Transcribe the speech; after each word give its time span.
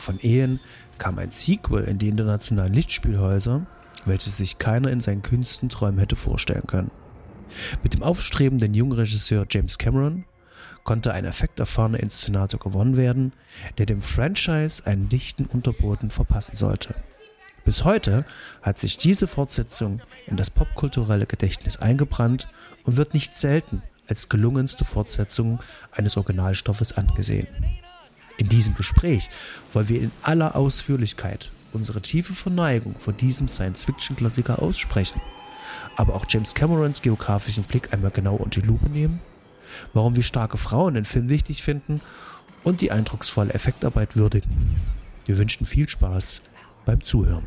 von 0.00 0.18
Ehen 0.20 0.60
kam 0.98 1.18
ein 1.18 1.30
Sequel 1.30 1.84
in 1.84 1.98
die 1.98 2.08
internationalen 2.08 2.74
Lichtspielhäuser, 2.74 3.66
welches 4.04 4.36
sich 4.36 4.58
keiner 4.58 4.90
in 4.90 5.00
seinen 5.00 5.22
kühnsten 5.22 5.68
Träumen 5.68 5.98
hätte 5.98 6.16
vorstellen 6.16 6.66
können. 6.66 6.90
Mit 7.82 7.94
dem 7.94 8.02
aufstrebenden 8.02 8.74
jungen 8.74 8.92
Regisseur 8.92 9.46
James 9.48 9.78
Cameron 9.78 10.24
konnte 10.84 11.12
ein 11.12 11.24
effekterfahrener 11.24 12.00
Inszenator 12.00 12.60
gewonnen 12.60 12.96
werden, 12.96 13.32
der 13.78 13.86
dem 13.86 14.00
Franchise 14.00 14.86
einen 14.86 15.08
dichten 15.08 15.46
Unterboden 15.46 16.10
verpassen 16.10 16.56
sollte. 16.56 16.94
Bis 17.64 17.84
heute 17.84 18.24
hat 18.62 18.78
sich 18.78 18.96
diese 18.96 19.26
Fortsetzung 19.26 20.00
in 20.26 20.36
das 20.36 20.50
popkulturelle 20.50 21.26
Gedächtnis 21.26 21.76
eingebrannt 21.76 22.48
und 22.84 22.96
wird 22.96 23.14
nicht 23.14 23.36
selten 23.36 23.82
als 24.08 24.28
gelungenste 24.28 24.84
Fortsetzung 24.84 25.60
eines 25.92 26.16
Originalstoffes 26.16 26.96
angesehen. 26.96 27.46
In 28.40 28.48
diesem 28.48 28.74
Gespräch 28.74 29.28
wollen 29.70 29.90
wir 29.90 30.00
in 30.00 30.12
aller 30.22 30.56
Ausführlichkeit 30.56 31.50
unsere 31.74 32.00
tiefe 32.00 32.32
Verneigung 32.32 32.94
vor 32.98 33.12
diesem 33.12 33.48
Science-Fiction-Klassiker 33.48 34.62
aussprechen, 34.62 35.20
aber 35.96 36.14
auch 36.14 36.24
James 36.26 36.54
Camerons 36.54 37.02
geografischen 37.02 37.64
Blick 37.64 37.92
einmal 37.92 38.10
genau 38.10 38.36
unter 38.36 38.62
die 38.62 38.66
Lupe 38.66 38.88
nehmen, 38.88 39.20
warum 39.92 40.16
wir 40.16 40.22
starke 40.22 40.56
Frauen 40.56 40.96
in 40.96 41.04
Film 41.04 41.28
wichtig 41.28 41.62
finden 41.62 42.00
und 42.64 42.80
die 42.80 42.90
eindrucksvolle 42.90 43.52
Effektarbeit 43.52 44.16
würdigen. 44.16 44.80
Wir 45.26 45.36
wünschen 45.36 45.66
viel 45.66 45.86
Spaß 45.86 46.40
beim 46.86 47.04
Zuhören. 47.04 47.44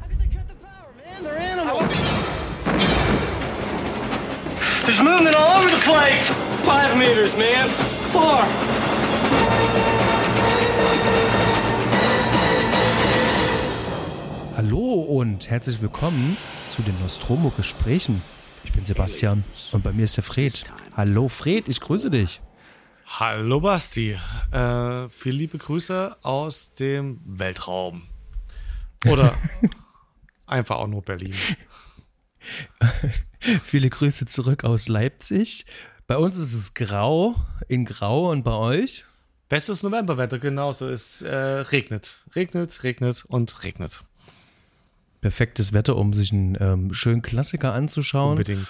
There's 4.85 4.99
movement 4.99 5.35
all 5.35 5.59
over 5.59 5.71
the 5.71 5.81
place. 5.81 6.29
Five 6.63 6.95
meters, 6.97 7.35
man. 7.35 7.67
Four. 8.11 8.43
Hallo 14.65 15.01
und 15.01 15.49
herzlich 15.49 15.81
willkommen 15.81 16.37
zu 16.69 16.83
den 16.83 16.97
Nostromo-Gesprächen. 17.01 18.21
Ich 18.63 18.71
bin 18.71 18.85
Sebastian 18.85 19.43
und 19.73 19.83
bei 19.83 19.91
mir 19.91 20.05
ist 20.05 20.15
der 20.15 20.23
Fred. 20.23 20.63
Hallo 20.95 21.27
Fred, 21.27 21.67
ich 21.67 21.81
grüße 21.81 22.09
dich. 22.09 22.39
Hallo 23.05 23.59
Basti, 23.59 24.17
äh, 24.51 25.09
viele 25.09 25.35
liebe 25.35 25.57
Grüße 25.57 26.15
aus 26.23 26.73
dem 26.75 27.19
Weltraum. 27.25 28.03
Oder 29.05 29.33
einfach 30.45 30.77
auch 30.77 30.87
nur 30.87 31.01
Berlin. 31.01 31.35
Viele 33.63 33.89
Grüße 33.89 34.27
zurück 34.27 34.63
aus 34.63 34.87
Leipzig. 34.87 35.65
Bei 36.07 36.15
uns 36.15 36.37
ist 36.37 36.53
es 36.53 36.73
grau, 36.73 37.35
in 37.67 37.83
grau 37.83 38.31
und 38.31 38.43
bei 38.43 38.53
euch? 38.53 39.03
Bestes 39.49 39.83
Novemberwetter, 39.83 40.39
genauso. 40.39 40.87
Es 40.87 41.21
äh, 41.21 41.35
regnet, 41.35 42.23
regnet, 42.33 42.81
regnet 42.83 43.25
und 43.25 43.61
regnet. 43.65 44.05
Perfektes 45.23 45.71
Wetter, 45.71 45.95
um 45.95 46.13
sich 46.13 46.33
einen 46.33 46.57
ähm, 46.59 46.93
schönen 46.93 47.21
Klassiker 47.21 47.73
anzuschauen. 47.73 48.31
Unbedingt. 48.31 48.67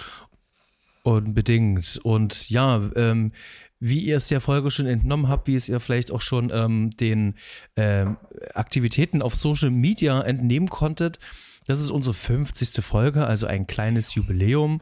Unbedingt. 1.02 2.00
Und 2.04 2.48
ja, 2.52 2.92
ähm, 2.96 3.32
wie 3.80 4.02
ihr 4.02 4.18
es 4.18 4.28
der 4.28 4.40
Folge 4.40 4.70
schon 4.70 4.86
entnommen 4.86 5.30
habt, 5.30 5.48
wie 5.48 5.56
es 5.56 5.68
ihr 5.68 5.80
vielleicht 5.80 6.12
auch 6.12 6.22
schon 6.22 6.52
ähm, 6.54 6.92
den 6.92 7.34
ähm, 7.76 8.18
Aktivitäten 8.54 9.24
auf 9.24 9.36
Social 9.36 9.72
Media 9.72 10.22
entnehmen 10.22 10.70
konntet, 10.70 11.18
das 11.66 11.82
ist 11.82 11.90
unsere 11.90 12.14
50. 12.14 12.84
Folge, 12.84 13.26
also 13.26 13.48
ein 13.48 13.66
kleines 13.66 14.14
Jubiläum. 14.14 14.82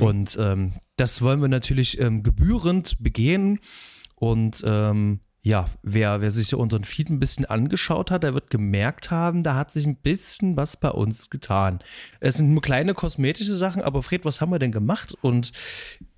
Und 0.00 0.36
ähm, 0.40 0.72
das 0.96 1.22
wollen 1.22 1.40
wir 1.40 1.48
natürlich 1.48 2.00
ähm, 2.00 2.24
gebührend 2.24 2.96
begehen. 3.00 3.60
Und 4.16 4.64
ähm, 4.66 5.20
ja, 5.46 5.66
wer, 5.84 6.20
wer 6.20 6.32
sich 6.32 6.52
unseren 6.56 6.82
Feed 6.82 7.08
ein 7.08 7.20
bisschen 7.20 7.44
angeschaut 7.44 8.10
hat, 8.10 8.24
der 8.24 8.34
wird 8.34 8.50
gemerkt 8.50 9.12
haben, 9.12 9.44
da 9.44 9.54
hat 9.54 9.70
sich 9.70 9.86
ein 9.86 9.94
bisschen 9.94 10.56
was 10.56 10.76
bei 10.76 10.90
uns 10.90 11.30
getan. 11.30 11.78
Es 12.18 12.38
sind 12.38 12.52
nur 12.52 12.62
kleine 12.62 12.94
kosmetische 12.94 13.54
Sachen, 13.54 13.80
aber 13.80 14.02
Fred, 14.02 14.24
was 14.24 14.40
haben 14.40 14.50
wir 14.50 14.58
denn 14.58 14.72
gemacht? 14.72 15.16
Und 15.22 15.52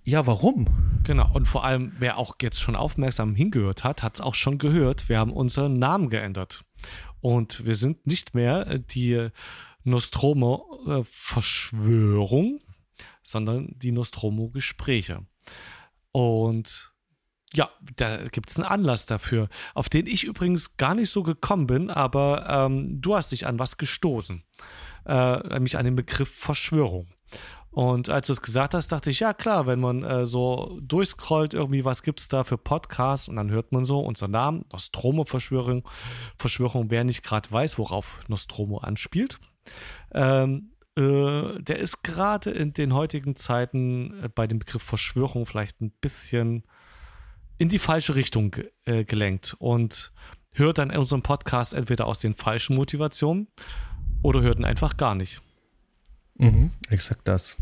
ja, 0.03 0.27
warum? 0.27 0.67
Genau, 1.05 1.31
und 1.35 1.47
vor 1.47 1.63
allem, 1.63 1.93
wer 1.99 2.17
auch 2.17 2.37
jetzt 2.41 2.59
schon 2.59 2.75
aufmerksam 2.75 3.35
hingehört 3.35 3.85
hat, 3.85 4.03
hat 4.03 4.15
es 4.15 4.23
auch 4.23 4.35
schon 4.35 4.57
gehört. 4.57 5.11
Wir 5.11 5.19
haben 5.19 5.35
unseren 5.35 5.79
Namen 5.79 6.09
geändert. 6.09 6.65
Und 7.21 7.67
wir 7.67 7.75
sind 7.75 8.07
nicht 8.07 8.35
mehr 8.35 8.67
äh, 8.67 8.81
die 8.81 9.29
Nostromo-Verschwörung, 9.85 12.61
sondern 13.23 13.75
die 13.77 13.93
Nostromo-Gespräche. 13.93 15.27
Und 16.13 16.95
ja, 17.55 17.71
da 17.97 18.19
gibt 18.29 18.51
es 18.51 18.57
einen 18.57 18.67
Anlass 18.67 19.07
dafür, 19.07 19.49
auf 19.75 19.89
den 19.89 20.07
ich 20.07 20.25
übrigens 20.25 20.77
gar 20.77 20.95
nicht 20.95 21.11
so 21.11 21.23
gekommen 21.23 21.67
bin, 21.67 21.91
aber 21.91 22.47
ähm, 22.49 23.01
du 23.01 23.17
hast 23.17 23.33
dich 23.33 23.47
an 23.47 23.59
was 23.59 23.79
gestoßen, 23.79 24.43
äh, 25.07 25.49
nämlich 25.49 25.79
an 25.79 25.85
den 25.85 25.97
Begriff 25.97 26.33
Verschwörung. 26.35 27.09
Und 27.71 28.09
als 28.09 28.27
du 28.27 28.33
es 28.33 28.43
gesagt 28.43 28.75
hast, 28.75 28.91
dachte 28.91 29.11
ich, 29.11 29.21
ja 29.21 29.33
klar, 29.35 29.67
wenn 29.67 29.79
man 29.79 30.03
äh, 30.03 30.27
so 30.27 30.79
durchscrollt, 30.83 31.55
irgendwie, 31.55 31.85
was 31.85 32.03
gibt 32.03 32.21
es 32.21 32.29
da 32.29 32.43
für 32.43 32.59
Podcasts 32.59 33.29
und 33.29 33.37
dann 33.37 33.51
hört 33.51 33.73
man 33.73 33.85
so 33.85 34.01
unser 34.01 34.27
Namen, 34.27 34.65
Nostromo-Verschwörung, 34.73 35.87
Verschwörung, 36.39 36.91
wer 36.91 37.05
nicht 37.05 37.23
gerade 37.23 37.51
weiß, 37.51 37.79
worauf 37.79 38.21
Nostromo 38.29 38.79
anspielt. 38.79 39.39
Ähm, 40.13 40.73
äh, 40.97 41.63
der 41.63 41.79
ist 41.79 42.03
gerade 42.03 42.51
in 42.51 42.73
den 42.73 42.95
heutigen 42.95 43.37
Zeiten 43.37 44.25
äh, 44.25 44.29
bei 44.29 44.47
dem 44.47 44.59
Begriff 44.59 44.83
Verschwörung 44.83 45.47
vielleicht 45.47 45.81
ein 45.81 45.93
bisschen 46.01 46.65
in 47.59 47.69
die 47.69 47.79
falsche 47.79 48.15
Richtung 48.15 48.57
äh, 48.85 49.05
gelenkt 49.05 49.57
und 49.59 50.13
hört 50.53 50.79
dann 50.79 50.91
unseren 50.91 51.23
Podcast 51.23 51.75
entweder 51.75 52.07
aus 52.07 52.21
den 52.21 52.35
falschen 52.35 52.77
Motivationen 52.77 53.49
oder 54.23 54.43
hört 54.43 54.59
ihn 54.59 54.65
einfach 54.65 54.97
gar 54.97 55.15
nicht. 55.15 55.41
Mhm, 56.37 56.71
exakt 56.89 57.27
das. 57.27 57.57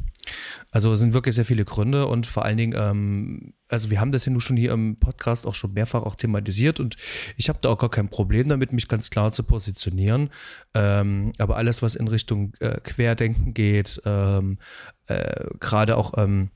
Also 0.70 0.92
es 0.92 1.00
sind 1.00 1.14
wirklich 1.14 1.34
sehr 1.34 1.44
viele 1.44 1.64
Gründe 1.64 2.06
und 2.06 2.26
vor 2.26 2.44
allen 2.44 2.56
Dingen, 2.56 2.74
ähm, 2.76 3.54
also 3.68 3.90
wir 3.90 4.00
haben 4.00 4.12
das 4.12 4.26
ja 4.26 4.32
nun 4.32 4.40
schon 4.40 4.56
hier 4.56 4.72
im 4.72 4.98
Podcast 4.98 5.46
auch 5.46 5.54
schon 5.54 5.72
mehrfach 5.72 6.02
auch 6.02 6.14
thematisiert 6.14 6.80
und 6.80 6.96
ich 7.36 7.48
habe 7.48 7.58
da 7.62 7.70
auch 7.70 7.78
gar 7.78 7.90
kein 7.90 8.08
Problem 8.08 8.48
damit, 8.48 8.72
mich 8.72 8.88
ganz 8.88 9.08
klar 9.10 9.32
zu 9.32 9.44
positionieren. 9.44 10.30
Ähm, 10.74 11.32
aber 11.38 11.56
alles, 11.56 11.80
was 11.80 11.94
in 11.94 12.08
Richtung 12.08 12.54
äh, 12.60 12.80
Querdenken 12.80 13.54
geht, 13.54 14.02
ähm, 14.04 14.58
äh, 15.06 15.46
gerade 15.60 15.96
auch 15.96 16.14
ähm, 16.18 16.50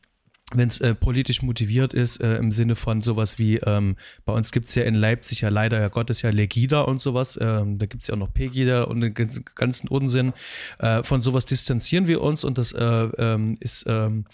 wenn 0.52 0.68
es 0.68 0.80
äh, 0.80 0.94
politisch 0.94 1.42
motiviert 1.42 1.94
ist, 1.94 2.20
äh, 2.20 2.36
im 2.36 2.50
Sinne 2.50 2.74
von 2.74 3.02
sowas 3.02 3.38
wie, 3.38 3.56
ähm, 3.58 3.96
bei 4.24 4.32
uns 4.32 4.52
gibt's 4.52 4.74
ja 4.74 4.82
in 4.84 4.94
Leipzig 4.94 5.42
ja 5.42 5.48
leider, 5.48 5.80
ja 5.80 5.88
Gottes 5.88 6.22
ja 6.22 6.30
Legida 6.30 6.80
und 6.80 7.00
sowas, 7.00 7.38
ähm, 7.40 7.78
da 7.78 7.86
gibt's 7.86 8.08
ja 8.08 8.14
auch 8.14 8.18
noch 8.18 8.32
Pegida 8.32 8.84
und 8.84 9.00
den 9.00 9.14
ganzen, 9.14 9.44
ganzen 9.54 9.88
Unsinn. 9.88 10.32
Äh, 10.78 11.02
von 11.02 11.22
sowas 11.22 11.46
distanzieren 11.46 12.06
wir 12.06 12.20
uns 12.20 12.44
und 12.44 12.58
das 12.58 12.72
äh, 12.72 12.84
ähm, 12.84 13.56
ist, 13.60 13.84
ähm, 13.86 14.24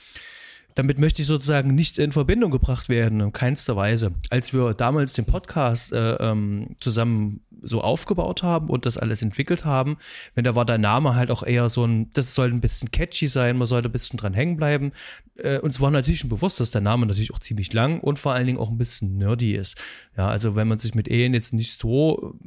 damit 0.76 0.99
möchte 0.99 1.23
ich 1.23 1.26
sozusagen 1.26 1.75
nicht 1.75 1.99
in 1.99 2.12
Verbindung 2.12 2.50
gebracht 2.50 2.90
werden, 2.90 3.20
in 3.20 3.32
keinster 3.32 3.76
Weise. 3.76 4.12
Als 4.28 4.52
wir 4.52 4.75
damals 4.75 5.14
den 5.14 5.25
Podcast 5.25 5.90
äh, 5.93 6.17
ähm, 6.17 6.76
zusammen 6.81 7.40
so 7.62 7.81
aufgebaut 7.81 8.43
haben 8.43 8.69
und 8.69 8.84
das 8.84 8.99
alles 8.99 9.23
entwickelt 9.23 9.64
haben, 9.64 9.96
wenn 10.34 10.44
da 10.44 10.55
war 10.55 10.67
der 10.67 10.76
Name 10.76 11.14
halt 11.14 11.31
auch 11.31 11.43
eher 11.43 11.70
so 11.70 11.87
ein, 11.87 12.11
das 12.12 12.34
soll 12.34 12.50
ein 12.50 12.61
bisschen 12.61 12.90
catchy 12.90 13.26
sein, 13.26 13.56
man 13.56 13.67
sollte 13.67 13.88
ein 13.88 13.93
bisschen 13.93 14.19
dran 14.19 14.34
hängen 14.34 14.58
bleiben. 14.58 14.93
Äh, 15.37 15.61
uns 15.61 15.81
war 15.81 15.90
natürlich 15.90 16.20
schon 16.20 16.31
bewusst, 16.31 16.61
dass 16.61 16.70
der 16.70 16.82
Name 16.82 17.06
natürlich 17.06 17.32
auch 17.32 17.38
ziemlich 17.38 17.73
lang 17.73 18.00
und 18.00 18.19
vor 18.19 18.34
allen 18.34 18.46
Dingen 18.46 18.58
auch 18.58 18.70
ein 18.70 18.78
bisschen 18.78 19.17
nerdy 19.17 19.55
ist. 19.55 19.76
Ja, 20.14 20.28
also 20.28 20.56
wenn 20.56 20.69
man 20.69 20.78
sich 20.78 20.94
mit 20.94 21.08
Ehen 21.08 21.32
jetzt 21.32 21.55
nicht 21.55 21.81
so 21.81 22.38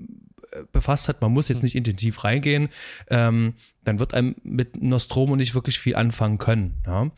befasst 0.72 1.07
hat, 1.07 1.22
man 1.22 1.31
muss 1.31 1.50
jetzt 1.50 1.63
nicht 1.63 1.75
intensiv 1.75 2.24
reingehen, 2.24 2.69
ähm, 3.10 3.54
dann 3.84 4.00
wird 4.00 4.13
einem 4.13 4.36
mit 4.44 4.81
Nostromo 4.81 5.36
nicht 5.36 5.56
wirklich 5.56 5.80
viel 5.80 5.96
anfangen 5.96 6.38
können. 6.38 6.81
Ja? 6.86 7.12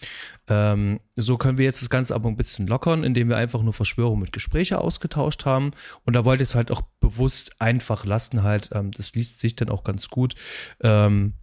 Ähm, 0.48 1.00
so 1.16 1.38
können 1.38 1.58
wir 1.58 1.66
jetzt 1.66 1.82
das 1.82 1.90
Ganze 1.90 2.16
aber 2.16 2.30
ein 2.30 2.38
bisschen 2.38 2.68
lockern, 2.68 3.04
indem 3.04 3.30
wir 3.30 3.38
einfach 3.38 3.62
nur 3.62 3.74
Verschwörung 3.74 4.20
mit 4.20 4.32
Gespräche 4.32 4.80
ausgetauscht 4.80 5.46
haben. 5.46 5.72
Und 6.06 6.14
da 6.14 6.26
wollte 6.26 6.44
ich 6.44 6.50
es 6.50 6.56
halt 6.56 6.72
auch 6.72 6.82
bewusst 7.00 7.60
einfach 7.60 8.06
lassen, 8.06 8.44
halt, 8.44 8.70
ähm, 8.74 8.92
das 8.92 9.14
liest 9.16 9.40
sich 9.40 9.56
dann 9.56 9.70
auch 9.70 9.84
ganz 9.84 10.10
gut. 10.10 10.36
Ähm, 10.82 11.34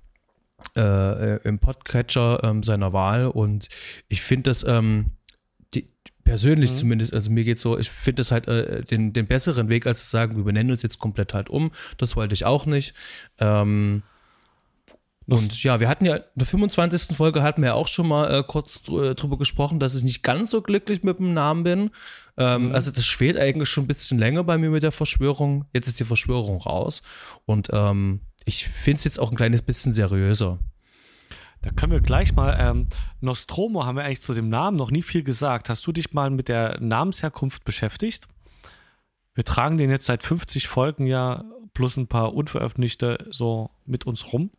äh, 0.76 1.36
im 1.42 1.58
Podcatcher 1.58 2.42
ähm, 2.42 2.62
seiner 2.62 2.92
Wahl 2.92 3.26
und 3.26 3.68
ich 4.08 4.22
finde 4.22 4.50
das 4.50 4.64
ähm, 4.64 5.12
die, 5.74 5.88
persönlich 6.28 6.74
zumindest, 6.76 7.14
also 7.14 7.30
mir 7.30 7.44
geht 7.44 7.58
so, 7.60 7.78
ich 7.78 7.90
finde 7.90 8.22
es 8.22 8.30
halt 8.30 8.46
äh, 8.48 8.82
den, 8.82 9.12
den 9.12 9.26
besseren 9.26 9.68
Weg, 9.68 9.86
als 9.86 10.04
zu 10.04 10.10
sagen, 10.10 10.36
wir 10.36 10.44
benennen 10.44 10.70
uns 10.72 10.82
jetzt 10.82 10.98
komplett 10.98 11.34
halt 11.34 11.48
um. 11.50 11.70
Das 11.96 12.16
wollte 12.16 12.34
ich 12.34 12.44
auch 12.44 12.66
nicht. 12.66 12.94
Ähm, 13.38 14.02
und 15.26 15.62
ja, 15.62 15.78
wir 15.78 15.88
hatten 15.90 16.06
ja 16.06 16.16
in 16.16 16.22
der 16.36 16.46
25. 16.46 17.14
Folge 17.14 17.42
hatten 17.42 17.60
wir 17.60 17.68
ja 17.68 17.74
auch 17.74 17.88
schon 17.88 18.08
mal 18.08 18.32
äh, 18.32 18.42
kurz 18.46 18.82
dr- 18.82 19.10
äh, 19.10 19.14
drüber 19.14 19.36
gesprochen, 19.36 19.78
dass 19.78 19.94
ich 19.94 20.02
nicht 20.02 20.22
ganz 20.22 20.50
so 20.50 20.62
glücklich 20.62 21.02
mit 21.02 21.18
dem 21.18 21.34
Namen 21.34 21.64
bin. 21.64 21.90
Ähm, 22.38 22.72
Also 22.72 22.90
das 22.90 23.04
schwelt 23.04 23.36
eigentlich 23.36 23.68
schon 23.68 23.84
ein 23.84 23.88
bisschen 23.88 24.18
länger 24.18 24.42
bei 24.44 24.56
mir 24.56 24.70
mit 24.70 24.82
der 24.82 24.92
Verschwörung. 24.92 25.66
Jetzt 25.74 25.86
ist 25.88 26.00
die 26.00 26.04
Verschwörung 26.04 26.56
raus. 26.62 27.02
Und 27.44 27.68
ähm, 27.72 28.20
ich 28.46 28.66
finde 28.66 28.98
es 28.98 29.04
jetzt 29.04 29.20
auch 29.20 29.30
ein 29.30 29.36
kleines 29.36 29.60
bisschen 29.60 29.92
seriöser. 29.92 30.60
Da 31.62 31.70
können 31.70 31.92
wir 31.92 32.00
gleich 32.00 32.34
mal, 32.34 32.56
ähm, 32.60 32.86
Nostromo 33.20 33.84
haben 33.84 33.96
wir 33.96 34.04
eigentlich 34.04 34.22
zu 34.22 34.32
dem 34.32 34.48
Namen 34.48 34.76
noch 34.76 34.90
nie 34.90 35.02
viel 35.02 35.22
gesagt. 35.22 35.68
Hast 35.68 35.86
du 35.86 35.92
dich 35.92 36.12
mal 36.12 36.30
mit 36.30 36.48
der 36.48 36.78
Namensherkunft 36.80 37.64
beschäftigt? 37.64 38.28
Wir 39.34 39.44
tragen 39.44 39.76
den 39.76 39.90
jetzt 39.90 40.06
seit 40.06 40.22
50 40.22 40.68
Folgen 40.68 41.06
ja 41.06 41.44
plus 41.74 41.96
ein 41.96 42.06
paar 42.06 42.34
unveröffentlichte 42.34 43.26
so 43.30 43.70
mit 43.86 44.06
uns 44.06 44.32
rum. 44.32 44.50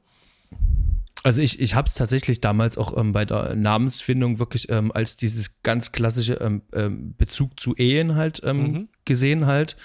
Also 1.24 1.42
ich, 1.42 1.60
ich 1.60 1.76
habe 1.76 1.86
es 1.88 1.96
tatsächlich 1.96 2.40
damals 2.40 2.78
auch 2.78 2.96
ähm, 2.98 3.12
bei 3.12 3.26
der 3.26 3.56
Namensfindung 3.56 4.40
wirklich 4.40 4.70
ähm, 4.70 4.92
als 4.94 5.18
dieses 5.18 5.62
ganz 5.64 5.92
klassische 5.92 6.36
ähm, 6.36 6.62
ähm, 6.74 7.14
Bezug 7.18 7.60
zu 7.60 7.76
Ehen 7.76 8.16
halt 8.16 8.42
ähm, 8.46 8.60
Mhm. 8.72 8.88
gesehen 9.06 9.46
halt. 9.46 9.76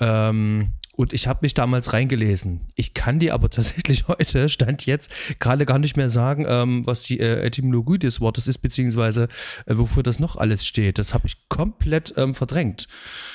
Ähm, 0.00 0.72
und 0.92 1.12
ich 1.12 1.28
habe 1.28 1.40
mich 1.42 1.52
damals 1.54 1.92
reingelesen. 1.92 2.60
Ich 2.74 2.94
kann 2.94 3.18
dir 3.18 3.34
aber 3.34 3.48
tatsächlich 3.50 4.08
heute, 4.08 4.48
stand 4.48 4.84
jetzt, 4.86 5.10
gerade 5.40 5.64
gar 5.66 5.78
nicht 5.78 5.96
mehr 5.96 6.08
sagen, 6.10 6.44
ähm, 6.48 6.86
was 6.86 7.02
die 7.02 7.20
äh, 7.20 7.40
Etymologie 7.40 7.98
des 7.98 8.20
Wortes 8.20 8.46
ist, 8.46 8.58
beziehungsweise 8.58 9.28
äh, 9.66 9.76
wofür 9.76 10.02
das 10.02 10.20
noch 10.20 10.36
alles 10.36 10.66
steht. 10.66 10.98
Das 10.98 11.14
habe 11.14 11.26
ich 11.26 11.48
komplett 11.48 12.14
verdrängt. 12.32 12.86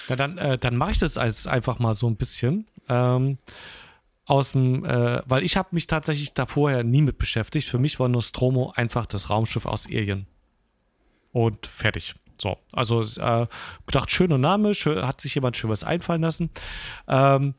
Na 0.09 0.15
dann, 0.15 0.37
äh, 0.37 0.57
dann 0.57 0.75
mache 0.75 0.91
ich 0.91 0.99
das 0.99 1.17
als 1.17 1.47
einfach 1.47 1.79
mal 1.79 1.93
so 1.93 2.07
ein 2.07 2.15
bisschen. 2.17 2.67
Aus 4.31 4.53
dem, 4.53 4.85
äh, 4.85 5.21
weil 5.25 5.43
ich 5.43 5.57
habe 5.57 5.67
mich 5.71 5.87
tatsächlich 5.87 6.33
da 6.33 6.45
vorher 6.45 6.85
nie 6.85 7.01
mit 7.01 7.17
beschäftigt. 7.17 7.67
Für 7.67 7.79
mich 7.79 7.99
war 7.99 8.07
Nostromo 8.07 8.71
einfach 8.77 9.05
das 9.05 9.29
Raumschiff 9.29 9.65
aus 9.65 9.87
Alien. 9.87 10.25
Und 11.33 11.67
fertig. 11.67 12.15
So, 12.39 12.55
also 12.71 13.01
äh, 13.01 13.47
gedacht, 13.85 14.09
schöner 14.09 14.37
Name, 14.37 14.73
schön, 14.73 15.05
hat 15.05 15.19
sich 15.19 15.35
jemand 15.35 15.57
schön 15.57 15.69
was 15.69 15.83
einfallen 15.83 16.21
lassen. 16.21 16.49
Ähm, 17.09 17.55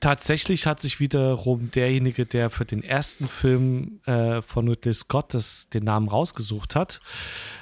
tatsächlich 0.00 0.64
hat 0.64 0.80
sich 0.80 1.00
wiederum 1.00 1.70
derjenige, 1.70 2.24
der 2.24 2.48
für 2.48 2.64
den 2.64 2.82
ersten 2.82 3.28
Film 3.28 4.00
äh, 4.06 4.40
von 4.40 4.68
Ridley 4.68 4.94
Scott 4.94 5.34
das, 5.34 5.68
den 5.68 5.84
Namen 5.84 6.08
rausgesucht 6.08 6.76
hat, 6.76 7.02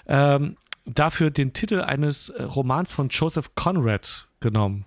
ähm, 0.07 0.57
dafür 0.87 1.33
den 1.33 1.55
Titel 1.55 1.81
eines 1.81 2.29
äh, 2.29 2.45
Romans 2.45 2.93
von 2.93 3.09
Joseph 3.09 3.57
Conrad 3.57 4.29
genommen. 4.39 4.85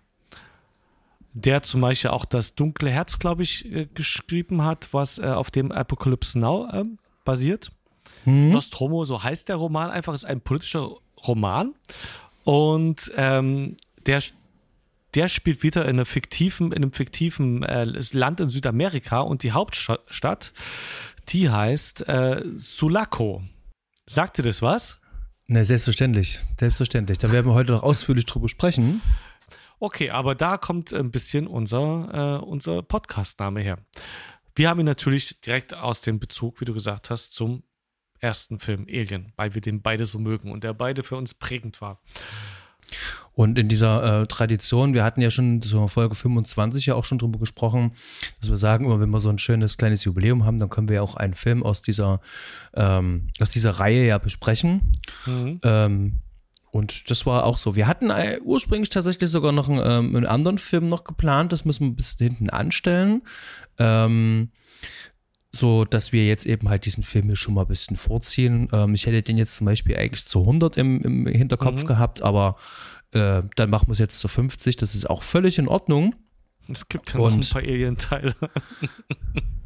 Der 1.34 1.64
zum 1.64 1.82
Beispiel 1.82 2.12
auch 2.12 2.26
das 2.26 2.56
Dunkle 2.56 2.90
Herz, 2.90 3.20
glaube 3.20 3.44
ich, 3.44 3.72
äh, 3.72 3.88
geschrieben 3.94 4.64
hat, 4.64 4.90
was 4.92 5.18
äh, 5.20 5.28
auf 5.28 5.50
dem 5.50 5.72
Apocalypse 5.72 6.38
Now 6.38 6.70
ähm, 6.74 6.98
basiert. 7.24 7.72
Nostromo, 8.26 9.04
so 9.04 9.24
heißt 9.24 9.50
der 9.50 9.56
Roman 9.56 9.90
einfach, 9.90 10.14
ist 10.14 10.26
ein 10.26 10.42
politischer 10.42 10.92
Roman. 11.26 11.74
Und 12.44 13.12
ähm, 13.16 13.78
der, 14.06 14.22
der 15.14 15.28
spielt 15.28 15.64
wieder 15.64 15.88
in, 15.88 16.04
fiktiven, 16.06 16.72
in 16.72 16.84
einem 16.84 16.94
fiktiven 16.94 17.64
äh, 17.64 17.86
Land 18.14 18.40
in 18.40 18.50
Südamerika 18.50 19.22
und 19.22 19.44
die 19.44 19.52
Hauptstadt, 19.52 20.54
die 21.30 21.50
heißt 21.50 22.08
äh, 22.08 22.44
Sulaco. 22.56 23.44
Sagt 24.06 24.38
dir 24.38 24.44
das 24.44 24.62
was? 24.62 24.98
Ne, 25.48 25.66
selbstverständlich. 25.66 26.42
Selbstverständlich. 26.60 27.18
Da 27.18 27.32
werden 27.32 27.48
wir 27.48 27.54
heute 27.54 27.74
noch 27.74 27.84
ausführlich 27.84 28.26
drüber 28.26 28.50
sprechen. 28.50 29.02
Okay, 29.84 30.12
aber 30.12 30.36
da 30.36 30.58
kommt 30.58 30.94
ein 30.94 31.10
bisschen 31.10 31.48
unser, 31.48 32.40
äh, 32.40 32.46
unser 32.46 32.84
Podcast-Name 32.84 33.62
her. 33.62 33.80
Wir 34.56 34.70
haben 34.70 34.80
ihn 34.80 34.86
natürlich 34.86 35.42
direkt 35.42 35.74
aus 35.74 36.02
dem 36.02 36.20
Bezug, 36.20 36.62
wie 36.62 36.66
du 36.66 36.74
gesagt 36.76 37.10
hast, 37.10 37.34
zum 37.34 37.64
ersten 38.20 38.60
Film 38.60 38.86
Alien, 38.88 39.34
weil 39.38 39.56
wir 39.56 39.62
den 39.62 39.82
beide 39.82 40.06
so 40.06 40.20
mögen 40.20 40.52
und 40.52 40.64
der 40.64 40.76
beide 40.76 41.02
für 41.02 41.16
uns 41.16 41.34
prägend 41.34 41.82
war. 41.82 42.00
Und 43.34 43.58
in 43.58 43.70
dieser 43.70 44.22
äh, 44.22 44.28
Tradition, 44.28 44.94
wir 44.94 45.04
hatten 45.04 45.20
ja 45.20 45.32
schon 45.32 45.64
so 45.64 45.88
Folge 45.88 46.14
25 46.14 46.86
ja 46.86 46.94
auch 46.94 47.06
schon 47.06 47.18
drüber 47.18 47.40
gesprochen, 47.40 47.94
dass 48.40 48.52
wir 48.52 48.58
sagen, 48.58 48.86
immer 48.86 49.00
wenn 49.00 49.10
wir 49.10 49.20
so 49.20 49.30
ein 49.30 49.40
schönes 49.40 49.78
kleines 49.78 50.04
Jubiläum 50.04 50.46
haben, 50.46 50.60
dann 50.60 50.70
können 50.70 50.90
wir 50.90 50.98
ja 50.98 51.02
auch 51.02 51.16
einen 51.16 51.34
Film 51.34 51.64
aus 51.64 51.82
dieser, 51.82 52.22
ähm, 52.76 53.30
aus 53.40 53.50
dieser 53.50 53.72
Reihe 53.72 54.06
ja 54.06 54.20
besprechen. 54.20 55.00
Ähm, 55.64 56.22
und 56.72 57.10
das 57.10 57.26
war 57.26 57.46
auch 57.46 57.58
so. 57.58 57.76
Wir 57.76 57.88
hatten 57.88 58.10
äh, 58.10 58.40
ursprünglich 58.44 58.90
tatsächlich 58.90 59.30
sogar 59.30 59.52
noch 59.52 59.70
einen, 59.70 59.80
ähm, 59.80 60.16
einen 60.16 60.26
anderen 60.26 60.58
Film 60.58 60.88
noch 60.88 61.04
geplant, 61.04 61.52
das 61.52 61.66
müssen 61.66 61.90
wir 61.90 61.96
bis 61.96 62.18
hinten 62.18 62.50
anstellen. 62.50 63.24
Ähm, 63.78 64.50
so 65.54 65.84
dass 65.84 66.14
wir 66.14 66.26
jetzt 66.26 66.46
eben 66.46 66.70
halt 66.70 66.86
diesen 66.86 67.04
Film 67.04 67.26
hier 67.26 67.36
schon 67.36 67.54
mal 67.54 67.64
ein 67.64 67.68
bisschen 67.68 67.98
vorziehen. 67.98 68.70
Ähm, 68.72 68.94
ich 68.94 69.06
hätte 69.06 69.22
den 69.22 69.38
jetzt 69.38 69.58
zum 69.58 69.66
Beispiel 69.66 69.98
eigentlich 69.98 70.26
zu 70.26 70.40
100 70.40 70.78
im, 70.78 71.02
im 71.02 71.28
Hinterkopf 71.28 71.86
gehabt, 71.86 72.22
aber 72.22 72.56
äh, 73.12 73.44
dann 73.56 73.70
machen 73.70 73.88
wir 73.90 73.94
es 73.94 74.00
jetzt 74.00 74.22
zu 74.22 74.30
50. 74.30 74.78
Das 74.78 74.96
ist 74.96 75.10
auch 75.10 75.24
völlig 75.24 75.60
in 75.60 75.68
Ordnung. 75.68 76.16
Es 76.70 76.88
gibt 76.88 77.14
ja 77.14 77.20
noch 77.20 77.32
ein 77.32 77.42
paar 77.42 77.62
Alien-Teile. 77.62 78.34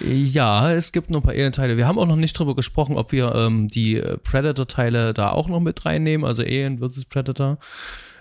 Ja, 0.00 0.72
es 0.72 0.92
gibt 0.92 1.10
noch 1.10 1.20
ein 1.20 1.22
paar 1.24 1.32
Alien-Teile. 1.32 1.76
Wir 1.76 1.86
haben 1.86 1.98
auch 1.98 2.06
noch 2.06 2.16
nicht 2.16 2.38
drüber 2.38 2.54
gesprochen, 2.54 2.96
ob 2.96 3.12
wir 3.12 3.34
ähm, 3.34 3.68
die 3.68 3.96
äh, 3.96 4.18
Predator-Teile 4.18 5.14
da 5.14 5.30
auch 5.30 5.48
noch 5.48 5.60
mit 5.60 5.84
reinnehmen, 5.84 6.26
also 6.26 6.42
Alien 6.42 6.78
vs. 6.78 7.06
Predator. 7.06 7.58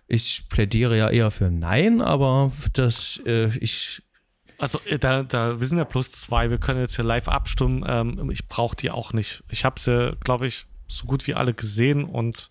Ich 0.07 0.49
plädiere 0.49 0.97
ja 0.97 1.09
eher 1.09 1.31
für 1.31 1.49
Nein, 1.49 2.01
aber 2.01 2.51
das, 2.73 3.21
äh, 3.25 3.55
ich, 3.59 4.01
Also 4.57 4.79
äh, 4.85 4.99
da, 4.99 5.23
da, 5.23 5.59
wir 5.59 5.67
sind 5.67 5.77
ja 5.77 5.85
plus 5.85 6.11
zwei, 6.11 6.49
wir 6.49 6.57
können 6.57 6.79
jetzt 6.79 6.95
hier 6.95 7.05
live 7.05 7.27
abstimmen. 7.27 7.85
Ähm, 7.87 8.29
ich 8.31 8.47
brauche 8.47 8.75
die 8.75 8.91
auch 8.91 9.13
nicht. 9.13 9.43
Ich 9.49 9.63
habe 9.63 9.79
sie, 9.79 10.17
glaube 10.23 10.47
ich, 10.47 10.65
so 10.87 11.05
gut 11.05 11.27
wie 11.27 11.33
alle 11.33 11.53
gesehen 11.53 12.03
und 12.03 12.49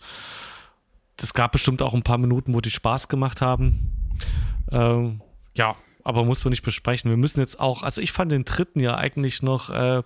es 1.16 1.34
gab 1.34 1.52
bestimmt 1.52 1.82
auch 1.82 1.94
ein 1.94 2.02
paar 2.02 2.18
Minuten, 2.18 2.54
wo 2.54 2.60
die 2.60 2.70
Spaß 2.70 3.08
gemacht 3.08 3.40
haben. 3.40 4.18
Ähm, 4.72 5.20
ja, 5.56 5.76
aber 6.04 6.24
muss 6.24 6.44
man 6.44 6.50
nicht 6.50 6.62
besprechen. 6.62 7.10
Wir 7.10 7.16
müssen 7.16 7.40
jetzt 7.40 7.60
auch, 7.60 7.82
also 7.82 8.00
ich 8.00 8.12
fand 8.12 8.32
den 8.32 8.44
dritten 8.44 8.80
ja 8.80 8.96
eigentlich 8.96 9.42
noch, 9.42 9.70
äh, 9.70 10.02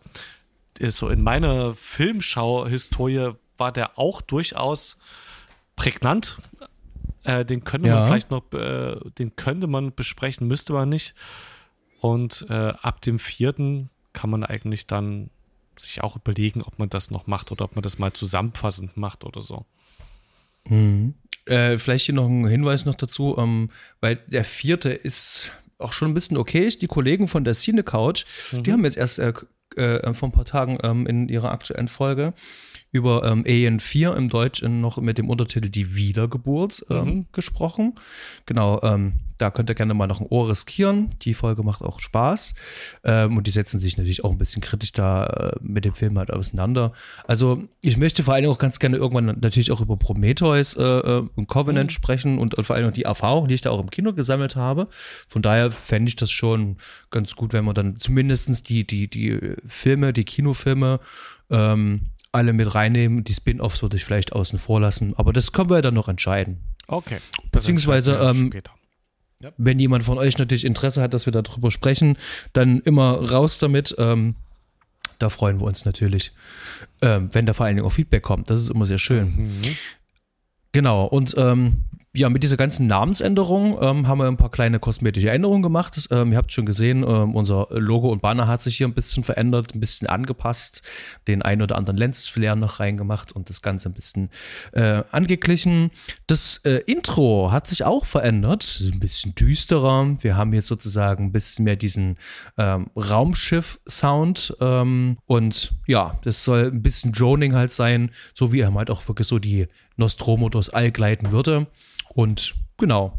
so 0.88 1.08
in 1.08 1.22
meiner 1.22 1.74
Filmschau-Historie 1.74 3.30
war 3.56 3.72
der 3.72 3.98
auch 3.98 4.20
durchaus 4.20 4.98
prägnant. 5.76 6.38
Äh, 7.24 7.44
den 7.44 7.64
könnte 7.64 7.88
man 7.88 7.96
Ja. 7.98 8.06
vielleicht 8.06 8.30
noch, 8.30 8.52
äh, 8.52 8.96
den 9.18 9.34
könnte 9.36 9.66
man 9.66 9.94
besprechen, 9.94 10.46
müsste 10.46 10.72
man 10.72 10.88
nicht. 10.88 11.14
Und 12.00 12.46
äh, 12.50 12.52
ab 12.82 13.00
dem 13.00 13.18
vierten 13.18 13.90
kann 14.12 14.30
man 14.30 14.44
eigentlich 14.44 14.86
dann 14.86 15.30
sich 15.78 16.02
auch 16.02 16.16
überlegen, 16.16 16.62
ob 16.62 16.78
man 16.78 16.88
das 16.88 17.10
noch 17.10 17.26
macht 17.26 17.50
oder 17.52 17.64
ob 17.64 17.74
man 17.74 17.82
das 17.82 17.98
mal 17.98 18.12
zusammenfassend 18.12 18.96
macht 18.96 19.24
oder 19.24 19.40
so. 19.42 19.66
Äh, 21.46 21.78
vielleicht 21.78 22.06
hier 22.06 22.14
noch 22.14 22.26
ein 22.26 22.46
Hinweis 22.46 22.84
noch 22.86 22.94
dazu, 22.94 23.36
ähm, 23.38 23.70
weil 24.00 24.16
der 24.16 24.44
vierte 24.44 24.90
ist 24.90 25.52
auch 25.78 25.92
schon 25.92 26.10
ein 26.10 26.14
bisschen 26.14 26.36
okay. 26.36 26.68
Die 26.68 26.86
Kollegen 26.86 27.28
von 27.28 27.44
der 27.44 27.54
Cine 27.54 27.82
Couch, 27.82 28.24
die 28.52 28.72
haben 28.72 28.84
jetzt 28.84 28.96
erst 28.96 29.18
äh, 29.18 29.32
äh, 29.76 30.14
vor 30.14 30.28
ein 30.28 30.32
paar 30.32 30.44
Tagen 30.44 30.78
ähm, 30.82 31.06
in 31.06 31.28
ihrer 31.28 31.50
aktuellen 31.50 31.88
Folge 31.88 32.32
über 32.92 33.24
ähm, 33.24 33.44
Alien 33.46 33.80
4 33.80 34.16
im 34.16 34.28
Deutschen 34.28 34.80
noch 34.80 34.98
mit 34.98 35.18
dem 35.18 35.28
Untertitel 35.28 35.68
Die 35.68 35.94
Wiedergeburt 35.96 36.84
ähm, 36.90 37.26
gesprochen. 37.32 37.94
Genau, 38.46 38.80
ähm, 38.82 39.20
da 39.38 39.50
könnt 39.50 39.70
ihr 39.70 39.74
gerne 39.74 39.94
mal 39.94 40.06
noch 40.06 40.20
ein 40.20 40.26
Ohr 40.28 40.48
riskieren. 40.48 41.10
Die 41.22 41.34
Folge 41.34 41.62
macht 41.62 41.82
auch 41.82 42.00
Spaß. 42.00 42.54
Ähm, 43.04 43.36
und 43.36 43.46
die 43.46 43.50
setzen 43.50 43.80
sich 43.80 43.96
natürlich 43.98 44.24
auch 44.24 44.30
ein 44.30 44.38
bisschen 44.38 44.62
kritisch 44.62 44.92
da 44.92 45.26
äh, 45.26 45.56
mit 45.60 45.84
dem 45.84 45.94
Film 45.94 46.18
halt 46.18 46.30
auseinander. 46.30 46.92
Also 47.26 47.64
ich 47.82 47.96
möchte 47.96 48.22
vor 48.22 48.34
allem 48.34 48.50
auch 48.50 48.58
ganz 48.58 48.78
gerne 48.78 48.96
irgendwann 48.96 49.38
natürlich 49.40 49.72
auch 49.72 49.80
über 49.80 49.96
Prometheus 49.96 50.74
äh, 50.74 50.82
äh, 50.82 51.28
und 51.34 51.48
Covenant 51.48 51.92
sprechen 51.92 52.38
und, 52.38 52.54
und 52.54 52.64
vor 52.64 52.76
allem 52.76 52.88
auch 52.88 52.94
die 52.94 53.02
Erfahrung, 53.02 53.48
die 53.48 53.54
ich 53.54 53.60
da 53.60 53.70
auch 53.70 53.80
im 53.80 53.90
Kino 53.90 54.12
gesammelt 54.14 54.56
habe. 54.56 54.88
Von 55.28 55.42
daher 55.42 55.70
fände 55.70 56.08
ich 56.08 56.16
das 56.16 56.30
schon 56.30 56.76
ganz 57.10 57.36
gut, 57.36 57.52
wenn 57.52 57.64
man 57.64 57.74
dann 57.74 57.96
zumindestens 57.96 58.62
die, 58.62 58.86
die, 58.86 59.08
die 59.08 59.38
Filme, 59.66 60.12
die 60.12 60.24
Kinofilme 60.24 61.00
ähm, 61.50 62.06
alle 62.32 62.52
mit 62.52 62.74
reinnehmen. 62.74 63.24
Die 63.24 63.32
Spin-offs 63.32 63.82
würde 63.82 63.96
ich 63.96 64.04
vielleicht 64.04 64.32
außen 64.32 64.58
vor 64.58 64.80
lassen. 64.80 65.14
Aber 65.16 65.32
das 65.32 65.52
können 65.52 65.70
wir 65.70 65.76
ja 65.76 65.82
dann 65.82 65.94
noch 65.94 66.08
entscheiden. 66.08 66.60
Okay. 66.88 67.18
Beziehungsweise, 67.52 68.16
ähm, 68.16 68.48
später. 68.48 68.72
Wenn 69.58 69.78
jemand 69.78 70.02
von 70.02 70.16
euch 70.16 70.38
natürlich 70.38 70.64
Interesse 70.64 71.02
hat, 71.02 71.12
dass 71.12 71.26
wir 71.26 71.32
darüber 71.32 71.70
sprechen, 71.70 72.16
dann 72.54 72.80
immer 72.80 73.30
raus 73.32 73.58
damit. 73.58 73.94
Ähm, 73.98 74.36
da 75.18 75.28
freuen 75.28 75.60
wir 75.60 75.66
uns 75.66 75.84
natürlich, 75.84 76.32
ähm, 77.02 77.28
wenn 77.32 77.46
da 77.46 77.52
vor 77.52 77.66
allen 77.66 77.76
Dingen 77.76 77.86
auch 77.86 77.92
Feedback 77.92 78.22
kommt. 78.22 78.50
Das 78.50 78.60
ist 78.60 78.70
immer 78.70 78.86
sehr 78.86 78.98
schön. 78.98 79.50
Genau. 80.72 81.04
Und 81.04 81.34
ähm, 81.36 81.84
ja, 82.16 82.30
mit 82.30 82.42
dieser 82.42 82.56
ganzen 82.56 82.86
Namensänderung 82.86 83.78
ähm, 83.80 84.08
haben 84.08 84.18
wir 84.18 84.26
ein 84.26 84.36
paar 84.36 84.50
kleine 84.50 84.78
kosmetische 84.78 85.30
Änderungen 85.30 85.62
gemacht. 85.62 86.08
Ähm, 86.10 86.32
ihr 86.32 86.38
habt 86.38 86.50
schon 86.50 86.64
gesehen, 86.64 87.04
ähm, 87.06 87.34
unser 87.34 87.68
Logo 87.70 88.08
und 88.08 88.22
Banner 88.22 88.46
hat 88.48 88.62
sich 88.62 88.76
hier 88.76 88.88
ein 88.88 88.94
bisschen 88.94 89.22
verändert, 89.22 89.74
ein 89.74 89.80
bisschen 89.80 90.08
angepasst, 90.08 90.82
den 91.28 91.42
ein 91.42 91.60
oder 91.60 91.76
anderen 91.76 91.98
Lensflair 91.98 92.56
noch 92.56 92.80
reingemacht 92.80 93.32
und 93.32 93.50
das 93.50 93.60
Ganze 93.60 93.90
ein 93.90 93.92
bisschen 93.92 94.30
äh, 94.72 95.02
angeglichen. 95.10 95.90
Das 96.26 96.58
äh, 96.64 96.82
Intro 96.86 97.52
hat 97.52 97.66
sich 97.66 97.84
auch 97.84 98.06
verändert, 98.06 98.64
ist 98.64 98.92
ein 98.92 99.00
bisschen 99.00 99.34
düsterer. 99.34 100.16
Wir 100.22 100.36
haben 100.36 100.52
jetzt 100.52 100.68
sozusagen 100.68 101.26
ein 101.26 101.32
bisschen 101.32 101.64
mehr 101.64 101.76
diesen 101.76 102.16
ähm, 102.56 102.86
Raumschiff-Sound 102.96 104.56
ähm, 104.60 105.18
und 105.26 105.74
ja, 105.86 106.18
das 106.24 106.44
soll 106.44 106.70
ein 106.72 106.82
bisschen 106.82 107.12
Droning 107.12 107.54
halt 107.54 107.72
sein, 107.72 108.10
so 108.32 108.52
wie 108.52 108.60
er 108.60 108.72
halt 108.72 108.90
auch 108.90 109.06
wirklich 109.06 109.26
so 109.26 109.38
die 109.38 109.66
Nostromo 109.96 110.48
durchs 110.48 110.68
All 110.70 110.90
gleiten 110.90 111.32
würde. 111.32 111.66
Und 112.08 112.54
genau. 112.76 113.18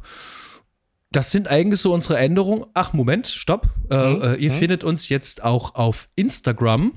Das 1.11 1.31
sind 1.31 1.47
eigentlich 1.47 1.79
so 1.79 1.93
unsere 1.93 2.17
Änderungen. 2.17 2.65
Ach, 2.73 2.93
Moment, 2.93 3.27
stopp. 3.27 3.69
Äh, 3.89 3.95
Mhm. 4.13 4.21
äh, 4.21 4.35
ihr 4.35 4.51
Mhm. 4.51 4.55
findet 4.55 4.83
uns 4.83 5.09
jetzt 5.09 5.43
auch 5.43 5.75
auf 5.75 6.09
Instagram. 6.15 6.91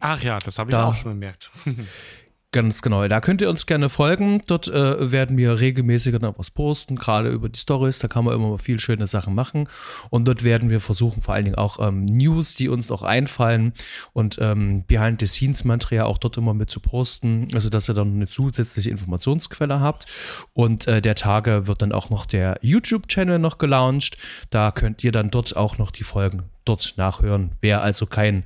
Ach 0.00 0.22
ja, 0.22 0.38
das 0.38 0.58
habe 0.58 0.70
ich 0.70 0.76
Da. 0.76 0.88
auch 0.88 0.94
schon 0.94 1.12
bemerkt. 1.12 1.50
Ganz 2.54 2.82
genau. 2.82 3.08
Da 3.08 3.20
könnt 3.20 3.40
ihr 3.40 3.50
uns 3.50 3.66
gerne 3.66 3.88
folgen. 3.88 4.40
Dort 4.46 4.68
äh, 4.68 5.10
werden 5.10 5.36
wir 5.36 5.58
regelmäßig 5.58 6.20
noch 6.20 6.38
was 6.38 6.52
posten, 6.52 6.94
gerade 6.94 7.30
über 7.30 7.48
die 7.48 7.58
Stories. 7.58 7.98
Da 7.98 8.06
kann 8.06 8.24
man 8.24 8.32
immer 8.32 8.50
mal 8.50 8.58
viel 8.58 8.78
schöne 8.78 9.08
Sachen 9.08 9.34
machen. 9.34 9.68
Und 10.08 10.28
dort 10.28 10.44
werden 10.44 10.70
wir 10.70 10.78
versuchen, 10.78 11.20
vor 11.20 11.34
allen 11.34 11.46
Dingen 11.46 11.56
auch 11.56 11.84
ähm, 11.84 12.04
News, 12.04 12.54
die 12.54 12.68
uns 12.68 12.92
auch 12.92 13.02
einfallen 13.02 13.72
und 14.12 14.38
ähm, 14.40 14.84
Behind-the-Scenes-Material 14.86 16.06
auch 16.06 16.18
dort 16.18 16.36
immer 16.36 16.54
mit 16.54 16.70
zu 16.70 16.78
posten. 16.78 17.48
Also, 17.54 17.70
dass 17.70 17.90
ihr 17.90 17.94
dann 17.94 18.14
eine 18.14 18.28
zusätzliche 18.28 18.90
Informationsquelle 18.90 19.80
habt. 19.80 20.06
Und 20.52 20.86
äh, 20.86 21.02
der 21.02 21.16
Tage 21.16 21.66
wird 21.66 21.82
dann 21.82 21.90
auch 21.90 22.08
noch 22.08 22.24
der 22.24 22.60
YouTube-Channel 22.62 23.40
noch 23.40 23.58
gelauncht. 23.58 24.16
Da 24.50 24.70
könnt 24.70 25.02
ihr 25.02 25.10
dann 25.10 25.32
dort 25.32 25.56
auch 25.56 25.78
noch 25.78 25.90
die 25.90 26.04
Folgen 26.04 26.44
dort 26.64 26.94
nachhören. 26.96 27.50
Wer 27.60 27.82
also 27.82 28.06
kein 28.06 28.44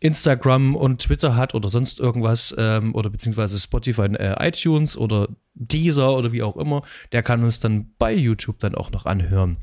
Instagram 0.00 0.76
und 0.76 1.00
Twitter 1.02 1.36
hat 1.36 1.54
oder 1.54 1.68
sonst 1.68 2.00
irgendwas 2.00 2.54
ähm, 2.58 2.94
oder 2.94 3.10
beziehungsweise 3.10 3.58
Spotify, 3.58 4.02
äh, 4.02 4.48
iTunes 4.48 4.96
oder 4.96 5.28
Deezer 5.54 6.14
oder 6.14 6.32
wie 6.32 6.42
auch 6.42 6.56
immer, 6.56 6.82
der 7.12 7.22
kann 7.22 7.42
uns 7.42 7.60
dann 7.60 7.94
bei 7.98 8.12
YouTube 8.12 8.58
dann 8.58 8.74
auch 8.74 8.90
noch 8.90 9.06
anhören. 9.06 9.56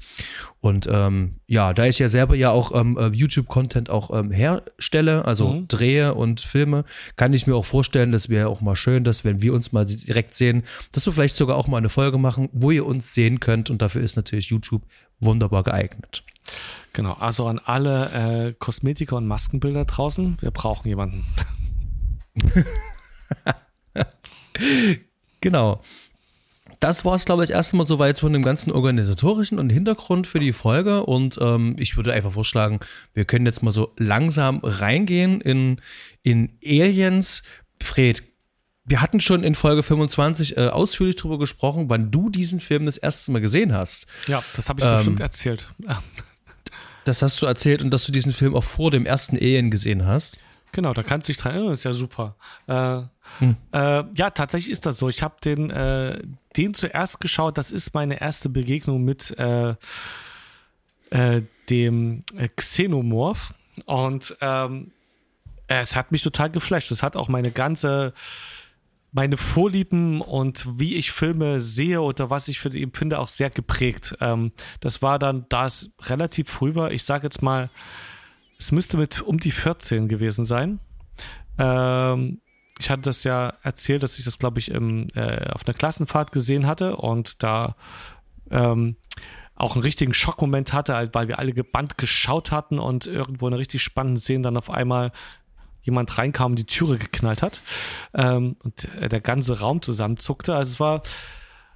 Und 0.60 0.88
ähm, 0.92 1.36
ja, 1.46 1.72
da 1.74 1.86
ich 1.86 2.00
ja 2.00 2.08
selber 2.10 2.36
ja 2.36 2.50
auch 2.50 2.74
ähm, 2.74 2.98
äh, 2.98 3.10
YouTube-Content 3.10 3.92
auch 3.92 4.10
ähm, 4.18 4.32
herstelle, 4.32 5.25
also 5.25 5.54
Mhm. 5.54 5.68
drehe 5.68 6.16
und 6.16 6.42
filme, 6.42 6.84
kann 7.16 7.34
ich 7.34 7.46
mir 7.46 7.56
auch 7.56 7.66
vorstellen, 7.66 8.12
das 8.12 8.30
wäre 8.30 8.50
auch 8.50 8.62
mal 8.62 8.75
schön, 8.75 9.04
dass 9.04 9.24
wenn 9.24 9.44
wir 9.44 9.54
uns 9.54 9.72
mal 9.72 9.86
direkt 9.86 10.34
sehen, 10.34 10.63
dass 10.92 11.06
wir 11.06 11.13
vielleicht 11.13 11.36
sogar 11.36 11.58
auch 11.58 11.68
mal 11.68 11.78
eine 11.78 11.90
Folge 11.90 12.18
machen, 12.18 12.50
wo 12.54 12.72
ihr 12.72 12.88
uns 12.88 13.13
sehen 13.13 13.40
könnt 13.40 13.70
und 13.70 13.82
dafür 13.84 14.02
ist 14.02 14.16
natürlich 14.16 14.48
YouTube 14.50 14.82
wunderbar 15.20 15.63
geeignet. 15.63 16.24
Genau, 16.94 17.14
also 17.14 17.48
an 17.48 17.60
alle 17.60 18.48
äh, 18.50 18.54
Kosmetiker 18.54 19.18
und 19.18 19.28
Maskenbilder 19.28 19.86
draußen, 19.86 20.38
wir 20.42 20.52
brauchen 20.52 20.88
jemanden. 20.88 21.26
Genau. 25.42 25.82
Das 26.80 27.06
war 27.06 27.16
es, 27.16 27.26
glaube 27.26 27.44
ich, 27.44 27.52
erstmal 27.52 27.86
soweit 27.88 28.20
von 28.20 28.34
dem 28.34 28.44
ganzen 28.44 28.72
organisatorischen 28.72 29.58
und 29.58 29.70
Hintergrund 29.70 30.28
für 30.28 30.40
die 30.40 30.52
Folge. 30.52 31.06
Und 31.06 31.38
ähm, 31.42 31.76
ich 31.80 31.96
würde 31.96 32.14
einfach 32.14 32.32
vorschlagen, 32.32 32.80
wir 33.14 33.26
können 33.26 33.46
jetzt 33.46 33.64
mal 33.64 33.72
so 33.72 33.94
langsam 33.98 34.60
reingehen 34.64 35.40
in, 35.42 35.82
in 36.24 36.58
Aliens. 36.66 37.44
Fred, 37.82 38.24
wir 38.86 39.02
hatten 39.02 39.22
schon 39.22 39.44
in 39.44 39.56
Folge 39.56 39.84
25 39.84 40.58
äh, 40.58 40.68
ausführlich 40.68 41.16
darüber 41.16 41.40
gesprochen, 41.40 41.90
wann 41.90 42.12
du 42.12 42.30
diesen 42.30 42.60
Film 42.60 42.86
das 42.86 42.98
erste 42.98 43.32
Mal 43.32 43.40
gesehen 43.40 43.74
hast. 43.74 44.08
Ja, 44.28 44.44
das 44.56 44.68
habe 44.68 44.82
ich 44.82 44.86
Ähm, 44.86 44.96
bestimmt 44.96 45.20
erzählt. 45.22 45.74
Das 47.06 47.22
hast 47.22 47.42
du 47.42 47.46
erzählt 47.46 47.84
und 47.84 47.92
dass 47.92 48.06
du 48.06 48.12
diesen 48.12 48.32
Film 48.32 48.56
auch 48.56 48.64
vor 48.64 48.92
dem 48.92 49.06
ersten 49.06 49.36
Alien 49.36 49.72
gesehen 49.72 50.06
hast. 50.06 50.40
Genau, 50.72 50.94
da 50.94 51.04
kannst 51.04 51.28
du 51.28 51.34
dich 51.34 51.42
dran 51.42 51.54
erinnern, 51.54 51.70
das 51.70 51.80
ist 51.80 51.84
ja 51.84 51.94
super. 51.94 52.36
Äh, 52.68 52.98
äh, 53.74 54.04
ja, 54.16 54.30
tatsächlich 54.32 54.72
ist 54.72 54.86
das 54.88 54.98
so. 54.98 55.08
Ich 55.08 55.22
habe 55.22 55.36
den, 55.44 55.70
äh, 55.70 56.20
den 56.58 56.74
zuerst 56.74 57.20
geschaut, 57.20 57.60
das 57.60 57.72
ist 57.72 57.94
meine 57.94 58.20
erste 58.20 58.50
Begegnung 58.50 59.04
mit 59.04 59.38
äh, 59.38 59.76
äh, 61.12 61.44
dem 61.70 62.24
äh, 62.36 62.48
Xenomorph. 62.56 63.54
Und 63.86 64.36
ähm, 64.42 64.92
es 65.68 65.96
hat 65.96 66.12
mich 66.12 66.24
total 66.24 66.50
geflasht. 66.50 66.92
Es 66.92 67.04
hat 67.04 67.16
auch 67.16 67.28
meine 67.28 67.52
ganze, 67.52 68.14
meine 69.13 69.38
Vorlieben 69.38 70.22
und 70.22 70.79
wie 70.79 70.96
ich 70.96 71.12
Filme 71.12 71.60
sehe 71.60 72.01
oder 72.01 72.29
was 72.32 72.48
ich 72.48 72.60
für 72.60 72.72
die 72.72 72.82
empfinde, 72.82 73.20
auch 73.20 73.27
sehr 73.27 73.51
geprägt. 73.51 74.15
Ähm, 74.20 74.51
das 74.79 75.01
war 75.01 75.20
dann, 75.20 75.46
da 75.50 75.67
es 75.67 75.93
relativ 76.01 76.50
früh 76.50 76.75
war, 76.75 76.91
ich 76.91 77.03
sage 77.03 77.24
jetzt 77.24 77.41
mal, 77.41 77.70
es 78.58 78.72
müsste 78.72 78.98
mit 78.98 79.22
um 79.22 79.38
die 79.38 79.51
14 79.51 80.08
gewesen 80.08 80.46
sein. 80.46 80.79
Ähm, 81.60 82.41
ich 82.79 82.89
hatte 82.89 83.03
das 83.03 83.24
ja 83.24 83.53
erzählt, 83.62 84.01
dass 84.01 84.17
ich 84.17 84.25
das, 84.25 84.39
glaube 84.39 84.60
ich, 84.60 84.72
im, 84.72 85.08
äh, 85.13 85.48
auf 85.51 85.65
einer 85.67 85.75
Klassenfahrt 85.75 86.32
gesehen 86.32 86.65
hatte 86.65 86.96
und 86.96 87.43
da 87.43 87.75
ähm, 88.50 88.96
auch 89.55 89.75
einen 89.75 89.84
richtigen 89.84 90.15
Schockmoment 90.15 90.74
hatte, 90.74 90.96
halt, 90.96 91.13
weil 91.13 91.27
wir 91.27 91.38
alle 91.38 91.53
gebannt 91.53 92.00
geschaut 92.00 92.51
hatten 92.51 92.79
und 92.79 93.05
irgendwo 93.05 93.48
in 93.48 93.53
einer 93.53 93.60
richtig 93.60 93.84
spannenden 93.84 94.17
Szene 94.17 94.41
dann 94.41 94.58
auf 94.58 94.72
einmal 94.72 95.12
jemand 95.84 96.18
reinkam 96.18 96.54
und 96.54 96.60
die 96.60 96.66
Türe 96.66 96.98
geknallt 96.98 97.42
hat 97.42 97.62
ähm, 98.13 98.56
und 98.63 98.86
äh, 98.96 99.10
der 99.10 99.22
ganze 99.22 99.60
Raum 99.60 99.82
zusammenzuckte. 99.82 100.56
Also 100.56 100.72
es 100.72 100.80
war 100.80 101.04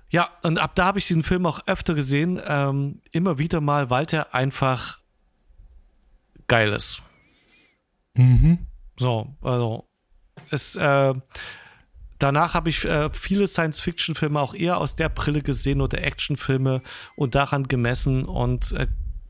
ja, 0.10 0.30
und 0.42 0.58
ab 0.58 0.76
da 0.76 0.86
habe 0.86 1.00
ich 1.00 1.08
diesen 1.08 1.24
Film 1.24 1.46
auch 1.46 1.68
öfter 1.68 1.94
gesehen, 1.94 2.42
ähm, 2.46 3.02
immer 3.12 3.38
wieder 3.38 3.60
mal, 3.60 3.90
weil 3.90 4.06
der 4.06 4.34
einfach 4.34 5.00
geil 6.48 6.72
ist. 6.72 7.02
So, 8.98 9.36
also 9.42 9.90
es, 10.50 10.78
äh, 10.78 11.14
danach 12.20 12.54
habe 12.54 12.70
ich 12.70 12.86
äh, 12.86 13.10
viele 13.12 13.48
Science-Fiction-Filme 13.48 14.40
auch 14.40 14.54
eher 14.54 14.78
aus 14.78 14.96
der 14.96 15.10
Brille 15.10 15.42
gesehen 15.42 15.82
oder 15.82 16.02
Actionfilme 16.02 16.82
und 17.16 17.36
daran 17.36 17.68
gemessen 17.68 18.24
und 18.24 18.72
äh, 18.72 18.88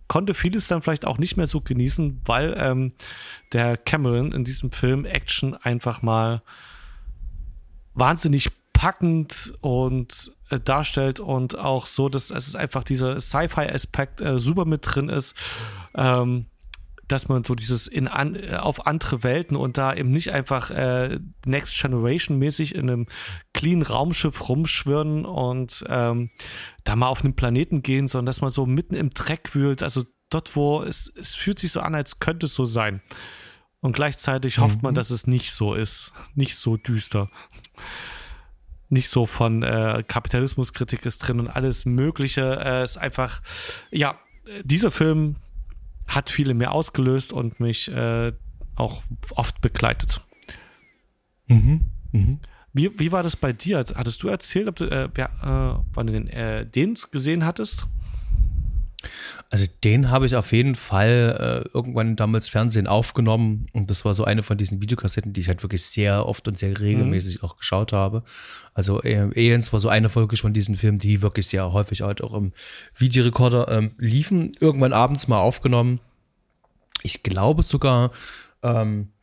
konnte 0.07 0.33
vieles 0.33 0.67
dann 0.67 0.81
vielleicht 0.81 1.05
auch 1.05 1.17
nicht 1.17 1.37
mehr 1.37 1.47
so 1.47 1.61
genießen, 1.61 2.21
weil 2.25 2.55
ähm, 2.57 2.93
der 3.53 3.77
Cameron 3.77 4.31
in 4.31 4.43
diesem 4.43 4.71
Film 4.71 5.05
Action 5.05 5.53
einfach 5.55 6.01
mal 6.01 6.41
wahnsinnig 7.93 8.51
packend 8.73 9.53
und 9.61 10.31
äh, 10.49 10.59
darstellt 10.59 11.19
und 11.19 11.57
auch 11.57 11.85
so, 11.87 12.09
dass 12.09 12.29
es 12.29 12.55
einfach 12.55 12.83
dieser 12.83 13.19
Sci-Fi-Aspekt 13.19 14.21
äh, 14.21 14.39
super 14.39 14.65
mit 14.65 14.81
drin 14.83 15.09
ist. 15.09 15.35
Ähm, 15.95 16.45
dass 17.07 17.29
man 17.29 17.43
so 17.43 17.55
dieses 17.55 17.87
in 17.87 18.07
an, 18.07 18.35
äh, 18.35 18.55
auf 18.55 18.85
andere 18.85 19.23
Welten 19.23 19.55
und 19.55 19.77
da 19.77 19.93
eben 19.93 20.11
nicht 20.11 20.31
einfach 20.31 20.71
äh, 20.71 21.19
Next 21.45 21.79
Generation 21.79 22.37
mäßig 22.37 22.75
in 22.75 22.89
einem 22.89 23.05
clean 23.53 23.81
Raumschiff 23.81 24.49
rumschwirren 24.49 25.25
und 25.25 25.85
ähm, 25.87 26.31
da 26.83 26.95
mal 26.95 27.07
auf 27.07 27.23
einen 27.23 27.35
Planeten 27.35 27.81
gehen, 27.81 28.07
sondern 28.07 28.27
dass 28.27 28.41
man 28.41 28.49
so 28.49 28.65
mitten 28.65 28.95
im 28.95 29.11
Dreck 29.11 29.55
wühlt, 29.55 29.83
also 29.83 30.03
dort, 30.29 30.55
wo 30.55 30.81
es, 30.81 31.11
es 31.15 31.35
fühlt 31.35 31.59
sich 31.59 31.71
so 31.71 31.79
an, 31.79 31.95
als 31.95 32.19
könnte 32.19 32.47
es 32.47 32.55
so 32.55 32.65
sein. 32.65 33.01
Und 33.79 33.93
gleichzeitig 33.93 34.57
hofft 34.57 34.81
man, 34.83 34.95
dass 34.95 35.11
es 35.11 35.27
nicht 35.27 35.53
so 35.53 35.73
ist, 35.73 36.11
nicht 36.33 36.55
so 36.55 36.77
düster. 36.77 37.29
Nicht 38.89 39.09
so 39.09 39.25
von 39.25 39.63
äh, 39.63 40.03
Kapitalismuskritik 40.07 41.05
ist 41.05 41.19
drin 41.19 41.39
und 41.39 41.47
alles 41.47 41.85
Mögliche. 41.85 42.59
Äh, 42.63 42.83
ist 42.83 42.97
einfach, 42.97 43.41
ja, 43.91 44.19
dieser 44.63 44.91
Film 44.91 45.35
hat 46.07 46.29
viele 46.29 46.53
mehr 46.53 46.71
ausgelöst 46.71 47.33
und 47.33 47.59
mich 47.59 47.91
äh, 47.91 48.31
auch 48.75 49.03
oft 49.31 49.61
begleitet. 49.61 50.21
Wie, 52.73 52.99
wie 52.99 53.11
war 53.11 53.23
das 53.23 53.35
bei 53.35 53.53
dir? 53.53 53.83
Hattest 53.95 54.21
du 54.21 54.27
erzählt, 54.27 54.67
ob 54.67 54.75
du, 54.75 54.85
äh, 54.85 55.09
ja, 55.17 55.25
äh, 55.25 55.79
wann 55.93 56.07
du 56.07 56.13
den, 56.13 56.27
äh, 56.27 56.65
den 56.65 56.95
gesehen 57.11 57.45
hattest? 57.45 57.87
Also 59.50 59.66
den 59.84 60.12
habe 60.12 60.25
ich 60.25 60.36
auf 60.36 60.51
jeden 60.51 60.75
Fall 60.75 61.63
äh, 61.66 61.70
irgendwann 61.74 62.18
damals 62.18 62.50
Fernsehen 62.50 62.86
aufgenommen 62.86 63.68
und 63.72 63.89
das 63.89 64.04
war 64.04 64.13
so 64.13 64.25
eine 64.25 64.44
von 64.44 64.58
diesen 64.58 64.82
Videokassetten, 64.82 65.32
die 65.32 65.39
ich 65.39 65.48
halt 65.48 65.63
wirklich 65.63 65.84
sehr 65.84 66.25
oft 66.25 66.48
und 66.50 66.58
sehr 66.58 66.77
regelmäßig 66.77 67.44
auch 67.44 67.56
geschaut 67.56 67.94
habe. 67.94 68.24
Also 68.74 69.01
äh, 69.04 69.30
Aliens 69.36 69.72
war 69.72 69.80
so 69.80 69.88
eine 69.88 70.10
Folge 70.10 70.36
von 70.36 70.51
diesen 70.51 70.75
Filmen, 70.75 71.00
die 71.00 71.22
wirklich 71.22 71.48
sehr 71.48 71.72
häufig 71.72 72.01
halt 72.01 72.22
auch 72.22 72.34
im 72.34 72.51
Videorekorder 72.98 73.70
ähm, 73.70 73.92
liefen, 73.98 74.51
irgendwann 74.60 74.92
abends 74.92 75.30
mal 75.30 75.39
aufgenommen. 75.39 76.01
Ich 77.04 77.24
glaube 77.24 77.63
sogar, 77.63 78.12
ähm, 78.63 79.13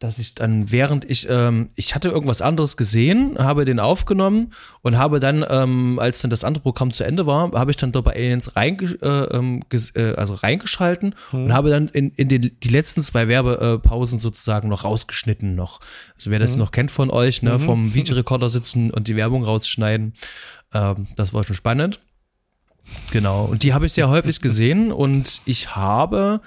dass 0.00 0.18
ich 0.18 0.34
dann, 0.34 0.72
während 0.72 1.08
ich, 1.08 1.28
ähm, 1.28 1.68
ich 1.76 1.94
hatte 1.94 2.08
irgendwas 2.08 2.40
anderes 2.40 2.78
gesehen, 2.78 3.36
habe 3.38 3.66
den 3.66 3.78
aufgenommen 3.78 4.52
und 4.80 4.96
habe 4.96 5.20
dann, 5.20 5.44
ähm, 5.48 5.98
als 5.98 6.22
dann 6.22 6.30
das 6.30 6.42
andere 6.42 6.62
Programm 6.62 6.90
zu 6.90 7.04
Ende 7.04 7.26
war, 7.26 7.52
habe 7.52 7.70
ich 7.70 7.76
dann 7.76 7.92
dort 7.92 8.06
bei 8.06 8.14
Aliens 8.14 8.56
reinge 8.56 8.96
äh, 9.02 9.36
ähm, 9.36 9.60
äh, 9.70 10.14
also 10.14 10.34
reingeschalten 10.34 11.14
mhm. 11.32 11.44
und 11.44 11.52
habe 11.52 11.68
dann 11.68 11.88
in, 11.88 12.12
in 12.12 12.28
den, 12.28 12.50
die 12.62 12.68
letzten 12.70 13.02
zwei 13.02 13.28
Werbepausen 13.28 14.20
sozusagen 14.20 14.70
noch 14.70 14.84
rausgeschnitten 14.84 15.54
noch. 15.54 15.80
Also 16.16 16.30
wer 16.30 16.38
das 16.38 16.52
mhm. 16.52 16.60
noch 16.60 16.72
kennt 16.72 16.90
von 16.90 17.10
euch, 17.10 17.42
ne, 17.42 17.52
mhm. 17.52 17.58
vom 17.58 17.94
Videorekorder 17.94 18.48
sitzen 18.48 18.90
und 18.90 19.06
die 19.06 19.16
Werbung 19.16 19.44
rausschneiden, 19.44 20.14
ähm, 20.72 21.08
das 21.16 21.34
war 21.34 21.44
schon 21.44 21.56
spannend. 21.56 22.00
Genau, 23.12 23.44
und 23.44 23.64
die 23.64 23.74
habe 23.74 23.84
ich 23.84 23.92
sehr 23.92 24.08
häufig 24.08 24.40
gesehen 24.40 24.92
und 24.92 25.42
ich 25.44 25.76
habe 25.76 26.40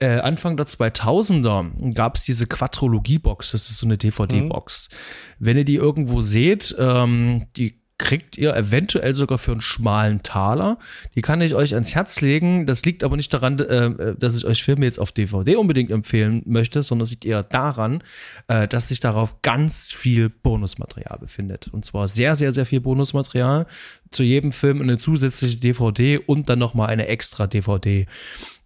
äh, 0.00 0.18
Anfang 0.18 0.56
der 0.56 0.66
2000er 0.66 1.94
gab 1.94 2.16
es 2.16 2.24
diese 2.24 2.46
Quadrologie-Box, 2.46 3.52
das 3.52 3.70
ist 3.70 3.78
so 3.78 3.86
eine 3.86 3.98
DVD-Box. 3.98 4.88
Mhm. 4.90 5.44
Wenn 5.44 5.56
ihr 5.58 5.64
die 5.64 5.76
irgendwo 5.76 6.22
seht, 6.22 6.74
ähm, 6.78 7.46
die 7.56 7.78
kriegt 7.98 8.38
ihr 8.38 8.54
eventuell 8.54 9.14
sogar 9.14 9.38
für 9.38 9.50
einen 9.50 9.60
schmalen 9.60 10.22
Taler. 10.22 10.78
Die 11.16 11.20
kann 11.20 11.40
ich 11.40 11.56
euch 11.56 11.74
ans 11.74 11.96
Herz 11.96 12.20
legen. 12.20 12.64
Das 12.64 12.84
liegt 12.84 13.02
aber 13.02 13.16
nicht 13.16 13.34
daran, 13.34 13.58
äh, 13.58 14.14
dass 14.16 14.36
ich 14.36 14.46
euch 14.46 14.62
Filme 14.62 14.84
jetzt 14.84 15.00
auf 15.00 15.10
DVD 15.10 15.56
unbedingt 15.56 15.90
empfehlen 15.90 16.42
möchte, 16.46 16.84
sondern 16.84 17.04
es 17.04 17.10
liegt 17.10 17.24
eher 17.24 17.42
daran, 17.42 18.02
äh, 18.46 18.68
dass 18.68 18.88
sich 18.88 19.00
darauf 19.00 19.42
ganz 19.42 19.90
viel 19.90 20.28
Bonusmaterial 20.28 21.18
befindet. 21.18 21.68
Und 21.68 21.84
zwar 21.84 22.06
sehr, 22.06 22.36
sehr, 22.36 22.52
sehr 22.52 22.66
viel 22.66 22.80
Bonusmaterial. 22.80 23.66
Zu 24.10 24.22
jedem 24.22 24.52
Film 24.52 24.80
eine 24.80 24.96
zusätzliche 24.96 25.56
DVD 25.56 26.18
und 26.18 26.48
dann 26.48 26.60
nochmal 26.60 26.88
eine 26.88 27.08
extra 27.08 27.48
DVD 27.48 28.06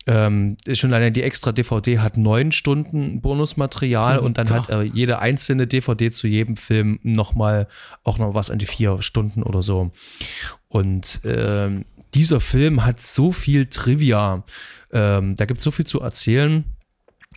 ähm, 0.06 0.56
schon 0.72 0.92
allein 0.92 1.12
die 1.12 1.22
extra 1.22 1.52
DVD 1.52 1.98
hat 1.98 2.16
neun 2.16 2.52
Stunden 2.52 3.20
Bonusmaterial 3.20 4.18
mhm, 4.18 4.26
und 4.26 4.38
dann 4.38 4.46
klar. 4.46 4.62
hat 4.62 4.70
äh, 4.70 4.82
jede 4.82 5.20
einzelne 5.20 5.66
DVD 5.66 6.10
zu 6.10 6.26
jedem 6.26 6.56
Film 6.56 6.98
nochmal 7.02 7.68
auch 8.04 8.18
noch 8.18 8.34
was 8.34 8.50
an 8.50 8.58
die 8.58 8.66
vier 8.66 9.00
Stunden 9.02 9.42
oder 9.42 9.62
so. 9.62 9.92
Und 10.68 11.20
ähm, 11.24 11.84
dieser 12.14 12.40
Film 12.40 12.84
hat 12.84 13.00
so 13.00 13.32
viel 13.32 13.66
Trivia. 13.66 14.44
Ähm, 14.92 15.34
da 15.36 15.44
gibt 15.44 15.58
es 15.58 15.64
so 15.64 15.70
viel 15.70 15.86
zu 15.86 16.00
erzählen. 16.00 16.64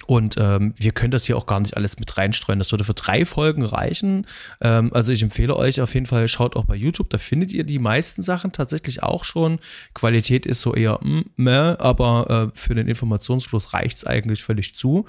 Und 0.07 0.35
ähm, 0.37 0.73
wir 0.75 0.91
können 0.91 1.11
das 1.11 1.25
hier 1.25 1.37
auch 1.37 1.45
gar 1.45 1.59
nicht 1.59 1.77
alles 1.77 1.99
mit 1.99 2.17
reinstreuen. 2.17 2.59
Das 2.59 2.71
würde 2.71 2.83
für 2.83 2.93
drei 2.93 3.25
Folgen 3.25 3.63
reichen. 3.63 4.27
Ähm, 4.61 4.93
also 4.93 5.11
ich 5.11 5.23
empfehle 5.23 5.55
euch 5.55 5.81
auf 5.81 5.93
jeden 5.93 6.05
Fall, 6.05 6.27
schaut 6.27 6.55
auch 6.55 6.65
bei 6.65 6.75
YouTube, 6.75 7.09
da 7.09 7.17
findet 7.17 7.51
ihr 7.53 7.63
die 7.63 7.79
meisten 7.79 8.21
Sachen 8.21 8.51
tatsächlich 8.51 9.03
auch 9.03 9.23
schon. 9.23 9.59
Qualität 9.93 10.45
ist 10.45 10.61
so 10.61 10.73
eher 10.73 10.99
mm, 11.01 11.25
meh, 11.37 11.75
aber 11.79 12.51
äh, 12.53 12.57
für 12.57 12.75
den 12.75 12.87
Informationsfluss 12.87 13.73
reicht 13.73 13.97
es 13.97 14.05
eigentlich 14.05 14.43
völlig 14.43 14.75
zu. 14.75 15.05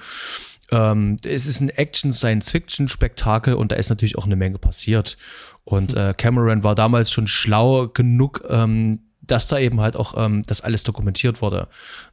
Ähm, 0.71 1.17
es 1.25 1.47
ist 1.47 1.61
ein 1.61 1.69
Action-Science-Fiction-Spektakel 1.69 3.55
und 3.55 3.73
da 3.73 3.77
ist 3.77 3.91
natürlich 3.91 4.19
auch 4.19 4.27
eine 4.27 4.37
Menge 4.37 4.59
passiert. 4.59 5.17
Und 5.65 5.95
äh, 5.97 6.15
Cameron 6.17 6.65
war 6.65 6.75
damals 6.75 7.11
schon 7.11 7.27
schlau 7.27 7.89
genug, 7.89 8.45
ähm, 8.49 9.01
dass 9.27 9.49
da 9.49 9.59
eben 9.59 9.81
halt 9.81 9.97
auch 9.97 10.15
ähm, 10.17 10.43
das 10.47 10.61
alles 10.61 10.83
dokumentiert 10.83 11.43
wurde. 11.43 11.69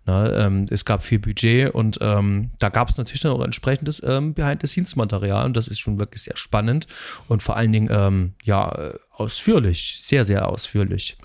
Ne, 0.06 0.34
ähm, 0.36 0.66
es 0.70 0.86
gab 0.86 1.04
viel 1.04 1.20
Budget 1.20 1.74
und 1.74 2.00
ähm, 2.02 2.52
da 2.60 2.70
gab 2.70 2.90
es 2.90 2.98
natürlich 2.98 3.22
dann 3.22 3.32
auch 3.32 3.44
entsprechendes 3.44 4.02
ähm, 4.06 4.34
Behind-the-Scenes-Material 4.34 5.46
und 5.46 5.58
das 5.58 5.68
ist 5.68 5.80
schon 5.80 6.00
wirklich 6.00 6.24
sehr 6.24 6.38
spannend 6.38 6.88
und 7.28 7.42
vor 7.42 7.56
allen 7.56 7.72
Dingen 7.72 7.90
ähm, 7.92 8.34
ja 8.44 8.94
ausführlich, 9.12 10.00
sehr, 10.02 10.26
sehr 10.26 10.48
ausführlich. 10.48 11.18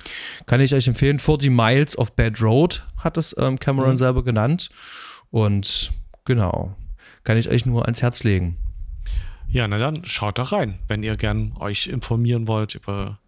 Kann 0.47 0.61
ich 0.61 0.75
euch 0.75 0.87
empfehlen, 0.89 1.19
40 1.19 1.51
Miles 1.51 1.97
of 1.99 2.15
Bad 2.15 2.41
Road 2.41 2.87
hat 2.99 3.17
es 3.17 3.35
ähm, 3.39 3.59
Cameron 3.59 3.93
mhm. 3.93 3.97
selber 3.97 4.25
genannt 4.25 4.71
und 5.31 5.93
genau, 6.25 6.77
kann 7.25 7.37
ich 7.37 7.49
euch 7.49 7.67
nur 7.67 7.85
ans 7.85 8.03
Herz 8.03 8.25
legen. 8.25 8.57
Ja, 9.51 9.67
na 9.67 9.79
dann 9.79 10.05
schaut 10.05 10.39
da 10.39 10.43
rein, 10.45 10.79
wenn 10.89 11.03
ihr 11.03 11.17
gern 11.17 11.55
euch 11.59 11.87
informieren 11.87 12.47
wollt 12.47 12.75
über 12.75 13.19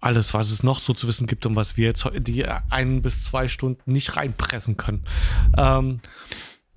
alles, 0.00 0.34
was 0.34 0.50
es 0.50 0.62
noch 0.62 0.78
so 0.78 0.92
zu 0.92 1.08
wissen 1.08 1.26
gibt 1.26 1.44
und 1.46 1.56
was 1.56 1.76
wir 1.76 1.86
jetzt 1.86 2.08
die 2.18 2.46
ein 2.70 3.02
bis 3.02 3.24
zwei 3.24 3.48
Stunden 3.48 3.92
nicht 3.92 4.16
reinpressen 4.16 4.76
können. 4.76 5.04
Ähm, 5.56 6.00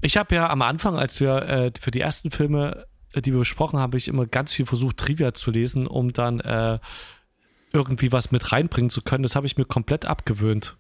ich 0.02 0.18
habe 0.18 0.34
ja 0.34 0.50
am 0.50 0.62
Anfang, 0.62 0.96
als 0.96 1.20
wir 1.20 1.44
äh, 1.44 1.72
für 1.80 1.92
die 1.92 2.02
ersten 2.02 2.32
Filme, 2.32 2.88
äh, 3.14 3.22
die 3.22 3.32
wir 3.32 3.40
besprochen 3.40 3.78
haben, 3.78 3.84
habe 3.84 3.98
ich 3.98 4.08
immer 4.08 4.26
ganz 4.26 4.54
viel 4.54 4.66
versucht, 4.66 4.98
Trivia 4.98 5.34
zu 5.34 5.52
lesen, 5.52 5.86
um 5.86 6.14
dann 6.14 6.40
äh, 6.40 6.80
irgendwie 7.72 8.12
was 8.12 8.32
mit 8.32 8.52
reinbringen 8.52 8.90
zu 8.90 9.02
können. 9.02 9.24
Das 9.24 9.36
habe 9.36 9.46
ich 9.46 9.58
mir 9.58 9.66
komplett 9.66 10.06
abgewöhnt. 10.06 10.76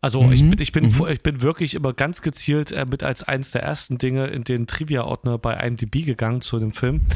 Also 0.00 0.22
mhm. 0.22 0.32
ich, 0.32 0.48
bin, 0.48 0.60
ich, 0.60 0.72
bin, 0.72 0.84
mhm. 0.84 1.06
ich 1.08 1.22
bin 1.22 1.40
wirklich 1.42 1.74
immer 1.74 1.92
ganz 1.94 2.20
gezielt 2.20 2.72
äh, 2.72 2.84
mit 2.84 3.02
als 3.02 3.22
eines 3.22 3.50
der 3.50 3.62
ersten 3.62 3.96
Dinge 3.96 4.26
in 4.26 4.44
den 4.44 4.66
Trivia-Ordner 4.66 5.38
bei 5.38 5.54
IMDb 5.54 6.04
gegangen 6.04 6.42
zu 6.42 6.58
dem 6.58 6.72
Film 6.72 7.06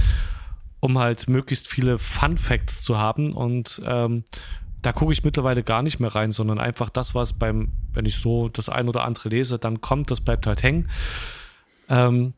um 0.83 0.99
halt 0.99 1.29
möglichst 1.29 1.68
viele 1.68 2.01
Fun 2.01 2.37
Facts 2.37 2.83
zu 2.83 2.99
haben. 2.99 3.35
Und 3.35 3.81
ähm, 3.87 4.25
da 4.83 4.92
gucke 4.92 5.12
ich 5.12 5.23
mittlerweile 5.23 5.62
gar 5.62 5.81
nicht 5.81 6.01
mehr 6.01 6.12
rein, 6.12 6.33
sondern 6.33 6.59
einfach 6.59 6.90
das, 6.90 7.14
was 7.14 7.35
beim, 7.35 7.71
wenn 7.92 8.05
ich 8.05 8.16
so 8.16 8.49
das 8.49 8.68
ein 8.68 8.88
oder 8.88 9.05
andere 9.05 9.29
lese, 9.29 9.61
dann 9.61 9.81
kommt, 9.81 10.11
das 10.11 10.21
bleibt 10.21 10.45
halt 10.49 10.64
hängen. 10.64 10.88
Ähm, 11.88 12.35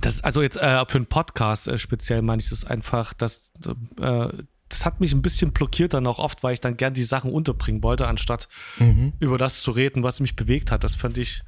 das, 0.00 0.22
also 0.22 0.42
jetzt 0.42 0.56
äh, 0.56 0.84
für 0.88 0.98
einen 0.98 1.06
Podcast 1.06 1.68
äh, 1.68 1.78
speziell 1.78 2.22
meine 2.22 2.42
ich 2.42 2.48
das 2.48 2.64
einfach, 2.64 3.14
dass 3.14 3.52
äh, 4.00 4.28
das 4.68 4.84
hat 4.84 4.98
mich 4.98 5.12
ein 5.12 5.22
bisschen 5.22 5.52
blockiert 5.52 5.94
dann 5.94 6.08
auch 6.08 6.18
oft, 6.18 6.42
weil 6.42 6.54
ich 6.54 6.60
dann 6.60 6.76
gern 6.76 6.92
die 6.92 7.04
Sachen 7.04 7.30
unterbringen 7.30 7.84
wollte, 7.84 8.08
anstatt 8.08 8.48
mhm. 8.80 9.12
über 9.20 9.38
das 9.38 9.62
zu 9.62 9.70
reden, 9.70 10.02
was 10.02 10.18
mich 10.18 10.34
bewegt 10.34 10.72
hat. 10.72 10.82
Das 10.82 10.96
fand 10.96 11.18
ich 11.18 11.44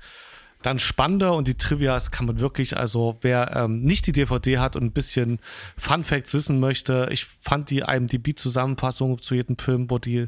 dann 0.65 0.79
spannender 0.79 1.35
und 1.35 1.47
die 1.47 1.59
Trivias 1.59 2.11
kann 2.11 2.25
man 2.25 2.41
wirklich, 2.41 2.77
also 2.77 3.19
wer 3.21 3.55
ähm, 3.55 3.83
nicht 3.83 4.07
die 4.07 4.13
DVD 4.13 4.59
hat 4.59 4.77
und 4.77 4.85
ein 4.85 4.93
bisschen 4.93 5.39
Fun 5.77 6.05
Facts 6.05 6.33
wissen 6.33 6.59
möchte, 6.59 7.09
ich 7.11 7.27
fand 7.43 7.69
die 7.69 7.81
IMDb-Zusammenfassung 7.81 9.21
zu 9.21 9.35
jedem 9.35 9.59
Film, 9.59 9.91
wo 9.91 9.99
die 9.99 10.27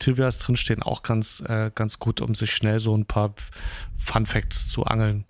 Trivias 0.00 0.40
drinstehen, 0.40 0.82
auch 0.82 1.04
ganz, 1.04 1.40
äh, 1.46 1.70
ganz 1.72 2.00
gut, 2.00 2.20
um 2.20 2.34
sich 2.34 2.50
schnell 2.50 2.80
so 2.80 2.96
ein 2.96 3.06
paar 3.06 3.34
Fun 3.96 4.26
Facts 4.26 4.68
zu 4.68 4.84
angeln. 4.84 5.24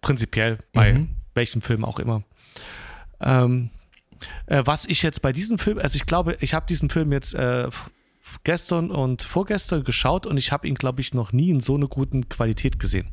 Prinzipiell 0.00 0.56
bei 0.72 0.94
mhm. 0.94 1.10
welchem 1.34 1.60
Film 1.60 1.84
auch 1.84 1.98
immer. 1.98 2.22
Ähm, 3.20 3.68
äh, 4.46 4.62
was 4.64 4.86
ich 4.86 5.02
jetzt 5.02 5.20
bei 5.20 5.34
diesem 5.34 5.58
Film, 5.58 5.78
also 5.78 5.96
ich 5.96 6.06
glaube, 6.06 6.38
ich 6.40 6.54
habe 6.54 6.64
diesen 6.66 6.88
Film 6.88 7.12
jetzt 7.12 7.34
äh, 7.34 7.68
gestern 8.44 8.90
und 8.90 9.24
vorgestern 9.24 9.84
geschaut 9.84 10.24
und 10.24 10.38
ich 10.38 10.52
habe 10.52 10.66
ihn, 10.66 10.74
glaube 10.74 11.02
ich, 11.02 11.12
noch 11.12 11.32
nie 11.32 11.50
in 11.50 11.60
so 11.60 11.74
einer 11.74 11.88
guten 11.88 12.30
Qualität 12.30 12.78
gesehen. 12.78 13.12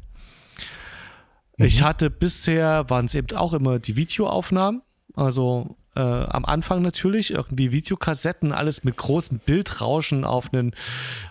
Ich 1.58 1.82
mhm. 1.82 1.86
hatte 1.86 2.10
bisher, 2.10 2.90
waren 2.90 3.06
es 3.06 3.16
eben 3.16 3.36
auch 3.36 3.54
immer 3.54 3.80
die 3.80 3.96
Videoaufnahmen, 3.96 4.82
also 5.16 5.76
äh, 5.96 6.00
am 6.00 6.46
Anfang 6.46 6.84
natürlich, 6.84 7.32
irgendwie 7.32 7.72
Videokassetten, 7.72 8.52
alles 8.52 8.84
mit 8.84 8.98
großem 8.98 9.40
Bildrauschen 9.40 10.24
auf, 10.24 10.54
einen, 10.54 10.76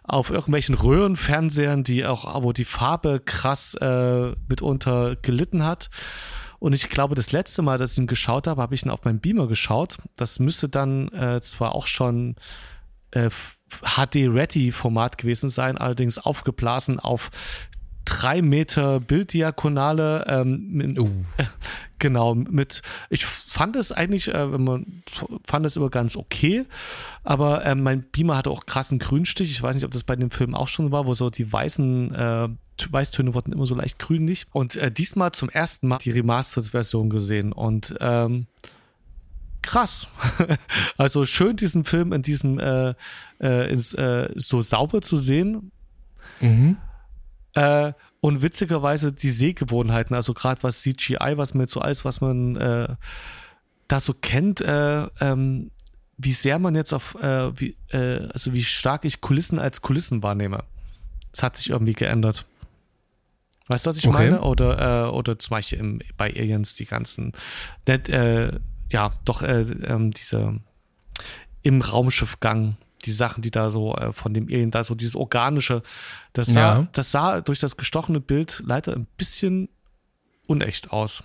auf 0.03 0.31
irgendwelchen 0.31 0.75
Röhrenfernsehern, 0.75 1.85
die 1.85 2.05
auch, 2.05 2.43
wo 2.43 2.53
die 2.53 2.65
Farbe 2.65 3.21
krass 3.25 3.75
äh, 3.75 4.33
mitunter 4.49 5.15
gelitten 5.17 5.65
hat. 5.65 5.89
Und 6.59 6.75
ich 6.75 6.89
glaube, 6.89 7.15
das 7.15 7.31
letzte 7.31 7.63
Mal, 7.63 7.79
dass 7.79 7.93
ich 7.93 7.99
ihn 7.99 8.09
geschaut 8.09 8.49
habe, 8.49 8.61
habe 8.61 8.75
ich 8.75 8.85
ihn 8.85 8.91
auf 8.91 9.05
meinem 9.05 9.21
Beamer 9.21 9.47
geschaut. 9.47 9.99
Das 10.17 10.41
müsste 10.41 10.69
dann 10.69 11.09
äh, 11.13 11.41
zwar 11.41 11.75
auch 11.75 11.87
schon 11.87 12.35
äh, 13.13 13.31
HD-Ready-Format 13.83 15.19
gewesen 15.19 15.51
sein, 15.51 15.79
allerdings 15.79 16.19
aufgeblasen 16.19 16.99
auf 16.99 17.31
drei 18.17 18.43
Meter 18.43 19.01
Bilddiakonale. 19.01 20.25
Ähm, 20.29 20.69
mit, 20.73 20.99
uh. 20.99 21.09
Genau, 21.99 22.35
mit, 22.35 22.83
ich 23.09 23.25
fand 23.25 23.75
es 23.75 23.91
eigentlich, 23.91 24.29
äh, 24.29 24.53
wenn 24.53 24.65
man 24.65 25.03
fand 25.47 25.65
es 25.65 25.79
immer 25.79 25.89
ganz 25.89 26.15
okay, 26.15 26.67
aber 27.25 27.65
äh, 27.65 27.75
mein 27.75 28.03
Beamer 28.03 28.37
hatte 28.37 28.51
auch 28.51 28.67
krassen 28.67 28.99
Grünstich. 28.99 29.51
Ich 29.51 29.63
weiß 29.63 29.75
nicht, 29.75 29.85
ob 29.87 29.93
das 29.93 30.05
bei 30.05 30.15
dem 30.15 30.31
Film 30.31 30.55
auch 30.55 30.69
schon 30.69 30.93
war, 30.93 31.07
wo 31.07 31.15
so 31.15 31.31
die 31.31 31.51
weißen 31.51 32.15
äh, 32.15 32.49
Weißtöne 32.91 33.33
wurden 33.33 33.53
immer 33.53 33.65
so 33.65 33.75
leicht 33.75 33.99
grünlich. 33.99 34.47
Und 34.53 34.77
äh, 34.77 34.93
diesmal 34.93 35.33
zum 35.33 35.49
ersten 35.49 35.89
Mal 35.89 35.97
die 35.97 36.11
Remastered-Version 36.11 37.09
gesehen 37.09 37.53
und 37.53 37.95
ähm, 38.01 38.47
krass. 39.63 40.09
also 40.99 41.25
schön, 41.25 41.57
diesen 41.57 41.85
Film 41.85 42.13
in 42.13 42.21
diesem 42.21 42.59
äh, 42.59 42.93
äh, 43.41 43.73
ins, 43.73 43.95
äh, 43.95 44.29
so 44.35 44.61
sauber 44.61 45.01
zu 45.01 45.17
sehen. 45.17 45.73
Mhm. 46.41 46.77
Und 48.21 48.43
witzigerweise 48.43 49.13
die 49.13 49.31
Sehgewohnheiten, 49.31 50.15
also 50.15 50.35
gerade 50.35 50.63
was 50.63 50.83
CGI, 50.83 51.35
was 51.37 51.55
man 51.55 51.63
jetzt 51.63 51.73
so 51.73 51.81
alles, 51.81 52.05
was 52.05 52.21
man 52.21 52.57
äh, 52.57 52.97
da 53.89 54.01
so 54.01 54.15
kennt, 54.15 54.61
äh, 54.61 55.07
ähm, 55.21 55.71
wie 56.19 56.33
sehr 56.33 56.59
man 56.59 56.75
jetzt 56.75 56.93
auf, 56.93 57.15
äh, 57.23 57.59
wie, 57.61 57.77
äh, 57.91 58.27
also 58.33 58.53
wie 58.53 58.65
stark 58.65 59.05
ich 59.05 59.21
Kulissen 59.21 59.59
als 59.59 59.83
Kulissen 59.83 60.23
wahrnehme. 60.23 60.65
Das 61.33 61.43
hat 61.43 61.57
sich 61.57 61.71
irgendwie 61.71 61.93
geändert. 61.93 62.47
Weißt 63.69 63.85
du, 63.85 63.91
was 63.91 63.99
ich 63.99 64.07
okay. 64.07 64.31
meine? 64.31 64.41
Oder, 64.43 65.07
äh, 65.07 65.09
oder 65.11 65.39
zum 65.39 65.51
Beispiel 65.51 65.79
im, 65.79 65.99
bei 66.17 66.31
Aliens 66.31 66.75
die 66.75 66.87
ganzen, 66.87 67.33
net, 67.87 68.09
äh, 68.09 68.53
ja, 68.91 69.13
doch 69.25 69.43
äh, 69.43 69.63
ähm, 69.63 70.13
diese 70.13 70.61
im 71.63 71.81
Raumschiffgang 71.81 72.77
die 73.07 73.13
Sachen, 73.13 73.43
die 73.43 73.51
da 73.51 73.71
so 73.71 73.95
äh, 73.95 74.13
von 74.13 74.35
dem 74.35 74.47
Alien, 74.47 74.71
da 74.71 74.83
so 74.83 74.95
dieses 74.95 75.17
organische, 75.17 75.83
das 76.33 76.49
sah, 76.49 76.81
ja. 76.81 76.89
das 76.93 77.13
sah 77.13 77.41
durch 77.41 77.61
das 77.61 77.77
gestochene 77.77 78.21
Bild 78.21 78.63
leider 78.67 78.95
ein 78.95 79.07
bisschen 79.17 79.69
unecht 80.47 80.93
aus. 80.93 81.23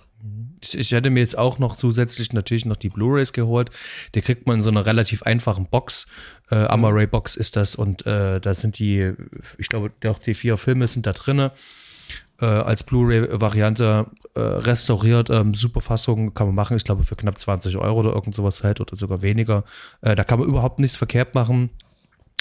Ich, 0.60 0.78
ich 0.78 0.92
hätte 0.92 1.10
mir 1.10 1.20
jetzt 1.20 1.36
auch 1.36 1.58
noch 1.58 1.76
zusätzlich 1.76 2.32
natürlich 2.32 2.64
noch 2.64 2.76
die 2.76 2.88
Blu-rays 2.88 3.32
geholt. 3.32 3.70
Die 4.14 4.20
kriegt 4.20 4.46
man 4.46 4.56
in 4.56 4.62
so 4.62 4.70
einer 4.70 4.86
relativ 4.86 5.24
einfachen 5.24 5.66
Box. 5.66 6.06
Äh, 6.50 6.56
Amaray 6.66 7.08
Box 7.08 7.34
ist 7.34 7.56
das 7.56 7.74
und 7.74 8.06
äh, 8.06 8.40
da 8.40 8.54
sind 8.54 8.78
die, 8.78 9.12
ich 9.58 9.68
glaube, 9.68 9.92
auch 10.06 10.18
die 10.18 10.34
vier 10.34 10.56
Filme 10.56 10.86
sind 10.86 11.06
da 11.06 11.12
drinne 11.12 11.52
äh, 12.40 12.46
als 12.46 12.82
Blu-ray-Variante 12.84 14.06
äh, 14.34 14.40
restauriert. 14.40 15.30
Ähm, 15.30 15.54
super 15.54 15.80
Fassung 15.80 16.34
kann 16.34 16.46
man 16.46 16.56
machen. 16.56 16.76
Ich 16.76 16.84
glaube 16.84 17.04
für 17.04 17.16
knapp 17.16 17.38
20 17.38 17.76
Euro 17.76 18.00
oder 18.00 18.12
irgend 18.12 18.34
sowas 18.34 18.62
halt 18.62 18.80
oder 18.80 18.96
sogar 18.96 19.22
weniger. 19.22 19.64
Äh, 20.00 20.14
da 20.14 20.24
kann 20.24 20.38
man 20.38 20.48
überhaupt 20.48 20.78
nichts 20.78 20.96
verkehrt 20.96 21.34
machen. 21.34 21.70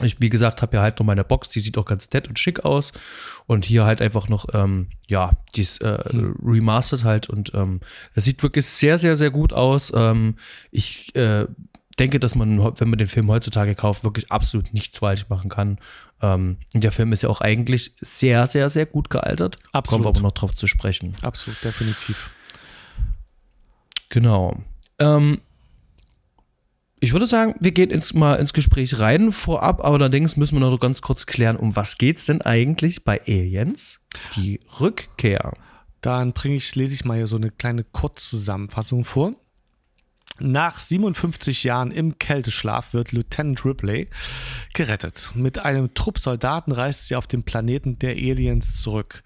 Ich, 0.01 0.19
wie 0.19 0.29
gesagt, 0.29 0.61
habe 0.61 0.77
ja 0.77 0.81
halt 0.81 0.99
noch 0.99 1.05
meine 1.05 1.23
Box, 1.23 1.49
die 1.49 1.59
sieht 1.59 1.77
auch 1.77 1.85
ganz 1.85 2.09
nett 2.11 2.27
und 2.27 2.39
schick 2.39 2.65
aus. 2.65 2.93
Und 3.45 3.65
hier 3.65 3.85
halt 3.85 4.01
einfach 4.01 4.29
noch, 4.29 4.45
ähm, 4.53 4.87
ja, 5.07 5.31
dies 5.55 5.77
äh, 5.79 5.99
remastered 6.43 7.03
halt. 7.03 7.29
Und 7.29 7.53
ähm, 7.53 7.81
das 8.15 8.23
sieht 8.23 8.41
wirklich 8.41 8.65
sehr, 8.65 8.97
sehr, 8.97 9.15
sehr 9.15 9.29
gut 9.29 9.53
aus. 9.53 9.91
Ähm, 9.95 10.35
ich 10.71 11.15
äh, 11.15 11.45
denke, 11.99 12.19
dass 12.19 12.35
man, 12.35 12.57
wenn 12.79 12.89
man 12.89 12.97
den 12.97 13.07
Film 13.07 13.29
heutzutage 13.29 13.75
kauft, 13.75 14.03
wirklich 14.03 14.31
absolut 14.31 14.73
nichts 14.73 14.97
falsch 14.97 15.27
machen 15.29 15.49
kann. 15.49 15.77
Ähm, 16.21 16.57
der 16.73 16.91
Film 16.91 17.11
ist 17.13 17.23
ja 17.23 17.29
auch 17.29 17.41
eigentlich 17.41 17.95
sehr, 17.99 18.45
sehr, 18.47 18.69
sehr 18.69 18.85
gut 18.85 19.09
gealtert. 19.09 19.57
Absolut. 19.71 20.03
Kommen 20.03 20.13
wir 20.13 20.19
aber 20.19 20.27
noch 20.27 20.33
drauf 20.33 20.55
zu 20.55 20.67
sprechen. 20.67 21.15
Absolut, 21.21 21.63
definitiv. 21.63 22.29
Genau. 24.09 24.57
Ähm, 24.99 25.41
ich 26.99 27.13
würde 27.13 27.25
sagen, 27.25 27.55
wir 27.59 27.71
gehen 27.71 27.89
ins, 27.89 28.13
mal 28.13 28.35
ins 28.35 28.53
Gespräch 28.53 28.99
rein. 28.99 29.31
Vorab 29.31 29.83
allerdings 29.83 30.37
müssen 30.37 30.59
wir 30.59 30.59
noch 30.59 30.79
ganz 30.79 31.01
kurz 31.01 31.25
klären, 31.25 31.57
um 31.57 31.75
was 31.75 31.97
geht's 31.97 32.27
denn 32.27 32.41
eigentlich 32.41 33.03
bei 33.03 33.19
Aliens? 33.25 34.01
Die 34.35 34.59
Rückkehr. 34.79 35.53
Dann 36.01 36.33
bringe 36.33 36.55
ich, 36.55 36.75
lese 36.75 36.93
ich 36.93 37.03
mal 37.03 37.17
hier 37.17 37.27
so 37.27 37.37
eine 37.37 37.49
kleine 37.49 37.83
Kurzzusammenfassung 37.83 39.05
vor. 39.05 39.33
Nach 40.43 40.79
57 40.79 41.63
Jahren 41.63 41.91
im 41.91 42.17
Kälteschlaf 42.17 42.93
wird 42.93 43.11
Lieutenant 43.11 43.63
Ripley 43.63 44.07
gerettet. 44.73 45.31
Mit 45.35 45.59
einem 45.59 45.93
Trupp 45.93 46.17
Soldaten 46.17 46.71
reist 46.71 47.07
sie 47.07 47.15
auf 47.15 47.27
den 47.27 47.43
Planeten 47.43 47.99
der 47.99 48.15
Aliens 48.15 48.81
zurück. 48.81 49.21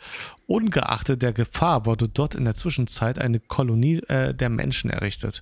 Ungeachtet 0.46 1.22
der 1.22 1.32
Gefahr 1.32 1.86
wurde 1.86 2.10
dort 2.10 2.36
in 2.36 2.44
der 2.44 2.56
Zwischenzeit 2.56 3.18
eine 3.18 3.40
Kolonie 3.40 4.00
äh, 4.10 4.34
der 4.34 4.50
Menschen 4.50 4.90
errichtet. 4.90 5.42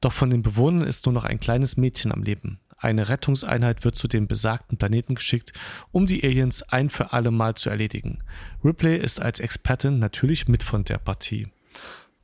Doch 0.00 0.14
von 0.14 0.30
den 0.30 0.42
Bewohnern 0.42 0.88
ist 0.88 1.04
nur 1.04 1.12
noch 1.12 1.24
ein 1.24 1.38
kleines 1.38 1.76
Mädchen 1.76 2.12
am 2.12 2.22
Leben. 2.22 2.58
Eine 2.78 3.10
Rettungseinheit 3.10 3.84
wird 3.84 3.96
zu 3.96 4.08
dem 4.08 4.26
besagten 4.26 4.78
Planeten 4.78 5.16
geschickt, 5.16 5.52
um 5.92 6.06
die 6.06 6.24
Aliens 6.24 6.62
ein 6.62 6.88
für 6.88 7.12
alle 7.12 7.30
Mal 7.30 7.56
zu 7.56 7.68
erledigen. 7.68 8.20
Ripley 8.64 8.96
ist 8.96 9.20
als 9.20 9.38
Expertin 9.38 9.98
natürlich 9.98 10.48
mit 10.48 10.62
von 10.62 10.84
der 10.84 10.96
Partie 10.96 11.48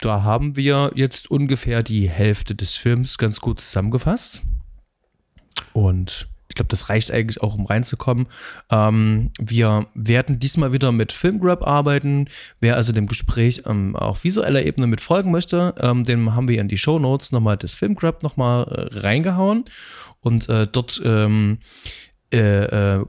da 0.00 0.22
haben 0.22 0.56
wir 0.56 0.92
jetzt 0.94 1.30
ungefähr 1.30 1.82
die 1.82 2.08
Hälfte 2.08 2.54
des 2.54 2.72
Films 2.74 3.18
ganz 3.18 3.40
gut 3.40 3.60
zusammengefasst. 3.60 4.42
Und 5.72 6.28
ich 6.48 6.54
glaube, 6.54 6.68
das 6.68 6.88
reicht 6.88 7.10
eigentlich 7.10 7.42
auch, 7.42 7.58
um 7.58 7.66
reinzukommen. 7.66 8.26
Ähm, 8.70 9.30
wir 9.38 9.88
werden 9.94 10.38
diesmal 10.38 10.72
wieder 10.72 10.92
mit 10.92 11.12
Filmgrab 11.12 11.66
arbeiten. 11.66 12.28
Wer 12.60 12.76
also 12.76 12.92
dem 12.92 13.06
Gespräch 13.06 13.62
ähm, 13.66 13.96
auf 13.96 14.24
visueller 14.24 14.64
Ebene 14.64 14.86
mit 14.86 15.00
folgen 15.00 15.30
möchte, 15.30 15.74
ähm, 15.78 16.04
dem 16.04 16.34
haben 16.34 16.48
wir 16.48 16.60
in 16.60 16.68
die 16.68 16.78
Show 16.78 16.98
Notes 16.98 17.32
nochmal 17.32 17.56
das 17.56 17.74
Filmgrab 17.74 18.22
nochmal 18.22 18.64
äh, 18.64 18.98
reingehauen. 18.98 19.64
Und 20.20 20.48
äh, 20.48 20.66
dort 20.66 21.00
ähm, 21.04 21.58
äh, 22.32 22.98
äh 22.98 23.04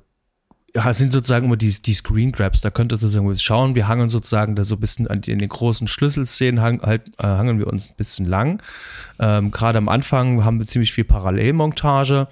sind 0.91 1.11
sozusagen 1.11 1.45
immer 1.45 1.57
die, 1.57 1.81
die 1.81 1.93
Screen 1.93 2.31
Grabs. 2.31 2.61
Da 2.61 2.69
könnt 2.69 2.91
ihr 2.91 2.97
sozusagen 2.97 3.35
schauen. 3.37 3.75
Wir 3.75 3.87
hangen 3.87 4.09
sozusagen 4.09 4.55
da 4.55 4.63
so 4.63 4.75
ein 4.75 4.79
bisschen 4.79 5.07
an 5.07 5.21
in 5.23 5.39
den 5.39 5.49
großen 5.49 5.87
Schlüsselszenen 5.87 6.61
hang, 6.61 6.81
halt, 6.81 7.07
äh, 7.17 7.23
hangen 7.23 7.59
wir 7.59 7.67
uns 7.67 7.89
ein 7.89 7.95
bisschen 7.95 8.25
lang. 8.25 8.61
Ähm, 9.19 9.51
Gerade 9.51 9.77
am 9.77 9.89
Anfang 9.89 10.43
haben 10.43 10.59
wir 10.59 10.67
ziemlich 10.67 10.93
viel 10.93 11.03
Parallelmontage. 11.03 12.27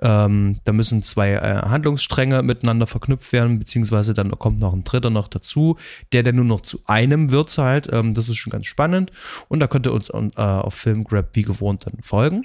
Ähm, 0.00 0.60
da 0.64 0.72
müssen 0.72 1.02
zwei 1.02 1.32
äh, 1.32 1.62
Handlungsstränge 1.62 2.42
miteinander 2.42 2.86
verknüpft 2.86 3.32
werden, 3.32 3.58
beziehungsweise 3.58 4.12
dann 4.12 4.30
kommt 4.38 4.60
noch 4.60 4.72
ein 4.72 4.84
dritter 4.84 5.10
noch 5.10 5.28
dazu, 5.28 5.76
der 6.12 6.22
dann 6.22 6.36
nur 6.36 6.44
noch 6.44 6.62
zu 6.62 6.80
einem 6.86 7.30
wird 7.30 7.56
halt. 7.58 7.88
Ähm, 7.92 8.14
das 8.14 8.28
ist 8.28 8.36
schon 8.36 8.50
ganz 8.50 8.66
spannend. 8.66 9.12
Und 9.48 9.60
da 9.60 9.66
könnt 9.66 9.86
ihr 9.86 9.92
uns 9.92 10.10
äh, 10.10 10.14
auf 10.36 10.74
Filmgrab 10.74 11.30
wie 11.34 11.42
gewohnt 11.42 11.86
dann 11.86 12.02
folgen. 12.02 12.42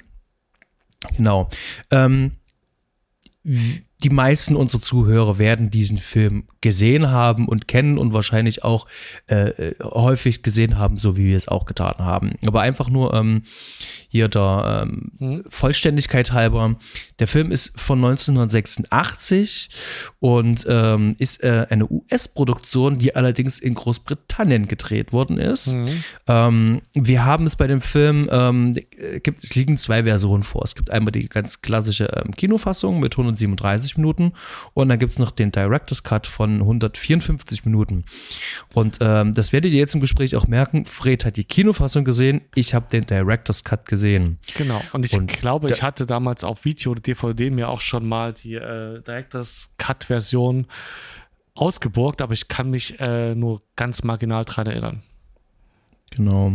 Genau. 1.16 1.50
Ähm, 1.92 2.34
die 4.04 4.10
meisten 4.10 4.56
unserer 4.56 4.82
Zuhörer 4.82 5.40
werden 5.40 5.70
diesen 5.70 5.98
Film 5.98 6.46
gesehen 6.62 7.12
haben 7.12 7.48
und 7.48 7.68
kennen 7.68 7.98
und 7.98 8.14
wahrscheinlich 8.14 8.64
auch 8.64 8.88
äh, 9.28 9.50
äh, 9.50 9.76
häufig 9.84 10.42
gesehen 10.42 10.78
haben, 10.78 10.98
so 10.98 11.18
wie 11.18 11.26
wir 11.26 11.38
es 11.38 11.50
auch 11.50 11.66
getan 11.66 11.96
haben. 12.00 12.34
Aber 12.46 12.62
einfach 12.62 12.90
nur 12.90 13.14
ähm, 13.14 13.44
hier 14.08 14.28
der 14.28 14.84
ähm, 14.84 15.12
mhm. 15.20 15.44
Vollständigkeit 15.50 16.32
halber. 16.32 16.76
Der 17.20 17.28
Film 17.28 17.52
ist 17.52 17.80
von 17.80 18.00
1986 18.00 19.70
und 20.20 20.66
ähm, 20.68 21.16
ist 21.20 21.44
äh, 21.44 21.68
eine 21.70 21.90
US-Produktion, 21.90 23.00
die 23.00 23.16
allerdings 23.16 23.60
in 23.60 23.76
Großbritannien 23.76 24.68
gedreht 24.68 25.12
worden 25.14 25.38
ist. 25.38 25.76
Mhm. 25.76 26.04
Ähm, 26.28 26.82
wir 26.94 27.26
haben 27.26 27.46
es 27.46 27.56
bei 27.56 27.68
dem 27.68 27.82
Film, 27.82 28.30
ähm, 28.32 28.76
gibt, 29.24 29.44
es 29.44 29.56
liegen 29.56 29.78
zwei 29.78 30.04
Versionen 30.04 30.44
vor. 30.44 30.64
Es 30.64 30.76
gibt 30.76 30.90
einmal 30.90 31.12
die 31.12 31.28
ganz 31.28 31.62
klassische 31.62 32.06
ähm, 32.16 32.32
Kinofassung 32.36 33.00
mit 33.00 33.14
137 33.14 33.89
Minuten 33.98 34.34
und 34.74 34.90
dann 34.90 35.00
gibt 35.00 35.12
es 35.12 35.20
noch 35.20 35.32
den 35.32 35.52
Director's 35.52 36.04
Cut 36.04 36.28
von 36.28 36.60
154 36.62 37.66
Minuten. 37.66 38.06
Und 38.74 38.98
ähm, 39.02 39.34
das 39.34 39.54
werdet 39.54 39.72
ihr 39.72 39.80
jetzt 39.80 39.96
im 39.96 40.02
Gespräch 40.02 40.36
auch 40.36 40.48
merken. 40.48 40.86
Fred 40.86 41.26
hat 41.26 41.38
die 41.38 41.44
Kinofassung 41.44 42.04
gesehen, 42.04 42.42
ich 42.56 42.74
habe 42.74 42.88
den 42.92 43.06
Director's 43.06 43.64
Cut 43.64 43.86
gesehen. 43.86 44.40
Genau. 44.56 44.82
Und 44.94 45.06
ich 45.06 45.14
und 45.14 45.28
glaube, 45.28 45.72
ich 45.72 45.84
hatte 45.84 46.06
damals 46.06 46.44
auf 46.44 46.66
Video 46.66 46.92
oder 46.92 47.02
DVD 47.02 47.50
mir 47.50 47.70
auch 47.70 47.82
schon 47.82 48.08
mal 48.08 48.34
die 48.34 48.56
äh, 48.56 49.02
Directors 49.02 49.74
Cut-Version 49.78 50.68
ausgeborgt, 51.56 52.22
aber 52.22 52.34
ich 52.34 52.48
kann 52.48 52.70
mich 52.70 53.00
äh, 53.00 53.36
nur 53.36 53.62
ganz 53.76 54.04
marginal 54.04 54.46
dran 54.46 54.68
erinnern. 54.68 55.04
Genau. 56.12 56.54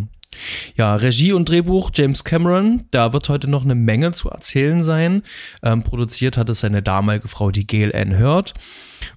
Ja, 0.77 0.95
Regie 0.97 1.33
und 1.33 1.49
Drehbuch 1.49 1.91
James 1.95 2.25
Cameron, 2.25 2.83
da 2.91 3.13
wird 3.13 3.29
heute 3.29 3.49
noch 3.49 3.65
eine 3.65 3.75
Menge 3.75 4.13
zu 4.13 4.29
erzählen 4.31 4.83
sein. 4.83 5.23
Ähm, 5.63 5.83
produziert 5.83 6.37
hat 6.37 6.49
es 6.49 6.61
seine 6.61 6.83
damalige 6.83 7.29
Frau, 7.29 7.51
die 7.51 7.67
Gail 7.67 7.95
Ann 7.95 8.19
Hurd. 8.19 8.55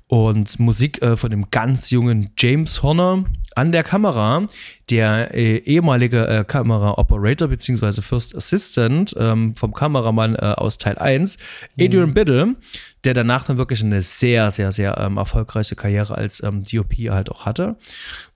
Und 0.07 0.59
Musik 0.59 1.01
äh, 1.01 1.17
von 1.17 1.29
dem 1.31 1.49
ganz 1.51 1.89
jungen 1.89 2.31
James 2.37 2.81
Horner 2.83 3.25
an 3.55 3.71
der 3.71 3.83
Kamera 3.83 4.45
der 4.89 5.33
äh, 5.33 5.57
ehemalige 5.57 6.27
äh, 6.27 6.43
Kamera-Operator 6.45 7.49
bzw. 7.49 8.01
First 8.01 8.35
Assistant 8.35 9.13
ähm, 9.19 9.55
vom 9.55 9.73
Kameramann 9.73 10.35
äh, 10.35 10.53
aus 10.55 10.77
Teil 10.77 10.97
1, 10.97 11.37
Adrian 11.79 12.09
mhm. 12.09 12.13
Biddle, 12.13 12.55
der 13.03 13.13
danach 13.13 13.43
dann 13.43 13.57
wirklich 13.57 13.83
eine 13.83 14.01
sehr, 14.01 14.49
sehr, 14.51 14.71
sehr 14.71 14.97
ähm, 14.97 15.17
erfolgreiche 15.17 15.75
Karriere 15.75 16.15
als 16.15 16.41
ähm, 16.41 16.63
DOP 16.63 16.93
halt 17.09 17.29
auch 17.29 17.45
hatte. 17.45 17.75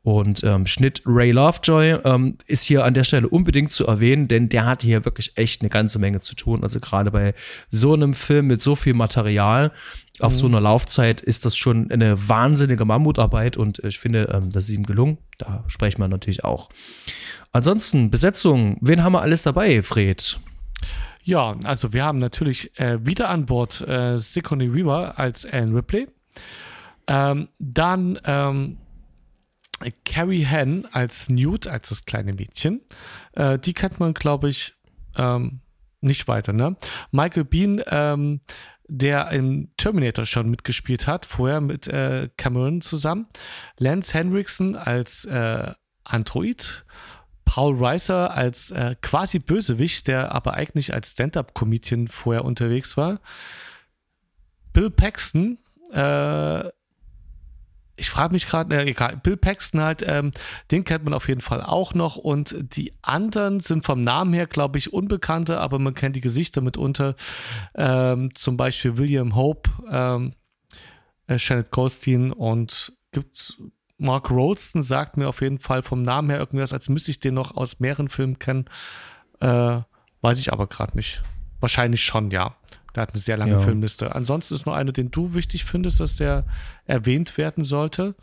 Und 0.04 0.44
ähm, 0.44 0.66
Schnitt 0.66 1.04
Ray 1.06 1.32
Lovejoy 1.32 2.00
ähm, 2.04 2.38
ist 2.48 2.64
hier 2.64 2.86
an 2.86 2.96
der 2.96 3.04
Stelle 3.04 3.30
unbedingt 3.30 3.72
zu 3.72 3.86
erwähnen, 3.86 4.28
denn 4.28 4.50
der 4.50 4.66
hat 4.66 4.82
hier 4.82 5.06
wirklich 5.06 5.34
echt 5.36 5.62
eine 5.62 5.70
ganze 5.70 6.00
Menge 6.00 6.22
zu 6.22 6.36
tun. 6.36 6.64
Also 6.64 6.80
gerade 6.80 7.12
bei 7.12 7.36
so 7.70 7.94
einem 7.94 8.14
Film 8.14 8.48
mit 8.48 8.64
so 8.64 8.76
viel 8.76 8.96
Material 8.96 9.72
auf 10.20 10.34
mhm. 10.34 10.38
so 10.38 10.46
einer 10.48 10.62
Laufzeit 10.62 11.22
ist 11.22 11.46
das 11.46 11.56
schon 11.56 11.92
eine 11.92 12.28
wahnsinnige 12.30 12.86
Mammutarbeit 12.86 13.58
und 13.58 13.80
ich 13.80 14.00
finde, 14.00 14.30
ähm, 14.34 14.50
das 14.50 14.66
ist 14.70 14.76
ihm 14.76 14.86
gelungen. 14.86 15.18
Da 15.38 15.64
sprechen 15.68 16.00
wir 16.00 16.08
natürlich 16.08 16.44
auch. 16.44 16.70
Ansonsten, 17.52 18.10
Besetzung, 18.10 18.78
wen 18.82 19.04
haben 19.04 19.14
wir 19.14 19.22
alles 19.22 19.44
dabei, 19.44 19.84
Fred? 19.84 20.40
Ja, 21.24 21.56
also 21.64 21.94
wir 21.94 22.04
haben 22.04 22.18
natürlich 22.18 22.78
äh, 22.80 23.06
wieder 23.06 23.30
an 23.30 23.46
Bord 23.46 23.82
äh, 23.82 24.18
Sigourney 24.18 24.74
Weaver 24.74 25.20
als 25.20 25.46
Anne 25.46 25.76
Ripley. 25.76 26.08
Ähm, 27.08 27.50
dann 27.60 28.20
ähm, 28.26 28.78
Carrie 30.06 30.46
Henn 30.46 30.88
als 30.92 31.30
Newt, 31.30 31.68
als 31.68 31.90
das 31.90 32.06
kleine 32.06 32.34
Mädchen. 32.34 32.82
Äh, 33.34 33.60
die 33.60 33.74
kennt 33.74 34.00
man, 34.00 34.14
glaube 34.14 34.50
ich, 34.50 34.74
ähm, 35.18 35.62
nicht 36.02 36.28
weiter, 36.28 36.54
ne? 36.54 36.76
Michael 37.12 37.46
Bean, 37.46 37.82
ähm, 37.88 38.42
der 38.88 39.32
im 39.32 39.70
Terminator 39.78 40.26
schon 40.26 40.50
mitgespielt 40.50 41.08
hat, 41.08 41.26
vorher 41.26 41.62
mit 41.62 41.88
äh, 41.88 42.30
Cameron 42.38 42.82
zusammen. 42.82 43.28
Lance 43.78 44.14
Henriksen 44.14 44.76
als 44.76 45.26
äh, 45.26 45.74
Android. 46.04 46.86
Paul 47.46 47.84
Reiser 47.84 48.36
als 48.36 48.72
äh, 48.72 48.96
quasi 49.02 49.40
Bösewicht, 49.40 50.08
der 50.08 50.34
aber 50.34 50.54
eigentlich 50.54 50.94
als 50.94 51.12
Stand-up-Comedian 51.12 52.08
vorher 52.08 52.46
unterwegs 52.46 52.98
war. 52.98 53.20
Bill 54.74 54.90
Paxton 54.90 55.58
äh, 55.92 56.64
ich 58.02 58.10
frage 58.10 58.34
mich 58.34 58.48
gerade, 58.48 58.76
äh, 58.76 58.90
egal, 58.90 59.18
Bill 59.22 59.38
Paxton 59.38 59.80
halt, 59.80 60.04
ähm, 60.06 60.32
den 60.72 60.84
kennt 60.84 61.04
man 61.04 61.14
auf 61.14 61.28
jeden 61.28 61.42
Fall 61.42 61.62
auch 61.62 61.94
noch 61.94 62.18
und 62.18 62.56
die 62.76 62.94
anderen 63.04 63.60
sind 63.60 63.86
vom 63.86 64.04
Namen 64.04 64.34
her, 64.34 64.48
glaube 64.48 64.80
ich, 64.80 64.92
unbekannte, 64.92 65.60
aber 65.60 65.78
man 65.78 65.94
kennt 65.94 66.16
die 66.16 66.22
Gesichter 66.22 66.62
mitunter. 66.62 67.16
Ähm, 67.76 68.34
zum 68.34 68.58
Beispiel 68.58 68.98
William 68.98 69.36
Hope, 69.36 69.70
ähm, 69.90 70.34
äh, 71.28 71.38
Shannon 71.38 71.66
Goldstein 71.70 72.32
und 72.32 72.94
gibt 73.12 73.58
Mark 74.00 74.32
Rolston 74.32 74.82
sagt 74.82 75.16
mir 75.18 75.30
auf 75.30 75.42
jeden 75.42 75.60
Fall 75.60 75.84
vom 75.84 76.02
Namen 76.02 76.32
her 76.32 76.40
irgendwas, 76.40 76.74
als 76.74 76.90
müsste 76.90 77.12
ich 77.12 77.20
den 77.20 77.36
noch 77.36 77.56
aus 77.56 77.80
mehreren 77.80 78.10
Filmen 78.10 78.40
kennen. 78.40 78.66
Äh, 79.40 79.82
weiß 80.22 80.40
ich 80.40 80.52
aber 80.52 80.66
gerade 80.66 80.98
nicht. 80.98 81.22
Wahrscheinlich 81.60 82.02
schon, 82.04 82.32
ja. 82.32 82.56
Der 82.96 83.04
hat 83.04 83.12
eine 83.14 83.20
sehr 83.20 83.38
lange 83.38 83.54
Ja. 83.54 83.60
Filmliste. 83.60 84.16
Ansonsten 84.16 84.54
ist 84.54 84.66
nur 84.66 84.76
eine, 84.76 84.94
den 84.94 85.12
du 85.12 85.34
wichtig 85.34 85.66
findest, 85.66 86.00
dass 86.00 86.16
der 86.18 86.44
erwähnt 86.86 87.38
werden 87.38 87.64
sollte. 87.64 88.16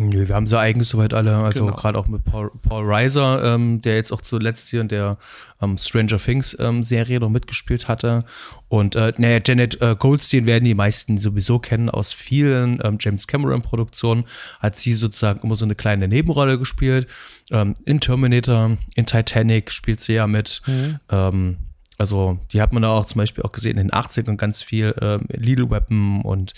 Nö, 0.00 0.28
wir 0.28 0.34
haben 0.36 0.46
sie 0.46 0.56
eigentlich 0.56 0.86
soweit 0.86 1.12
alle, 1.12 1.34
also 1.38 1.64
Genau. 1.64 1.76
gerade 1.76 1.98
auch 1.98 2.06
mit 2.06 2.22
Paul, 2.22 2.52
Paul 2.62 2.84
Reiser, 2.84 3.42
ähm, 3.54 3.80
der 3.82 3.96
jetzt 3.96 4.12
auch 4.12 4.20
zuletzt 4.20 4.68
hier 4.68 4.80
in 4.80 4.86
der 4.86 5.16
ähm, 5.60 5.76
Stranger 5.76 6.18
Things 6.18 6.56
ähm, 6.60 6.84
Serie 6.84 7.18
noch 7.18 7.30
mitgespielt 7.30 7.88
hatte. 7.88 8.24
Und 8.68 8.94
äh, 8.94 9.12
naja, 9.18 9.40
Janet 9.44 9.80
äh, 9.82 9.96
Goldstein 9.98 10.46
werden 10.46 10.64
die 10.66 10.74
meisten 10.74 11.18
sowieso 11.18 11.58
kennen 11.58 11.90
aus 11.90 12.12
vielen 12.12 12.78
ähm, 12.84 12.98
James 13.00 13.26
Cameron 13.26 13.62
Produktionen. 13.62 14.24
Hat 14.60 14.76
sie 14.76 14.92
sozusagen 14.92 15.40
immer 15.42 15.56
so 15.56 15.64
eine 15.64 15.74
kleine 15.74 16.06
Nebenrolle 16.06 16.60
gespielt. 16.60 17.08
Ähm, 17.50 17.74
in 17.84 17.98
Terminator, 17.98 18.76
in 18.94 19.06
Titanic 19.06 19.72
spielt 19.72 20.00
sie 20.00 20.12
ja 20.12 20.28
mit. 20.28 20.62
Ähm, 21.10 21.56
also 21.98 22.38
die 22.52 22.62
hat 22.62 22.72
man 22.72 22.82
da 22.82 22.90
auch 22.90 23.04
zum 23.04 23.18
Beispiel 23.18 23.44
auch 23.44 23.52
gesehen 23.52 23.76
in 23.76 23.88
den 23.88 23.90
80ern 23.90 24.36
ganz 24.36 24.62
viel 24.62 24.94
ähm, 25.00 25.26
Little 25.28 25.70
Weapon 25.70 26.22
und 26.22 26.54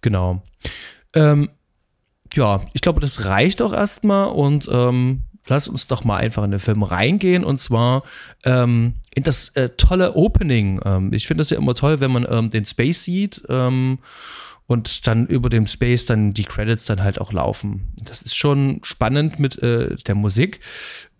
genau. 0.00 0.42
Ähm, 1.14 1.50
ja, 2.32 2.62
ich 2.72 2.80
glaube, 2.80 3.00
das 3.00 3.26
reicht 3.26 3.60
auch 3.60 3.72
erstmal 3.72 4.28
und 4.28 4.68
ähm, 4.72 5.24
lass 5.46 5.68
uns 5.68 5.86
doch 5.86 6.04
mal 6.04 6.16
einfach 6.16 6.44
in 6.44 6.52
den 6.52 6.60
Film 6.60 6.82
reingehen 6.82 7.44
und 7.44 7.58
zwar 7.58 8.02
ähm, 8.44 8.94
in 9.14 9.22
das 9.22 9.50
äh, 9.50 9.70
tolle 9.70 10.14
Opening. 10.14 10.80
Ähm, 10.84 11.12
ich 11.12 11.26
finde 11.26 11.42
das 11.42 11.50
ja 11.50 11.58
immer 11.58 11.74
toll, 11.74 12.00
wenn 12.00 12.12
man 12.12 12.26
ähm, 12.28 12.50
den 12.50 12.64
Space 12.64 13.04
sieht 13.04 13.42
ähm, 13.48 13.98
und 14.66 15.06
dann 15.06 15.26
über 15.26 15.50
dem 15.50 15.66
Space 15.66 16.06
dann 16.06 16.32
die 16.32 16.44
Credits 16.44 16.86
dann 16.86 17.02
halt 17.02 17.20
auch 17.20 17.32
laufen. 17.32 17.92
Das 18.02 18.22
ist 18.22 18.36
schon 18.36 18.80
spannend 18.82 19.38
mit 19.38 19.62
äh, 19.62 19.96
der 19.96 20.14
Musik, 20.14 20.60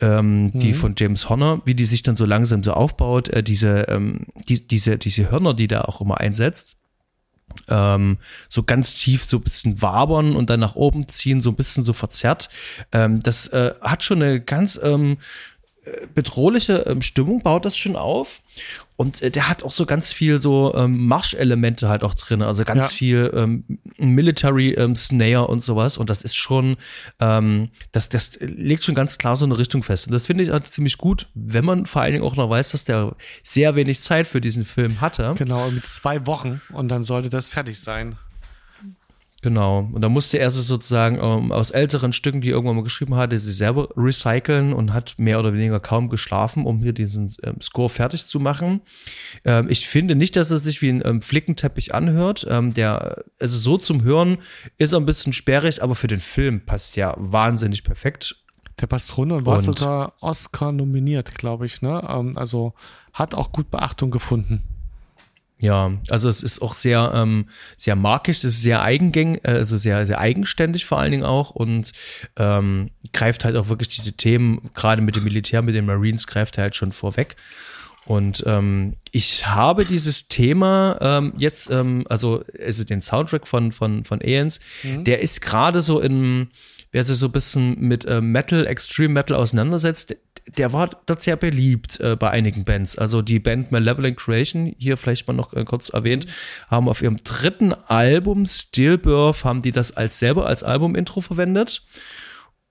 ähm, 0.01 0.51
die 0.55 0.73
von 0.73 0.95
James 0.97 1.29
Horner, 1.29 1.61
wie 1.65 1.75
die 1.75 1.85
sich 1.85 2.03
dann 2.03 2.17
so 2.17 2.25
langsam 2.25 2.63
so 2.63 2.73
aufbaut, 2.73 3.29
äh, 3.29 3.43
diese, 3.43 3.87
ähm, 3.89 4.27
die, 4.49 4.67
diese, 4.67 4.99
diese 4.99 5.31
Hörner, 5.31 5.55
die 5.55 5.69
da 5.69 5.83
auch 5.83 6.01
immer 6.01 6.19
einsetzt 6.21 6.79
ähm, 7.69 8.19
so 8.49 8.63
ganz 8.63 8.95
tief 8.95 9.25
so 9.25 9.39
ein 9.39 9.43
bisschen 9.43 9.81
wabern 9.83 10.37
und 10.37 10.51
dann 10.51 10.61
nach 10.61 10.75
oben 10.75 11.09
ziehen, 11.09 11.41
so 11.41 11.51
ein 11.51 11.57
bisschen 11.57 11.85
so 11.85 11.93
verzerrt. 11.93 12.49
Ähm, 12.93 13.21
das 13.21 13.49
äh, 13.49 13.75
hat 13.81 14.03
schon 14.03 14.23
eine 14.23 14.41
ganz 14.41 14.79
ähm, 14.83 15.13
äh, 15.13 15.17
bedrohliche 16.15 16.85
ähm, 16.87 17.03
Stimmung, 17.03 17.43
baut 17.43 17.65
das 17.65 17.77
schon 17.77 17.97
auf. 17.97 18.41
Und 18.97 19.23
äh, 19.23 19.31
der 19.31 19.49
hat 19.49 19.65
auch 19.65 19.73
so 19.73 19.87
ganz 19.87 20.13
viel 20.13 20.41
so 20.41 20.73
ähm, 20.75 21.07
Marschelemente 21.07 21.89
halt 21.89 22.05
auch 22.05 22.15
drin, 22.15 22.43
also 22.43 22.65
ganz 22.65 22.85
Ja. 22.85 22.89
viel 22.91 23.31
ähm, 23.35 23.65
Military 23.99 24.73
ähm, 24.75 24.95
Snare 24.95 25.49
und 25.49 25.61
sowas. 25.61 25.99
Und 25.99 26.11
das 26.11 26.23
ist 26.23 26.37
schon, 26.37 26.77
ähm, 27.21 27.71
das, 27.93 28.09
das 28.09 28.39
legt 28.41 28.85
schon 28.85 28.95
ganz 28.95 29.19
klar 29.19 29.37
so 29.37 29.45
eine 29.45 29.59
Richtung 29.59 29.83
fest. 29.83 30.07
Und 30.07 30.13
das 30.13 30.27
finde 30.27 30.45
ich 30.45 30.51
halt 30.51 30.69
ziemlich 30.69 30.97
gut, 30.99 31.29
wenn 31.35 31.65
man 31.65 31.87
vor 31.87 32.03
allen 32.03 32.13
Dingen 32.13 32.25
auch 32.25 32.37
noch 32.37 32.49
weiß, 32.49 32.71
dass 32.71 32.85
der 32.85 33.17
sehr 33.43 33.75
wenig 33.75 34.01
Zeit 34.01 34.27
für 34.29 34.41
diesen 34.41 34.65
Film 34.65 35.01
hatte. 35.01 35.35
Genau, 35.37 35.71
mit 35.71 35.87
zwei 35.87 36.25
Wochen 36.27 36.61
und 36.73 36.89
dann 36.89 37.03
sollte 37.03 37.31
das 37.31 37.49
fertig 37.49 37.81
sein. 37.81 38.17
Genau. 39.45 39.91
Und 39.93 40.01
da 40.01 40.09
musste 40.09 40.39
er 40.39 40.49
sie 40.49 40.63
sozusagen 40.63 41.19
ähm, 41.21 41.53
aus 41.53 41.71
älteren 41.71 42.15
Stücken, 42.15 42.41
die 42.41 42.49
er 42.49 42.55
irgendwann 42.55 42.77
mal 42.77 42.83
geschrieben 42.83 43.15
hatte, 43.15 43.37
sie 43.37 43.53
selber 43.53 43.91
recyceln 43.95 44.73
und 44.73 44.95
hat 44.95 45.17
mehr 45.19 45.39
oder 45.39 45.53
weniger 45.53 45.81
kaum 45.81 46.09
geschlafen, 46.09 46.65
um 46.65 46.81
hier 46.81 46.95
diesen 46.95 47.31
ähm, 47.43 47.61
Score 47.61 47.91
fertig 47.91 48.27
zu 48.27 48.41
machen. 48.41 48.81
Ähm, 49.45 49.67
ich 49.69 49.87
finde 49.87 50.15
nicht, 50.15 50.37
dass 50.37 50.51
es 50.51 50.65
sich 50.65 50.81
wie 50.81 50.89
ein 50.89 51.03
ähm, 51.05 51.21
Flickenteppich 51.21 51.95
anhört. 51.95 52.47
Ähm, 52.49 52.73
der, 52.73 53.23
also 53.39 53.59
so 53.59 53.77
zum 53.77 54.03
Hören 54.03 54.39
ist 54.79 54.95
er 54.95 54.99
ein 54.99 55.05
bisschen 55.05 55.35
sperrig, 55.35 55.83
aber 55.83 55.95
für 55.95 56.07
den 56.07 56.21
Film 56.21 56.65
passt 56.65 56.97
ja 56.97 57.15
wahnsinnig 57.19 57.85
perfekt. 57.85 58.37
Der 58.81 58.87
passt 58.87 59.15
runter 59.19 59.37
und 59.37 59.45
war 59.45 59.59
sogar 59.59 60.15
Oscar 60.23 60.73
nominiert, 60.73 61.35
glaube 61.35 61.67
ich. 61.67 61.83
Ne? 61.83 62.03
Ähm, 62.09 62.33
also 62.37 62.73
hat 63.13 63.35
auch 63.35 63.53
gut 63.53 63.71
Beachtung 63.71 64.11
gefunden. 64.11 64.63
Ja, 65.61 65.93
also 66.11 66.29
es 66.29 66.43
ist 66.43 66.61
auch 66.63 66.75
sehr, 66.75 67.13
ähm, 67.15 67.47
sehr 67.77 67.95
markisch, 67.95 68.39
es 68.39 68.45
ist 68.45 68.63
sehr 68.63 68.83
eigengängig, 68.83 69.47
also 69.47 69.77
sehr, 69.77 70.07
sehr 70.07 70.19
eigenständig 70.19 70.85
vor 70.85 70.99
allen 70.99 71.13
Dingen 71.13 71.25
auch 71.25 71.51
und 71.51 71.93
ähm, 72.37 72.91
greift 73.13 73.45
halt 73.45 73.57
auch 73.57 73.69
wirklich 73.69 73.89
diese 73.89 74.13
Themen, 74.13 74.71
gerade 74.75 75.01
mit 75.01 75.17
dem 75.17 75.25
Militär, 75.25 75.63
mit 75.63 75.75
den 75.75 75.87
Marines, 75.87 76.27
greift 76.27 76.59
er 76.59 76.65
halt 76.65 76.77
schon 76.77 76.93
vorweg. 76.93 77.37
Und 78.05 78.43
ähm, 78.47 78.97
ich 79.13 79.47
habe 79.47 79.85
dieses 79.85 80.29
Thema 80.29 80.99
ähm, 81.01 81.33
jetzt, 81.39 81.71
ähm, 81.71 82.05
also, 82.11 82.45
also 82.63 82.85
den 82.85 83.01
Soundtrack 83.01 83.47
von, 83.47 83.73
von, 83.73 84.05
von 84.05 84.21
Aeons, 84.21 84.61
der 84.83 85.23
ist 85.23 85.41
gerade 85.41 85.81
so 85.81 86.01
in, 86.01 86.49
wer 86.93 87.03
sich 87.05 87.17
so 87.17 87.27
ein 87.27 87.33
bisschen 87.33 87.81
mit 87.81 88.05
äh, 88.05 88.21
Metal, 88.21 88.67
Extreme 88.67 89.15
Metal 89.15 89.37
auseinandersetzt, 89.37 90.17
der 90.47 90.73
war 90.73 90.91
dort 91.07 91.23
sehr 91.23 91.37
beliebt 91.37 92.01
äh, 92.01 92.17
bei 92.17 92.31
einigen 92.31 92.65
Bands. 92.65 92.99
Also 92.99 93.23
die 93.23 93.39
Band 93.39 93.73
Malevolent 93.73 94.17
Creation, 94.17 94.75
hier 94.79 94.97
vielleicht 94.97 95.27
mal 95.27 95.35
noch 95.35 95.53
äh, 95.55 95.65
kurz 95.65 95.89
erwähnt, 95.89 96.27
haben 96.71 96.89
auf 96.89 97.03
ihrem 97.03 97.17
dritten 97.17 97.73
Album 97.73 98.45
Stillbirth, 98.47 99.45
haben 99.45 99.61
die 99.61 99.73
das 99.73 99.97
als 99.97 100.19
selber 100.19 100.47
als 100.47 100.63
Album-Intro 100.63 101.21
verwendet 101.21 101.83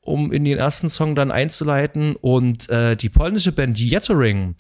um 0.05 0.31
in 0.31 0.43
den 0.43 0.57
ersten 0.57 0.89
Song 0.89 1.15
dann 1.15 1.31
einzuleiten. 1.31 2.15
Und 2.15 2.69
äh, 2.69 2.95
die 2.95 3.09
polnische 3.09 3.51
Band 3.51 3.79
Jettering, 3.79 4.55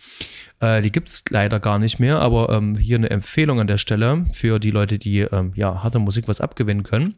äh, 0.59 0.81
die 0.81 0.91
gibt's 0.91 1.23
leider 1.29 1.59
gar 1.59 1.79
nicht 1.79 1.99
mehr, 1.99 2.19
aber 2.19 2.49
ähm, 2.49 2.77
hier 2.77 2.97
eine 2.97 3.09
Empfehlung 3.09 3.59
an 3.59 3.67
der 3.67 3.77
Stelle 3.77 4.25
für 4.31 4.59
die 4.59 4.71
Leute, 4.71 4.97
die 4.97 5.19
ähm, 5.19 5.51
ja 5.55 5.83
harte 5.83 5.99
Musik 5.99 6.27
was 6.27 6.41
abgewinnen 6.41 6.83
können. 6.83 7.15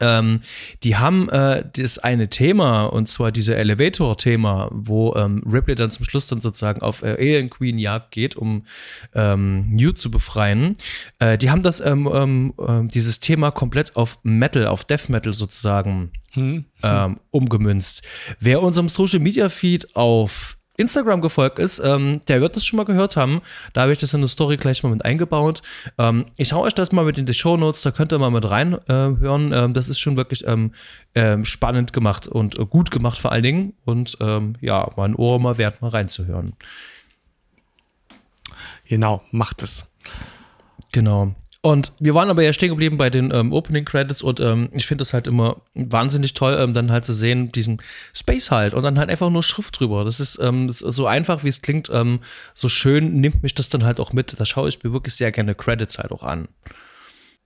Ähm, 0.00 0.40
die 0.82 0.96
haben 0.96 1.28
äh, 1.28 1.64
das 1.76 1.98
eine 1.98 2.28
Thema, 2.30 2.84
und 2.84 3.08
zwar 3.08 3.32
diese 3.32 3.56
Elevator-Thema, 3.56 4.70
wo 4.72 5.14
ähm, 5.14 5.42
Ripley 5.46 5.74
dann 5.74 5.90
zum 5.90 6.04
Schluss 6.04 6.26
dann 6.26 6.40
sozusagen 6.40 6.82
auf 6.82 7.02
äh, 7.02 7.16
Alien 7.18 7.50
Queen 7.50 7.78
Jagd 7.78 8.10
geht, 8.10 8.36
um 8.36 8.62
ähm, 9.14 9.66
Newt 9.74 9.98
zu 9.98 10.10
befreien. 10.10 10.74
Äh, 11.18 11.38
die 11.38 11.50
haben 11.50 11.62
das, 11.62 11.80
ähm, 11.80 12.08
ähm, 12.12 12.54
ähm, 12.58 12.88
dieses 12.88 13.20
Thema 13.20 13.50
komplett 13.50 13.96
auf 13.96 14.18
Metal, 14.22 14.66
auf 14.66 14.84
Death 14.84 15.08
Metal 15.08 15.32
sozusagen 15.32 16.10
ähm, 16.36 17.20
umgemünzt. 17.30 18.02
Wer 18.40 18.60
unserem 18.60 18.88
Social 18.88 19.20
Media 19.20 19.48
Feed 19.48 19.94
auf 19.94 20.58
Instagram 20.76 21.20
gefolgt 21.20 21.58
ist, 21.58 21.78
ähm, 21.78 22.20
der 22.28 22.40
wird 22.40 22.56
das 22.56 22.64
schon 22.64 22.76
mal 22.76 22.84
gehört 22.84 23.16
haben. 23.16 23.40
Da 23.72 23.82
habe 23.82 23.92
ich 23.92 23.98
das 23.98 24.12
in 24.14 24.20
der 24.20 24.28
Story 24.28 24.56
gleich 24.56 24.82
mal 24.82 24.90
mit 24.90 25.04
eingebaut. 25.04 25.62
Ähm, 25.98 26.26
ich 26.36 26.52
hau 26.52 26.62
euch 26.62 26.74
das 26.74 26.92
mal 26.92 27.04
mit 27.04 27.18
in 27.18 27.26
die 27.26 27.34
Show 27.34 27.56
Notes, 27.56 27.82
da 27.82 27.90
könnt 27.90 28.12
ihr 28.12 28.18
mal 28.18 28.30
mit 28.30 28.48
reinhören. 28.48 28.84
Äh, 28.88 29.20
hören. 29.20 29.52
ähm, 29.52 29.74
das 29.74 29.88
ist 29.88 29.98
schon 29.98 30.16
wirklich 30.16 30.46
ähm, 30.46 30.72
ähm, 31.14 31.44
spannend 31.44 31.92
gemacht 31.92 32.26
und 32.26 32.58
äh, 32.58 32.66
gut 32.66 32.90
gemacht 32.90 33.18
vor 33.18 33.32
allen 33.32 33.42
Dingen. 33.42 33.74
Und 33.84 34.16
ähm, 34.20 34.54
ja, 34.60 34.90
mein 34.96 35.14
Ohr 35.14 35.38
mal 35.38 35.58
wert, 35.58 35.80
mal 35.80 35.88
reinzuhören. 35.88 36.54
Genau, 38.86 39.22
macht 39.30 39.62
es. 39.62 39.86
Genau. 40.92 41.34
Und 41.64 41.92
wir 41.98 42.14
waren 42.14 42.28
aber 42.28 42.42
ja 42.42 42.52
stehen 42.52 42.68
geblieben 42.68 42.98
bei 42.98 43.08
den 43.08 43.32
ähm, 43.32 43.50
Opening 43.50 43.86
Credits 43.86 44.20
und 44.20 44.38
ähm, 44.38 44.68
ich 44.74 44.84
finde 44.84 45.00
das 45.00 45.14
halt 45.14 45.26
immer 45.26 45.62
wahnsinnig 45.72 46.34
toll, 46.34 46.58
ähm, 46.60 46.74
dann 46.74 46.92
halt 46.92 47.06
zu 47.06 47.14
sehen, 47.14 47.52
diesen 47.52 47.80
Space 48.12 48.50
halt 48.50 48.74
und 48.74 48.82
dann 48.82 48.98
halt 48.98 49.08
einfach 49.08 49.30
nur 49.30 49.42
Schrift 49.42 49.80
drüber. 49.80 50.04
Das 50.04 50.20
ist 50.20 50.38
ähm, 50.42 50.70
so 50.70 51.06
einfach, 51.06 51.42
wie 51.42 51.48
es 51.48 51.62
klingt, 51.62 51.88
ähm, 51.90 52.20
so 52.52 52.68
schön 52.68 53.18
nimmt 53.18 53.42
mich 53.42 53.54
das 53.54 53.70
dann 53.70 53.82
halt 53.82 53.98
auch 53.98 54.12
mit. 54.12 54.38
Da 54.38 54.44
schaue 54.44 54.68
ich 54.68 54.84
mir 54.84 54.92
wirklich 54.92 55.14
sehr 55.14 55.32
gerne 55.32 55.54
Credits 55.54 55.96
halt 55.96 56.12
auch 56.12 56.22
an. 56.22 56.48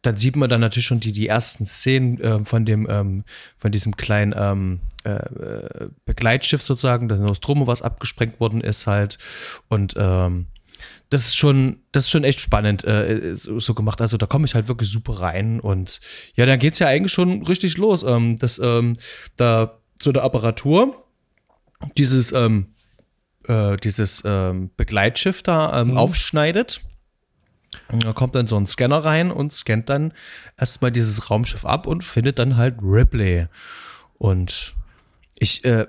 Dann 0.02 0.16
sieht 0.16 0.34
man 0.34 0.50
dann 0.50 0.62
natürlich 0.62 0.86
schon 0.86 0.98
die, 0.98 1.12
die 1.12 1.28
ersten 1.28 1.64
Szenen 1.64 2.18
ähm, 2.20 2.44
von 2.44 2.64
dem, 2.64 2.88
ähm, 2.90 3.22
von 3.56 3.70
diesem 3.70 3.96
kleinen 3.96 4.34
ähm, 4.36 4.80
äh, 5.04 5.10
äh, 5.10 5.90
Begleitschiff 6.06 6.62
sozusagen, 6.62 7.08
das 7.08 7.20
Nostromo, 7.20 7.68
was 7.68 7.82
abgesprengt 7.82 8.40
worden 8.40 8.62
ist 8.62 8.88
halt. 8.88 9.16
Und 9.68 9.94
ähm, 9.96 10.48
das 11.10 11.26
ist 11.26 11.36
schon, 11.36 11.80
das 11.92 12.04
ist 12.04 12.10
schon 12.10 12.24
echt 12.24 12.40
spannend 12.40 12.84
äh, 12.84 13.34
so, 13.34 13.74
gemacht. 13.74 14.00
Also 14.00 14.16
da 14.16 14.26
komme 14.26 14.44
ich 14.44 14.54
halt 14.54 14.68
wirklich 14.68 14.90
super 14.90 15.20
rein 15.20 15.60
und 15.60 16.00
ja, 16.34 16.44
dann 16.44 16.58
geht's 16.58 16.78
ja 16.78 16.88
eigentlich 16.88 17.12
schon 17.12 17.44
richtig 17.44 17.76
los. 17.78 18.02
Ähm, 18.02 18.36
das, 18.38 18.58
ähm, 18.58 18.96
da 19.36 19.78
so 20.00 20.10
eine 20.10 20.22
Apparatur, 20.22 21.04
dieses, 21.96 22.32
ähm, 22.32 22.74
äh, 23.46 23.76
dieses 23.78 24.22
ähm, 24.24 24.70
Begleitschiff 24.76 25.42
da 25.42 25.80
ähm, 25.80 25.96
aufschneidet. 25.96 26.82
Und 27.90 28.04
da 28.04 28.12
kommt 28.12 28.34
dann 28.34 28.46
so 28.46 28.56
ein 28.56 28.66
Scanner 28.66 29.04
rein 29.04 29.30
und 29.30 29.52
scannt 29.52 29.88
dann 29.88 30.12
erstmal 30.58 30.92
dieses 30.92 31.30
Raumschiff 31.30 31.64
ab 31.64 31.86
und 31.86 32.04
findet 32.04 32.38
dann 32.38 32.56
halt 32.56 32.76
Ripley. 32.82 33.46
Und 34.18 34.74
ich, 35.38 35.64
äh, 35.64 35.86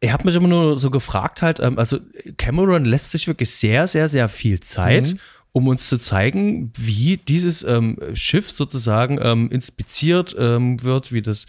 ich 0.00 0.12
habe 0.12 0.24
mich 0.24 0.34
immer 0.34 0.48
nur 0.48 0.78
so 0.78 0.90
gefragt 0.90 1.42
halt, 1.42 1.60
ähm, 1.60 1.78
also 1.78 1.98
Cameron 2.38 2.84
lässt 2.84 3.10
sich 3.10 3.26
wirklich 3.26 3.50
sehr, 3.50 3.86
sehr, 3.86 4.08
sehr 4.08 4.28
viel 4.28 4.60
Zeit, 4.60 5.16
um 5.52 5.68
uns 5.68 5.88
zu 5.88 5.98
zeigen, 5.98 6.72
wie 6.76 7.18
dieses 7.18 7.62
ähm, 7.62 7.98
Schiff 8.14 8.50
sozusagen 8.50 9.18
ähm, 9.22 9.50
inspiziert 9.50 10.34
ähm, 10.38 10.82
wird, 10.82 11.12
wie 11.12 11.22
das 11.22 11.46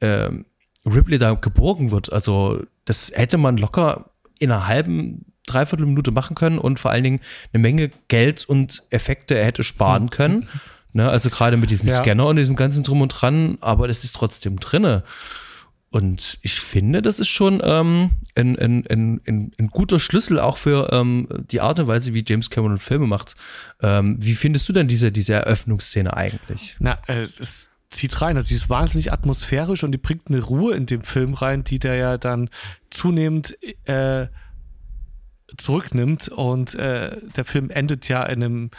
ähm, 0.00 0.46
Ripley 0.86 1.18
da 1.18 1.34
geborgen 1.34 1.90
wird. 1.90 2.12
Also 2.12 2.62
das 2.86 3.12
hätte 3.14 3.36
man 3.36 3.58
locker 3.58 4.10
in 4.38 4.50
einer 4.50 4.66
halben, 4.66 5.26
dreiviertel 5.46 5.84
Minute 5.84 6.10
machen 6.10 6.34
können 6.34 6.58
und 6.58 6.78
vor 6.78 6.90
allen 6.90 7.04
Dingen 7.04 7.20
eine 7.52 7.60
Menge 7.60 7.90
Geld 8.08 8.48
und 8.48 8.82
Effekte 8.90 9.36
hätte 9.44 9.62
sparen 9.62 10.08
können. 10.10 10.48
Ne? 10.92 11.08
Also 11.08 11.28
gerade 11.28 11.56
mit 11.56 11.70
diesem 11.70 11.88
Ja. 11.88 11.94
Scanner 11.94 12.26
und 12.26 12.36
diesem 12.36 12.56
ganzen 12.56 12.82
Drum 12.82 13.02
und 13.02 13.08
Dran, 13.08 13.58
aber 13.60 13.88
das 13.88 14.04
ist 14.04 14.16
trotzdem 14.16 14.58
drinne. 14.58 15.02
Und 15.92 16.38
ich 16.42 16.60
finde, 16.60 17.02
das 17.02 17.18
ist 17.18 17.28
schon 17.28 17.60
ähm, 17.64 18.10
ein, 18.36 18.56
ein, 18.56 18.86
ein, 18.88 19.20
ein, 19.58 19.68
guter 19.68 19.98
Schlüssel 19.98 20.38
auch 20.38 20.56
für 20.56 20.90
ähm, 20.92 21.26
die 21.50 21.60
Art 21.60 21.80
und 21.80 21.88
Weise, 21.88 22.14
wie 22.14 22.24
James 22.26 22.48
Cameron 22.48 22.78
Filme 22.78 23.08
macht. 23.08 23.34
Ähm, 23.82 24.16
wie 24.20 24.34
findest 24.34 24.68
du 24.68 24.72
denn 24.72 24.86
diese, 24.86 25.10
diese 25.10 25.34
Eröffnungsszene 25.34 26.16
eigentlich? 26.16 26.76
Na, 26.78 26.98
äh, 27.08 27.22
es, 27.22 27.40
es 27.40 27.70
zieht 27.90 28.20
rein. 28.20 28.36
Also 28.36 28.48
sie 28.48 28.54
ist 28.54 28.70
wahnsinnig 28.70 29.12
atmosphärisch 29.12 29.82
und 29.82 29.90
die 29.90 29.98
bringt 29.98 30.28
eine 30.28 30.40
Ruhe 30.40 30.74
in 30.74 30.86
dem 30.86 31.02
Film 31.02 31.34
rein, 31.34 31.64
die 31.64 31.80
der 31.80 31.96
ja 31.96 32.18
dann 32.18 32.50
zunehmend 32.90 33.56
äh, 33.86 34.28
zurücknimmt. 35.56 36.28
Und 36.28 36.76
äh, 36.76 37.16
der 37.36 37.44
Film 37.44 37.68
endet 37.68 38.08
ja 38.08 38.22
in 38.22 38.44
einem 38.44 38.70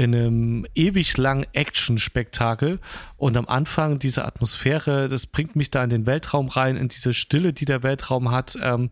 in 0.00 0.14
einem 0.14 0.66
ewig 0.74 1.18
langen 1.18 1.44
Action-Spektakel 1.52 2.78
und 3.18 3.36
am 3.36 3.46
Anfang 3.46 3.98
diese 3.98 4.24
Atmosphäre, 4.24 5.08
das 5.08 5.26
bringt 5.26 5.56
mich 5.56 5.70
da 5.70 5.84
in 5.84 5.90
den 5.90 6.06
Weltraum 6.06 6.48
rein, 6.48 6.78
in 6.78 6.88
diese 6.88 7.12
Stille, 7.12 7.52
die 7.52 7.66
der 7.66 7.82
Weltraum 7.82 8.30
hat. 8.30 8.56
Ähm, 8.62 8.88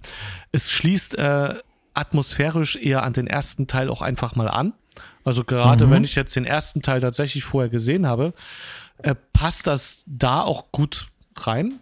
es 0.52 0.70
schließt 0.70 1.16
äh, 1.16 1.54
atmosphärisch 1.94 2.76
eher 2.76 3.04
an 3.04 3.14
den 3.14 3.26
ersten 3.26 3.66
Teil 3.66 3.88
auch 3.88 4.02
einfach 4.02 4.36
mal 4.36 4.48
an. 4.48 4.74
Also 5.24 5.44
gerade 5.44 5.90
wenn 5.90 6.04
ich 6.04 6.14
jetzt 6.14 6.36
den 6.36 6.44
ersten 6.44 6.82
Teil 6.82 7.00
tatsächlich 7.00 7.42
vorher 7.42 7.70
gesehen 7.70 8.06
habe, 8.06 8.34
äh, 8.98 9.14
passt 9.32 9.66
das 9.66 10.02
da 10.06 10.42
auch 10.42 10.72
gut 10.72 11.06
rein. 11.36 11.80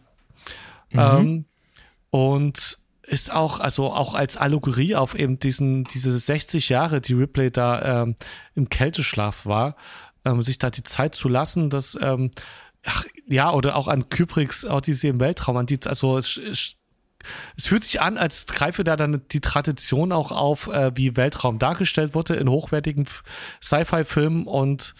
Ähm, 0.92 1.46
und 2.10 2.78
ist 3.06 3.32
auch, 3.32 3.60
also 3.60 3.92
auch 3.92 4.14
als 4.14 4.36
Allegorie 4.36 4.96
auf 4.96 5.18
eben 5.18 5.38
diesen, 5.38 5.84
diese 5.84 6.18
60 6.18 6.68
Jahre, 6.68 7.00
die 7.00 7.14
Ripley 7.14 7.50
da 7.50 8.02
ähm, 8.02 8.16
im 8.54 8.68
Kälteschlaf 8.68 9.46
war, 9.46 9.76
ähm, 10.24 10.42
sich 10.42 10.58
da 10.58 10.70
die 10.70 10.82
Zeit 10.82 11.14
zu 11.14 11.28
lassen, 11.28 11.70
dass, 11.70 11.96
ähm, 12.00 12.30
ach, 12.84 13.04
ja, 13.28 13.52
oder 13.52 13.76
auch 13.76 13.88
an 13.88 14.08
Kubricks 14.08 14.64
Odyssee 14.64 15.08
im 15.08 15.20
Weltraum, 15.20 15.56
an 15.56 15.66
die, 15.66 15.78
also 15.86 16.16
es, 16.16 16.36
es, 16.36 16.76
es 17.56 17.66
fühlt 17.66 17.84
sich 17.84 18.00
an, 18.00 18.18
als 18.18 18.46
greife 18.46 18.82
da 18.82 18.96
dann 18.96 19.22
die 19.30 19.40
Tradition 19.40 20.12
auch 20.12 20.32
auf, 20.32 20.66
äh, 20.68 20.90
wie 20.96 21.16
Weltraum 21.16 21.58
dargestellt 21.58 22.14
wurde 22.14 22.34
in 22.34 22.48
hochwertigen 22.48 23.06
Sci-Fi-Filmen 23.62 24.46
und 24.46 24.94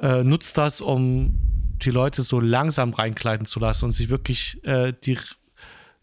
äh, 0.00 0.22
nutzt 0.22 0.58
das, 0.58 0.80
um 0.82 1.38
die 1.82 1.90
Leute 1.90 2.22
so 2.22 2.40
langsam 2.40 2.92
reinkleiden 2.92 3.46
zu 3.46 3.58
lassen 3.58 3.86
und 3.86 3.92
sich 3.92 4.08
wirklich 4.08 4.62
äh, 4.64 4.92
die 5.04 5.18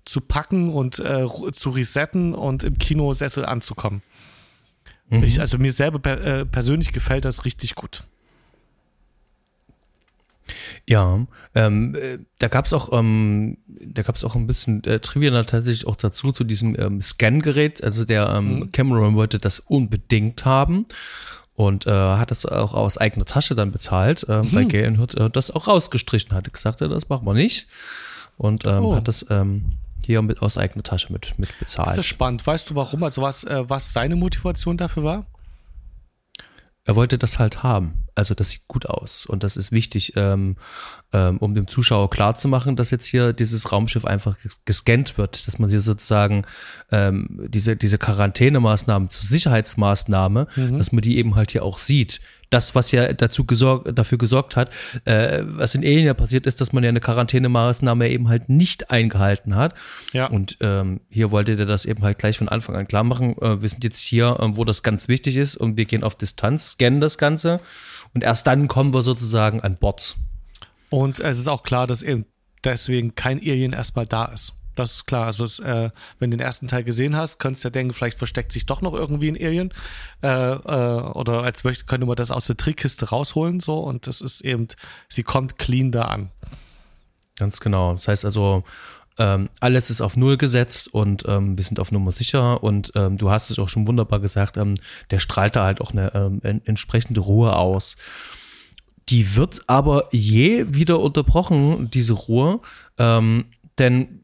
zu 0.09 0.21
packen 0.21 0.69
und 0.69 0.99
äh, 0.99 1.27
zu 1.51 1.69
resetten 1.69 2.33
und 2.33 2.63
im 2.63 2.77
Kinosessel 2.77 3.45
anzukommen. 3.45 4.01
Ich, 5.11 5.39
also 5.39 5.57
mir 5.57 5.71
selber 5.71 5.97
per, 5.99 6.21
äh, 6.23 6.45
persönlich 6.45 6.93
gefällt 6.93 7.25
das 7.25 7.43
richtig 7.45 7.73
gut. 7.75 8.03
Ja, 10.87 11.25
ähm, 11.55 11.95
äh, 11.95 12.17
da 12.39 12.47
gab 12.47 12.65
es 12.65 12.73
auch, 12.73 12.91
ähm, 12.91 13.57
da 13.67 14.01
gab 14.01 14.15
es 14.15 14.23
auch 14.23 14.35
ein 14.35 14.47
bisschen 14.47 14.83
äh, 14.83 14.99
Trivia 14.99 15.43
tatsächlich 15.43 15.87
auch 15.87 15.95
dazu 15.95 16.31
zu 16.31 16.43
diesem 16.43 16.75
ähm, 16.79 17.01
Scan-Gerät. 17.01 17.83
Also 17.83 18.05
der 18.05 18.29
ähm, 18.35 18.71
Cameron 18.71 19.15
wollte 19.15 19.37
das 19.37 19.59
unbedingt 19.59 20.45
haben 20.45 20.85
und 21.55 21.85
äh, 21.85 21.91
hat 21.91 22.31
das 22.31 22.45
auch 22.45 22.73
aus 22.73 22.97
eigener 22.97 23.25
Tasche 23.25 23.53
dann 23.55 23.71
bezahlt, 23.71 24.25
ähm, 24.29 24.47
weil 24.51 24.65
Galen 24.65 24.99
Hood 24.99 25.15
äh, 25.15 25.29
das 25.29 25.51
auch 25.51 25.67
rausgestrichen 25.67 26.33
hatte. 26.33 26.49
Gesagt, 26.51 26.81
ja, 26.81 26.87
das 26.87 27.09
machen 27.09 27.25
wir 27.25 27.33
nicht 27.33 27.67
und 28.37 28.65
ähm, 28.65 28.83
Oh. 28.85 28.95
hat 28.95 29.07
das 29.07 29.25
ähm, 29.29 29.73
hier 30.05 30.21
mit 30.21 30.41
aus 30.41 30.57
eigener 30.57 30.83
Tasche 30.83 31.11
mit 31.13 31.37
mit 31.37 31.49
Das 31.49 31.55
ist 31.55 31.59
bezahlt. 31.77 32.05
spannend. 32.05 32.45
Weißt 32.47 32.69
du 32.69 32.75
warum? 32.75 33.03
Also 33.03 33.21
was, 33.21 33.43
äh, 33.43 33.63
was 33.69 33.93
seine 33.93 34.15
Motivation 34.15 34.77
dafür 34.77 35.03
war? 35.03 35.25
Er 36.85 36.95
wollte 36.95 37.17
das 37.17 37.37
halt 37.39 37.61
haben. 37.63 38.05
Also 38.19 38.35
das 38.35 38.49
sieht 38.49 38.67
gut 38.67 38.85
aus 38.85 39.25
und 39.25 39.43
das 39.43 39.55
ist 39.55 39.71
wichtig, 39.71 40.13
ähm, 40.17 40.57
ähm, 41.13 41.37
um 41.37 41.55
dem 41.55 41.67
Zuschauer 41.67 42.09
klarzumachen, 42.09 42.75
dass 42.75 42.91
jetzt 42.91 43.05
hier 43.05 43.31
dieses 43.31 43.71
Raumschiff 43.71 44.03
einfach 44.03 44.37
ges- 44.37 44.57
gescannt 44.65 45.17
wird, 45.17 45.47
dass 45.47 45.57
man 45.57 45.69
hier 45.69 45.79
sozusagen 45.79 46.43
ähm, 46.91 47.47
diese, 47.47 47.77
diese 47.77 47.97
Quarantänemaßnahmen 47.97 49.09
zur 49.09 49.23
Sicherheitsmaßnahme, 49.23 50.47
dass 50.77 50.91
man 50.91 51.01
die 51.01 51.17
eben 51.17 51.35
halt 51.35 51.51
hier 51.51 51.63
auch 51.63 51.77
sieht. 51.77 52.19
Das, 52.51 52.73
was 52.73 52.91
ja 52.91 53.13
dazu 53.13 53.45
gesorgt, 53.45 53.97
dafür 53.97 54.17
gesorgt 54.17 54.55
hat, 54.55 54.71
äh, 55.05 55.43
was 55.45 55.75
in 55.75 55.83
Alien 55.83 56.05
ja 56.05 56.15
passiert 56.15 56.47
ist, 56.47 56.59
dass 56.59 56.73
man 56.73 56.83
ja 56.83 56.89
eine 56.89 56.99
Quarantänemaßnahme 56.99 58.09
eben 58.09 58.27
halt 58.27 58.49
nicht 58.49 58.89
eingehalten 58.89 59.55
hat. 59.55 59.75
Ja. 60.13 60.27
Und 60.27 60.57
ähm, 60.59 60.99
hier 61.09 61.29
wollte 61.29 61.55
der 61.55 61.67
das 61.67 61.85
eben 61.85 62.01
halt 62.01 62.17
gleich 62.17 62.39
von 62.39 62.49
Anfang 62.49 62.75
an 62.75 62.87
klar 62.87 63.03
machen. 63.03 63.37
Äh, 63.39 63.61
wir 63.61 63.69
sind 63.69 63.83
jetzt 63.83 63.99
hier, 63.99 64.37
ähm, 64.41 64.57
wo 64.57 64.65
das 64.65 64.81
ganz 64.81 65.07
wichtig 65.07 65.37
ist 65.37 65.57
und 65.57 65.77
wir 65.77 65.85
gehen 65.85 66.03
auf 66.03 66.15
Distanz, 66.15 66.71
scannen 66.71 66.99
das 66.99 67.19
Ganze 67.19 67.59
und 68.13 68.23
erst 68.23 68.47
dann 68.47 68.67
kommen 68.67 68.93
wir 68.93 69.01
sozusagen 69.01 69.61
an 69.61 69.77
Bord. 69.77 70.15
Und 70.89 71.19
es 71.19 71.37
ist 71.37 71.47
auch 71.47 71.63
klar, 71.63 71.87
dass 71.87 72.01
eben 72.01 72.25
deswegen 72.63 73.15
kein 73.15 73.39
Alien 73.39 73.73
erstmal 73.73 74.05
da 74.05 74.25
ist. 74.25 74.53
Das 74.75 74.93
ist 74.93 75.05
klar. 75.05 75.25
Also, 75.25 75.43
es, 75.43 75.59
äh, 75.59 75.89
wenn 76.19 76.31
du 76.31 76.37
den 76.37 76.45
ersten 76.45 76.67
Teil 76.67 76.83
gesehen 76.83 77.15
hast, 77.15 77.37
könntest 77.37 77.63
du 77.63 77.67
ja 77.67 77.71
denken, 77.71 77.93
vielleicht 77.93 78.17
versteckt 78.17 78.53
sich 78.53 78.65
doch 78.65 78.81
noch 78.81 78.93
irgendwie 78.93 79.29
ein 79.29 79.35
Alien. 79.35 79.73
Äh, 80.23 80.29
äh, 80.29 81.01
oder 81.11 81.43
als 81.43 81.63
möchte, 81.65 81.85
könnte 81.85 82.07
man 82.07 82.15
das 82.15 82.31
aus 82.31 82.47
der 82.47 82.55
Trickkiste 82.55 83.09
rausholen, 83.09 83.59
so. 83.59 83.79
Und 83.79 84.07
das 84.07 84.21
ist 84.21 84.41
eben, 84.41 84.67
sie 85.09 85.23
kommt 85.23 85.57
clean 85.57 85.91
da 85.91 86.03
an. 86.03 86.31
Ganz 87.37 87.59
genau. 87.59 87.93
Das 87.93 88.07
heißt 88.07 88.25
also, 88.25 88.63
ähm, 89.19 89.49
alles 89.59 89.89
ist 89.89 90.01
auf 90.01 90.17
Null 90.17 90.37
gesetzt 90.37 90.91
und 90.93 91.23
ähm, 91.27 91.57
wir 91.57 91.63
sind 91.63 91.79
auf 91.79 91.91
Nummer 91.91 92.11
sicher 92.11 92.63
und 92.63 92.91
ähm, 92.95 93.17
du 93.17 93.29
hast 93.29 93.49
es 93.49 93.59
auch 93.59 93.69
schon 93.69 93.85
wunderbar 93.85 94.19
gesagt, 94.19 94.57
ähm, 94.57 94.75
der 95.11 95.19
strahlt 95.19 95.55
da 95.55 95.65
halt 95.65 95.81
auch 95.81 95.91
eine 95.91 96.13
ähm, 96.15 96.39
en 96.43 96.65
entsprechende 96.65 97.19
Ruhe 97.19 97.55
aus. 97.55 97.97
Die 99.09 99.35
wird 99.35 99.61
aber 99.67 100.07
je 100.11 100.65
wieder 100.69 100.99
unterbrochen, 100.99 101.89
diese 101.91 102.13
Ruhe, 102.13 102.61
ähm, 102.97 103.45
denn 103.77 104.23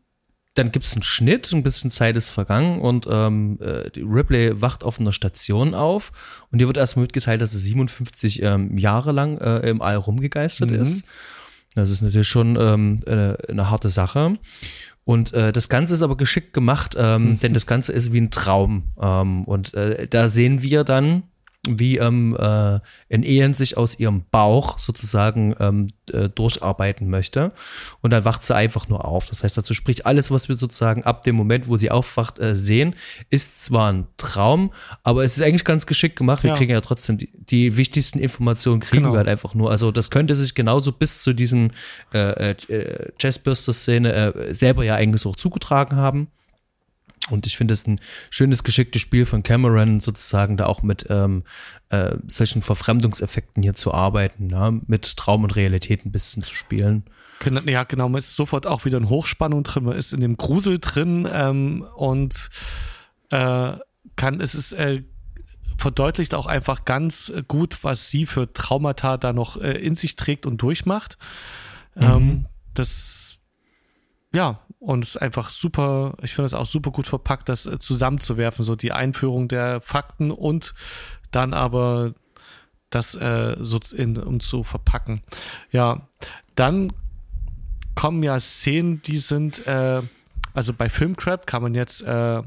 dann 0.53 0.71
gibt 0.71 0.85
es 0.85 0.93
einen 0.93 1.03
Schnitt, 1.03 1.51
ein 1.51 1.63
bisschen 1.63 1.91
Zeit 1.91 2.15
ist 2.15 2.29
vergangen 2.29 2.79
und 2.79 3.07
ähm, 3.11 3.59
äh, 3.61 3.91
die 3.91 4.01
Ripley 4.01 4.61
wacht 4.61 4.85
auf 4.85 4.99
einer 4.99 5.11
Station 5.11 5.73
auf 5.73 6.45
und 6.51 6.61
ihr 6.61 6.67
wird 6.67 6.77
erstmal 6.77 7.03
mitgeteilt, 7.03 7.41
dass 7.41 7.51
sie 7.51 7.59
57 7.59 8.41
ähm, 8.41 8.77
Jahre 8.77 9.11
lang 9.11 9.37
äh, 9.39 9.69
im 9.69 9.81
All 9.81 9.97
rumgegeistert 9.97 10.71
ist. 10.71 11.03
Das 11.75 11.89
ist 11.89 12.01
natürlich 12.01 12.27
schon 12.27 12.57
ähm, 12.59 13.01
eine, 13.05 13.37
eine 13.49 13.69
harte 13.69 13.89
Sache. 13.89 14.37
Und 15.03 15.33
äh, 15.33 15.53
das 15.53 15.69
Ganze 15.69 15.93
ist 15.93 16.01
aber 16.01 16.17
geschickt 16.17 16.53
gemacht, 16.53 16.95
ähm, 16.97 17.39
denn 17.39 17.53
das 17.53 17.67
Ganze 17.67 17.93
ist 17.93 18.11
wie 18.11 18.21
ein 18.21 18.31
Traum. 18.31 18.91
Ähm, 18.99 19.43
und 19.43 19.73
äh, 19.75 20.07
da 20.07 20.29
sehen 20.29 20.63
wir 20.63 20.83
dann, 20.83 21.23
wie 21.67 21.97
ähm, 21.97 22.35
äh, 22.39 22.79
ein 23.13 23.23
Ehen 23.23 23.53
sich 23.53 23.77
aus 23.77 23.99
ihrem 23.99 24.23
Bauch 24.31 24.79
sozusagen 24.79 25.55
ähm, 25.59 25.87
äh, 26.11 26.29
durcharbeiten 26.29 27.09
möchte. 27.09 27.51
Und 28.01 28.11
dann 28.11 28.25
wacht 28.25 28.43
sie 28.43 28.55
einfach 28.55 28.87
nur 28.87 29.05
auf. 29.05 29.27
Das 29.29 29.43
heißt, 29.43 29.57
dazu 29.57 29.73
spricht 29.73 30.05
alles, 30.05 30.31
was 30.31 30.47
wir 30.47 30.55
sozusagen 30.55 31.03
ab 31.03 31.23
dem 31.23 31.35
Moment, 31.35 31.67
wo 31.67 31.77
sie 31.77 31.91
aufwacht, 31.91 32.39
äh, 32.39 32.55
sehen, 32.55 32.95
ist 33.29 33.63
zwar 33.65 33.91
ein 33.91 34.07
Traum, 34.17 34.71
aber 35.03 35.23
es 35.23 35.37
ist 35.37 35.43
eigentlich 35.43 35.65
ganz 35.65 35.85
geschickt 35.85 36.15
gemacht. 36.15 36.43
Wir 36.43 36.51
Ja. 36.51 36.57
kriegen 36.57 36.71
ja 36.71 36.81
trotzdem 36.81 37.17
die, 37.17 37.29
die 37.33 37.77
wichtigsten 37.77 38.19
Informationen, 38.19 38.79
kriegen 38.81 39.03
Genau. 39.03 39.13
wir 39.13 39.17
halt 39.19 39.27
einfach 39.29 39.53
nur. 39.53 39.71
Also 39.71 39.91
das 39.91 40.09
könnte 40.09 40.35
sich 40.35 40.55
genauso 40.55 40.91
bis 40.91 41.23
zu 41.23 41.33
diesen 41.33 41.71
äh, 42.13 42.51
äh, 42.51 43.11
Chessburster-Szene 43.19 44.13
äh, 44.13 44.53
selber 44.53 44.83
ja 44.83 44.95
eigentlich 44.95 45.25
auch 45.25 45.35
zugetragen 45.35 45.95
haben. 45.97 46.27
Und 47.29 47.47
ich 47.47 47.57
finde 47.57 47.73
es 47.73 47.87
ein 47.87 47.99
schönes, 48.29 48.63
geschicktes 48.63 49.01
Spiel 49.01 49.25
von 49.25 49.41
Cameron, 49.41 49.99
sozusagen 49.99 50.57
da 50.57 50.67
auch 50.67 50.83
mit 50.83 51.07
ähm, 51.09 51.43
äh, 51.89 52.17
solchen 52.27 52.61
Verfremdungseffekten 52.61 53.63
hier 53.63 53.73
zu 53.73 53.93
arbeiten, 53.93 54.49
ja? 54.49 54.71
mit 54.85 55.17
Traum 55.17 55.43
und 55.43 55.55
Realität 55.55 56.05
ein 56.05 56.11
bisschen 56.11 56.43
zu 56.43 56.53
spielen. 56.53 57.05
Genau, 57.39 57.61
Ja, 57.61 57.83
genau, 57.83 58.09
man 58.09 58.19
ist 58.19 58.35
sofort 58.35 58.67
auch 58.67 58.85
wieder 58.85 58.97
in 58.97 59.09
Hochspannung 59.09 59.63
drin, 59.63 59.85
man 59.85 59.97
ist 59.97 60.13
in 60.13 60.19
dem 60.19 60.37
Grusel 60.37 60.77
drin 60.79 61.27
ähm, 61.31 61.85
und 61.95 62.49
äh, 63.31 63.71
kann, 64.15 64.39
es 64.39 64.53
ist 64.53 64.73
äh, 64.73 65.03
verdeutlicht 65.77 66.35
auch 66.35 66.45
einfach 66.45 66.85
ganz 66.85 67.33
gut, 67.47 67.83
was 67.83 68.09
sie 68.09 68.25
für 68.25 68.53
Traumata 68.53 69.17
da 69.17 69.33
noch 69.33 69.61
äh, 69.61 69.71
in 69.71 69.95
sich 69.95 70.15
trägt 70.15 70.45
und 70.45 70.61
durchmacht. 70.61 71.17
Ähm, 71.97 72.45
das, 72.73 73.37
ja, 74.31 74.64
und 74.85 75.03
es 75.03 75.15
ist 75.15 75.21
einfach 75.21 75.49
super, 75.49 76.13
ich 76.21 76.35
finde 76.35 76.45
es 76.45 76.53
auch 76.53 76.67
super 76.67 76.91
gut 76.91 77.07
verpackt, 77.07 77.49
das 77.49 77.65
äh, 77.65 77.79
zusammenzuwerfen, 77.79 78.63
so 78.63 78.75
die 78.75 78.91
Einführung 78.91 79.47
der 79.47 79.81
Fakten 79.81 80.29
und 80.31 80.75
dann 81.31 81.53
aber 81.53 82.13
das 82.91 83.15
äh, 83.15 83.57
so 83.59 83.79
in, 83.95 84.17
um 84.17 84.39
zu 84.39 84.63
verpacken. 84.63 85.23
Ja, 85.71 86.07
dann 86.53 86.93
kommen 87.95 88.21
ja 88.21 88.39
Szenen, 88.39 89.01
die 89.01 89.17
sind, 89.17 89.65
äh, 89.65 90.03
also 90.53 90.73
bei 90.73 90.89
Filmcrap 90.89 91.47
kann 91.47 91.63
man 91.63 91.73
jetzt 91.73 92.03
äh, 92.03 92.43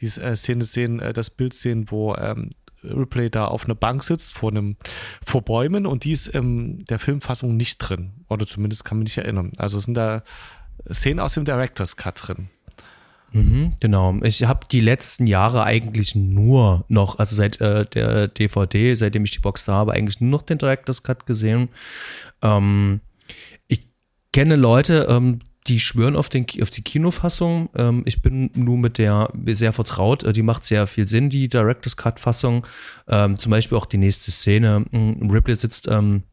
die 0.00 0.06
äh, 0.06 0.36
Szene 0.36 0.64
sehen, 0.64 1.00
äh, 1.00 1.12
das 1.12 1.30
Bild 1.30 1.52
sehen, 1.52 1.90
wo 1.90 2.14
ähm, 2.14 2.50
Ripley 2.84 3.28
da 3.28 3.46
auf 3.46 3.64
einer 3.64 3.74
Bank 3.74 4.04
sitzt 4.04 4.34
vor 4.34 4.50
einem 4.50 4.76
vor 5.24 5.42
Bäumen 5.42 5.86
und 5.86 6.04
die 6.04 6.12
ist 6.12 6.28
in 6.28 6.84
der 6.84 6.98
Filmfassung 6.98 7.56
nicht 7.56 7.78
drin. 7.78 8.12
Oder 8.28 8.46
zumindest 8.46 8.84
kann 8.84 8.98
man 8.98 9.04
nicht 9.04 9.18
erinnern. 9.18 9.52
Also 9.56 9.78
sind 9.78 9.94
da 9.94 10.22
Szenen 10.90 11.20
aus 11.20 11.34
dem 11.34 11.44
Director's 11.44 11.96
Cut 11.96 12.26
drin. 12.26 12.48
Mhm, 13.32 13.72
genau. 13.80 14.18
Ich 14.22 14.44
habe 14.44 14.66
die 14.70 14.80
letzten 14.80 15.26
Jahre 15.26 15.64
eigentlich 15.64 16.14
nur 16.14 16.84
noch, 16.88 17.18
also 17.18 17.34
seit 17.34 17.60
äh, 17.60 17.86
der 17.86 18.28
DVD, 18.28 18.94
seitdem 18.94 19.24
ich 19.24 19.30
die 19.30 19.38
Box 19.38 19.64
da 19.64 19.72
habe, 19.72 19.92
eigentlich 19.92 20.20
nur 20.20 20.30
noch 20.30 20.42
den 20.42 20.58
Director's 20.58 21.02
Cut 21.02 21.24
gesehen. 21.24 21.70
Ähm, 22.42 23.00
ich 23.68 23.88
kenne 24.32 24.56
Leute, 24.56 25.06
ähm, 25.08 25.38
die 25.66 25.80
schwören 25.80 26.16
auf, 26.16 26.28
den, 26.28 26.46
auf 26.60 26.70
die 26.70 26.82
Kinofassung. 26.82 27.70
Ähm, 27.74 28.02
ich 28.04 28.20
bin 28.20 28.50
nur 28.54 28.76
mit 28.76 28.98
der 28.98 29.30
sehr 29.46 29.72
vertraut. 29.72 30.24
Äh, 30.24 30.32
die 30.32 30.42
macht 30.42 30.64
sehr 30.64 30.86
viel 30.86 31.06
Sinn, 31.06 31.30
die 31.30 31.48
Director's 31.48 31.96
Cut-Fassung. 31.96 32.66
Ähm, 33.08 33.38
zum 33.38 33.50
Beispiel 33.50 33.78
auch 33.78 33.86
die 33.86 33.98
nächste 33.98 34.30
Szene. 34.30 34.84
Ripley 34.92 35.54
sitzt 35.54 35.88
ähm, 35.88 36.24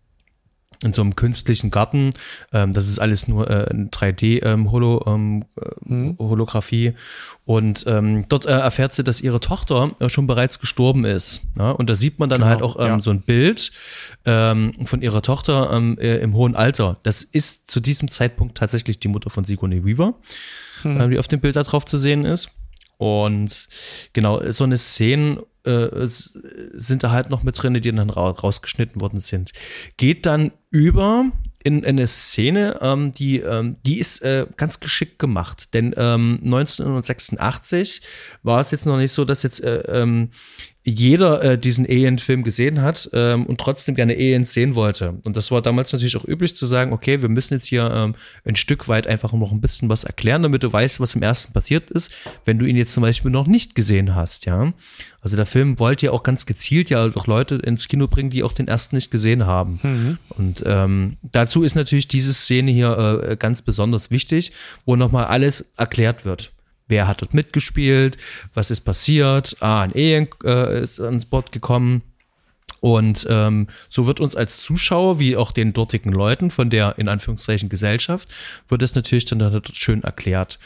in 0.84 0.94
so 0.94 1.02
einem 1.02 1.16
künstlichen 1.16 1.72
Garten. 1.72 2.12
Ähm, 2.54 2.72
das 2.72 2.88
ist 2.88 3.00
alles 3.00 3.28
nur 3.28 3.50
äh, 3.50 3.74
3D 3.74 4.46
ähm, 4.46 4.72
Holo, 4.72 5.04
ähm, 5.08 5.46
mhm. 5.84 6.18
Holographie. 6.18 6.94
Und 7.46 7.84
ähm, 7.88 8.24
dort 8.30 8.46
äh, 8.46 8.52
erfährt 8.52 8.94
sie, 8.94 9.04
dass 9.04 9.20
ihre 9.20 9.40
Tochter 9.40 9.92
äh, 10.00 10.08
schon 10.08 10.28
bereits 10.28 10.60
gestorben 10.60 11.04
ist. 11.04 11.42
Ja? 11.58 11.72
Und 11.72 11.90
da 11.90 11.96
sieht 11.96 12.20
man 12.20 12.30
dann 12.30 12.40
genau, 12.40 12.50
halt 12.50 12.62
auch 12.62 12.80
ähm, 12.80 12.88
ja. 12.88 13.00
so 13.00 13.12
ein 13.12 13.22
Bild 13.22 13.72
ähm, 14.26 14.74
von 14.86 15.02
ihrer 15.02 15.22
Tochter 15.22 15.72
ähm, 15.74 15.98
äh, 16.00 16.18
im 16.18 16.34
hohen 16.34 16.56
Alter. 16.56 16.98
Das 17.04 17.24
ist 17.24 17.70
zu 17.70 17.82
diesem 17.82 18.08
Zeitpunkt 18.08 18.58
tatsächlich 18.58 19.00
die 19.00 19.10
Mutter 19.10 19.30
von 19.30 19.44
Sigourney 19.44 19.84
Weaver, 19.84 20.14
mhm. 20.84 21.02
äh, 21.02 21.10
die 21.10 21.20
auf 21.20 21.28
dem 21.28 21.42
Bild 21.42 21.58
da 21.58 21.64
drauf 21.64 21.86
zu 21.86 21.98
sehen 21.98 22.24
ist. 22.24 22.52
Und 23.00 23.70
genau, 24.12 24.52
so 24.52 24.66
eine 24.66 24.78
Szene 24.78 25.46
äh, 25.64 25.88
sind 26.04 27.02
da 27.02 27.12
halt 27.12 27.30
noch 27.30 27.44
mit 27.44 27.62
drin, 27.62 27.74
die 27.74 27.96
dann 27.96 28.10
rausgeschnitten 28.10 29.00
worden 29.00 29.22
sind. 29.22 29.54
Geht 29.96 30.26
dann 30.26 30.52
über 30.70 31.32
in, 31.64 31.80
in 31.80 31.86
eine 31.86 32.08
Szene, 32.08 32.78
ähm, 32.82 33.14
die, 33.14 33.40
ähm, 33.40 33.78
die 33.86 34.00
ist 34.00 34.22
äh, 34.22 34.48
ganz 34.58 34.82
geschickt 34.82 35.18
gemacht. 35.18 35.74
Denn 35.74 35.94
ähm, 35.96 36.42
1986 36.44 38.02
war 38.44 38.60
es 38.60 38.72
jetzt 38.72 38.86
noch 38.86 38.98
nicht 38.98 39.14
so, 39.14 39.24
dass 39.24 39.44
jetzt 39.44 39.64
äh, 39.64 39.80
ähm, 39.88 40.32
jeder 40.90 41.44
äh, 41.44 41.58
diesen 41.58 41.86
Alien-Film 41.86 42.44
gesehen 42.44 42.82
hat 42.82 43.10
ähm, 43.14 43.46
und 43.46 43.60
trotzdem 43.60 43.96
gerne 43.96 44.14
Aliens 44.14 44.54
sehen 44.54 44.76
wollte. 44.76 45.20
Und 45.26 45.36
das 45.36 45.52
war 45.52 45.62
damals 45.62 45.92
natürlich 45.92 46.18
auch 46.18 46.26
üblich 46.26 46.56
zu 46.56 46.66
sagen, 46.66 46.94
okay, 46.94 47.22
wir 47.22 47.30
müssen 47.30 47.54
jetzt 47.54 47.66
hier 47.66 47.92
ähm, 47.94 48.16
ein 48.46 48.56
Stück 48.56 48.88
weit 48.88 49.08
einfach 49.08 49.34
noch 49.34 49.52
ein 49.52 49.62
bisschen 49.62 49.90
was 49.90 50.04
erklären, 50.04 50.44
damit 50.44 50.64
du 50.64 50.72
weißt, 50.72 51.00
was 51.00 51.16
im 51.16 51.24
ersten 51.24 51.54
passiert 51.54 51.90
ist, 51.92 52.12
wenn 52.46 52.60
du 52.60 52.66
ihn 52.66 52.78
jetzt 52.78 52.94
zum 52.94 53.02
Beispiel 53.02 53.32
noch 53.32 53.48
nicht 53.48 53.76
gesehen 53.76 54.16
hast, 54.16 54.46
ja. 54.46 54.74
Also 55.22 55.36
der 55.36 55.46
Film 55.46 55.80
wollte 55.80 56.08
ja 56.08 56.12
auch 56.14 56.24
ganz 56.24 56.46
gezielt 56.46 56.90
ja 56.90 57.06
auch 57.06 57.28
Leute 57.28 57.56
ins 57.56 57.88
Kino 57.88 58.08
bringen, 58.08 58.30
die 58.30 58.44
auch 58.44 58.54
den 58.54 58.68
ersten 58.70 58.96
nicht 58.96 59.12
gesehen 59.12 59.46
haben. 59.46 59.80
Mhm. 59.84 60.18
Und 60.30 60.64
ähm, 60.66 61.18
dazu 61.24 61.64
ist 61.64 61.76
natürlich 61.76 62.08
diese 62.08 62.34
Szene 62.34 62.72
hier 62.72 63.22
äh, 63.28 63.36
ganz 63.36 63.62
besonders 63.62 64.12
wichtig, 64.12 64.54
wo 64.86 64.96
nochmal 64.96 65.26
alles 65.26 65.66
erklärt 65.76 66.24
wird. 66.24 66.54
Wer 66.90 67.08
hat 67.08 67.22
dort 67.22 67.34
mitgespielt? 67.34 68.18
Was 68.54 68.72
ist 68.72 68.82
passiert? 68.82 69.56
Ah, 69.62 69.84
ein 69.84 69.94
Alien 69.94 70.28
äh, 70.44 70.82
ist 70.82 71.00
ans 71.00 71.26
Bord 71.26 71.54
gekommen. 71.54 72.02
Und 72.82 73.28
ähm, 73.30 73.68
so 73.90 74.08
wird 74.08 74.20
uns 74.20 74.36
als 74.36 74.62
Zuschauer, 74.62 75.20
wie 75.20 75.38
auch 75.38 75.52
den 75.52 75.74
dortigen 75.74 76.12
Leuten 76.12 76.52
von 76.52 76.70
der 76.70 76.98
in 76.98 77.08
Anführungszeichen 77.08 77.70
Gesellschaft, 77.70 78.30
wird 78.68 78.82
es 78.82 78.96
natürlich 78.96 79.26
dann 79.26 79.40
dort 79.40 79.76
schön 79.76 80.04
erklärt. 80.04 80.60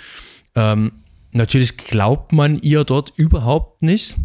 Ähm, 0.56 0.92
natürlich 1.32 1.78
glaubt 1.78 2.32
man 2.32 2.60
ihr 2.60 2.84
dort 2.84 3.14
überhaupt 3.16 3.82
nicht. 3.82 4.16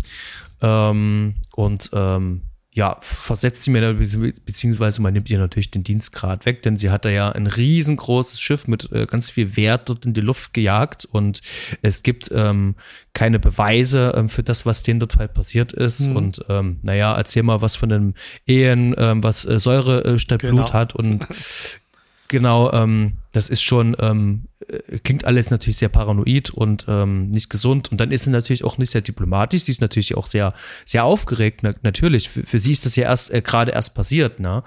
Ähm, 0.60 1.34
und 1.52 1.90
ähm, 1.92 2.42
ja, 2.78 2.96
versetzt 3.00 3.64
sie 3.64 3.72
mir, 3.72 3.92
beziehungsweise 3.92 5.02
man 5.02 5.12
nimmt 5.12 5.28
ihr 5.28 5.38
natürlich 5.40 5.72
den 5.72 5.82
Dienstgrad 5.82 6.46
weg, 6.46 6.62
denn 6.62 6.76
sie 6.76 6.90
hat 6.90 7.04
da 7.04 7.08
ja 7.08 7.28
ein 7.28 7.48
riesengroßes 7.48 8.40
Schiff 8.40 8.68
mit 8.68 8.92
äh, 8.92 9.06
ganz 9.06 9.30
viel 9.30 9.56
Wert 9.56 9.88
dort 9.88 10.06
in 10.06 10.14
die 10.14 10.20
Luft 10.20 10.54
gejagt 10.54 11.04
und 11.04 11.42
es 11.82 12.04
gibt 12.04 12.30
ähm, 12.32 12.76
keine 13.14 13.40
Beweise 13.40 14.12
ähm, 14.16 14.28
für 14.28 14.44
das, 14.44 14.64
was 14.64 14.84
denen 14.84 15.00
dort 15.00 15.16
halt 15.16 15.34
passiert 15.34 15.72
ist. 15.72 16.02
Mhm. 16.02 16.16
Und 16.16 16.44
ähm, 16.48 16.78
naja, 16.84 17.12
erzähl 17.14 17.42
mal 17.42 17.62
was 17.62 17.74
von 17.74 17.90
einem 17.90 18.14
Ehen, 18.46 18.94
ähm, 18.96 19.24
was 19.24 19.44
äh, 19.44 19.58
Säure 19.58 20.04
äh, 20.04 20.18
statt 20.20 20.42
genau. 20.42 20.54
Blut 20.54 20.72
hat 20.72 20.94
und 20.94 21.26
Genau, 22.28 22.70
ähm, 22.72 23.14
das 23.32 23.48
ist 23.48 23.62
schon, 23.62 23.96
ähm, 23.98 24.48
äh, 24.68 24.98
klingt 24.98 25.24
alles 25.24 25.50
natürlich 25.50 25.78
sehr 25.78 25.88
paranoid 25.88 26.50
und 26.50 26.84
ähm, 26.86 27.30
nicht 27.30 27.48
gesund. 27.48 27.90
Und 27.90 27.98
dann 27.98 28.10
ist 28.10 28.24
sie 28.24 28.30
natürlich 28.30 28.64
auch 28.64 28.76
nicht 28.76 28.90
sehr 28.90 29.00
diplomatisch. 29.00 29.62
Sie 29.62 29.72
ist 29.72 29.80
natürlich 29.80 30.14
auch 30.14 30.26
sehr, 30.26 30.52
sehr 30.84 31.04
aufgeregt. 31.04 31.60
Na, 31.62 31.74
natürlich, 31.82 32.28
für, 32.28 32.44
für, 32.44 32.58
sie 32.58 32.72
ist 32.72 32.84
das 32.84 32.96
ja 32.96 33.04
erst 33.04 33.32
äh, 33.32 33.40
gerade 33.40 33.72
erst 33.72 33.94
passiert. 33.94 34.40
Ne? 34.40 34.62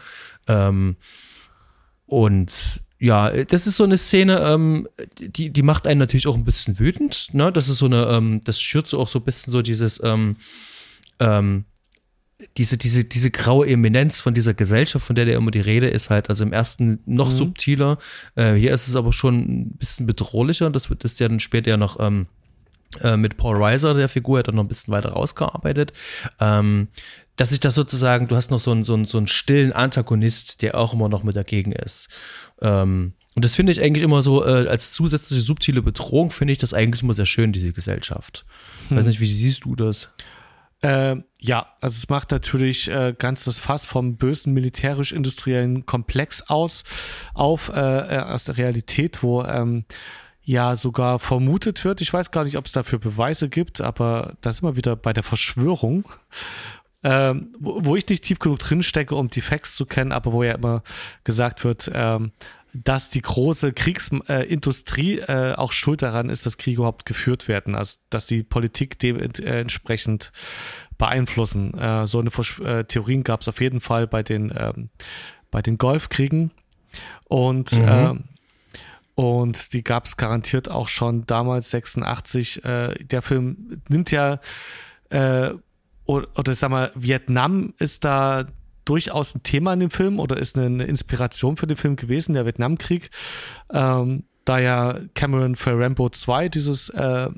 Ähm, 0.48 0.96
und 2.08 2.82
ja, 2.98 3.30
das 3.30 3.68
ist 3.68 3.78
so 3.78 3.84
eine 3.84 3.98
Szene, 3.98 4.40
ähm, 4.40 4.88
die, 5.20 5.52
die 5.52 5.62
macht 5.62 5.86
einen 5.86 6.00
natürlich 6.00 6.28
auch 6.28 6.36
ein 6.36 6.46
bisschen 6.46 6.80
wütend. 6.80 7.28
Ne? 7.34 7.52
Das 7.52 7.70
ist 7.70 7.78
so 7.78 7.86
eine, 7.86 8.08
ähm, 8.08 8.42
das 8.44 8.60
schürt 8.60 8.88
so 8.88 9.00
auch 9.00 9.08
so 9.08 9.20
ein 9.20 9.26
bisschen 9.26 9.52
so 9.52 9.62
dieses, 9.62 10.02
ähm, 10.04 10.38
ähm, 11.20 11.66
diese, 12.58 12.78
diese, 12.78 13.06
diese 13.06 13.32
graue 13.32 13.68
Eminenz 13.68 14.20
von 14.20 14.34
dieser 14.34 14.54
Gesellschaft, 14.54 15.06
von 15.06 15.16
der 15.16 15.26
da 15.26 15.34
immer 15.34 15.52
die 15.52 15.60
Rede 15.60 15.88
ist, 15.88 16.10
halt, 16.10 16.30
also 16.30 16.44
im 16.44 16.54
ersten 16.54 17.00
noch 17.06 17.30
mhm. 17.30 17.36
subtiler. 17.36 17.98
Äh, 18.36 18.54
hier 18.54 18.74
ist 18.74 18.88
es 18.88 18.96
aber 18.96 19.14
schon 19.14 19.40
ein 19.40 19.78
bisschen 19.78 20.06
bedrohlicher. 20.06 20.70
Das 20.70 20.90
wird 20.90 21.04
das 21.04 21.20
ja 21.20 21.28
dann 21.28 21.40
später 21.40 21.72
ja 21.72 21.78
noch 21.78 22.00
ähm, 22.00 22.28
äh, 23.02 23.18
mit 23.18 23.38
Paul 23.38 23.62
Reiser, 23.62 23.94
der 23.94 24.10
Figur, 24.10 24.40
hat 24.40 24.48
dann 24.48 24.56
noch 24.56 24.64
ein 24.64 24.68
bisschen 24.68 24.94
weiter 24.94 25.10
rausgearbeitet. 25.10 25.94
Ähm, 26.40 26.90
dass 27.36 27.50
sich 27.50 27.60
das 27.60 27.76
sozusagen, 27.76 28.28
du 28.28 28.36
hast 28.36 28.52
noch 28.52 28.60
so 28.60 28.72
einen, 28.72 28.84
so, 28.84 28.94
einen, 28.94 29.06
so 29.06 29.18
einen 29.18 29.28
stillen 29.28 29.72
Antagonist, 29.72 30.62
der 30.62 30.76
auch 30.76 30.94
immer 30.94 31.10
noch 31.10 31.24
mit 31.24 31.36
dagegen 31.36 31.72
ist. 31.72 32.10
Ähm, 32.62 33.14
und 33.34 33.46
das 33.46 33.56
finde 33.56 33.72
ich 33.72 33.82
eigentlich 33.82 34.04
immer 34.04 34.22
so, 34.22 34.46
äh, 34.46 34.68
als 34.68 34.92
zusätzliche 34.92 35.42
subtile 35.42 35.82
Bedrohung 35.82 36.32
finde 36.32 36.52
ich 36.52 36.60
das 36.60 36.74
eigentlich 36.74 37.02
immer 37.02 37.14
sehr 37.14 37.26
schön, 37.26 37.54
diese 37.54 37.72
Gesellschaft. 37.72 38.46
Hm. 38.90 38.98
Weiß 38.98 39.06
nicht, 39.06 39.22
wie 39.22 39.28
siehst 39.28 39.64
du 39.64 39.76
das? 39.76 40.10
Äh, 40.82 41.18
ja, 41.40 41.68
also 41.80 41.98
es 41.98 42.10
macht 42.10 42.32
natürlich 42.32 42.90
äh, 42.90 43.14
ganz 43.18 43.44
das 43.44 43.60
Fass 43.60 43.86
vom 43.86 44.16
bösen 44.18 44.54
militärisch-industriellen 44.54 45.86
Komplex 45.86 46.42
aus, 46.50 46.84
auf 47.34 47.70
äh, 47.70 48.16
äh, 48.16 48.20
aus 48.20 48.46
der 48.46 48.58
Realität, 48.58 49.22
wo 49.22 49.44
ähm, 49.44 49.86
ja 50.44 50.76
sogar 50.76 51.20
vermutet 51.20 51.86
wird, 51.86 52.02
ich 52.02 52.12
weiß 52.12 52.32
gar 52.32 52.44
nicht, 52.44 52.58
ob 52.58 52.66
es 52.66 52.72
dafür 52.72 52.98
Beweise 52.98 53.48
gibt, 53.48 53.80
aber 53.80 54.36
das 54.42 54.56
ist 54.56 54.62
immer 54.62 54.76
wieder 54.76 54.96
bei 54.96 55.14
der 55.14 55.24
Verschwörung, 55.24 56.10
ähm, 57.04 57.54
wo, 57.60 57.86
wo, 57.86 57.96
ich 57.96 58.08
nicht 58.08 58.24
tief 58.24 58.40
genug 58.40 58.60
drinstecke, 58.60 59.16
um 59.16 59.30
die 59.30 59.42
Facts 59.42 59.76
zu 59.76 59.86
kennen, 59.86 60.12
aber 60.12 60.34
wo 60.34 60.44
ja 60.44 60.54
immer 60.54 60.84
gesagt 61.24 61.64
wird, 61.64 61.92
ähm, 61.94 62.32
dass 62.74 63.10
die 63.10 63.22
große 63.22 63.74
Kriegsindustrie 63.74 65.20
äh, 65.20 65.54
auch 65.56 65.72
schuld 65.72 66.02
daran 66.02 66.30
ist, 66.30 66.46
dass 66.46 66.58
Kriege 66.58 66.78
überhaupt 66.78 67.06
geführt 67.06 67.48
werden, 67.48 67.76
also 67.76 67.98
dass 68.10 68.28
die 68.28 68.44
Politik 68.44 68.98
dementsprechend 69.00 70.32
beeinflussen. 70.98 71.78
Äh, 71.78 72.08
so 72.08 72.20
eine 72.20 72.32
Versch 72.32 72.60
äh, 72.60 72.86
Theorien 72.86 73.24
gab 73.24 73.42
es 73.42 73.48
auf 73.48 73.60
jeden 73.60 73.82
Fall 73.82 74.08
bei 74.08 74.24
den 74.24 74.54
ähm, 74.56 74.90
bei 75.50 75.62
den 75.62 75.78
Golfkriegen 75.78 76.52
und 77.28 77.74
mhm. 77.74 77.88
äh, 77.88 78.14
und 79.16 79.74
die 79.74 79.84
gab 79.84 80.06
es 80.06 80.16
garantiert 80.16 80.72
auch 80.72 80.88
schon 80.88 81.26
damals 81.28 81.70
86. 81.72 82.64
Äh, 82.64 82.96
der 83.04 83.22
Film 83.22 83.82
nimmt 83.90 84.12
ja 84.12 84.40
äh, 85.10 85.52
oder, 86.06 86.28
oder 86.38 86.56
sag 86.56 86.72
mal 86.72 86.92
Vietnam 86.96 87.74
ist 87.78 88.06
da 88.06 88.46
durchaus 88.86 89.36
ein 89.36 89.44
Thema 89.44 89.74
in 89.74 89.80
dem 89.80 89.92
Film 89.92 90.20
oder 90.20 90.38
ist 90.38 90.58
eine 90.58 90.86
Inspiration 90.86 91.58
für 91.58 91.68
den 91.68 91.78
Film 91.78 91.96
gewesen, 91.96 92.34
der 92.34 92.46
Vietnamkrieg. 92.46 93.10
Ähm, 93.72 94.24
da 94.46 94.60
ja 94.60 94.98
Cameron 95.14 95.56
für 95.56 95.80
Rambo 95.80 96.10
2 96.10 96.50
dieses 96.50 96.90
äh, 96.90 97.30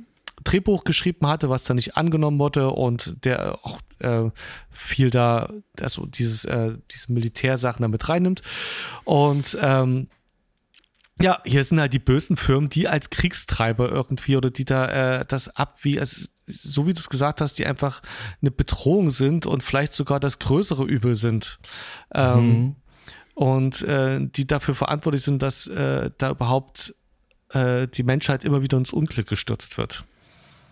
Drehbuch 0.44 0.84
geschrieben 0.84 1.28
hatte, 1.28 1.50
was 1.50 1.64
da 1.64 1.74
nicht 1.74 1.96
angenommen 1.98 2.40
wurde 2.40 2.70
und 2.72 3.16
der 3.24 3.60
auch 3.64 3.80
äh, 4.00 4.30
viel 4.70 5.10
da, 5.10 5.50
also 5.80 6.06
dieses, 6.06 6.46
äh, 6.46 6.74
diese 6.92 7.12
Militärsachen 7.12 7.82
damit 7.82 8.10
reinnimmt. 8.10 8.42
Und 9.04 9.58
ähm, 9.62 10.08
ja, 11.22 11.40
hier 11.46 11.64
sind 11.64 11.80
halt 11.80 11.94
die 11.94 12.00
bösen 12.00 12.38
Firmen, 12.38 12.70
die 12.70 12.88
als 12.88 13.10
Kriegstreiber 13.10 13.90
irgendwie 13.90 14.36
oder 14.36 14.50
die 14.50 14.66
da 14.66 15.20
äh, 15.20 15.26
das 15.26 15.56
ab, 15.56 15.78
wie 15.84 15.98
es 15.98 16.33
so 16.46 16.86
wie 16.88 16.94
du 16.94 17.00
es 17.00 17.10
gesagt 17.10 17.42
hast, 17.42 17.56
die 17.56 17.66
einfach 17.66 18.02
eine 18.42 18.52
Bedrohung 18.52 19.10
sind 19.10 19.46
und 19.46 19.64
vielleicht 19.64 19.94
sogar 19.94 20.20
das 20.20 20.40
größere 20.40 20.84
Übel 20.84 21.16
sind. 21.16 21.60
Ähm, 22.14 22.48
mhm. 22.48 22.76
Und 23.36 23.82
äh, 23.84 24.20
die 24.22 24.46
dafür 24.46 24.76
verantwortlich 24.76 25.24
sind, 25.24 25.42
dass 25.42 25.68
äh, 25.68 26.12
da 26.18 26.32
überhaupt 26.32 26.94
äh, 27.50 27.88
die 27.88 28.04
Menschheit 28.04 28.44
immer 28.44 28.62
wieder 28.62 28.78
ins 28.78 28.94
Unglück 28.94 29.28
gestürzt 29.28 29.78
wird. 29.78 30.04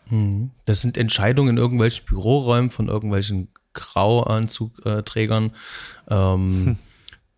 Mhm. 0.09 0.51
Das 0.65 0.81
sind 0.81 0.97
Entscheidungen 0.97 1.51
in 1.51 1.57
irgendwelchen 1.57 2.05
Büroräumen 2.05 2.69
von 2.69 2.87
irgendwelchen 2.87 3.47
Grauanzugträgern. 3.73 5.51
Ähm, 6.09 6.65
hm 6.65 6.77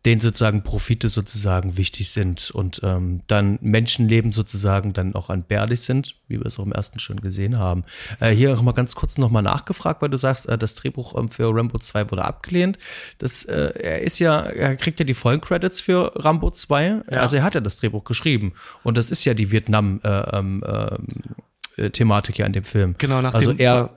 denen 0.06 0.20
sozusagen 0.20 0.64
Profite 0.64 1.08
sozusagen 1.08 1.78
wichtig 1.78 2.10
sind 2.12 2.51
und 2.51 2.82
ähm, 2.84 3.22
dann 3.28 3.58
Menschenleben 3.62 4.32
sozusagen 4.34 4.91
dann 4.91 5.16
auch 5.16 5.30
entbehrlich 5.30 5.82
sind, 5.82 6.16
wie 6.28 6.38
wir 6.39 6.45
es 6.45 6.60
auch 6.60 6.66
im 6.66 6.74
ersten 6.74 6.99
schon 6.99 7.22
gesehen 7.22 7.58
haben. 7.58 7.84
Äh, 8.20 8.32
hier 8.32 8.54
auch 8.58 8.62
mal 8.62 8.74
ganz 8.74 8.95
kurz 8.95 9.18
nochmal 9.18 9.43
nachgefragt, 9.43 10.01
weil 10.01 10.10
du 10.10 10.18
sagst, 10.18 10.49
äh, 10.49 10.58
das 10.58 10.76
Drehbuch 10.76 11.18
ähm, 11.18 11.30
für 11.30 11.56
Rambo 11.56 11.80
2 11.80 12.12
wurde 12.12 12.26
abgelehnt. 12.26 12.78
Das, 13.20 13.43
äh, 13.45 13.72
er 13.80 14.01
ist 14.01 14.20
ja, 14.20 14.41
er 14.41 14.76
kriegt 14.76 14.99
ja 14.99 15.06
die 15.06 15.14
vollen 15.14 15.39
Credits 15.39 15.80
für 15.80 16.12
Rambo 16.16 16.51
2. 16.51 16.86
Ja. 17.10 17.20
Also 17.22 17.38
er 17.38 17.43
hat 17.43 17.56
ja 17.56 17.62
das 17.62 17.78
Drehbuch 17.78 18.04
geschrieben. 18.04 18.54
Und 18.84 18.97
das 18.97 19.10
ist 19.10 19.24
ja 19.24 19.34
die 19.34 19.51
Vietnam, 19.51 20.01
äh, 20.04 20.10
ähm, 20.38 20.64
äh, 20.66 21.89
Thematik 21.91 22.38
ja 22.38 22.45
in 22.45 22.54
dem 22.54 22.66
Film. 22.66 22.95
Genau, 22.97 23.22
nachdem- 23.22 23.36
Also 23.36 23.51
er, 23.54 23.89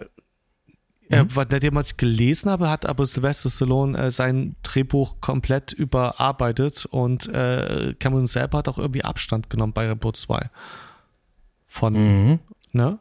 Äh, 1.08 1.24
nachdem 1.24 1.74
was 1.76 1.92
ich 1.92 1.96
gelesen 1.96 2.50
habe, 2.50 2.68
hat 2.68 2.86
aber 2.86 3.06
Sylvester 3.06 3.48
Stallone 3.48 3.96
äh, 3.96 4.10
sein 4.10 4.56
Drehbuch 4.62 5.20
komplett 5.20 5.72
überarbeitet 5.72 6.84
und 6.86 7.28
äh, 7.28 7.94
Cameron 7.98 8.26
selber 8.26 8.58
hat 8.58 8.68
auch 8.68 8.78
irgendwie 8.78 9.04
Abstand 9.04 9.48
genommen 9.50 9.72
bei 9.72 9.88
Rambo 9.88 10.12
2. 10.12 10.50
Von, 11.68 11.92
Mhm. 11.92 12.38
ne? 12.72 12.98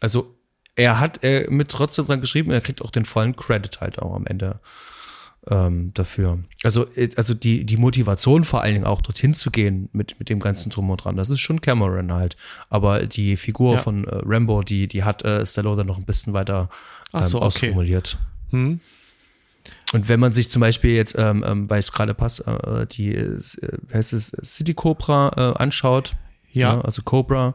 also 0.00 0.34
er 0.74 1.00
hat 1.00 1.24
äh, 1.24 1.46
mit 1.50 1.70
trotzdem 1.70 2.06
dran 2.06 2.20
geschrieben, 2.20 2.50
er 2.50 2.60
kriegt 2.60 2.82
auch 2.82 2.90
den 2.90 3.04
vollen 3.06 3.34
Credit 3.34 3.80
halt 3.80 3.98
auch 3.98 4.14
am 4.14 4.26
Ende 4.26 4.60
ähm, 5.50 5.92
dafür. 5.94 6.38
Also, 6.64 6.86
äh, 6.96 7.10
also 7.16 7.34
die, 7.34 7.64
die 7.64 7.76
Motivation 7.76 8.44
vor 8.44 8.62
allen 8.62 8.74
Dingen 8.74 8.86
auch 8.86 9.00
dorthin 9.00 9.34
zu 9.34 9.50
gehen 9.50 9.88
mit, 9.92 10.18
mit 10.18 10.28
dem 10.28 10.40
ganzen 10.40 10.70
Drum 10.70 10.90
und 10.90 11.04
Dran, 11.04 11.16
das 11.16 11.30
ist 11.30 11.40
schon 11.40 11.60
Cameron 11.60 12.12
halt. 12.12 12.36
Aber 12.68 13.06
die 13.06 13.36
Figur 13.36 13.74
Ja. 13.74 13.80
von 13.80 14.04
äh, 14.06 14.20
Rambo, 14.24 14.62
die, 14.62 14.88
die 14.88 15.04
hat 15.04 15.24
äh, 15.24 15.44
Stallone 15.46 15.78
dann 15.78 15.86
noch 15.86 15.98
ein 15.98 16.04
bisschen 16.04 16.32
weiter 16.32 16.68
ähm, 17.14 17.22
so, 17.22 17.38
okay. 17.38 17.46
ausformuliert. 17.46 18.18
Hm? 18.50 18.80
Und 19.92 20.08
wenn 20.08 20.20
man 20.20 20.32
sich 20.32 20.50
zum 20.50 20.60
Beispiel 20.60 20.90
jetzt, 20.92 21.14
ähm, 21.18 21.44
ähm, 21.46 21.70
weil 21.70 21.78
es 21.78 21.92
gerade 21.92 22.14
passt, 22.14 22.46
äh, 22.46 22.86
die, 22.86 23.14
äh, 23.14 23.40
wie 23.88 23.94
heißt 23.94 24.12
es, 24.12 24.32
City 24.42 24.74
Cobra 24.74 25.30
äh, 25.36 25.62
anschaut, 25.62 26.16
Ja. 26.52 26.76
ne, 26.76 26.84
also 26.84 27.02
Cobra, 27.02 27.54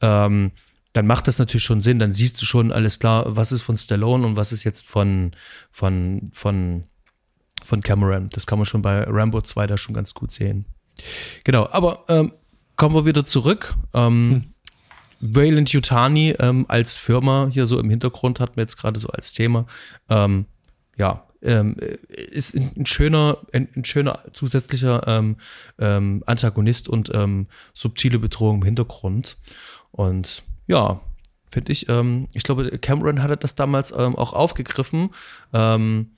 ähm, 0.00 0.52
dann 0.94 1.06
macht 1.06 1.26
das 1.28 1.38
natürlich 1.38 1.64
schon 1.64 1.80
Sinn. 1.80 1.98
Dann 1.98 2.12
siehst 2.12 2.40
du 2.40 2.44
schon 2.44 2.72
alles 2.72 2.98
klar, 2.98 3.24
was 3.26 3.52
ist 3.52 3.62
von 3.62 3.76
Stallone 3.78 4.26
und 4.26 4.36
was 4.36 4.52
ist 4.52 4.64
jetzt 4.64 4.86
von, 4.88 5.32
von, 5.70 6.28
von, 6.32 6.84
von 7.64 7.82
Cameron. 7.82 8.28
Das 8.30 8.46
kann 8.46 8.58
man 8.58 8.66
schon 8.66 8.82
bei 8.82 9.04
Rambo 9.04 9.40
2 9.40 9.66
da 9.66 9.76
schon 9.76 9.94
ganz 9.94 10.14
gut 10.14 10.32
sehen. 10.32 10.66
Genau, 11.44 11.68
aber 11.70 12.04
ähm, 12.08 12.32
kommen 12.76 12.94
wir 12.94 13.06
wieder 13.06 13.24
zurück. 13.24 13.74
Ähm, 13.94 14.54
Wayland 15.20 15.72
Yutani 15.72 16.34
ähm, 16.38 16.66
als 16.68 16.98
Firma 16.98 17.48
hier 17.50 17.66
so 17.66 17.78
im 17.78 17.88
Hintergrund 17.90 18.40
hat 18.40 18.56
mir 18.56 18.62
jetzt 18.62 18.76
gerade 18.76 18.98
so 18.98 19.08
als 19.08 19.32
Thema. 19.32 19.66
Ähm, 20.08 20.46
ja, 20.98 21.24
ähm, 21.42 21.76
ist 22.08 22.54
ein, 22.54 22.86
schöner, 22.86 23.38
ein, 23.52 23.68
ein 23.74 23.84
schöner 23.84 24.20
zusätzlicher 24.32 25.06
ähm, 25.78 26.22
Antagonist 26.26 26.88
und 26.88 27.10
ähm, 27.14 27.46
subtile 27.72 28.18
Bedrohung 28.18 28.56
im 28.56 28.64
Hintergrund. 28.64 29.38
Und 29.90 30.42
ja, 30.66 31.00
finde 31.50 31.72
ich, 31.72 31.88
ähm, 31.88 32.28
ich 32.32 32.42
glaube, 32.42 32.78
Cameron 32.78 33.22
hatte 33.22 33.36
das 33.36 33.54
damals 33.54 33.92
auch 33.92 34.32
aufgegriffen. 34.32 35.10
Ähm, 35.52 36.12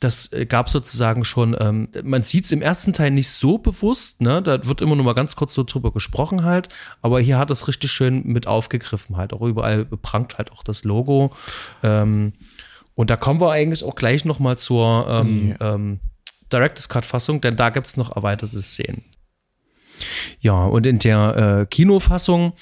das 0.00 0.32
äh, 0.32 0.46
gab 0.46 0.68
sozusagen 0.68 1.24
schon, 1.24 1.56
ähm, 1.58 1.88
man 2.04 2.22
sieht 2.22 2.44
es 2.44 2.52
im 2.52 2.62
ersten 2.62 2.92
Teil 2.92 3.10
nicht 3.10 3.30
so 3.30 3.58
bewusst, 3.58 4.20
ne? 4.20 4.40
Da 4.42 4.64
wird 4.64 4.80
immer 4.80 4.94
nur 4.94 5.04
mal 5.04 5.14
ganz 5.14 5.34
kurz 5.34 5.54
so 5.54 5.64
drüber 5.64 5.92
gesprochen 5.92 6.44
halt, 6.44 6.68
aber 7.02 7.20
hier 7.20 7.38
hat 7.38 7.50
es 7.50 7.66
richtig 7.66 7.90
schön 7.90 8.24
mit 8.24 8.46
aufgegriffen 8.46 9.16
halt. 9.16 9.32
Auch 9.32 9.42
überall 9.42 9.84
prangt 9.84 10.38
halt 10.38 10.52
auch 10.52 10.62
das 10.62 10.84
Logo. 10.84 11.32
Ähm, 11.82 12.32
und 12.94 13.10
da 13.10 13.16
kommen 13.16 13.40
wir 13.40 13.50
eigentlich 13.50 13.84
auch 13.84 13.94
gleich 13.94 14.24
noch 14.24 14.38
mal 14.38 14.56
zur 14.56 15.06
ähm, 15.08 15.56
ähm, 15.60 16.00
Director's 16.52 16.88
Cut-Fassung, 16.88 17.40
denn 17.40 17.56
da 17.56 17.70
gibt 17.70 17.86
es 17.86 17.96
noch 17.96 18.14
erweiterte 18.16 18.62
Szenen. 18.62 19.04
Ja, 20.40 20.64
und 20.64 20.86
in 20.86 20.98
der 21.00 21.60
äh, 21.62 21.66
Kinofassung 21.66 22.52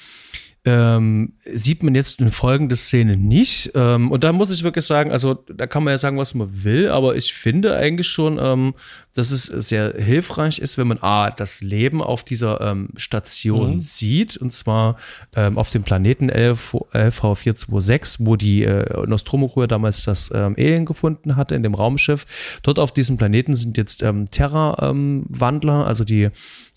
ähm, 0.67 1.31
sieht 1.45 1.81
man 1.81 1.95
jetzt 1.95 2.19
in 2.19 2.29
folgende 2.29 2.75
Szene 2.75 3.15
nicht. 3.15 3.71
Ähm, 3.73 4.11
und 4.11 4.25
da 4.25 4.33
muss 4.33 4.51
ich 4.51 4.63
wirklich 4.63 4.83
sagen, 4.83 5.13
also 5.13 5.33
da 5.33 5.65
kann 5.65 5.81
man 5.81 5.93
ja 5.93 5.97
sagen, 5.97 6.17
was 6.17 6.33
man 6.33 6.65
will, 6.65 6.89
aber 6.89 7.15
ich 7.15 7.33
finde 7.33 7.77
eigentlich 7.77 8.09
schon, 8.09 8.37
ähm, 8.37 8.73
dass 9.15 9.31
es 9.31 9.45
sehr 9.45 9.93
hilfreich 9.97 10.59
ist, 10.59 10.77
wenn 10.77 10.87
man 10.87 11.01
A, 11.01 11.31
das 11.31 11.61
Leben 11.61 12.03
auf 12.03 12.25
dieser 12.25 12.59
ähm, 12.59 12.89
Station 12.97 13.79
sieht, 13.79 14.35
und 14.35 14.51
zwar 14.51 14.97
ähm, 15.37 15.57
auf 15.57 15.69
dem 15.69 15.83
Planeten 15.83 16.27
LV, 16.29 16.73
LV426, 16.91 18.17
wo 18.19 18.35
die 18.35 18.63
äh, 18.63 19.07
Nostromo-Crew 19.07 19.67
damals 19.67 20.03
das 20.03 20.31
ähm, 20.35 20.55
Alien 20.57 20.85
gefunden 20.85 21.37
hatte 21.37 21.55
in 21.55 21.63
dem 21.63 21.75
Raumschiff. 21.75 22.59
Dort 22.61 22.77
auf 22.77 22.91
diesem 22.91 23.15
Planeten 23.15 23.55
sind 23.55 23.77
jetzt 23.77 24.03
Terra-Wandler, 24.31 25.87
also 25.87 26.03
die 26.03 26.29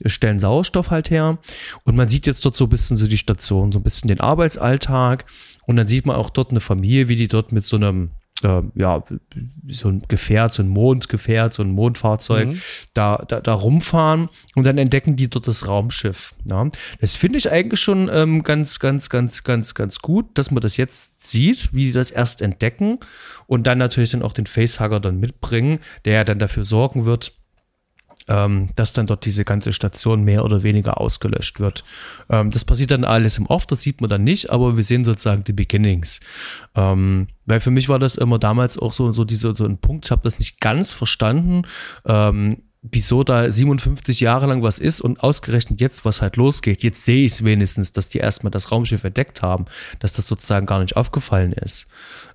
stellen 0.07 0.39
Sauerstoff 0.39 0.91
halt 0.91 1.11
her. 1.11 1.39
Und 1.85 1.97
man 1.97 2.09
sieht 2.09 2.27
jetzt 2.27 2.45
dort 2.45 2.57
so 2.57 2.65
ein 2.65 2.71
bisschen 2.71 2.97
so 2.97 3.07
die 3.07 3.19
Station, 3.19 3.73
so 3.73 3.80
ein 3.81 3.83
bisschen 3.83 4.09
den 4.09 4.21
Arbeitsalltag. 4.21 5.25
Und 5.67 5.77
dann 5.77 5.87
sieht 5.87 6.07
man 6.07 6.17
auch 6.17 6.31
dort 6.31 6.51
eine 6.51 6.61
Familie, 6.61 7.09
wie 7.09 7.17
die 7.17 7.29
dort 7.29 7.53
mit 7.53 7.65
so 7.65 7.77
einem, 7.77 8.11
äh, 8.43 8.63
ja, 8.75 9.05
so 9.69 9.89
ein 9.89 10.03
Gefährt, 10.09 10.55
so 10.55 10.63
ein 10.63 10.69
Mondgefährt, 10.69 11.55
so 11.55 11.63
ein 11.63 11.71
Mondfahrzeug 11.71 12.57
da, 12.95 13.25
da, 13.29 13.41
da 13.41 13.53
rumfahren. 13.55 14.29
Und 14.55 14.65
dann 14.67 14.79
entdecken 14.79 15.17
die 15.17 15.29
dort 15.29 15.49
das 15.49 15.69
Raumschiff. 15.69 16.35
Ja. 16.45 16.69
Das 17.01 17.17
finde 17.17 17.39
ich 17.39 17.51
eigentlich 17.51 17.81
schon 17.81 18.11
ähm, 18.13 18.43
ganz, 18.43 18.81
ganz, 18.81 19.11
ganz, 19.11 19.45
ganz, 19.45 19.75
ganz 19.75 19.99
gut, 20.01 20.27
dass 20.35 20.51
man 20.51 20.61
das 20.61 20.77
jetzt 20.77 21.29
sieht, 21.29 21.73
wie 21.73 21.87
die 21.87 21.93
das 21.93 22.11
erst 22.11 22.43
entdecken. 22.43 22.99
Und 23.47 23.67
dann 23.67 23.79
natürlich 23.79 24.11
dann 24.11 24.23
auch 24.23 24.33
den 24.33 24.47
Facehugger 24.47 25.01
dann 25.01 25.21
mitbringen, 25.21 25.79
der 26.05 26.15
ja 26.15 26.25
dann 26.25 26.39
dafür 26.39 26.65
sorgen 26.65 27.05
wird, 27.05 27.40
ähm, 28.31 28.71
dass 28.77 28.93
dann 28.93 29.07
dort 29.07 29.27
diese 29.27 29.45
ganze 29.45 29.73
Station 29.73 30.23
mehr 30.23 30.45
oder 30.45 30.63
weniger 30.63 31.01
ausgelöscht 31.01 31.61
wird. 31.61 31.85
Ähm, 32.31 32.49
das 32.51 32.65
passiert 32.65 32.93
dann 32.93 33.05
alles 33.05 33.37
im 33.37 33.47
Off, 33.47 33.67
das 33.67 33.83
sieht 33.83 34.01
man 34.01 34.09
dann 34.09 34.25
nicht, 34.25 34.51
aber 34.51 34.77
wir 34.77 34.85
sehen 34.85 35.05
sozusagen 35.05 35.45
die 35.45 35.53
Beginnings. 35.53 36.21
Ähm, 36.75 37.27
weil 37.45 37.61
für 37.61 37.73
mich 37.73 37.89
war 37.89 37.99
das 37.99 38.15
immer 38.15 38.39
damals 38.39 38.79
auch 38.79 38.93
so, 38.93 39.11
so, 39.11 39.25
diese, 39.25 39.55
so 39.55 39.65
ein 39.65 39.79
Punkt, 39.79 40.07
ich 40.07 40.11
habe 40.13 40.23
das 40.23 40.39
nicht 40.39 40.61
ganz 40.61 40.93
verstanden. 40.93 41.63
Ähm, 42.07 42.63
wieso 42.83 43.25
da 43.25 43.51
57 43.51 44.21
Jahre 44.21 44.47
lang 44.47 44.63
was 44.63 44.79
ist 44.79 45.01
und 45.01 45.23
ausgerechnet 45.23 45.81
jetzt, 45.81 46.05
was 46.05 46.23
halt 46.23 46.37
losgeht. 46.37 46.83
Jetzt 46.83 47.05
sehe 47.05 47.27
ich 47.27 47.33
es 47.33 47.45
wenigstens, 47.45 47.93
dass 47.93 48.09
die 48.09 48.19
erstmal 48.19 48.51
das 48.51 48.73
Raumschiff 48.73 49.05
entdeckt 49.05 49.43
haben, 49.43 49.67
dass 49.99 50.13
das 50.13 50.27
sozusagen 50.27 50.67
gar 50.67 50.79
nicht 50.79 50.97
aufgefallen 50.97 51.53
ist. 51.53 51.87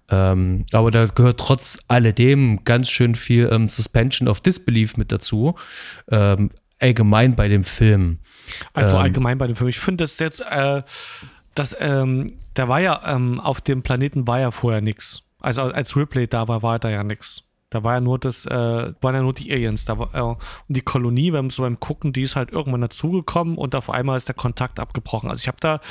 Ähm, 0.09 0.65
aber 0.71 0.91
da 0.91 1.05
gehört 1.07 1.39
trotz 1.39 1.79
alledem 1.87 2.63
ganz 2.63 2.89
schön 2.89 3.15
viel 3.15 3.49
ähm, 3.51 3.69
Suspension 3.69 4.27
of 4.27 4.39
Disbelief 4.39 4.97
mit 4.97 5.11
dazu. 5.11 5.55
Ähm, 6.11 6.49
allgemein 6.79 7.35
bei 7.35 7.47
dem 7.47 7.63
Film. 7.63 8.19
Also 8.73 8.97
Ähm, 8.97 9.01
allgemein 9.01 9.37
bei 9.39 9.47
dem 9.47 9.55
Film. 9.55 9.69
Ich 9.69 9.79
finde 9.79 10.03
das 10.03 10.19
jetzt, 10.19 10.41
äh, 10.41 10.83
das, 11.55 11.75
ähm, 11.79 12.27
da 12.53 12.67
war 12.67 12.79
ja, 12.79 13.01
ähm, 13.07 13.39
auf 13.39 13.61
dem 13.61 13.81
Planeten 13.81 14.27
war 14.27 14.39
ja 14.39 14.51
vorher 14.51 14.81
nichts. 14.81 15.23
Also 15.39 15.63
als 15.63 15.95
Ripley 15.95 16.27
da 16.27 16.47
war, 16.47 16.61
war 16.61 16.77
da 16.77 16.89
ja 16.89 17.03
nichts. 17.03 17.41
Da 17.75 17.83
war 17.83 17.93
ja 17.95 18.01
nur 18.01 18.17
das, 18.17 18.45
äh, 18.45 18.93
waren 19.01 19.15
ja 19.15 19.21
nur 19.21 19.33
die 19.33 19.51
Aliens. 19.51 19.85
Da 19.85 19.99
war, 19.99 20.15
äh, 20.15 20.21
und 20.21 20.39
die 20.67 20.81
Kolonie, 20.81 21.31
beim, 21.31 21.49
so 21.49 21.61
beim 21.61 21.79
Gucken, 21.79 22.13
die 22.13 22.23
ist 22.23 22.35
halt 22.35 22.51
irgendwann 22.51 22.81
dazugekommen 22.81 23.57
und 23.57 23.75
auf 23.75 23.89
einmal 23.89 24.17
ist 24.17 24.27
der 24.27 24.35
Kontakt 24.35 24.79
abgebrochen. 24.79 25.29
Also 25.29 25.41
ich 25.41 25.47
habe 25.47 25.57
da 25.59 25.81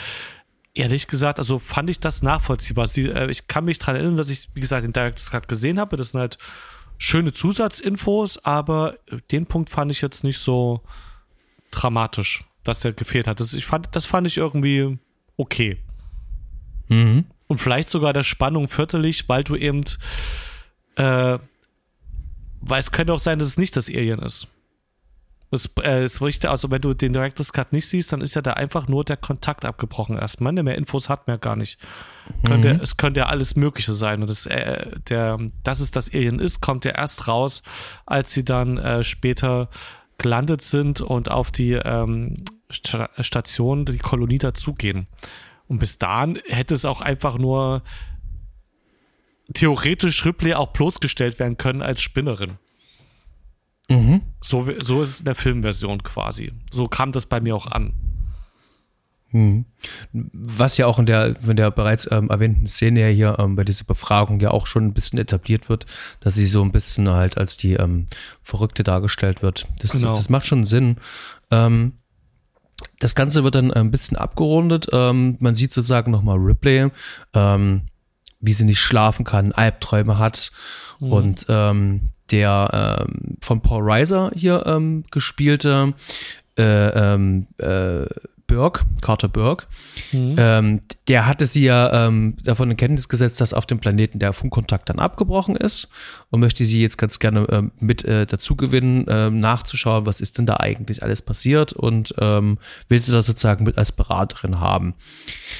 ehrlich 0.74 1.06
gesagt, 1.06 1.38
also 1.38 1.58
fand 1.58 1.88
ich 1.88 2.00
das 2.00 2.22
nachvollziehbar. 2.22 2.82
Also 2.82 3.00
die, 3.00 3.08
äh, 3.08 3.30
ich 3.30 3.46
kann 3.46 3.64
mich 3.64 3.78
daran 3.78 3.96
erinnern, 3.96 4.16
dass 4.16 4.28
ich, 4.28 4.48
wie 4.54 4.60
gesagt, 4.60 4.84
den 4.84 4.92
Director's 4.92 5.30
Cut 5.30 5.48
gesehen 5.48 5.78
habe. 5.78 5.96
Das 5.96 6.12
sind 6.12 6.20
halt 6.20 6.38
schöne 6.98 7.32
Zusatzinfos, 7.32 8.44
aber 8.44 8.94
den 9.30 9.46
Punkt 9.46 9.70
fand 9.70 9.90
ich 9.90 10.00
jetzt 10.00 10.24
nicht 10.24 10.38
so 10.38 10.82
dramatisch, 11.70 12.44
dass 12.64 12.80
der 12.80 12.92
gefehlt 12.92 13.26
hat. 13.26 13.40
Das, 13.40 13.54
ich 13.54 13.66
fand, 13.66 13.94
das 13.94 14.06
fand 14.06 14.26
ich 14.26 14.36
irgendwie 14.36 14.98
okay. 15.36 15.78
Mhm. 16.88 17.26
Und 17.46 17.58
vielleicht 17.58 17.88
sogar 17.88 18.12
der 18.12 18.22
Spannung 18.22 18.68
viertelig, 18.68 19.28
weil 19.28 19.44
du 19.44 19.56
eben, 19.56 19.84
äh, 20.96 21.38
weil 22.66 22.80
es 22.80 22.90
könnte 22.90 23.12
auch 23.12 23.18
sein, 23.18 23.38
dass 23.38 23.48
es 23.48 23.58
nicht 23.58 23.76
das 23.76 23.88
Alien 23.88 24.20
ist. 24.20 24.48
Es, 25.50 25.66
äh, 25.82 26.02
es 26.02 26.20
richtig, 26.20 26.50
also 26.50 26.70
wenn 26.70 26.80
du 26.80 26.94
den 26.94 27.12
Director's 27.12 27.52
Cut 27.52 27.72
nicht 27.72 27.88
siehst, 27.88 28.12
dann 28.12 28.20
ist 28.20 28.34
ja 28.34 28.42
da 28.42 28.54
einfach 28.54 28.88
nur 28.88 29.04
der 29.04 29.16
Kontakt 29.16 29.64
abgebrochen 29.64 30.18
erstmal. 30.18 30.52
Ne? 30.52 30.62
Mehr 30.62 30.76
Infos 30.76 31.08
hat 31.08 31.26
man 31.26 31.34
ja 31.34 31.38
gar 31.38 31.56
nicht. 31.56 31.78
Könnte, 32.44 32.70
Es 32.82 32.96
könnte 32.96 33.20
ja 33.20 33.26
alles 33.26 33.54
Mögliche 33.54 33.92
sein. 33.92 34.22
Und 34.22 34.30
das, 34.30 34.46
äh, 34.46 34.90
der, 35.08 35.38
dass 35.62 35.80
es 35.80 35.90
das 35.90 36.12
Alien 36.12 36.40
ist, 36.40 36.60
kommt 36.60 36.84
ja 36.84 36.92
erst 36.92 37.28
raus, 37.28 37.62
als 38.04 38.32
sie 38.32 38.44
dann 38.44 38.78
äh, 38.78 39.04
später 39.04 39.68
gelandet 40.18 40.62
sind 40.62 41.00
und 41.00 41.30
auf 41.30 41.50
die 41.50 41.72
ähm, 41.72 42.36
Sta 42.70 43.08
Station, 43.20 43.84
die 43.84 43.98
Kolonie 43.98 44.38
dazugehen. 44.38 45.06
Und 45.68 45.78
bis 45.78 45.98
dahin 45.98 46.38
hätte 46.48 46.74
es 46.74 46.84
auch 46.84 47.00
einfach 47.00 47.38
nur 47.38 47.82
theoretisch 49.52 50.24
Ripley 50.24 50.54
auch 50.54 50.68
bloßgestellt 50.72 51.38
werden 51.38 51.58
können 51.58 51.82
als 51.82 52.00
Spinnerin. 52.00 52.58
So, 54.40 54.66
so 54.80 55.02
ist 55.02 55.08
es 55.10 55.18
in 55.18 55.26
der 55.26 55.34
Filmversion 55.34 56.02
quasi. 56.02 56.52
So 56.72 56.88
kam 56.88 57.12
das 57.12 57.26
bei 57.26 57.40
mir 57.40 57.54
auch 57.54 57.66
an. 57.66 57.92
Was 60.12 60.76
ja 60.76 60.86
auch 60.86 61.00
in 61.00 61.06
der, 61.06 61.34
in 61.46 61.56
der 61.56 61.72
bereits 61.72 62.08
ähm, 62.10 62.30
erwähnten 62.30 62.68
Szene 62.68 63.00
ja 63.00 63.08
hier 63.08 63.36
ähm, 63.40 63.56
bei 63.56 63.64
dieser 63.64 63.84
Befragung 63.84 64.38
ja 64.38 64.52
auch 64.52 64.66
schon 64.68 64.86
ein 64.86 64.94
bisschen 64.94 65.18
etabliert 65.18 65.68
wird, 65.68 65.86
dass 66.20 66.36
sie 66.36 66.46
so 66.46 66.62
ein 66.62 66.70
bisschen 66.70 67.10
halt 67.10 67.36
als 67.36 67.56
die 67.56 67.72
ähm, 67.74 68.06
Verrückte 68.42 68.84
dargestellt 68.84 69.42
wird. 69.42 69.66
Das, 69.80 69.90
Genau. 69.90 70.06
das, 70.08 70.18
das 70.18 70.28
macht 70.28 70.46
schon 70.46 70.64
Sinn. 70.64 70.98
Ähm, 71.50 71.94
das 73.00 73.16
Ganze 73.16 73.42
wird 73.42 73.56
dann 73.56 73.72
ein 73.72 73.90
bisschen 73.90 74.16
abgerundet. 74.16 74.86
Ähm, 74.92 75.36
man 75.40 75.56
sieht 75.56 75.72
sozusagen 75.74 76.12
nochmal 76.12 76.38
Ripley, 76.38 76.90
ähm, 77.34 77.82
wie 78.44 78.52
sie 78.52 78.64
nicht 78.64 78.80
schlafen 78.80 79.24
kann, 79.24 79.52
Albträume 79.52 80.18
hat. 80.18 80.52
Und 81.00 81.46
ähm, 81.48 82.10
der 82.30 83.04
ähm, 83.06 83.36
von 83.42 83.60
Paul 83.60 83.82
Reiser 83.82 84.30
hier 84.34 84.64
ähm, 84.66 85.04
gespielte 85.10 85.94
äh, 86.56 86.62
ähm, 87.14 87.46
äh, 87.58 88.06
Burke, 88.46 88.84
Carter 89.00 89.28
Burke, 89.28 89.66
mhm. 90.12 90.34
ähm, 90.38 90.80
der 91.08 91.26
hatte 91.26 91.46
sie 91.46 91.64
ja 91.64 92.06
ähm, 92.06 92.36
davon 92.44 92.70
in 92.70 92.76
Kenntnis 92.76 93.08
gesetzt, 93.08 93.40
dass 93.40 93.54
auf 93.54 93.66
dem 93.66 93.80
Planeten 93.80 94.18
der 94.18 94.32
Funkkontakt 94.32 94.88
dann 94.88 94.98
abgebrochen 94.98 95.56
ist 95.56 95.88
und 96.30 96.40
möchte 96.40 96.64
sie 96.66 96.80
jetzt 96.80 96.98
ganz 96.98 97.18
gerne 97.18 97.46
ähm, 97.50 97.72
mit 97.80 98.04
äh, 98.04 98.26
dazu 98.26 98.54
gewinnen, 98.54 99.06
ähm, 99.08 99.40
nachzuschauen, 99.40 100.06
was 100.06 100.20
ist 100.20 100.38
denn 100.38 100.46
da 100.46 100.58
eigentlich 100.58 101.02
alles 101.02 101.22
passiert 101.22 101.72
und 101.72 102.14
ähm, 102.18 102.58
will 102.88 103.00
sie 103.00 103.12
da 103.12 103.22
sozusagen 103.22 103.64
mit 103.64 103.78
als 103.78 103.92
Beraterin 103.92 104.60
haben. 104.60 104.94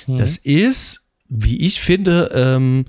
Mhm. 0.07 0.19
Das 0.19 0.37
ist, 0.37 1.04
wie 1.29 1.59
ich 1.59 1.81
finde, 1.81 2.31
ähm, 2.35 2.87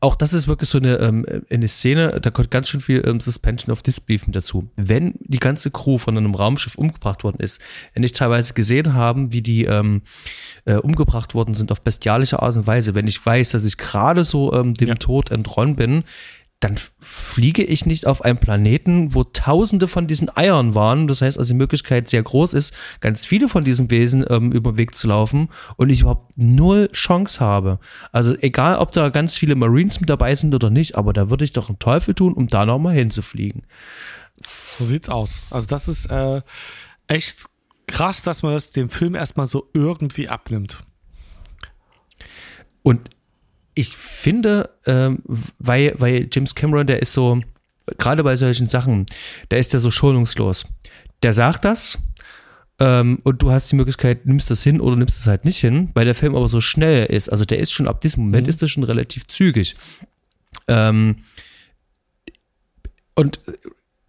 auch 0.00 0.14
das 0.14 0.34
ist 0.34 0.46
wirklich 0.46 0.68
so 0.68 0.78
eine, 0.78 0.96
ähm, 0.96 1.26
eine 1.50 1.68
Szene, 1.68 2.20
da 2.20 2.30
kommt 2.30 2.50
ganz 2.50 2.68
schön 2.68 2.80
viel 2.80 3.02
ähm, 3.06 3.18
Suspension 3.18 3.72
of 3.72 3.82
Disbelief 3.82 4.26
mit 4.26 4.36
dazu. 4.36 4.70
Wenn 4.76 5.14
die 5.20 5.38
ganze 5.38 5.70
Crew 5.70 5.96
von 5.96 6.16
einem 6.16 6.34
Raumschiff 6.34 6.76
umgebracht 6.76 7.24
worden 7.24 7.40
ist, 7.40 7.60
wenn 7.94 8.02
ich 8.02 8.12
teilweise 8.12 8.52
gesehen 8.52 8.92
haben, 8.92 9.32
wie 9.32 9.42
die 9.42 9.64
ähm, 9.64 10.02
äh, 10.66 10.74
umgebracht 10.74 11.34
worden 11.34 11.54
sind 11.54 11.72
auf 11.72 11.80
bestialische 11.80 12.42
Art 12.42 12.56
und 12.56 12.66
Weise, 12.66 12.94
wenn 12.94 13.06
ich 13.06 13.24
weiß, 13.24 13.50
dass 13.50 13.64
ich 13.64 13.78
gerade 13.78 14.24
so 14.24 14.52
ähm, 14.52 14.74
dem 14.74 14.88
ja. 14.88 14.94
Tod 14.96 15.30
entronnen 15.30 15.76
bin, 15.76 16.04
dann 16.60 16.76
fliege 16.98 17.62
ich 17.62 17.84
nicht 17.84 18.06
auf 18.06 18.24
einen 18.24 18.38
Planeten, 18.38 19.14
wo 19.14 19.24
tausende 19.24 19.88
von 19.88 20.06
diesen 20.06 20.34
Eiern 20.34 20.74
waren. 20.74 21.06
Das 21.06 21.20
heißt 21.20 21.38
also, 21.38 21.52
die 21.52 21.58
Möglichkeit 21.58 22.08
sehr 22.08 22.22
groß 22.22 22.54
ist, 22.54 22.74
ganz 23.00 23.26
viele 23.26 23.48
von 23.48 23.62
diesen 23.62 23.90
Wesen 23.90 24.24
ähm, 24.28 24.52
über 24.52 24.72
den 24.72 24.78
Weg 24.78 24.94
zu 24.94 25.06
laufen 25.06 25.50
und 25.76 25.90
ich 25.90 26.00
überhaupt 26.00 26.32
null 26.38 26.88
Chance 26.92 27.40
habe. 27.40 27.78
Also 28.10 28.34
egal, 28.40 28.78
ob 28.78 28.92
da 28.92 29.10
ganz 29.10 29.36
viele 29.36 29.54
Marines 29.54 30.00
mit 30.00 30.08
dabei 30.08 30.34
sind 30.34 30.54
oder 30.54 30.70
nicht, 30.70 30.96
aber 30.96 31.12
da 31.12 31.28
würde 31.28 31.44
ich 31.44 31.52
doch 31.52 31.68
einen 31.68 31.78
Teufel 31.78 32.14
tun, 32.14 32.32
um 32.32 32.46
da 32.46 32.64
nochmal 32.64 32.94
hinzufliegen. 32.94 33.62
So 34.42 34.84
sieht's 34.86 35.10
aus. 35.10 35.42
Also 35.50 35.66
das 35.66 35.88
ist 35.88 36.06
äh, 36.06 36.40
echt 37.06 37.46
krass, 37.86 38.22
dass 38.22 38.42
man 38.42 38.54
das 38.54 38.70
dem 38.70 38.88
Film 38.88 39.14
erstmal 39.14 39.46
so 39.46 39.68
irgendwie 39.74 40.28
abnimmt. 40.28 40.82
Und 42.82 43.10
ich 43.76 43.90
finde, 43.94 44.70
ähm, 44.86 45.22
weil, 45.58 45.94
weil 45.98 46.28
James 46.32 46.54
Cameron, 46.54 46.86
der 46.86 47.02
ist 47.02 47.12
so, 47.12 47.40
gerade 47.98 48.24
bei 48.24 48.34
solchen 48.34 48.68
Sachen, 48.68 49.06
der 49.50 49.58
ist 49.58 49.72
ja 49.74 49.78
so 49.78 49.90
schonungslos. 49.90 50.64
Der 51.22 51.34
sagt 51.34 51.64
das 51.66 51.98
ähm, 52.80 53.20
und 53.22 53.42
du 53.42 53.50
hast 53.50 53.70
die 53.70 53.76
Möglichkeit, 53.76 54.24
nimmst 54.24 54.50
das 54.50 54.62
hin 54.62 54.80
oder 54.80 54.96
nimmst 54.96 55.20
es 55.20 55.26
halt 55.26 55.44
nicht 55.44 55.58
hin, 55.58 55.90
weil 55.92 56.06
der 56.06 56.14
Film 56.14 56.34
aber 56.34 56.48
so 56.48 56.62
schnell 56.62 57.04
ist. 57.06 57.28
Also 57.28 57.44
der 57.44 57.58
ist 57.58 57.70
schon, 57.70 57.86
ab 57.86 58.00
diesem 58.00 58.24
Moment 58.24 58.46
mhm. 58.46 58.48
ist 58.48 58.62
das 58.62 58.70
schon 58.70 58.82
relativ 58.82 59.28
zügig. 59.28 59.74
Ähm, 60.66 61.16
und 63.14 63.40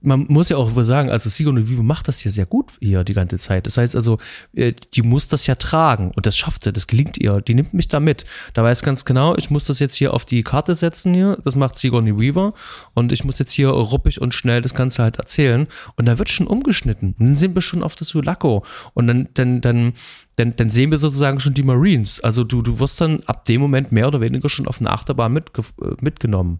man 0.01 0.25
muss 0.29 0.49
ja 0.49 0.57
auch 0.57 0.71
sagen, 0.83 1.09
also 1.09 1.29
Sigourney 1.29 1.67
Weaver 1.67 1.81
macht 1.81 2.07
das 2.07 2.23
ja 2.23 2.29
sehr 2.29 2.45
gut 2.45 2.73
hier 2.79 3.03
die 3.03 3.15
ganze 3.15 3.37
Zeit. 3.37 3.65
Das 3.65 3.77
heißt 3.77 3.95
also, 3.95 4.19
äh, 4.53 4.73
die 4.93 5.01
muss 5.01 5.27
das 5.27 5.47
ja 5.47 5.55
tragen 5.55 6.11
und 6.15 6.27
das 6.27 6.37
schafft 6.37 6.63
sie, 6.63 6.71
das 6.71 6.85
gelingt 6.85 7.17
ihr. 7.17 7.41
Die 7.41 7.55
nimmt 7.55 7.73
mich 7.73 7.87
da 7.87 7.99
mit. 7.99 8.25
Da 8.53 8.63
weiß 8.63 8.83
ganz 8.83 9.05
genau, 9.05 9.35
ich 9.37 9.49
muss 9.49 9.63
das 9.63 9.79
jetzt 9.79 9.95
hier 9.95 10.13
auf 10.13 10.25
die 10.25 10.43
Karte 10.43 10.75
setzen 10.75 11.15
hier. 11.15 11.39
Das 11.43 11.55
macht 11.55 11.77
Sigourney 11.77 12.15
Weaver 12.15 12.53
und 12.93 13.11
ich 13.11 13.23
muss 13.23 13.39
jetzt 13.39 13.53
hier 13.53 13.69
ruppig 13.69 14.21
und 14.21 14.35
schnell 14.35 14.61
das 14.61 14.75
Ganze 14.75 15.01
halt 15.01 15.17
erzählen. 15.17 15.67
Und 15.95 16.05
da 16.05 16.19
wird 16.19 16.29
schon 16.29 16.45
umgeschnitten. 16.45 17.15
Und 17.19 17.25
dann 17.25 17.35
sind 17.35 17.55
wir 17.55 17.61
schon 17.61 17.81
auf 17.81 17.95
das 17.95 18.09
Sulaco 18.09 18.63
und 18.93 19.07
dann, 19.07 19.29
dann, 19.33 19.61
dann, 19.61 19.93
dann, 20.35 20.55
dann 20.55 20.69
sehen 20.69 20.91
wir 20.91 20.99
sozusagen 20.99 21.39
schon 21.39 21.55
die 21.55 21.63
Marines. 21.63 22.19
Also 22.19 22.43
du, 22.43 22.61
du 22.61 22.79
wirst 22.79 23.01
dann 23.01 23.21
ab 23.25 23.45
dem 23.45 23.61
Moment 23.61 23.91
mehr 23.91 24.07
oder 24.07 24.21
weniger 24.21 24.47
schon 24.47 24.67
auf 24.67 24.79
eine 24.79 24.91
Achterbahn 24.91 25.33
mitge 25.33 25.63
äh, 25.81 25.95
mitgenommen 26.01 26.59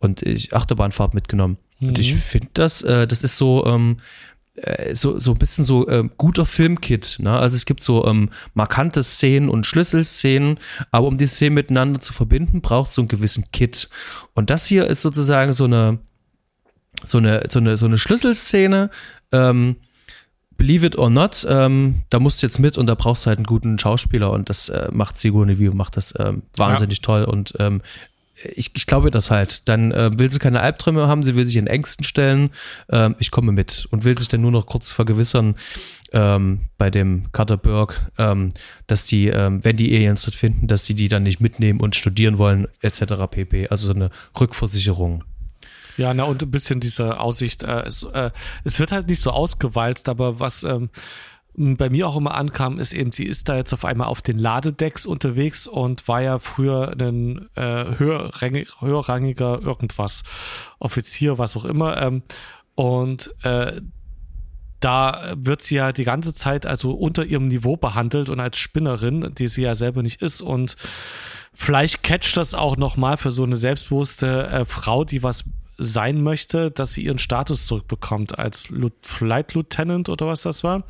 und 0.00 0.22
ich 0.22 0.54
Achterbahnfahrt 0.54 1.14
mitgenommen. 1.14 1.58
Mhm. 1.80 1.88
Und 1.88 1.98
ich 1.98 2.12
mhm. 2.12 2.18
finde 2.18 2.48
das, 2.54 2.82
äh, 2.82 3.06
das 3.06 3.24
ist 3.24 3.36
so, 3.36 3.66
ähm, 3.66 3.98
äh, 4.56 4.94
so, 4.94 5.18
so 5.18 5.32
ein 5.32 5.38
bisschen 5.38 5.64
so 5.64 5.88
ähm, 5.88 6.10
guter 6.16 6.46
Filmkit. 6.46 7.18
Ne? 7.20 7.36
Also 7.36 7.56
es 7.56 7.66
gibt 7.66 7.82
so 7.82 8.06
ähm, 8.06 8.30
markante 8.54 9.02
Szenen 9.02 9.48
und 9.48 9.66
Schlüsselszenen, 9.66 10.58
aber 10.90 11.06
um 11.06 11.16
die 11.16 11.26
Szenen 11.26 11.54
miteinander 11.54 12.00
zu 12.00 12.12
verbinden, 12.12 12.60
braucht 12.60 12.90
es 12.90 12.96
so 12.96 13.02
einen 13.02 13.08
gewissen 13.08 13.44
Kit. 13.52 13.88
Und 14.34 14.50
das 14.50 14.66
hier 14.66 14.86
ist 14.86 15.02
sozusagen 15.02 15.52
so 15.52 15.64
eine, 15.64 15.98
so 17.04 17.18
eine, 17.18 17.46
so 17.50 17.58
eine, 17.58 17.76
so 17.76 17.86
eine 17.86 17.98
Schlüsselszene. 17.98 18.90
Ähm, 19.32 19.76
Believe 20.56 20.84
it 20.84 20.98
or 20.98 21.08
not, 21.08 21.46
ähm, 21.48 22.00
da 22.10 22.18
musst 22.18 22.42
du 22.42 22.46
jetzt 22.46 22.58
mit 22.58 22.76
und 22.76 22.88
da 22.88 22.96
brauchst 22.96 23.24
du 23.24 23.28
halt 23.28 23.38
einen 23.38 23.46
guten 23.46 23.78
Schauspieler 23.78 24.32
und 24.32 24.48
das 24.48 24.68
äh, 24.68 24.88
macht 24.90 25.16
Sigourney 25.16 25.60
Weaver, 25.60 25.76
macht 25.76 25.96
das 25.96 26.12
ähm, 26.18 26.42
wahnsinnig 26.56 26.98
ja. 26.98 27.02
toll 27.02 27.24
und 27.24 27.54
ähm, 27.60 27.80
ich, 28.42 28.70
ich 28.74 28.86
glaube 28.86 29.10
das 29.10 29.30
halt. 29.30 29.68
Dann 29.68 29.92
äh, 29.92 30.18
will 30.18 30.30
sie 30.30 30.38
keine 30.38 30.60
Albträume 30.60 31.06
haben, 31.08 31.22
sie 31.22 31.34
will 31.34 31.46
sich 31.46 31.56
in 31.56 31.66
Ängsten 31.66 32.04
stellen. 32.04 32.50
Ähm, 32.90 33.16
ich 33.18 33.30
komme 33.30 33.52
mit 33.52 33.86
und 33.90 34.04
will 34.04 34.18
sich 34.18 34.28
dann 34.28 34.40
nur 34.40 34.50
noch 34.50 34.66
kurz 34.66 34.90
vergewissern 34.90 35.56
ähm, 36.12 36.68
bei 36.78 36.90
dem 36.90 37.30
Carter 37.32 37.56
Burke, 37.56 38.10
ähm, 38.18 38.50
dass 38.86 39.06
die, 39.06 39.28
ähm, 39.28 39.64
wenn 39.64 39.76
die 39.76 39.94
Aliens 39.94 40.24
dort 40.24 40.34
finden, 40.34 40.66
dass 40.66 40.84
sie 40.84 40.94
die 40.94 41.08
dann 41.08 41.22
nicht 41.22 41.40
mitnehmen 41.40 41.80
und 41.80 41.96
studieren 41.96 42.38
wollen, 42.38 42.68
etc. 42.80 43.14
pp. 43.30 43.68
Also 43.68 43.88
so 43.88 43.94
eine 43.94 44.10
Rückversicherung. 44.38 45.24
Ja, 45.96 46.14
na 46.14 46.24
und 46.24 46.42
ein 46.42 46.50
bisschen 46.50 46.80
diese 46.80 47.18
Aussicht. 47.18 47.64
Äh, 47.64 47.82
es, 47.82 48.04
äh, 48.04 48.30
es 48.64 48.78
wird 48.78 48.92
halt 48.92 49.08
nicht 49.08 49.20
so 49.20 49.32
ausgewalzt, 49.32 50.08
aber 50.08 50.38
was 50.38 50.62
ähm, 50.62 50.90
bei 51.58 51.90
mir 51.90 52.06
auch 52.06 52.16
immer 52.16 52.34
ankam, 52.34 52.78
ist 52.78 52.92
eben, 52.92 53.10
sie 53.10 53.24
ist 53.24 53.48
da 53.48 53.56
jetzt 53.56 53.72
auf 53.72 53.84
einmal 53.84 54.06
auf 54.06 54.22
den 54.22 54.38
Ladedecks 54.38 55.06
unterwegs 55.06 55.66
und 55.66 56.06
war 56.06 56.22
ja 56.22 56.38
früher 56.38 56.94
ein 57.00 57.48
äh, 57.56 57.98
höherrangig, 57.98 58.80
höherrangiger 58.80 59.60
irgendwas, 59.60 60.22
Offizier, 60.78 61.38
was 61.38 61.56
auch 61.56 61.64
immer. 61.64 62.00
Ähm, 62.00 62.22
und 62.76 63.34
äh, 63.42 63.80
da 64.78 65.34
wird 65.36 65.62
sie 65.62 65.74
ja 65.74 65.90
die 65.90 66.04
ganze 66.04 66.32
Zeit 66.32 66.64
also 66.64 66.92
unter 66.92 67.24
ihrem 67.24 67.48
Niveau 67.48 67.76
behandelt 67.76 68.28
und 68.28 68.38
als 68.38 68.56
Spinnerin, 68.58 69.34
die 69.36 69.48
sie 69.48 69.62
ja 69.62 69.74
selber 69.74 70.04
nicht 70.04 70.22
ist. 70.22 70.40
Und 70.40 70.76
vielleicht 71.52 72.04
catcht 72.04 72.36
das 72.36 72.54
auch 72.54 72.76
nochmal 72.76 73.16
für 73.16 73.32
so 73.32 73.42
eine 73.42 73.56
selbstbewusste 73.56 74.46
äh, 74.46 74.64
Frau, 74.64 75.02
die 75.02 75.24
was 75.24 75.44
sein 75.76 76.22
möchte, 76.22 76.70
dass 76.70 76.92
sie 76.92 77.02
ihren 77.02 77.18
Status 77.18 77.66
zurückbekommt 77.66 78.38
als 78.38 78.72
Flight 79.02 79.54
Lieutenant 79.54 80.08
oder 80.08 80.28
was 80.28 80.42
das 80.42 80.62
war 80.62 80.84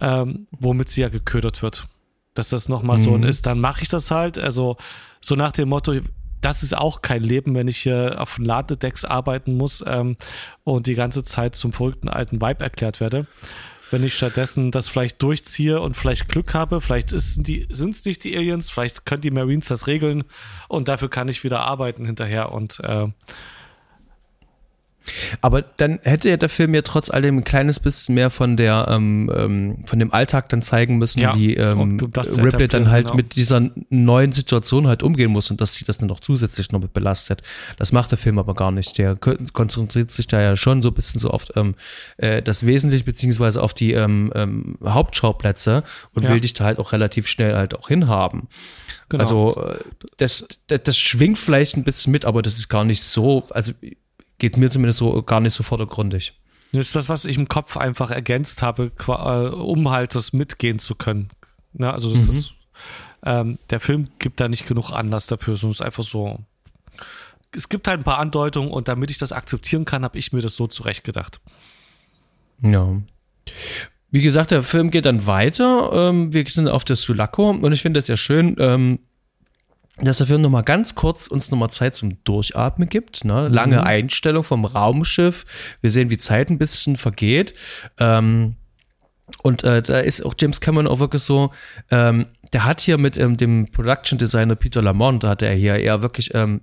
ähm, 0.00 0.46
womit 0.50 0.88
sie 0.88 1.02
ja 1.02 1.08
geködert 1.08 1.62
wird. 1.62 1.86
Dass 2.34 2.48
das 2.48 2.68
nochmal 2.68 2.98
mhm. 2.98 3.02
so 3.02 3.16
ist, 3.16 3.46
dann 3.46 3.60
mache 3.60 3.82
ich 3.82 3.88
das 3.88 4.10
halt. 4.10 4.38
Also 4.38 4.76
so 5.20 5.34
nach 5.34 5.52
dem 5.52 5.68
Motto, 5.68 5.94
das 6.40 6.62
ist 6.62 6.76
auch 6.76 7.02
kein 7.02 7.22
Leben, 7.22 7.54
wenn 7.54 7.68
ich 7.68 7.78
hier 7.78 8.16
auf 8.18 8.38
Ladedecks 8.38 9.04
arbeiten 9.04 9.56
muss 9.56 9.84
ähm, 9.86 10.16
und 10.64 10.86
die 10.86 10.94
ganze 10.94 11.22
Zeit 11.22 11.54
zum 11.54 11.72
verrückten 11.72 12.08
alten 12.08 12.40
Vibe 12.40 12.64
erklärt 12.64 13.00
werde. 13.00 13.26
Wenn 13.90 14.04
ich 14.04 14.14
stattdessen 14.14 14.70
das 14.70 14.88
vielleicht 14.88 15.20
durchziehe 15.20 15.80
und 15.80 15.96
vielleicht 15.96 16.28
Glück 16.28 16.54
habe, 16.54 16.80
vielleicht 16.80 17.10
sind 17.10 17.48
es 17.48 18.04
nicht 18.04 18.22
die 18.22 18.36
Aliens, 18.36 18.70
vielleicht 18.70 19.04
können 19.04 19.20
die 19.20 19.32
Marines 19.32 19.66
das 19.66 19.88
regeln 19.88 20.22
und 20.68 20.86
dafür 20.86 21.10
kann 21.10 21.28
ich 21.28 21.42
wieder 21.42 21.60
arbeiten 21.62 22.06
hinterher 22.06 22.52
und 22.52 22.78
äh, 22.80 23.08
aber 25.40 25.62
dann 25.62 25.98
hätte 26.02 26.28
ja 26.28 26.36
der 26.36 26.48
Film 26.48 26.74
ja 26.74 26.82
trotz 26.82 27.10
allem 27.10 27.38
ein 27.38 27.44
kleines 27.44 27.80
bisschen 27.80 28.14
mehr 28.14 28.30
von 28.30 28.56
der 28.56 28.86
ähm, 28.88 29.30
ähm, 29.34 29.78
von 29.86 29.98
dem 29.98 30.12
Alltag 30.12 30.48
dann 30.48 30.62
zeigen 30.62 30.98
müssen, 30.98 31.20
ja, 31.20 31.34
wie 31.34 31.54
ähm, 31.54 31.98
Ripley 32.16 32.68
dann 32.68 32.90
halt 32.90 33.06
genau. 33.06 33.16
mit 33.16 33.36
dieser 33.36 33.70
neuen 33.88 34.32
Situation 34.32 34.86
halt 34.86 35.02
umgehen 35.02 35.30
muss 35.30 35.50
und 35.50 35.60
dass 35.60 35.74
sie 35.74 35.84
das 35.84 35.98
dann 35.98 36.08
noch 36.08 36.20
zusätzlich 36.20 36.72
noch 36.72 36.80
mit 36.80 36.92
belastet. 36.92 37.42
Das 37.78 37.92
macht 37.92 38.10
der 38.10 38.18
Film 38.18 38.38
aber 38.38 38.54
gar 38.54 38.70
nicht. 38.70 38.98
Der 38.98 39.16
konzentriert 39.16 40.10
sich 40.10 40.26
da 40.26 40.40
ja 40.40 40.56
schon 40.56 40.82
so 40.82 40.90
ein 40.90 40.94
bisschen 40.94 41.20
so 41.20 41.30
oft 41.30 41.52
ähm, 41.56 41.74
äh, 42.16 42.42
das 42.42 42.66
Wesentliche 42.66 43.04
beziehungsweise 43.04 43.62
auf 43.62 43.74
die 43.74 43.92
ähm, 43.92 44.32
ähm, 44.34 44.78
Hauptschauplätze 44.84 45.82
und 46.14 46.24
ja. 46.24 46.30
will 46.30 46.40
dich 46.40 46.54
da 46.54 46.64
halt 46.64 46.78
auch 46.78 46.92
relativ 46.92 47.26
schnell 47.26 47.54
halt 47.54 47.74
auch 47.74 47.88
hinhaben. 47.88 48.48
Genau. 49.08 49.22
Also 49.22 49.62
äh, 49.62 49.78
das, 50.16 50.46
das, 50.68 50.82
das 50.82 50.98
schwingt 50.98 51.38
vielleicht 51.38 51.76
ein 51.76 51.84
bisschen 51.84 52.12
mit, 52.12 52.24
aber 52.24 52.42
das 52.42 52.54
ist 52.54 52.68
gar 52.68 52.84
nicht 52.84 53.02
so, 53.02 53.46
also 53.50 53.72
geht 54.40 54.56
mir 54.56 54.70
zumindest 54.70 54.98
so 54.98 55.22
gar 55.22 55.38
nicht 55.38 55.54
so 55.54 55.62
vordergründig. 55.62 56.34
Das 56.72 56.86
ist 56.86 56.96
das, 56.96 57.08
was 57.08 57.24
ich 57.24 57.36
im 57.36 57.48
Kopf 57.48 57.76
einfach 57.76 58.10
ergänzt 58.10 58.62
habe, 58.62 58.90
äh, 59.06 59.54
um 59.54 59.90
halt 59.90 60.14
das 60.14 60.32
mitgehen 60.32 60.78
zu 60.78 60.94
können. 60.96 61.28
Ja, 61.74 61.92
also 61.92 62.12
das 62.12 62.30
mhm. 62.30 62.38
ist, 62.38 62.54
ähm, 63.24 63.58
der 63.70 63.80
Film 63.80 64.08
gibt 64.18 64.40
da 64.40 64.48
nicht 64.48 64.66
genug 64.66 64.90
Anlass 64.90 65.26
dafür, 65.26 65.56
sondern 65.56 65.72
es 65.72 65.80
ist 65.80 65.86
einfach 65.86 66.02
so. 66.02 66.40
Es 67.52 67.68
gibt 67.68 67.88
halt 67.88 68.00
ein 68.00 68.04
paar 68.04 68.18
Andeutungen 68.18 68.70
und 68.70 68.88
damit 68.88 69.10
ich 69.10 69.18
das 69.18 69.32
akzeptieren 69.32 69.84
kann, 69.84 70.04
habe 70.04 70.18
ich 70.18 70.32
mir 70.32 70.40
das 70.40 70.56
so 70.56 70.68
zurechtgedacht. 70.68 71.40
Ja. 72.62 73.00
Wie 74.12 74.22
gesagt, 74.22 74.52
der 74.52 74.62
Film 74.62 74.90
geht 74.90 75.06
dann 75.06 75.26
weiter. 75.26 75.90
Ähm, 75.92 76.32
wir 76.32 76.44
sind 76.46 76.68
auf 76.68 76.84
der 76.84 76.96
Sulaco 76.96 77.50
und 77.50 77.72
ich 77.72 77.82
finde 77.82 77.98
das 77.98 78.06
ja 78.06 78.16
schön. 78.16 78.56
Dass 80.02 80.18
der 80.18 80.26
Film 80.26 80.40
nochmal 80.40 80.62
ganz 80.62 80.94
kurz 80.94 81.26
uns 81.26 81.50
nochmal 81.50 81.70
Zeit 81.70 81.94
zum 81.94 82.22
Durchatmen 82.24 82.88
gibt. 82.88 83.24
Ne? 83.24 83.48
Lange 83.48 83.76
mhm. 83.76 83.84
Einstellung 83.84 84.42
vom 84.42 84.64
Raumschiff. 84.64 85.76
Wir 85.82 85.90
sehen, 85.90 86.10
wie 86.10 86.16
Zeit 86.16 86.48
ein 86.50 86.58
bisschen 86.58 86.96
vergeht. 86.96 87.54
Ähm, 87.98 88.56
und 89.42 89.62
äh, 89.62 89.82
da 89.82 90.00
ist 90.00 90.24
auch 90.24 90.34
James 90.38 90.60
Cameron 90.60 90.86
auch 90.86 90.98
wirklich 90.98 91.22
so, 91.22 91.50
ähm, 91.90 92.26
der 92.52 92.64
hat 92.64 92.80
hier 92.80 92.98
mit 92.98 93.16
ähm, 93.16 93.36
dem 93.36 93.70
Production 93.70 94.18
Designer 94.18 94.56
Peter 94.56 94.82
Lamont, 94.82 95.22
da 95.22 95.28
hatte 95.28 95.46
er 95.46 95.54
hier 95.54 95.76
eher 95.76 96.02
wirklich 96.02 96.34
ähm, 96.34 96.62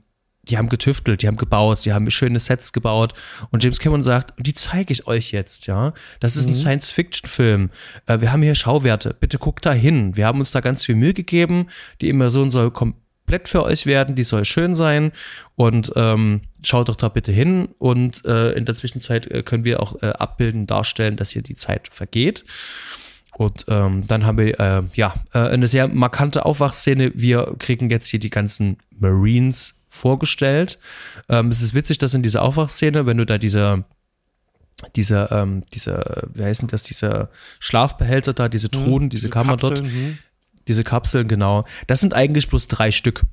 die 0.49 0.57
haben 0.57 0.69
getüftelt, 0.69 1.21
die 1.21 1.27
haben 1.27 1.37
gebaut, 1.37 1.85
die 1.85 1.93
haben 1.93 2.09
schöne 2.09 2.39
Sets 2.39 2.73
gebaut. 2.73 3.13
Und 3.51 3.63
James 3.63 3.79
Cameron 3.79 4.03
sagt, 4.03 4.33
die 4.37 4.53
zeige 4.53 4.93
ich 4.93 5.07
euch 5.07 5.31
jetzt, 5.31 5.67
ja. 5.67 5.93
Das 6.19 6.35
ist 6.35 6.45
ein 6.47 6.53
Science-Fiction-Film. 6.53 7.69
Äh, 8.05 8.21
wir 8.21 8.31
haben 8.31 8.41
hier 8.41 8.55
Schauwerte. 8.55 9.15
Bitte 9.19 9.37
guckt 9.37 9.65
da 9.65 9.73
hin. 9.73 10.15
Wir 10.15 10.25
haben 10.25 10.39
uns 10.39 10.51
da 10.51 10.61
ganz 10.61 10.85
viel 10.85 10.95
Mühe 10.95 11.13
gegeben. 11.13 11.67
Die 12.01 12.09
Immersion 12.09 12.51
soll 12.51 12.71
komplett 13.27 13.49
für 13.49 13.63
euch 13.63 13.85
werden. 13.85 14.15
Die 14.15 14.23
soll 14.23 14.45
schön 14.45 14.73
sein. 14.73 15.11
Und 15.55 15.91
ähm, 15.97 16.41
schaut 16.63 16.87
doch 16.87 16.95
da 16.95 17.09
bitte 17.09 17.33
hin. 17.33 17.67
Und 17.77 18.23
äh, 18.25 18.51
in 18.53 18.63
der 18.63 18.73
Zwischenzeit 18.73 19.27
äh, 19.27 19.43
können 19.43 19.65
wir 19.65 19.81
auch 19.81 20.01
äh, 20.01 20.07
abbilden, 20.07 20.65
darstellen, 20.65 21.17
dass 21.17 21.31
hier 21.31 21.41
die 21.41 21.55
Zeit 21.55 21.89
vergeht. 21.89 22.45
Und 23.37 23.65
ähm, 23.67 24.07
dann 24.07 24.25
haben 24.25 24.37
wir 24.37 24.59
äh, 24.59 24.83
ja 24.93 25.13
äh, 25.33 25.39
eine 25.39 25.67
sehr 25.67 25.89
markante 25.89 26.45
Aufwachszene. 26.45 27.11
Wir 27.15 27.53
kriegen 27.59 27.89
jetzt 27.89 28.07
hier 28.07 28.19
die 28.21 28.29
ganzen 28.29 28.77
Marines 28.97 29.81
vorgestellt. 29.89 30.79
Ähm, 31.27 31.49
es 31.49 31.61
ist 31.61 31.73
witzig, 31.73 31.97
dass 31.97 32.13
in 32.13 32.23
dieser 32.23 32.43
Aufwachszene, 32.43 33.05
wenn 33.05 33.17
du 33.17 33.25
da 33.25 33.37
diese 33.37 33.83
diese, 34.95 35.29
ähm, 35.31 35.63
diese, 35.73 36.29
wie 36.35 36.43
heißen 36.43 36.67
das, 36.67 36.83
diese 36.83 37.29
Schlafbehälter 37.59 38.33
da, 38.33 38.47
diese 38.47 38.69
Truhen, 38.69 39.05
Mhm, 39.05 39.09
diese, 39.09 39.21
diese 39.21 39.29
Kammer 39.31 39.57
Kapseln, 39.57 39.75
dort, 39.75 39.83
mhm. 39.83 40.19
Diese 40.67 40.83
Kapseln, 40.83 41.27
genau. 41.27 41.65
Das 41.87 41.99
sind 41.99 42.13
eigentlich 42.13 42.47
bloß 42.49 42.67
drei 42.67 42.91
Stück. 42.91 43.23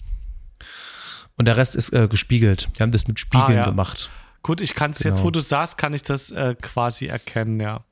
Und 1.36 1.46
der 1.46 1.56
Rest 1.56 1.74
ist 1.74 1.92
äh, 1.92 2.06
gespiegelt. 2.08 2.68
Wir 2.74 2.84
haben 2.84 2.92
das 2.92 3.08
mit 3.08 3.18
Spiegeln 3.18 3.52
Ah, 3.52 3.62
ja. 3.62 3.64
gemacht. 3.66 4.10
Gut, 4.42 4.60
ich 4.60 4.74
kann 4.74 4.90
es 4.92 5.00
jetzt, 5.00 5.16
Genau. 5.16 5.26
wo 5.26 5.30
du 5.30 5.40
sagst, 5.40 5.78
kann 5.78 5.94
ich 5.94 6.02
das 6.02 6.30
äh, 6.30 6.54
quasi 6.60 7.06
erkennen, 7.06 7.58
ja. 7.60 7.82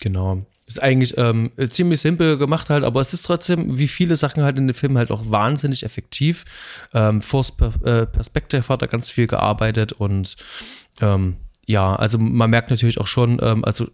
Genau. 0.00 0.46
Ist 0.66 0.82
eigentlich 0.82 1.16
ähm, 1.16 1.50
ziemlich 1.70 2.00
simpel 2.00 2.36
gemacht 2.36 2.68
halt, 2.68 2.84
aber 2.84 3.00
es 3.00 3.12
ist 3.14 3.22
trotzdem, 3.22 3.78
wie 3.78 3.88
viele 3.88 4.16
Sachen 4.16 4.42
halt 4.44 4.58
in 4.58 4.66
dem 4.66 4.74
Film 4.74 4.98
halt 4.98 5.10
auch 5.10 5.30
wahnsinnig 5.30 5.82
effektiv. 5.82 6.44
Ähm, 6.92 7.22
Force 7.22 7.56
per 7.56 7.68
äh, 7.84 8.06
Perspective 8.06 8.68
hat 8.68 8.82
da 8.82 8.86
ganz 8.86 9.10
viel 9.10 9.26
gearbeitet 9.26 9.92
und 9.92 10.36
ähm, 11.00 11.38
ja, 11.66 11.96
also 11.96 12.18
man 12.18 12.50
merkt 12.50 12.70
natürlich 12.70 13.00
auch 13.00 13.06
schon, 13.06 13.38
ähm, 13.42 13.64
also 13.64 13.88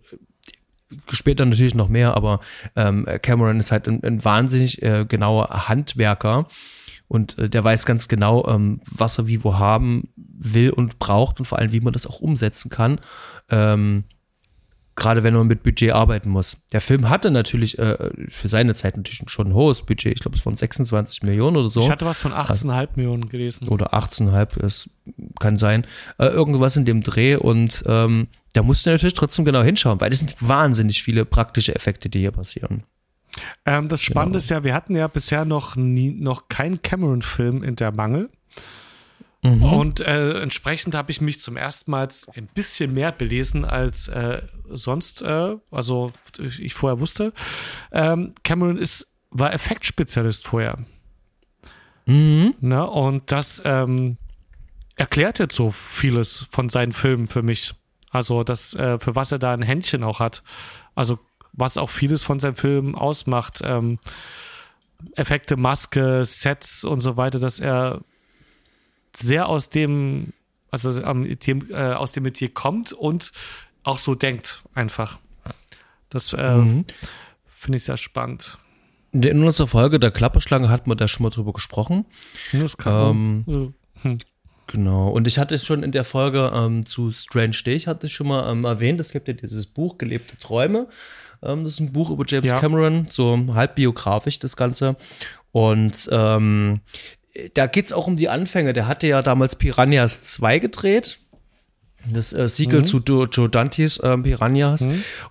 später 1.10 1.44
natürlich 1.44 1.74
noch 1.74 1.88
mehr, 1.88 2.16
aber 2.16 2.40
ähm, 2.76 3.06
Cameron 3.22 3.60
ist 3.60 3.72
halt 3.72 3.88
ein, 3.88 4.02
ein 4.02 4.24
wahnsinnig 4.24 4.82
äh, 4.82 5.04
genauer 5.06 5.68
Handwerker 5.68 6.46
und 7.08 7.38
äh, 7.38 7.48
der 7.48 7.62
weiß 7.64 7.86
ganz 7.86 8.08
genau, 8.08 8.46
ähm, 8.48 8.80
was 8.90 9.18
er 9.18 9.26
wie 9.26 9.44
wo 9.44 9.58
haben 9.58 10.08
will 10.16 10.70
und 10.70 10.98
braucht 10.98 11.38
und 11.38 11.46
vor 11.46 11.58
allem, 11.58 11.72
wie 11.72 11.80
man 11.80 11.92
das 11.92 12.06
auch 12.06 12.20
umsetzen 12.20 12.70
kann. 12.70 12.98
Ähm, 13.50 14.04
gerade 14.96 15.22
wenn 15.22 15.34
man 15.34 15.46
mit 15.46 15.62
Budget 15.62 15.92
arbeiten 15.92 16.28
muss. 16.30 16.56
Der 16.72 16.80
Film 16.80 17.08
hatte 17.08 17.30
natürlich 17.30 17.78
äh, 17.78 17.96
für 18.28 18.48
seine 18.48 18.74
Zeit 18.74 18.96
natürlich 18.96 19.20
schon 19.26 19.48
ein 19.48 19.54
hohes 19.54 19.82
Budget. 19.84 20.14
Ich 20.14 20.20
glaube, 20.20 20.36
es 20.36 20.46
waren 20.46 20.56
26 20.56 21.22
Millionen 21.22 21.56
oder 21.56 21.68
so. 21.68 21.80
Ich 21.80 21.90
hatte 21.90 22.06
was 22.06 22.22
von 22.22 22.32
18,5 22.32 22.88
Millionen 22.96 23.28
gelesen. 23.28 23.68
oder 23.68 23.92
18,5, 23.94 24.60
das 24.60 24.88
kann 25.40 25.56
sein. 25.56 25.86
Äh, 26.18 26.26
irgendwas 26.26 26.76
in 26.76 26.84
dem 26.84 27.02
Dreh 27.02 27.36
und 27.36 27.82
ähm, 27.86 28.28
da 28.52 28.62
musst 28.62 28.86
du 28.86 28.90
natürlich 28.90 29.14
trotzdem 29.14 29.44
genau 29.44 29.62
hinschauen, 29.62 30.00
weil 30.00 30.12
es 30.12 30.20
sind 30.20 30.36
wahnsinnig 30.40 31.02
viele 31.02 31.24
praktische 31.24 31.74
Effekte, 31.74 32.08
die 32.08 32.20
hier 32.20 32.30
passieren. 32.30 32.84
Ähm, 33.66 33.88
das 33.88 34.00
Spannende 34.00 34.38
Genau. 34.38 34.44
ist 34.44 34.50
ja, 34.50 34.62
wir 34.62 34.74
hatten 34.74 34.94
ja 34.94 35.08
bisher 35.08 35.44
noch 35.44 35.74
nie, 35.74 36.12
noch 36.12 36.46
keinen 36.48 36.80
Cameron-Film 36.82 37.64
in 37.64 37.74
der 37.74 37.90
Mangel. 37.90 38.30
Mhm. 39.44 39.62
Und 39.62 40.00
äh, 40.00 40.40
entsprechend 40.40 40.94
habe 40.94 41.10
ich 41.10 41.20
mich 41.20 41.40
zum 41.40 41.58
ersten 41.58 41.90
Mal 41.90 42.08
ein 42.34 42.46
bisschen 42.54 42.94
mehr 42.94 43.12
belesen 43.12 43.66
als 43.66 44.08
äh, 44.08 44.40
sonst, 44.70 45.20
äh, 45.20 45.56
also 45.70 46.12
ich 46.38 46.72
vorher 46.72 46.98
wusste. 46.98 47.34
Ähm, 47.92 48.34
Cameron 48.42 48.78
ist, 48.78 49.06
war 49.30 49.52
Effektspezialist 49.52 50.46
vorher. 50.46 50.78
Mhm. 52.06 52.54
Ne? 52.60 52.88
Und 52.88 53.30
das 53.32 53.60
ähm, 53.66 54.16
erklärt 54.96 55.38
jetzt 55.38 55.56
so 55.56 55.72
vieles 55.72 56.46
von 56.50 56.70
seinen 56.70 56.94
Filmen 56.94 57.28
für 57.28 57.42
mich. 57.42 57.74
Also 58.10 58.44
das, 58.44 58.72
äh, 58.72 58.98
für 58.98 59.14
was 59.14 59.30
er 59.30 59.38
da 59.38 59.52
ein 59.52 59.62
Händchen 59.62 60.04
auch 60.04 60.20
hat. 60.20 60.42
Also 60.94 61.18
was 61.52 61.76
auch 61.76 61.90
vieles 61.90 62.22
von 62.22 62.40
seinen 62.40 62.56
Filmen 62.56 62.94
ausmacht. 62.94 63.60
Ähm, 63.62 63.98
Effekte, 65.16 65.58
Maske, 65.58 66.24
Sets 66.24 66.84
und 66.84 67.00
so 67.00 67.18
weiter, 67.18 67.38
dass 67.38 67.60
er 67.60 68.00
sehr 69.16 69.48
aus 69.48 69.70
dem, 69.70 70.32
also 70.70 70.90
äh, 71.00 71.92
aus 71.94 72.12
dem 72.12 72.22
Metier 72.24 72.52
kommt 72.52 72.92
und 72.92 73.32
auch 73.82 73.98
so 73.98 74.14
denkt 74.14 74.62
einfach. 74.74 75.18
Das 76.10 76.32
äh, 76.32 76.54
Mhm. 76.56 76.84
finde 77.46 77.76
ich 77.76 77.84
sehr 77.84 77.96
spannend. 77.96 78.58
In 79.12 79.44
unserer 79.44 79.66
Folge 79.68 80.00
der 80.00 80.10
Klapperschlange 80.10 80.68
hatten 80.68 80.90
wir 80.90 80.96
da 80.96 81.06
schon 81.06 81.22
mal 81.22 81.30
drüber 81.30 81.52
gesprochen. 81.52 82.04
Das 82.52 82.76
kann 82.76 83.44
Ähm, 83.46 83.74
hm. 84.02 84.18
Genau. 84.66 85.10
Und 85.10 85.26
ich 85.28 85.38
hatte 85.38 85.54
es 85.54 85.64
schon 85.64 85.82
in 85.82 85.92
der 85.92 86.04
Folge 86.04 86.50
ähm, 86.54 86.84
zu 86.86 87.10
Strange 87.12 87.56
Day, 87.64 87.74
ich 87.74 87.86
hatte 87.86 88.06
es 88.06 88.12
schon 88.12 88.26
mal 88.28 88.50
ähm, 88.50 88.64
erwähnt, 88.64 88.98
es 88.98 89.12
gibt 89.12 89.28
ja 89.28 89.34
dieses 89.34 89.66
Buch 89.66 89.98
Gelebte 89.98 90.38
Träume. 90.38 90.88
Ähm, 91.42 91.62
das 91.62 91.74
ist 91.74 91.80
ein 91.80 91.92
Buch 91.92 92.10
über 92.10 92.24
James 92.26 92.48
Ja. 92.48 92.58
Cameron, 92.58 93.06
so 93.06 93.38
halb 93.54 93.74
biografisch 93.76 94.38
das 94.38 94.56
Ganze. 94.56 94.96
Und 95.52 96.08
ähm, 96.10 96.80
da 97.54 97.66
geht 97.66 97.86
es 97.86 97.92
auch 97.92 98.06
um 98.06 98.16
die 98.16 98.28
Anfänge. 98.28 98.72
Der 98.72 98.86
hatte 98.86 99.06
ja 99.06 99.22
damals 99.22 99.56
Piranhas 99.56 100.22
2 100.22 100.58
gedreht. 100.58 101.18
Das 102.12 102.34
äh, 102.34 102.48
Sequel 102.48 102.84
zu 102.84 103.00
Do- 103.00 103.24
Joe 103.24 103.48
Dantes 103.48 103.98
ähm, 104.04 104.24
Piranhas. 104.24 104.86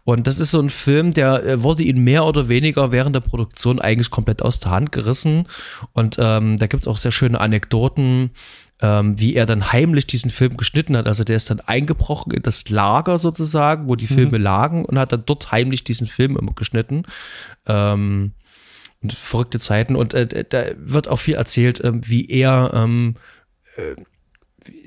Und 0.05 0.25
das 0.25 0.39
ist 0.39 0.49
so 0.51 0.59
ein 0.59 0.71
Film, 0.71 1.11
der 1.11 1.43
äh, 1.43 1.61
wurde 1.61 1.83
ihn 1.83 2.03
mehr 2.03 2.25
oder 2.25 2.47
weniger 2.49 2.91
während 2.91 3.15
der 3.15 3.19
Produktion 3.21 3.79
eigentlich 3.79 4.09
komplett 4.09 4.41
aus 4.41 4.59
der 4.59 4.71
Hand 4.71 4.91
gerissen. 4.91 5.47
Und 5.91 6.15
ähm, 6.19 6.57
da 6.57 6.65
gibt's 6.65 6.87
auch 6.87 6.97
sehr 6.97 7.11
schöne 7.11 7.39
Anekdoten, 7.39 8.31
ähm, 8.81 9.19
wie 9.19 9.35
er 9.35 9.45
dann 9.45 9.71
heimlich 9.71 10.07
diesen 10.07 10.31
Film 10.31 10.57
geschnitten 10.57 10.97
hat. 10.97 11.05
Also 11.05 11.23
der 11.23 11.35
ist 11.35 11.51
dann 11.51 11.59
eingebrochen 11.59 12.33
in 12.33 12.41
das 12.41 12.67
Lager 12.69 13.19
sozusagen, 13.19 13.87
wo 13.87 13.95
die 13.95 14.07
Filme 14.07 14.39
lagen 14.39 14.83
und 14.83 14.97
hat 14.97 15.11
dann 15.11 15.23
dort 15.27 15.51
heimlich 15.51 15.83
diesen 15.83 16.07
Film 16.07 16.35
immer 16.37 16.53
geschnitten. 16.53 17.03
Ähm, 17.67 18.31
und 19.03 19.13
verrückte 19.13 19.59
Zeiten. 19.59 19.95
Und 19.95 20.13
äh, 20.13 20.45
da 20.47 20.65
wird 20.77 21.07
auch 21.07 21.19
viel 21.19 21.35
erzählt, 21.35 21.83
ähm, 21.83 22.01
wie 22.05 22.27
er 22.29 22.71
ähm, 22.73 23.15
äh, 23.77 23.95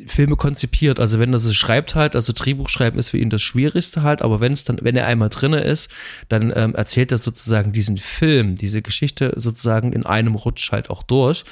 Filme 0.07 0.37
konzipiert. 0.37 1.01
Also 1.01 1.19
wenn 1.19 1.33
er 1.33 1.39
sie 1.39 1.55
schreibt 1.55 1.95
halt, 1.95 2.15
also 2.15 2.33
Drehbuch 2.35 2.69
schreiben 2.69 2.99
ist 2.99 3.11
für 3.11 3.19
ihn 3.19 3.31
das 3.31 3.43
Schwierigste 3.43 4.03
halt, 4.03 4.23
aber 4.23 4.41
wenn 4.41 4.53
es 4.53 4.65
dann, 4.65 4.79
wenn 4.83 4.97
er 4.97 5.07
einmal 5.07 5.29
drinne 5.29 5.61
ist, 5.61 5.91
dann 6.29 6.53
ähm, 6.55 6.75
erzählt 6.75 7.13
er 7.13 7.19
sozusagen 7.19 7.73
diesen 7.73 7.99
Film, 7.99 8.55
diese 8.55 8.83
Geschichte 8.83 9.35
sozusagen 9.37 9.93
in 9.93 10.07
einem 10.07 10.35
Rutsch 10.35 10.73
halt 10.73 10.91
auch 10.91 11.03
durch. 11.03 11.45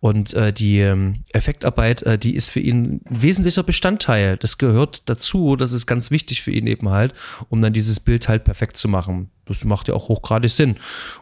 Und 0.00 0.34
äh, 0.34 0.52
die 0.52 0.80
ähm, 0.80 1.20
Effektarbeit, 1.32 2.02
äh, 2.02 2.18
die 2.18 2.34
ist 2.34 2.50
für 2.50 2.60
ihn 2.60 3.00
ein 3.08 3.22
wesentlicher 3.22 3.62
Bestandteil. 3.62 4.36
Das 4.36 4.58
gehört 4.58 5.08
dazu, 5.08 5.56
das 5.56 5.72
ist 5.72 5.86
ganz 5.86 6.10
wichtig 6.10 6.42
für 6.42 6.50
ihn 6.50 6.66
eben 6.66 6.90
halt, 6.90 7.14
um 7.48 7.62
dann 7.62 7.72
dieses 7.72 8.00
Bild 8.00 8.28
halt 8.28 8.44
perfekt 8.44 8.76
zu 8.76 8.88
machen. 8.88 9.30
Das 9.46 9.64
macht 9.64 9.88
ja 9.88 9.94
auch 9.94 10.08
hochgradig 10.08 10.50
Sinn. 10.50 10.76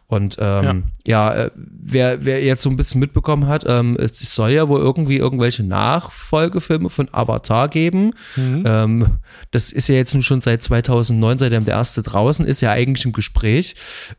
Und 0.06 0.36
ähm, 0.40 0.84
ja, 1.06 1.34
äh, 1.34 1.50
wer, 1.54 2.24
wer 2.24 2.42
jetzt 2.44 2.62
so 2.62 2.68
ein 2.68 2.76
bisschen 2.76 3.00
mitbekommen 3.00 3.46
hat, 3.46 3.64
ähm, 3.66 3.96
es 3.98 4.18
soll 4.34 4.50
ja 4.50 4.68
wohl 4.68 4.80
irgendwie 4.80 5.16
irgendwelche 5.16 5.62
Nachfolgefilme 5.62 6.90
von 6.90 7.08
Avatar 7.12 7.68
geben. 7.68 8.12
Ähm, 8.36 9.18
das 9.50 9.72
ist 9.72 9.88
ja 9.88 9.94
jetzt 9.94 10.12
nun 10.12 10.22
schon 10.22 10.42
seit 10.42 10.62
2009, 10.62 11.38
seitdem 11.38 11.64
der 11.64 11.76
erste 11.76 12.02
draußen 12.02 12.44
ist, 12.44 12.60
ja 12.60 12.72
eigentlich 12.72 13.06
im 13.06 13.12
Gespräch. 13.12 13.74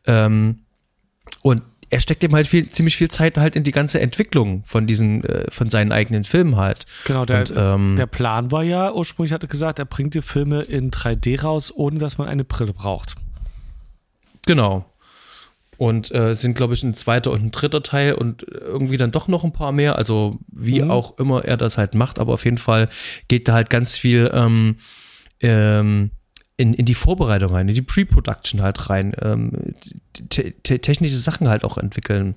Ähm, 0.06 0.60
und 1.42 1.62
er 1.92 2.00
steckt 2.00 2.24
eben 2.24 2.34
halt 2.34 2.46
viel, 2.46 2.70
ziemlich 2.70 2.96
viel 2.96 3.10
Zeit 3.10 3.36
halt 3.36 3.54
in 3.54 3.64
die 3.64 3.70
ganze 3.70 4.00
Entwicklung 4.00 4.64
von 4.64 4.86
diesen, 4.86 5.24
äh, 5.24 5.44
von 5.50 5.68
seinen 5.68 5.92
eigenen 5.92 6.24
Filmen 6.24 6.56
halt. 6.56 6.86
Genau, 7.04 7.26
der, 7.26 7.40
Und, 7.40 7.52
ähm, 7.54 7.96
der 7.98 8.06
Plan 8.06 8.50
war 8.50 8.62
ja, 8.62 8.92
ursprünglich 8.92 9.34
hatte 9.34 9.46
gesagt, 9.46 9.78
er 9.78 9.84
bringt 9.84 10.14
die 10.14 10.22
Filme 10.22 10.62
in 10.62 10.90
3D 10.90 11.42
raus, 11.42 11.70
ohne 11.74 11.98
dass 11.98 12.16
man 12.16 12.28
eine 12.28 12.44
Brille 12.44 12.72
braucht. 12.72 13.16
Genau. 14.46 14.84
Und 15.78 16.14
äh, 16.14 16.34
sind, 16.34 16.54
glaube 16.54 16.74
ich, 16.74 16.82
ein 16.82 16.94
zweiter 16.94 17.32
und 17.32 17.42
ein 17.44 17.50
dritter 17.50 17.82
Teil 17.82 18.14
und 18.14 18.42
irgendwie 18.42 18.98
dann 18.98 19.10
doch 19.10 19.26
noch 19.26 19.42
ein 19.42 19.52
paar 19.52 19.72
mehr. 19.72 19.96
Also 19.96 20.38
wie 20.48 20.84
auch 20.84 21.18
immer 21.18 21.44
er 21.44 21.56
das 21.56 21.78
halt 21.78 21.94
macht, 21.94 22.18
aber 22.18 22.34
auf 22.34 22.44
jeden 22.44 22.58
Fall 22.58 22.88
geht 23.28 23.48
da 23.48 23.54
halt 23.54 23.70
ganz 23.70 23.96
viel 23.96 24.30
ähm, 24.32 24.76
ähm, 25.40 26.10
in, 26.56 26.74
in 26.74 26.84
die 26.84 26.94
Vorbereitung 26.94 27.52
rein, 27.52 27.68
in 27.68 27.74
die 27.74 27.82
Pre-Production 27.82 28.62
halt 28.62 28.90
rein, 28.90 29.14
ähm, 29.20 29.74
te 30.28 30.52
te 30.62 30.78
technische 30.80 31.16
Sachen 31.16 31.48
halt 31.48 31.64
auch 31.64 31.78
entwickeln. 31.78 32.36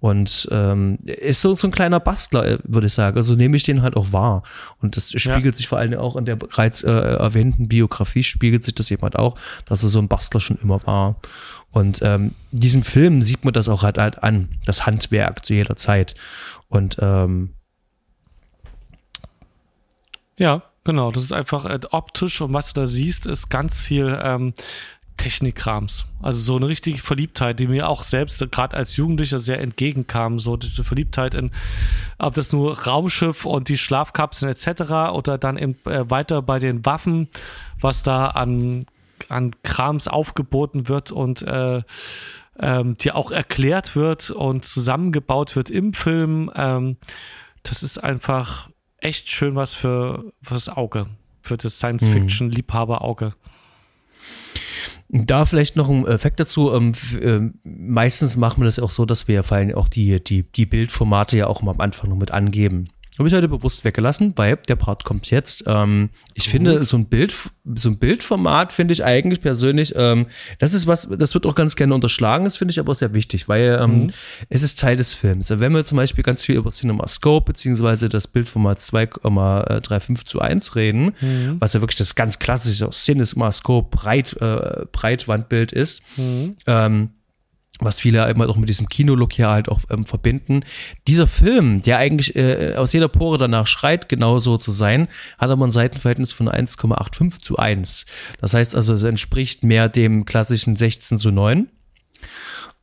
Und 0.00 0.48
ähm, 0.52 0.98
ist 1.04 1.40
so, 1.40 1.54
so 1.54 1.66
ein 1.66 1.70
kleiner 1.70 1.98
Bastler, 1.98 2.46
äh, 2.46 2.58
würde 2.64 2.88
ich 2.88 2.92
sagen. 2.92 3.16
Also 3.16 3.34
nehme 3.34 3.56
ich 3.56 3.62
den 3.62 3.80
halt 3.80 3.96
auch 3.96 4.12
wahr. 4.12 4.42
Und 4.82 4.96
das 4.96 5.10
spiegelt 5.12 5.56
sich 5.56 5.66
vor 5.66 5.78
allem 5.78 5.98
auch 5.98 6.14
in 6.16 6.26
der 6.26 6.36
bereits 6.36 6.82
äh, 6.82 6.90
erwähnten 6.90 7.68
Biografie, 7.68 8.22
spiegelt 8.22 8.66
sich 8.66 8.74
das 8.74 8.90
eben 8.90 9.02
halt 9.02 9.16
auch, 9.16 9.36
dass 9.64 9.82
er 9.82 9.88
so 9.88 9.98
ein 9.98 10.08
Bastler 10.08 10.40
schon 10.40 10.58
immer 10.62 10.86
war. 10.86 11.16
Und 11.70 12.00
ähm, 12.02 12.32
in 12.52 12.60
diesem 12.60 12.82
Film 12.82 13.22
sieht 13.22 13.44
man 13.44 13.54
das 13.54 13.68
auch 13.70 13.82
halt, 13.82 13.96
halt 13.96 14.22
an, 14.22 14.60
das 14.66 14.84
Handwerk 14.84 15.44
zu 15.44 15.54
jeder 15.54 15.76
Zeit. 15.76 16.14
Und 16.68 16.98
ähm, 17.00 17.54
Ja, 20.36 20.62
genau. 20.84 21.10
Das 21.10 21.22
ist 21.22 21.32
einfach 21.32 21.64
äh, 21.64 21.80
optisch 21.90 22.40
und 22.40 22.52
was 22.52 22.72
du 22.72 22.80
da 22.80 22.86
siehst, 22.86 23.26
ist 23.26 23.48
ganz 23.48 23.80
viel 23.80 24.18
ähm, 24.22 24.54
Technikkrams. 25.16 26.06
Also 26.20 26.40
so 26.40 26.56
eine 26.56 26.68
richtige 26.68 26.98
Verliebtheit, 26.98 27.60
die 27.60 27.68
mir 27.68 27.88
auch 27.88 28.02
selbst 28.02 28.44
gerade 28.50 28.76
als 28.76 28.96
Jugendlicher 28.96 29.38
sehr 29.38 29.60
entgegenkam. 29.60 30.38
So 30.38 30.56
diese 30.56 30.84
Verliebtheit 30.84 31.34
in, 31.34 31.50
ob 32.18 32.34
das 32.34 32.52
nur 32.52 32.78
Raumschiff 32.78 33.44
und 33.44 33.68
die 33.68 33.78
Schlafkapseln 33.78 34.50
etc. 34.50 35.12
oder 35.12 35.38
dann 35.38 35.56
eben, 35.56 35.76
äh, 35.84 36.10
weiter 36.10 36.42
bei 36.42 36.58
den 36.58 36.84
Waffen, 36.84 37.28
was 37.80 38.02
da 38.02 38.28
an, 38.28 38.86
an 39.28 39.52
Krams 39.62 40.08
aufgeboten 40.08 40.88
wird 40.88 41.12
und 41.12 41.42
äh, 41.42 41.82
ähm, 42.58 42.96
dir 42.98 43.16
auch 43.16 43.30
erklärt 43.30 43.96
wird 43.96 44.30
und 44.30 44.64
zusammengebaut 44.64 45.56
wird 45.56 45.70
im 45.70 45.92
Film. 45.92 46.50
Ähm, 46.54 46.96
das 47.62 47.82
ist 47.82 47.98
einfach 47.98 48.68
echt 49.04 49.28
schön 49.28 49.54
was 49.54 49.74
für, 49.74 50.24
für 50.42 50.54
das 50.54 50.68
Auge, 50.68 51.06
für 51.42 51.56
das 51.56 51.76
Science-Fiction-Liebhaber-Auge. 51.78 53.34
Da 55.08 55.44
vielleicht 55.44 55.76
noch 55.76 55.88
ein 55.88 56.06
Effekt 56.06 56.40
dazu. 56.40 56.72
Ähm, 56.72 56.92
äh, 57.20 57.40
meistens 57.62 58.36
machen 58.36 58.62
wir 58.62 58.64
das 58.64 58.78
auch 58.78 58.90
so, 58.90 59.04
dass 59.04 59.28
wir 59.28 59.42
vor 59.42 59.58
allem 59.58 59.74
auch 59.74 59.88
die, 59.88 60.22
die, 60.22 60.42
die 60.42 60.66
Bildformate 60.66 61.36
ja 61.36 61.46
auch 61.46 61.62
mal 61.62 61.72
am 61.72 61.80
Anfang 61.80 62.10
noch 62.10 62.16
mit 62.16 62.30
angeben. 62.30 62.88
Habe 63.16 63.28
ich 63.28 63.34
heute 63.34 63.46
bewusst 63.46 63.84
weggelassen, 63.84 64.32
weil 64.34 64.56
der 64.56 64.74
Part 64.74 65.04
kommt 65.04 65.30
jetzt. 65.30 65.64
Ähm, 65.68 66.10
ich 66.34 66.48
finde, 66.48 66.82
so 66.82 66.96
ein 66.96 67.06
Bild, 67.06 67.32
so 67.76 67.88
ein 67.88 67.98
Bildformat 67.98 68.72
finde 68.72 68.92
ich 68.92 69.04
eigentlich 69.04 69.40
persönlich, 69.40 69.94
ähm, 69.96 70.26
das 70.58 70.74
ist 70.74 70.88
was, 70.88 71.08
das 71.08 71.32
wird 71.32 71.46
auch 71.46 71.54
ganz 71.54 71.76
gerne 71.76 71.94
unterschlagen, 71.94 72.42
das 72.42 72.56
finde 72.56 72.72
ich 72.72 72.80
aber 72.80 72.92
sehr 72.92 73.14
wichtig, 73.14 73.48
weil 73.48 73.78
ähm, 73.80 73.98
mhm. 74.04 74.10
es 74.48 74.64
ist 74.64 74.80
Teil 74.80 74.96
des 74.96 75.14
Films. 75.14 75.48
Wenn 75.48 75.72
wir 75.72 75.84
zum 75.84 75.96
Beispiel 75.96 76.24
ganz 76.24 76.44
viel 76.44 76.56
über 76.56 76.70
CinemaScope 76.70 77.52
beziehungsweise 77.52 78.08
das 78.08 78.26
Bildformat 78.26 78.80
2,35 78.80 80.26
zu 80.26 80.40
1 80.40 80.74
reden, 80.74 81.12
mhm. 81.20 81.56
was 81.60 81.72
ja 81.74 81.80
wirklich 81.80 81.98
das 81.98 82.16
ganz 82.16 82.40
klassische 82.40 82.90
CinemaScope 82.90 83.96
Breit, 83.96 84.36
äh, 84.40 84.86
Breitwandbild 84.90 85.70
ist, 85.70 86.02
mhm. 86.16 86.56
Was 87.80 87.98
viele 87.98 88.28
immer 88.30 88.48
auch 88.48 88.56
mit 88.56 88.68
diesem 88.68 88.88
Kinolook 88.88 89.32
hier 89.32 89.50
halt 89.50 89.68
auch 89.68 89.80
ähm, 89.90 90.06
verbinden. 90.06 90.64
Dieser 91.08 91.26
Film, 91.26 91.82
der 91.82 91.98
eigentlich 91.98 92.36
äh, 92.36 92.74
aus 92.76 92.92
jeder 92.92 93.08
Pore 93.08 93.36
danach 93.36 93.66
schreit, 93.66 94.08
genau 94.08 94.38
so 94.38 94.58
zu 94.58 94.70
sein, 94.70 95.08
hat 95.38 95.50
aber 95.50 95.66
ein 95.66 95.72
Seitenverhältnis 95.72 96.32
von 96.32 96.48
1,85 96.48 97.42
zu 97.42 97.58
1. 97.58 98.06
Das 98.40 98.54
heißt 98.54 98.76
also, 98.76 98.94
es 98.94 99.02
entspricht 99.02 99.64
mehr 99.64 99.88
dem 99.88 100.24
klassischen 100.24 100.76
16 100.76 101.18
zu 101.18 101.32
9 101.32 101.68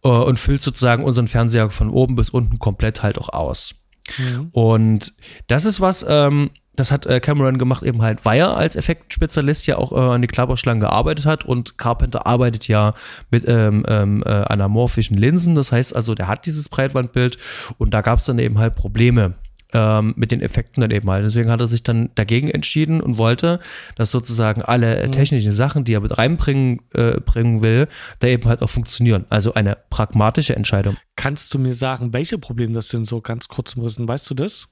äh, 0.04 0.08
und 0.10 0.40
füllt 0.40 0.62
sozusagen 0.62 1.04
unseren 1.04 1.28
Fernseher 1.28 1.72
von 1.72 1.90
oben 1.90 2.16
bis 2.16 2.30
unten 2.30 2.60
komplett 2.60 3.02
halt 3.02 3.18
auch 3.18 3.30
aus. 3.30 3.76
Mhm. 4.18 4.50
Und 4.52 5.14
das 5.48 5.64
ist 5.64 5.80
was, 5.80 6.06
ähm, 6.08 6.52
das 6.76 6.92
hat 6.92 7.06
äh, 7.06 7.20
Cameron 7.20 7.58
gemacht, 7.58 7.84
eben 7.84 8.02
halt, 8.02 8.24
weil 8.24 8.40
er 8.40 8.58
als 8.58 8.76
Effektspezialist 8.76 9.68
ja 9.68 9.78
auch 9.78 9.92
äh, 9.92 10.14
an 10.14 10.22
die 10.22 10.28
Klapperschlangen 10.28 10.80
gearbeitet 10.80 11.26
hat 11.26 11.46
und 11.46 11.78
Carpenter 11.78 12.26
arbeitet 12.26 12.68
ja 12.68 12.94
mit 13.30 13.46
ähm, 13.48 13.86
ähm, 13.88 14.24
äh, 14.26 14.30
anamorphischen 14.30 15.18
Linsen. 15.18 15.56
Das 15.56 15.72
heißt 15.72 15.96
also, 15.96 16.16
der 16.16 16.28
hat 16.28 16.46
dieses 16.46 16.70
Breitwandbild 16.70 17.38
und 17.78 17.94
da 17.94 18.02
gab 18.02 18.20
es 18.20 18.26
dann 18.26 18.40
eben 18.40 18.58
halt 18.58 18.76
Probleme 18.76 19.36
ähm, 19.74 20.14
mit 20.16 20.32
den 20.32 20.42
Effekten 20.42 20.82
dann 20.82 20.92
eben 20.92 21.10
halt. 21.10 21.26
Deswegen 21.26 21.50
hat 21.50 21.60
er 21.60 21.68
sich 21.68 21.84
dann 21.84 22.10
dagegen 22.16 22.50
entschieden 22.50 23.02
und 23.02 23.18
wollte, 23.18 23.60
dass 23.96 24.12
sozusagen 24.12 24.62
alle 24.62 25.08
mhm. 25.08 25.12
technischen 25.12 25.52
Sachen, 25.52 25.84
die 25.84 25.94
er 25.94 26.02
mit 26.02 26.18
reinbringen 26.18 26.82
äh, 26.94 27.20
bringen 27.20 27.62
will, 27.62 27.88
da 28.20 28.28
eben 28.28 28.48
halt 28.48 28.62
auch 28.62 28.70
funktionieren. 28.70 29.26
Also 29.30 29.54
eine 29.54 29.78
pragmatische 29.90 30.56
Entscheidung. 30.56 30.98
Kannst 31.16 31.54
du 31.54 31.60
mir 31.60 31.74
sagen, 31.74 32.14
welche 32.14 32.38
Probleme 32.38 32.74
das 32.74 32.90
sind, 32.90 33.06
so 33.06 33.22
ganz 33.22 33.48
kurz 33.48 33.76
umrissen? 33.76 34.08
Weißt 34.08 34.30
du 34.30 34.34
das? 34.34 34.68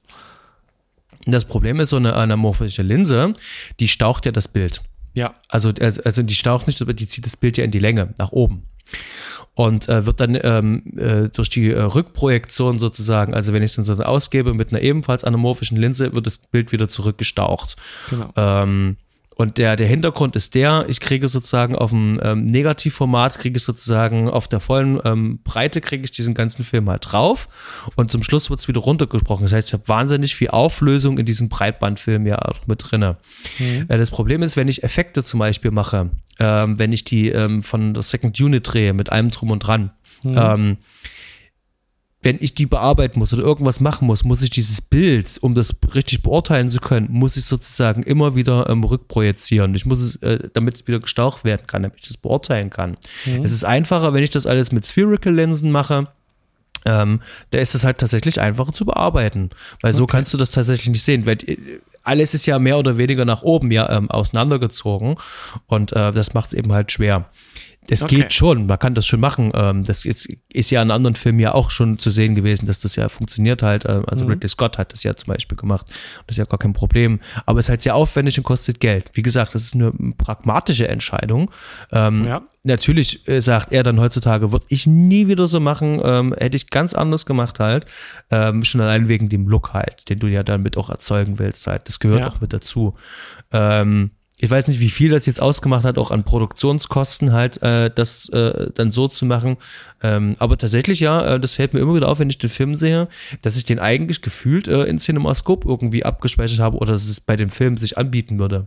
Das 1.26 1.44
Problem 1.44 1.80
ist, 1.80 1.90
so 1.90 1.96
eine 1.96 2.14
anamorphische 2.14 2.82
Linse, 2.82 3.32
die 3.78 3.88
staucht 3.88 4.26
ja 4.26 4.32
das 4.32 4.48
Bild. 4.48 4.82
Ja. 5.14 5.34
Also, 5.48 5.72
also 5.80 6.22
die 6.22 6.34
staucht 6.34 6.66
nicht, 6.66 6.80
aber 6.80 6.92
die 6.92 7.06
zieht 7.06 7.26
das 7.26 7.36
Bild 7.36 7.58
ja 7.58 7.64
in 7.64 7.70
die 7.70 7.78
Länge, 7.78 8.14
nach 8.18 8.32
oben. 8.32 8.64
Und 9.54 9.88
äh, 9.88 10.06
wird 10.06 10.20
dann 10.20 10.38
ähm, 10.42 10.82
äh, 10.96 11.28
durch 11.28 11.50
die 11.50 11.70
äh, 11.70 11.80
Rückprojektion 11.80 12.78
sozusagen, 12.78 13.34
also 13.34 13.52
wenn 13.52 13.62
ich 13.62 13.70
es 13.70 13.76
dann 13.76 13.84
so 13.84 13.94
ausgebe 14.02 14.54
mit 14.54 14.72
einer 14.72 14.80
ebenfalls 14.80 15.24
anamorphischen 15.24 15.76
Linse, 15.76 16.14
wird 16.14 16.26
das 16.26 16.38
Bild 16.38 16.72
wieder 16.72 16.88
zurückgestaucht. 16.88 17.76
Genau. 18.08 18.32
Ähm, 18.36 18.96
und 19.40 19.56
der, 19.56 19.74
der 19.74 19.86
Hintergrund 19.86 20.36
ist 20.36 20.54
der, 20.54 20.84
ich 20.86 21.00
kriege 21.00 21.26
sozusagen 21.26 21.74
auf 21.74 21.88
dem 21.92 22.20
ähm, 22.22 22.44
Negativformat, 22.44 23.38
kriege 23.38 23.56
ich 23.56 23.62
sozusagen 23.62 24.28
auf 24.28 24.48
der 24.48 24.60
vollen 24.60 25.00
ähm, 25.02 25.38
Breite, 25.44 25.80
kriege 25.80 26.04
ich 26.04 26.10
diesen 26.10 26.34
ganzen 26.34 26.62
Film 26.62 26.90
halt 26.90 27.10
drauf. 27.10 27.88
Und 27.96 28.10
zum 28.10 28.22
Schluss 28.22 28.50
wird 28.50 28.60
es 28.60 28.68
wieder 28.68 28.82
runtergesprochen. 28.82 29.46
Das 29.46 29.54
heißt, 29.54 29.68
ich 29.68 29.72
habe 29.72 29.88
wahnsinnig 29.88 30.34
viel 30.34 30.48
Auflösung 30.48 31.16
in 31.16 31.24
diesem 31.24 31.48
Breitbandfilm 31.48 32.26
ja 32.26 32.38
auch 32.38 32.66
mit 32.66 32.82
drinne. 32.90 33.16
Mhm. 33.58 33.86
Äh, 33.88 33.96
das 33.96 34.10
Problem 34.10 34.42
ist, 34.42 34.58
wenn 34.58 34.68
ich 34.68 34.82
Effekte 34.82 35.24
zum 35.24 35.40
Beispiel 35.40 35.70
mache, 35.70 36.10
ähm, 36.38 36.78
wenn 36.78 36.92
ich 36.92 37.04
die 37.04 37.30
ähm, 37.30 37.62
von 37.62 37.94
der 37.94 38.02
Second 38.02 38.38
Unit 38.38 38.70
drehe, 38.70 38.92
mit 38.92 39.10
allem 39.10 39.30
drum 39.30 39.52
und 39.52 39.60
dran, 39.60 39.90
mhm. 40.22 40.36
ähm, 40.36 40.76
wenn 42.22 42.36
ich 42.40 42.54
die 42.54 42.66
bearbeiten 42.66 43.18
muss 43.18 43.32
oder 43.32 43.42
irgendwas 43.42 43.80
machen 43.80 44.06
muss, 44.06 44.24
muss 44.24 44.42
ich 44.42 44.50
dieses 44.50 44.82
Bild, 44.82 45.38
um 45.40 45.54
das 45.54 45.74
richtig 45.94 46.22
beurteilen 46.22 46.68
zu 46.68 46.78
können, 46.78 47.08
muss 47.10 47.36
ich 47.36 47.44
sozusagen 47.44 48.02
immer 48.02 48.34
wieder 48.34 48.68
ähm, 48.68 48.84
rückprojizieren. 48.84 49.74
Ich 49.74 49.86
muss 49.86 50.00
es, 50.00 50.16
äh, 50.16 50.50
damit 50.52 50.74
es 50.74 50.86
wieder 50.86 51.00
gestaucht 51.00 51.44
werden 51.44 51.66
kann, 51.66 51.82
damit 51.82 51.98
ich 52.00 52.08
das 52.08 52.18
beurteilen 52.18 52.68
kann. 52.68 52.98
Mhm. 53.24 53.42
Es 53.42 53.52
ist 53.52 53.64
einfacher, 53.64 54.12
wenn 54.12 54.22
ich 54.22 54.30
das 54.30 54.46
alles 54.46 54.70
mit 54.70 54.84
Spherical 54.84 55.34
Linsen 55.34 55.70
mache. 55.70 56.08
Ähm, 56.86 57.20
da 57.50 57.58
ist 57.58 57.74
es 57.74 57.84
halt 57.84 57.98
tatsächlich 57.98 58.40
einfacher 58.40 58.72
zu 58.72 58.86
bearbeiten, 58.86 59.50
weil 59.82 59.92
so 59.92 60.06
kannst 60.06 60.32
du 60.32 60.38
das 60.38 60.50
tatsächlich 60.50 60.88
nicht 60.88 61.02
sehen, 61.02 61.26
weil 61.26 61.36
äh, 61.46 61.56
alles 62.02 62.32
ist 62.32 62.46
ja 62.46 62.58
mehr 62.58 62.78
oder 62.78 62.96
weniger 62.96 63.26
nach 63.26 63.42
oben 63.42 63.70
ja 63.70 63.90
ähm, 63.90 64.10
auseinandergezogen 64.10 65.16
und 65.66 65.92
äh, 65.92 66.12
das 66.12 66.32
macht 66.32 66.48
es 66.48 66.52
eben 66.54 66.72
halt 66.72 66.90
schwer. 66.90 67.28
Es 67.90 68.04
okay. 68.04 68.16
geht 68.16 68.32
schon, 68.32 68.66
man 68.66 68.78
kann 68.78 68.94
das 68.94 69.06
schon 69.06 69.18
machen. 69.18 69.50
Ähm, 69.52 69.82
das 69.82 70.04
ist, 70.04 70.28
ist 70.48 70.70
ja 70.70 70.80
in 70.80 70.92
anderen 70.92 71.16
Filmen 71.16 71.40
ja 71.40 71.52
auch 71.52 71.72
schon 71.72 71.98
zu 71.98 72.08
sehen 72.08 72.36
gewesen, 72.36 72.66
dass 72.66 72.78
das 72.78 72.94
ja 72.94 73.08
funktioniert 73.08 73.62
halt. 73.62 73.84
Ähm, 73.84 74.04
also 74.06 74.24
mhm. 74.24 74.30
Ridley 74.30 74.48
Scott 74.48 74.78
hat 74.78 74.92
das 74.92 75.02
ja 75.02 75.14
zum 75.16 75.32
Beispiel 75.32 75.58
gemacht. 75.58 75.86
Das 76.26 76.34
ist 76.34 76.38
ja 76.38 76.44
gar 76.44 76.58
kein 76.58 76.72
Problem. 76.72 77.18
Aber 77.46 77.58
es 77.58 77.66
ist 77.66 77.70
halt 77.70 77.82
sehr 77.82 77.96
aufwendig 77.96 78.38
und 78.38 78.44
kostet 78.44 78.78
Geld. 78.78 79.10
Wie 79.14 79.22
gesagt, 79.22 79.56
das 79.56 79.64
ist 79.64 79.74
eine 79.74 79.92
pragmatische 80.16 80.86
Entscheidung. 80.86 81.50
Ähm, 81.90 82.24
ja. 82.26 82.42
Natürlich 82.62 83.26
äh, 83.26 83.40
sagt 83.40 83.72
er 83.72 83.82
dann 83.82 83.98
heutzutage, 83.98 84.52
würde 84.52 84.66
ich 84.68 84.86
nie 84.86 85.26
wieder 85.26 85.46
so 85.46 85.58
machen, 85.58 86.00
ähm, 86.04 86.34
hätte 86.38 86.56
ich 86.56 86.70
ganz 86.70 86.94
anders 86.94 87.26
gemacht 87.26 87.58
halt. 87.58 87.86
Ähm, 88.30 88.62
schon 88.62 88.82
allein 88.82 89.08
wegen 89.08 89.28
dem 89.28 89.48
Look 89.48 89.72
halt, 89.72 90.08
den 90.10 90.20
du 90.20 90.28
ja 90.28 90.42
damit 90.42 90.76
auch 90.76 90.90
erzeugen 90.90 91.38
willst 91.40 91.66
halt. 91.66 91.88
Das 91.88 91.98
gehört 91.98 92.20
ja. 92.20 92.28
auch 92.28 92.40
mit 92.40 92.52
dazu. 92.52 92.94
Ähm, 93.50 94.10
ich 94.42 94.50
weiß 94.50 94.68
nicht, 94.68 94.80
wie 94.80 94.88
viel 94.88 95.10
das 95.10 95.26
jetzt 95.26 95.42
ausgemacht 95.42 95.84
hat, 95.84 95.98
auch 95.98 96.10
an 96.10 96.24
Produktionskosten 96.24 97.32
halt, 97.32 97.62
äh, 97.62 97.90
das 97.94 98.30
äh, 98.30 98.70
dann 98.72 98.90
so 98.90 99.06
zu 99.06 99.26
machen. 99.26 99.58
Ähm, 100.02 100.32
aber 100.38 100.56
tatsächlich 100.56 100.98
ja, 101.00 101.34
äh, 101.34 101.40
das 101.40 101.56
fällt 101.56 101.74
mir 101.74 101.80
immer 101.80 101.94
wieder 101.94 102.08
auf, 102.08 102.20
wenn 102.20 102.30
ich 102.30 102.38
den 102.38 102.48
Film 102.48 102.74
sehe, 102.74 103.08
dass 103.42 103.58
ich 103.58 103.66
den 103.66 103.78
eigentlich 103.78 104.22
gefühlt 104.22 104.66
äh, 104.66 104.84
in 104.84 104.98
CinemaScope 104.98 105.68
irgendwie 105.68 106.06
abgespeichert 106.06 106.58
habe 106.58 106.78
oder 106.78 106.92
dass 106.92 107.04
es 107.04 107.20
bei 107.20 107.36
dem 107.36 107.50
Film 107.50 107.76
sich 107.76 107.98
anbieten 107.98 108.38
würde. 108.38 108.66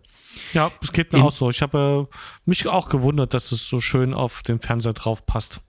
Ja, 0.54 0.72
es 0.80 0.92
geht 0.92 1.12
mir 1.12 1.20
in, 1.20 1.26
auch 1.26 1.32
so. 1.32 1.50
Ich 1.50 1.64
habe 1.64 2.08
äh, 2.12 2.16
mich 2.46 2.68
auch 2.68 2.88
gewundert, 2.88 3.34
dass 3.34 3.52
es 3.52 3.68
so 3.68 3.82
schön 3.82 4.14
auf 4.14 4.44
den 4.44 4.60
Fernseher 4.60 4.94
drauf 4.94 5.26
passt. 5.26 5.62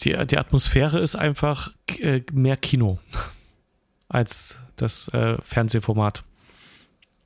Die, 0.00 0.16
die 0.26 0.38
Atmosphäre 0.38 1.00
ist 1.00 1.16
einfach 1.16 1.72
äh, 2.00 2.22
mehr 2.32 2.56
Kino 2.56 2.98
als 4.08 4.56
das 4.76 5.10
Fernsehformat. 5.44 6.24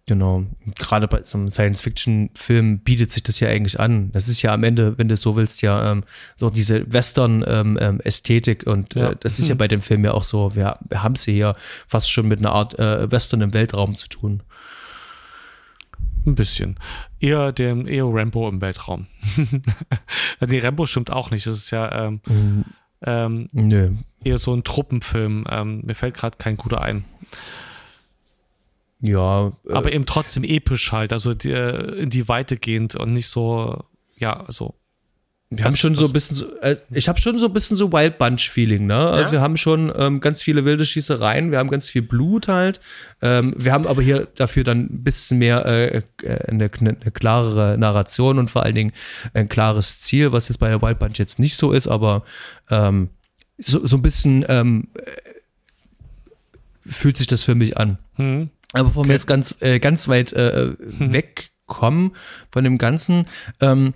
Genau. 0.07 0.45
Gerade 0.79 1.09
bei 1.09 1.23
so 1.23 1.39
einem 1.39 1.51
Science-Fiction-Film 1.51 2.81
bietet 2.81 3.11
sich 3.11 3.23
das 3.23 3.41
ja 3.41 3.49
eigentlich 3.49 3.81
an. 3.81 4.13
Das 4.13 4.29
ist 4.29 4.43
ja 4.43 4.53
am 4.53 4.63
Ende, 4.63 4.99
wenn 4.99 5.09
du 5.09 5.17
so 5.17 5.35
willst, 5.35 5.63
ja 5.63 5.93
ähm, 5.93 6.05
so 6.37 6.51
diese 6.51 6.93
Western-Ästhetik 6.93 8.67
ähm, 8.67 8.73
ähm, 8.73 8.73
und 8.75 8.97
äh, 8.97 9.01
ja. 9.01 9.11
äh, 9.13 9.17
das 9.19 9.39
ist 9.39 9.49
ja 9.49 9.55
bei 9.55 9.67
dem 9.67 9.81
Film 9.81 10.05
ja 10.05 10.13
auch 10.13 10.25
so. 10.25 10.55
Wir, 10.55 10.79
wir 10.89 11.03
haben 11.03 11.15
es 11.15 11.25
hier 11.25 11.55
fast 11.57 12.13
schon 12.13 12.29
mit 12.29 12.41
einer 12.41 12.53
Art 12.53 12.79
äh, 12.79 13.11
Western 13.11 13.41
im 13.41 13.55
Weltraum 13.55 13.95
zu 13.95 14.09
tun. 14.09 14.43
Ein 16.27 16.35
bisschen. 16.35 16.77
Eher 17.19 17.53
dem 17.53 17.87
eher 17.87 18.05
Rambo 18.07 18.49
im 18.49 18.61
Weltraum. 18.61 19.07
Die 20.41 20.59
Rambo 20.59 20.85
stimmt 20.85 21.11
auch 21.11 21.31
nicht. 21.31 21.47
Das 21.47 21.57
ist 21.57 21.71
ja 21.71 22.07
ähm, 22.07 22.21
mhm. 22.27 22.65
ähm, 23.07 24.05
eher 24.23 24.37
so 24.39 24.55
ein 24.55 24.65
Truppenfilm. 24.65 25.47
Ähm, 25.49 25.81
mir 25.85 25.95
fällt 25.95 26.15
gerade 26.15 26.37
kein 26.37 26.59
guter 26.59 26.83
ein. 26.83 27.05
Ja. 29.05 29.53
Äh, 29.69 29.73
aber 29.73 29.93
eben 29.93 30.07
trotzdem 30.07 30.45
episch 30.45 30.91
halt, 30.91 31.13
also 31.13 31.35
die, 31.35 31.51
äh, 31.51 32.01
in 32.01 32.11
die 32.11 32.27
Weite 32.27 32.57
gehend 32.57 32.95
und 32.95 33.13
nicht 33.13 33.29
so, 33.29 33.85
ja, 34.17 34.45
so. 34.49 34.75
Wir 35.51 35.67
haben 35.67 35.77
schon 35.77 35.95
so 35.95 36.07
ein 36.07 36.13
bisschen, 36.13 36.35
so, 36.35 36.57
äh, 36.61 36.77
ich 36.91 37.09
habe 37.09 37.21
schon 37.21 37.39
so 37.39 37.47
ein 37.47 37.53
bisschen 37.53 37.77
so 37.77 37.93
Wild 37.93 38.19
Bunch 38.19 38.49
Feeling, 38.51 38.87
ne? 38.87 38.97
Also 38.97 39.27
ja? 39.27 39.33
wir 39.33 39.41
haben 39.43 39.57
schon 39.57 39.93
ähm, 39.95 40.21
ganz 40.21 40.43
viele 40.43 40.65
wilde 40.65 40.87
Schießereien, 40.87 41.51
wir 41.51 41.59
haben 41.59 41.71
ganz 41.71 41.89
viel 41.89 42.03
Blut 42.03 42.49
halt. 42.49 42.81
Ähm, 43.21 43.55
wir 43.57 43.73
haben 43.73 43.87
aber 43.87 44.03
hier 44.03 44.27
dafür 44.35 44.65
dann 44.65 44.87
ein 44.87 45.05
bisschen 45.05 45.39
mehr 45.39 45.65
äh, 45.67 46.03
äh 46.23 46.49
eine, 46.49 46.71
eine, 46.81 47.11
klarere 47.13 47.77
Narration 47.79 48.39
und 48.39 48.51
vor 48.51 48.65
allen 48.65 48.75
Dingen 48.75 48.93
ein 49.35 49.49
klares 49.49 50.01
Ziel, 50.01 50.33
was 50.33 50.49
jetzt 50.49 50.59
bei 50.59 50.71
der 50.71 50.81
Wild 50.81 50.99
Bunch 50.99 51.19
jetzt 51.19 51.39
nicht 51.39 51.57
so 51.57 51.73
ist, 51.73 51.87
aber 51.87 52.25
ähm, 52.71 53.11
so, 53.59 53.87
so 53.87 53.97
ein 53.97 54.03
bisschen 54.03 54.45
ähm, 54.49 54.89
fühlt 56.87 57.19
sich 57.19 57.27
das 57.27 57.45
für 57.45 57.55
mich 57.55 57.77
an. 57.77 57.99
Mhm. 58.17 58.51
Aber 58.75 58.89
bevor 58.89 59.01
okay. 59.01 59.09
wir 59.09 59.15
jetzt 59.15 59.27
ganz, 59.27 59.55
äh, 59.61 59.79
ganz 59.79 60.09
weit 60.09 60.33
äh, 60.33 60.73
hm. 60.99 61.13
weg 61.13 61.51
bekommen 61.67 62.13
von 62.51 62.65
dem 62.65 62.79
Ganzen. 62.79 63.27
Ähm, 63.61 63.95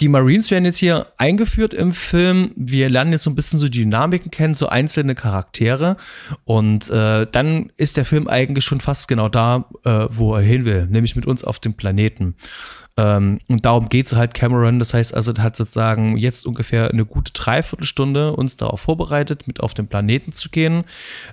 die 0.00 0.08
Marines 0.08 0.50
werden 0.50 0.64
jetzt 0.64 0.78
hier 0.78 1.06
eingeführt 1.18 1.72
im 1.72 1.92
Film. 1.92 2.50
Wir 2.56 2.88
lernen 2.88 3.12
jetzt 3.12 3.22
so 3.22 3.30
ein 3.30 3.36
bisschen 3.36 3.60
so 3.60 3.68
Dynamiken 3.68 4.30
kennen, 4.30 4.54
so 4.54 4.66
einzelne 4.68 5.14
Charaktere. 5.14 5.96
Und 6.44 6.90
äh, 6.90 7.26
dann 7.30 7.70
ist 7.76 7.96
der 7.96 8.04
Film 8.04 8.26
eigentlich 8.26 8.64
schon 8.64 8.80
fast 8.80 9.06
genau 9.06 9.28
da, 9.28 9.68
äh, 9.84 10.06
wo 10.10 10.34
er 10.34 10.42
hin 10.42 10.64
will, 10.64 10.86
nämlich 10.86 11.14
mit 11.14 11.26
uns 11.26 11.44
auf 11.44 11.60
dem 11.60 11.74
Planeten. 11.74 12.34
Ähm, 12.96 13.38
und 13.48 13.64
darum 13.64 13.88
geht 13.88 14.06
es 14.06 14.14
halt 14.14 14.34
Cameron. 14.34 14.78
Das 14.78 14.94
heißt 14.94 15.14
also, 15.14 15.32
er 15.32 15.42
hat 15.42 15.56
sozusagen 15.56 16.16
jetzt 16.16 16.46
ungefähr 16.46 16.90
eine 16.90 17.04
gute 17.04 17.32
Dreiviertelstunde 17.32 18.34
uns 18.34 18.56
darauf 18.56 18.80
vorbereitet, 18.80 19.46
mit 19.46 19.60
auf 19.60 19.74
den 19.74 19.88
Planeten 19.88 20.32
zu 20.32 20.48
gehen. 20.48 20.84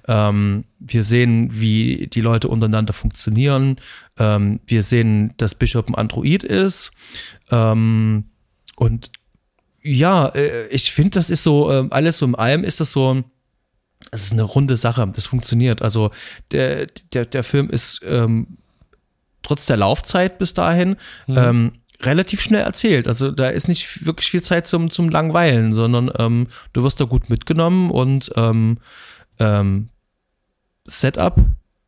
Ähm, 0.08 0.66
wir 0.80 1.04
sehen, 1.04 1.50
wie 1.52 2.08
die 2.12 2.22
Leute 2.22 2.48
untereinander 2.48 2.94
funktionieren. 2.94 3.78
Ähm, 4.18 4.60
wir 4.66 4.84
sehen, 4.84 5.34
dass 5.38 5.56
Bishop 5.56 5.88
ein 5.90 5.96
Android 5.96 6.44
ist. 6.44 6.92
Ähm, 7.52 8.31
und 8.76 9.12
ja, 9.82 10.28
äh, 10.28 10.68
ich 10.68 10.92
finde, 10.92 11.12
das 11.12 11.30
ist 11.30 11.44
so, 11.44 11.72
äh, 11.72 11.88
alles 11.90 12.18
so 12.18 12.26
im 12.26 12.36
allem 12.36 12.64
ist 12.64 12.80
das 12.80 12.92
so, 12.92 13.24
es 14.12 14.24
ist 14.24 14.32
eine 14.32 14.44
runde 14.44 14.78
Sache, 14.78 15.08
das 15.14 15.26
funktioniert. 15.28 15.82
Also 15.82 16.12
der, 16.52 16.88
der, 17.14 17.26
der 17.26 17.44
Film 17.44 17.70
ist 17.70 18.02
ähm, 18.04 18.58
trotz 19.44 19.66
der 19.66 19.78
Laufzeit 19.78 20.38
bis 20.38 20.54
dahin 20.54 20.98
mhm. 21.28 21.38
ähm, 21.38 21.72
relativ 22.02 22.42
schnell 22.42 22.62
erzählt. 22.62 23.08
Also 23.08 23.32
da 23.32 23.50
ist 23.50 23.68
nicht 23.68 24.06
wirklich 24.06 24.30
viel 24.30 24.42
Zeit 24.42 24.68
zum, 24.68 24.90
zum 24.90 25.10
Langweilen, 25.10 25.74
sondern 25.74 26.12
ähm, 26.18 26.48
du 26.74 26.84
wirst 26.84 27.00
da 27.00 27.06
gut 27.06 27.30
mitgenommen 27.30 27.92
und 27.92 28.32
ähm, 28.36 28.80
ähm, 29.40 29.90
Setup 30.86 31.40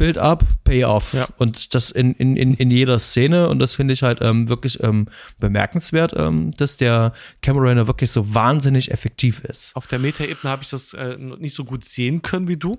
Build-up, 0.03 0.43
Payoff. 0.65 1.13
Ja. 1.13 1.29
Und 1.37 1.73
das 1.73 1.89
in, 1.89 2.13
in, 2.15 2.35
in, 2.35 2.55
in 2.55 2.69
jeder 2.69 2.99
Szene. 2.99 3.47
Und 3.47 3.59
das 3.59 3.75
finde 3.75 3.93
ich 3.93 4.03
halt 4.03 4.19
ähm, 4.21 4.49
wirklich 4.49 4.83
ähm, 4.83 5.05
bemerkenswert, 5.39 6.11
ähm, 6.17 6.51
dass 6.57 6.75
der 6.75 7.13
Cameron 7.41 7.87
wirklich 7.87 8.11
so 8.11 8.35
wahnsinnig 8.35 8.91
effektiv 8.91 9.45
ist. 9.45 9.73
Auf 9.77 9.87
der 9.87 9.99
Meta-Ebene 9.99 10.51
habe 10.51 10.61
ich 10.61 10.69
das 10.69 10.93
äh, 10.93 11.15
nicht 11.17 11.55
so 11.55 11.63
gut 11.63 11.85
sehen 11.85 12.21
können 12.21 12.49
wie 12.49 12.57
du. 12.57 12.77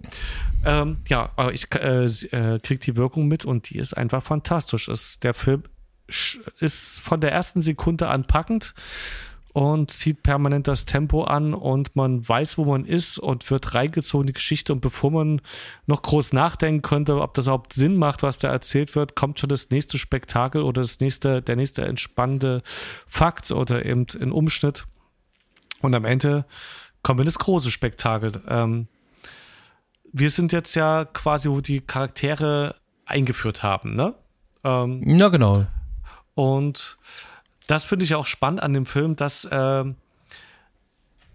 Ähm, 0.67 0.99
ja, 1.09 1.31
aber 1.37 1.55
ich 1.55 1.75
äh, 1.75 2.05
äh, 2.05 2.59
kriege 2.59 2.81
die 2.81 2.95
Wirkung 2.95 3.27
mit 3.27 3.47
und 3.47 3.71
die 3.71 3.79
ist 3.79 3.97
einfach 3.97 4.23
fantastisch. 4.23 4.89
Ist, 4.89 5.25
der 5.25 5.33
Film 5.33 5.63
ist 6.61 7.01
von 7.01 7.23
der 7.23 7.33
ersten 7.33 7.63
Sekunde 7.63 8.09
an 8.09 8.27
packend 8.27 8.75
und 9.55 9.93
zieht 9.93 10.25
permanent 10.25 10.67
das 10.67 10.85
Tempo 10.85 11.23
an 11.23 11.55
und 11.55 11.95
man 11.95 12.29
weiß, 12.29 12.59
wo 12.59 12.65
man 12.65 12.85
ist 12.85 13.19
und 13.21 13.49
wird 13.53 13.73
reingezogen 13.73 14.25
in 14.25 14.27
die 14.27 14.33
Geschichte. 14.33 14.73
Und 14.73 14.81
bevor 14.81 15.13
man 15.13 15.41
noch 15.87 16.03
groß 16.03 16.33
nachdenken 16.33 16.83
könnte, 16.83 17.21
ob 17.21 17.35
das 17.35 17.47
überhaupt 17.47 17.73
Sinn 17.73 17.97
macht, 17.97 18.25
was 18.25 18.41
da 18.41 18.51
erzählt 18.51 18.97
wird, 18.97 19.15
kommt 19.15 19.39
schon 19.39 19.49
das 19.49 19.71
nächste 19.71 19.97
Spektakel 19.97 20.63
oder 20.63 20.83
das 20.83 20.99
nächste, 20.99 21.41
der 21.41 21.55
nächste 21.55 21.83
entspannende 21.83 22.63
Fakt 23.07 23.53
oder 23.53 23.87
eben 23.87 24.07
ein 24.21 24.33
Umschnitt. 24.33 24.87
Und 25.83 25.95
am 25.95 26.05
Ende 26.05 26.47
kommt 27.05 27.21
in 27.21 27.27
das 27.27 27.39
große 27.39 27.71
Spektakel. 27.71 28.43
Ähm, 28.49 28.89
wir 30.13 30.31
sind 30.31 30.51
jetzt 30.51 30.75
ja 30.75 31.05
quasi, 31.05 31.49
wo 31.49 31.61
die 31.61 31.81
Charaktere 31.81 32.75
eingeführt 33.07 33.63
haben, 33.63 33.95
ne? 33.95 34.15
Ähm, 34.65 35.17
ja, 35.17 35.29
genau. 35.29 35.65
Und 36.35 36.99
das 37.67 37.85
finde 37.85 38.05
ich 38.05 38.15
auch 38.15 38.27
spannend 38.27 38.63
an 38.63 38.75
dem 38.75 38.87
Film, 38.87 39.17
dass, 39.17 39.45
äh, 39.45 39.85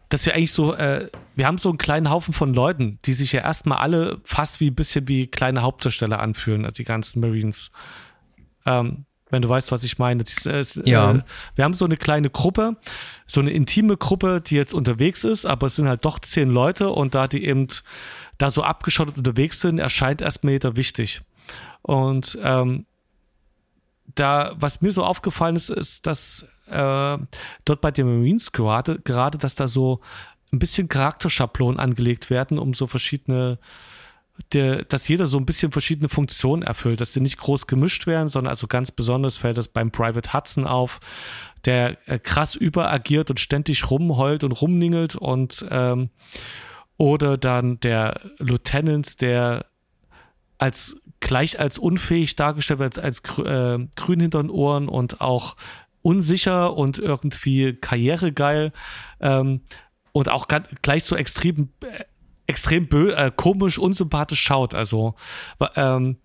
dass 0.10 0.26
wir 0.26 0.36
eigentlich 0.36 0.54
so, 0.54 0.74
äh, 0.74 1.08
wir 1.36 1.48
haben 1.48 1.58
so 1.58 1.70
einen 1.70 1.78
kleinen 1.78 2.10
Haufen 2.10 2.34
von 2.34 2.54
Leuten, 2.54 3.00
die 3.06 3.14
sich 3.14 3.32
ja 3.32 3.42
erstmal 3.42 3.80
alle 3.80 4.20
fast 4.24 4.60
wie 4.60 4.70
ein 4.70 4.76
bisschen 4.76 5.08
wie 5.08 5.28
kleine 5.28 5.62
Hauptdarsteller 5.62 6.20
anfühlen, 6.20 6.66
also 6.66 6.76
die 6.76 6.84
ganzen 6.84 7.20
Marines. 7.20 7.72
Ähm, 8.66 9.06
wenn 9.30 9.42
du 9.42 9.50
weißt, 9.50 9.72
was 9.72 9.84
ich 9.84 10.00
meine. 10.00 10.24
Das, 10.24 10.46
äh, 10.46 10.64
ja. 10.90 11.12
Äh, 11.12 11.22
wir 11.56 11.64
haben 11.64 11.74
so 11.74 11.86
eine 11.86 11.98
kleine 11.98 12.30
Gruppe, 12.30 12.78
so 13.28 13.40
eine 13.40 13.52
intime 13.52 13.98
Gruppe, 13.98 14.42
die 14.42 14.56
jetzt 14.56 14.74
unterwegs 14.74 15.24
ist, 15.24 15.46
aber 15.46 15.68
es 15.68 15.76
sind 15.76 15.88
halt 15.88 16.06
doch 16.06 16.20
zehn 16.20 16.50
Leute 16.50 16.90
und 16.90 17.16
da 17.16 17.28
die 17.28 17.46
eben 17.46 17.68
da 18.38 18.50
so 18.50 18.64
abgeschottet 18.64 19.18
unterwegs 19.18 19.60
sind, 19.60 19.80
erscheint 19.80 20.22
erstmal 20.22 20.54
jeder 20.54 20.76
wichtig. 20.76 21.22
Und 21.82 22.38
ähm, 22.42 22.86
da, 24.20 24.53
was 24.55 24.82
mir 24.82 24.91
so 24.91 25.03
aufgefallen 25.03 25.55
ist, 25.55 25.70
ist, 25.70 26.05
dass 26.05 26.45
äh, 26.67 27.17
dort 27.65 27.82
bei 27.82 27.91
den 27.91 28.07
Marines 28.07 28.51
gerade, 28.51 28.99
gerade, 28.99 29.38
dass 29.38 29.55
da 29.55 29.67
so 29.67 30.01
ein 30.51 30.59
bisschen 30.59 30.89
Charakterschablonen 30.89 31.80
angelegt 31.80 32.30
werden, 32.30 32.59
um 32.59 32.74
so 32.74 32.88
verschiedene, 32.88 33.59
der, 34.53 34.84
dass 34.84 35.07
jeder 35.07 35.28
so 35.28 35.38
ein 35.38 35.45
bisschen 35.45 35.72
verschiedene 35.72 36.09
Funktionen 36.09 36.63
erfüllt, 36.63 37.01
dass 37.01 37.13
sie 37.13 37.22
nicht 37.22 37.38
groß 37.38 37.67
gemischt 37.67 38.07
werden, 38.07 38.30
sondern 38.30 38.49
also 38.49 38.67
ganz 38.67 38.91
besonders 38.91 39.38
fällt 39.38 39.57
das 39.57 39.67
beim 39.67 39.91
Private 39.91 40.34
Hudson 40.34 40.65
auf, 40.65 40.99
der 41.65 41.97
äh, 42.09 42.20
krass 42.20 42.55
überagiert 42.55 43.30
und 43.30 43.39
ständig 43.39 43.89
rumheult 43.89 44.43
und 44.43 44.51
rumningelt 44.51 45.15
und 45.15 45.65
ähm, 45.70 46.09
oder 46.97 47.38
dann 47.38 47.80
der 47.80 48.20
Lieutenant, 48.39 49.22
der 49.22 49.65
als 50.60 50.97
gleich 51.22 51.60
als 51.60 51.80
unfähig 51.80 52.36
dargestellt 52.36 52.80
wird, 52.80 52.99
als 52.99 53.20
äh, 53.39 53.80
grün 53.95 54.20
hinter 54.20 54.43
den 54.43 54.51
Ohren 54.51 54.88
und 54.88 55.22
auch 55.22 55.55
unsicher 56.01 56.78
und 56.78 56.99
irgendwie 56.99 57.74
karrieregeil 57.74 58.72
ähm, 59.20 59.62
und 60.12 60.30
auch 60.30 60.47
gleich 60.82 61.03
so 61.03 61.16
extrem, 61.16 61.70
äh, 61.82 62.03
extrem 62.47 62.88
bö 62.88 63.12
äh, 63.12 63.32
komisch, 63.36 63.80
unsympathisch 63.80 64.41
schaut. 64.41 64.76
Also 64.76 65.16
ähm, 65.76 66.18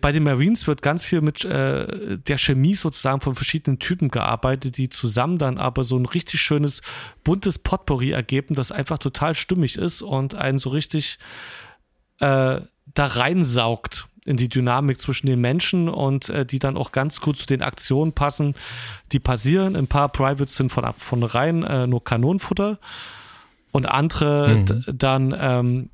bei 0.00 0.12
den 0.12 0.22
Marines 0.22 0.66
wird 0.66 0.80
ganz 0.80 1.04
viel 1.04 1.20
mit 1.20 1.44
äh, 1.44 2.18
der 2.18 2.38
Chemie 2.38 2.74
sozusagen 2.74 3.20
von 3.20 3.34
verschiedenen 3.34 3.78
Typen 3.78 4.08
gearbeitet, 4.08 4.78
die 4.78 4.88
zusammen 4.88 5.36
dann 5.36 5.58
aber 5.58 5.84
so 5.84 5.98
ein 5.98 6.06
richtig 6.06 6.40
schönes, 6.40 6.80
buntes 7.22 7.58
Potpourri 7.58 8.12
ergeben, 8.12 8.54
das 8.54 8.72
einfach 8.72 8.98
total 8.98 9.34
stimmig 9.34 9.76
ist 9.76 10.00
und 10.00 10.34
einen 10.34 10.58
so 10.58 10.70
richtig 10.70 11.18
äh, 12.20 12.60
da 12.94 13.06
reinsaugt 13.06 14.08
in 14.24 14.36
die 14.36 14.48
Dynamik 14.48 15.00
zwischen 15.00 15.26
den 15.26 15.40
Menschen 15.40 15.88
und 15.88 16.30
äh, 16.30 16.46
die 16.46 16.58
dann 16.58 16.76
auch 16.76 16.92
ganz 16.92 17.20
gut 17.20 17.36
zu 17.36 17.46
den 17.46 17.62
Aktionen 17.62 18.12
passen, 18.12 18.54
die 19.12 19.18
passieren. 19.18 19.76
Ein 19.76 19.86
paar 19.86 20.08
Privates 20.08 20.56
sind 20.56 20.72
von 20.72 20.90
von 20.94 21.22
rein 21.22 21.62
äh, 21.62 21.86
nur 21.86 22.02
Kanonenfutter 22.02 22.78
und 23.70 23.86
andere 23.86 24.64
mhm. 24.66 24.84
dann 24.86 25.36
ähm, 25.38 25.90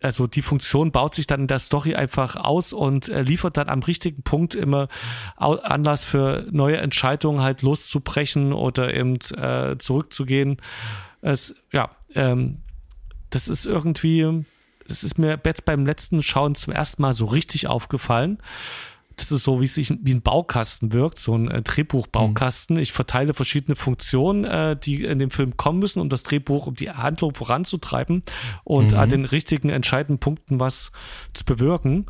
also 0.00 0.26
die 0.26 0.42
Funktion 0.42 0.92
baut 0.92 1.14
sich 1.14 1.26
dann 1.26 1.42
in 1.42 1.46
der 1.46 1.58
Story 1.58 1.94
einfach 1.94 2.36
aus 2.36 2.72
und 2.72 3.08
äh, 3.08 3.22
liefert 3.22 3.56
dann 3.56 3.68
am 3.68 3.82
richtigen 3.82 4.22
Punkt 4.22 4.54
immer 4.54 4.88
Anlass 5.36 6.04
für 6.04 6.46
neue 6.50 6.76
Entscheidungen 6.76 7.42
halt 7.42 7.62
loszubrechen 7.62 8.52
oder 8.52 8.94
eben 8.94 9.16
äh, 9.36 9.76
zurückzugehen. 9.78 10.58
Es, 11.20 11.64
ja, 11.72 11.90
ähm, 12.14 12.58
das 13.30 13.48
ist 13.48 13.66
irgendwie 13.66 14.44
das 14.88 15.04
ist 15.04 15.18
mir 15.18 15.38
jetzt 15.44 15.64
beim 15.64 15.86
letzten 15.86 16.22
Schauen 16.22 16.54
zum 16.54 16.72
ersten 16.72 17.02
Mal 17.02 17.12
so 17.12 17.26
richtig 17.26 17.66
aufgefallen. 17.66 18.38
Das 19.16 19.32
ist 19.32 19.42
so, 19.42 19.60
wie 19.60 19.64
es 19.64 19.74
sich 19.74 19.92
wie 20.02 20.14
ein 20.14 20.22
Baukasten 20.22 20.92
wirkt, 20.92 21.18
so 21.18 21.36
ein 21.36 21.50
äh, 21.50 21.60
Drehbuchbaukasten. 21.62 22.76
Mhm. 22.76 22.82
Ich 22.82 22.92
verteile 22.92 23.34
verschiedene 23.34 23.74
Funktionen, 23.74 24.44
äh, 24.44 24.76
die 24.76 25.04
in 25.04 25.18
dem 25.18 25.30
Film 25.30 25.56
kommen 25.56 25.80
müssen, 25.80 26.00
um 26.00 26.08
das 26.08 26.22
Drehbuch, 26.22 26.68
um 26.68 26.74
die 26.74 26.90
Handlung 26.90 27.34
voranzutreiben 27.34 28.22
und 28.62 28.92
mhm. 28.92 28.98
an 28.98 29.08
den 29.08 29.24
richtigen 29.24 29.70
entscheidenden 29.70 30.20
Punkten 30.20 30.60
was 30.60 30.92
zu 31.34 31.44
bewirken. 31.44 32.06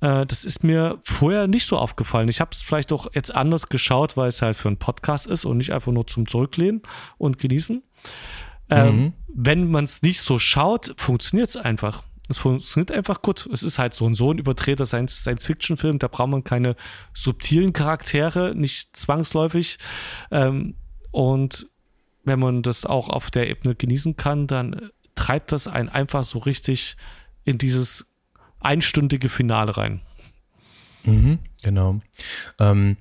Äh, 0.00 0.26
das 0.26 0.44
ist 0.44 0.64
mir 0.64 0.98
vorher 1.04 1.46
nicht 1.46 1.66
so 1.66 1.78
aufgefallen. 1.78 2.28
Ich 2.28 2.40
habe 2.40 2.50
es 2.52 2.62
vielleicht 2.62 2.92
auch 2.92 3.06
jetzt 3.14 3.34
anders 3.34 3.68
geschaut, 3.68 4.16
weil 4.16 4.28
es 4.28 4.42
halt 4.42 4.56
für 4.56 4.68
einen 4.68 4.76
Podcast 4.76 5.28
ist 5.28 5.44
und 5.44 5.58
nicht 5.58 5.72
einfach 5.72 5.92
nur 5.92 6.08
zum 6.08 6.26
Zurücklehnen 6.26 6.82
und 7.16 7.38
genießen. 7.38 7.82
Ähm, 8.72 8.96
mhm. 8.96 9.12
wenn 9.34 9.68
man 9.68 9.82
es 9.82 10.00
nicht 10.02 10.20
so 10.20 10.38
schaut, 10.38 10.94
funktioniert 10.96 11.48
es 11.48 11.56
einfach. 11.56 12.04
Es 12.30 12.38
funktioniert 12.38 12.92
einfach 12.92 13.22
gut. 13.22 13.48
Es 13.52 13.64
ist 13.64 13.80
halt 13.80 13.92
so 13.92 14.06
ein 14.06 14.14
so 14.14 14.32
ein 14.32 14.38
überdrehter 14.38 14.86
Science-Fiction-Film. 14.86 15.98
Da 15.98 16.06
braucht 16.06 16.30
man 16.30 16.44
keine 16.44 16.76
subtilen 17.12 17.72
Charaktere, 17.72 18.54
nicht 18.54 18.96
zwangsläufig. 18.96 19.78
Ähm, 20.30 20.76
und 21.10 21.68
wenn 22.22 22.38
man 22.38 22.62
das 22.62 22.86
auch 22.86 23.08
auf 23.08 23.32
der 23.32 23.50
Ebene 23.50 23.74
genießen 23.74 24.16
kann, 24.16 24.46
dann 24.46 24.90
treibt 25.16 25.50
das 25.50 25.66
einen 25.66 25.88
einfach 25.88 26.22
so 26.22 26.38
richtig 26.38 26.96
in 27.44 27.58
dieses 27.58 28.06
einstündige 28.60 29.28
Finale 29.28 29.76
rein. 29.76 30.00
Mhm, 31.02 31.40
genau. 31.64 32.00
Ähm, 32.60 32.96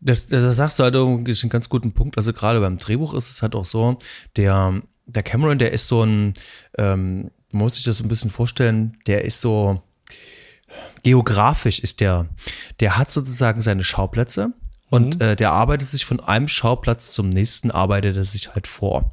das, 0.00 0.26
das 0.26 0.56
sagst 0.56 0.78
du 0.78 0.82
halt 0.82 0.94
irgendwie 0.94 1.34
einen 1.40 1.50
ganz 1.50 1.70
guten 1.70 1.92
Punkt. 1.92 2.18
Also 2.18 2.34
gerade 2.34 2.60
beim 2.60 2.76
Drehbuch 2.76 3.14
ist 3.14 3.30
es 3.30 3.40
halt 3.40 3.54
auch 3.54 3.64
so, 3.64 3.98
der, 4.36 4.82
der 5.06 5.22
Cameron, 5.22 5.58
der 5.58 5.72
ist 5.72 5.88
so 5.88 6.02
ein, 6.02 6.34
ähm, 6.76 7.30
man 7.54 7.62
muss 7.62 7.76
sich 7.76 7.84
das 7.84 8.00
ein 8.00 8.08
bisschen 8.08 8.30
vorstellen, 8.30 8.98
der 9.06 9.24
ist 9.24 9.40
so 9.40 9.82
geografisch 11.02 11.78
ist 11.78 12.00
der, 12.00 12.26
der 12.80 12.98
hat 12.98 13.10
sozusagen 13.10 13.60
seine 13.60 13.84
Schauplätze 13.84 14.52
und 14.90 15.16
mhm. 15.16 15.20
äh, 15.20 15.36
der 15.36 15.52
arbeitet 15.52 15.88
sich 15.88 16.04
von 16.04 16.20
einem 16.20 16.48
Schauplatz 16.48 17.12
zum 17.12 17.28
nächsten, 17.28 17.70
arbeitet 17.70 18.16
er 18.16 18.24
sich 18.24 18.54
halt 18.54 18.66
vor. 18.66 19.12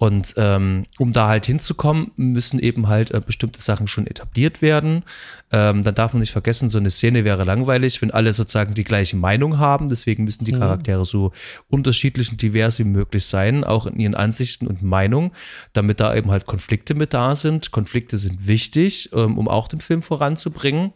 Und 0.00 0.34
ähm, 0.36 0.86
um 1.00 1.10
da 1.10 1.26
halt 1.26 1.44
hinzukommen, 1.44 2.12
müssen 2.14 2.60
eben 2.60 2.86
halt 2.86 3.10
äh, 3.10 3.20
bestimmte 3.20 3.60
Sachen 3.60 3.88
schon 3.88 4.06
etabliert 4.06 4.62
werden. 4.62 5.02
Ähm, 5.50 5.82
dann 5.82 5.94
darf 5.96 6.12
man 6.12 6.20
nicht 6.20 6.30
vergessen, 6.30 6.68
so 6.70 6.78
eine 6.78 6.90
Szene 6.90 7.24
wäre 7.24 7.42
langweilig, 7.42 8.00
wenn 8.00 8.12
alle 8.12 8.32
sozusagen 8.32 8.74
die 8.74 8.84
gleiche 8.84 9.16
Meinung 9.16 9.58
haben. 9.58 9.88
Deswegen 9.88 10.22
müssen 10.22 10.44
die 10.44 10.52
Charaktere 10.60 11.04
so 11.04 11.32
unterschiedlich 11.68 12.30
und 12.30 12.40
divers 12.40 12.78
wie 12.78 12.84
möglich 12.84 13.24
sein, 13.26 13.64
auch 13.64 13.86
in 13.86 13.98
ihren 13.98 14.14
Ansichten 14.14 14.68
und 14.68 14.82
Meinungen, 14.82 15.32
damit 15.72 15.98
da 15.98 16.14
eben 16.14 16.30
halt 16.30 16.46
Konflikte 16.46 16.94
mit 16.94 17.12
da 17.12 17.34
sind. 17.34 17.72
Konflikte 17.72 18.18
sind 18.18 18.46
wichtig, 18.46 19.10
ähm, 19.12 19.36
um 19.36 19.48
auch 19.48 19.66
den 19.66 19.80
Film 19.80 20.02
voranzubringen. 20.02 20.92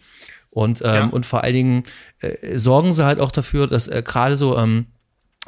Und, 0.51 0.81
ähm, 0.83 0.95
Ja. 0.95 1.07
und 1.07 1.27
vor 1.27 1.43
allen 1.43 1.55
Dingen 1.55 1.85
äh, 2.21 2.57
sorgen 2.57 2.93
sie 2.93 3.05
halt 3.05 3.19
auch 3.19 3.33
dafür, 3.33 3.67
dass 3.67 3.89
äh, 3.89 4.01
gerade 4.07 4.39
so 4.39 4.57
ähm, 4.57 4.87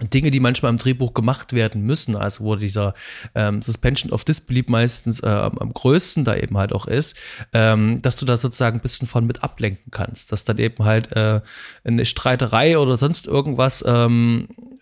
Dinge, 0.01 0.33
die 0.33 0.41
manchmal 0.41 0.71
im 0.71 0.77
Drehbuch 0.77 1.15
gemacht 1.15 1.53
werden 1.53 1.83
müssen, 1.83 2.17
also 2.17 2.43
wo 2.45 2.57
dieser 2.57 2.95
ähm, 3.37 3.63
Suspension 3.63 4.11
of 4.11 4.25
Disbelief 4.25 4.67
meistens 4.67 5.21
äh, 5.21 5.29
am, 5.29 5.73
größten 5.73 6.25
da 6.25 6.35
eben 6.35 6.59
halt 6.59 6.73
auch 6.73 6.87
ist, 6.87 7.15
ähm, 7.53 8.03
dass 8.03 8.17
du 8.17 8.27
da 8.27 8.37
sozusagen 8.37 8.79
ein 8.79 8.83
bisschen 8.83 9.07
von 9.07 9.25
mit 9.25 9.45
ablenken 9.45 9.93
kannst, 9.93 10.33
dass 10.33 10.45
dann 10.45 10.59
eben 10.59 10.85
halt 10.85 11.13
äh, 11.13 11.41
eine 11.85 12.05
Streiterei 12.05 12.77
oder 12.77 12.97
sonst 12.97 13.29
irgendwas 13.29 13.85
ähm, 13.87 14.49
äh, 14.59 14.74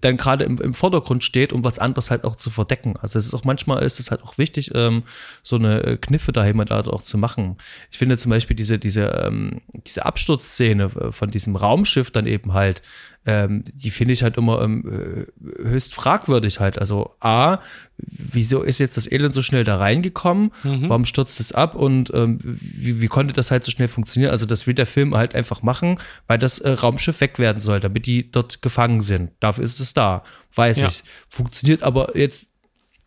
dann 0.00 0.16
gerade 0.16 0.44
im, 0.44 0.58
im 0.58 0.74
Vordergrund 0.74 1.24
steht, 1.24 1.52
um 1.52 1.64
was 1.64 1.78
anderes 1.78 2.10
halt 2.10 2.24
auch 2.24 2.36
zu 2.36 2.50
verdecken. 2.50 2.96
Also 3.00 3.18
es 3.18 3.26
ist 3.26 3.34
auch 3.34 3.44
manchmal 3.44 3.82
ist 3.82 4.00
es 4.00 4.10
halt 4.10 4.22
auch 4.22 4.38
wichtig, 4.38 4.72
ähm, 4.74 5.04
so 5.42 5.56
eine 5.56 5.82
äh, 5.84 5.96
Kniffe 5.96 6.32
da 6.32 6.44
jemand 6.44 6.70
halt 6.70 6.88
auch 6.88 7.02
zu 7.02 7.18
machen. 7.18 7.56
Ich 7.90 7.98
finde 7.98 8.16
zum 8.16 8.30
Beispiel 8.30 8.56
diese, 8.56 8.78
diese, 8.78 9.06
ähm, 9.24 9.60
diese 9.86 10.04
Absturzszene 10.04 10.84
äh, 10.84 11.12
von 11.12 11.30
diesem 11.30 11.56
Raumschiff 11.56 12.10
dann 12.10 12.26
eben 12.26 12.52
halt, 12.52 12.82
ähm, 13.24 13.64
die 13.72 13.90
finde 13.90 14.14
ich 14.14 14.22
halt 14.22 14.36
immer 14.36 14.62
ähm, 14.62 15.26
äh, 15.38 15.62
höchst 15.62 15.94
fragwürdig 15.94 16.58
halt. 16.58 16.78
Also 16.78 17.14
A, 17.20 17.58
wieso 18.32 18.62
ist 18.62 18.78
jetzt 18.78 18.96
das 18.96 19.10
Elend 19.10 19.34
so 19.34 19.42
schnell 19.42 19.64
da 19.64 19.76
reingekommen? 19.78 20.50
Warum 20.62 21.04
stürzt 21.04 21.40
es 21.40 21.52
ab? 21.52 21.74
Und 21.74 22.12
ähm, 22.14 22.38
wie, 22.42 23.00
wie 23.00 23.06
konnte 23.08 23.32
das 23.32 23.50
halt 23.50 23.64
so 23.64 23.70
schnell 23.70 23.88
funktionieren? 23.88 24.30
Also 24.30 24.46
das 24.46 24.66
will 24.66 24.74
der 24.74 24.86
Film 24.86 25.14
halt 25.14 25.34
einfach 25.34 25.62
machen, 25.62 25.98
weil 26.26 26.38
das 26.38 26.58
äh, 26.58 26.70
Raumschiff 26.70 27.20
weg 27.20 27.38
werden 27.38 27.60
soll, 27.60 27.80
damit 27.80 28.06
die 28.06 28.30
dort 28.30 28.62
gefangen 28.62 29.00
sind. 29.00 29.30
Dafür 29.40 29.64
ist 29.64 29.80
es 29.80 29.94
da, 29.94 30.22
weiß 30.54 30.78
Ja. 30.78 30.88
ich. 30.88 31.02
Funktioniert 31.28 31.82
aber 31.82 32.16
jetzt 32.16 32.50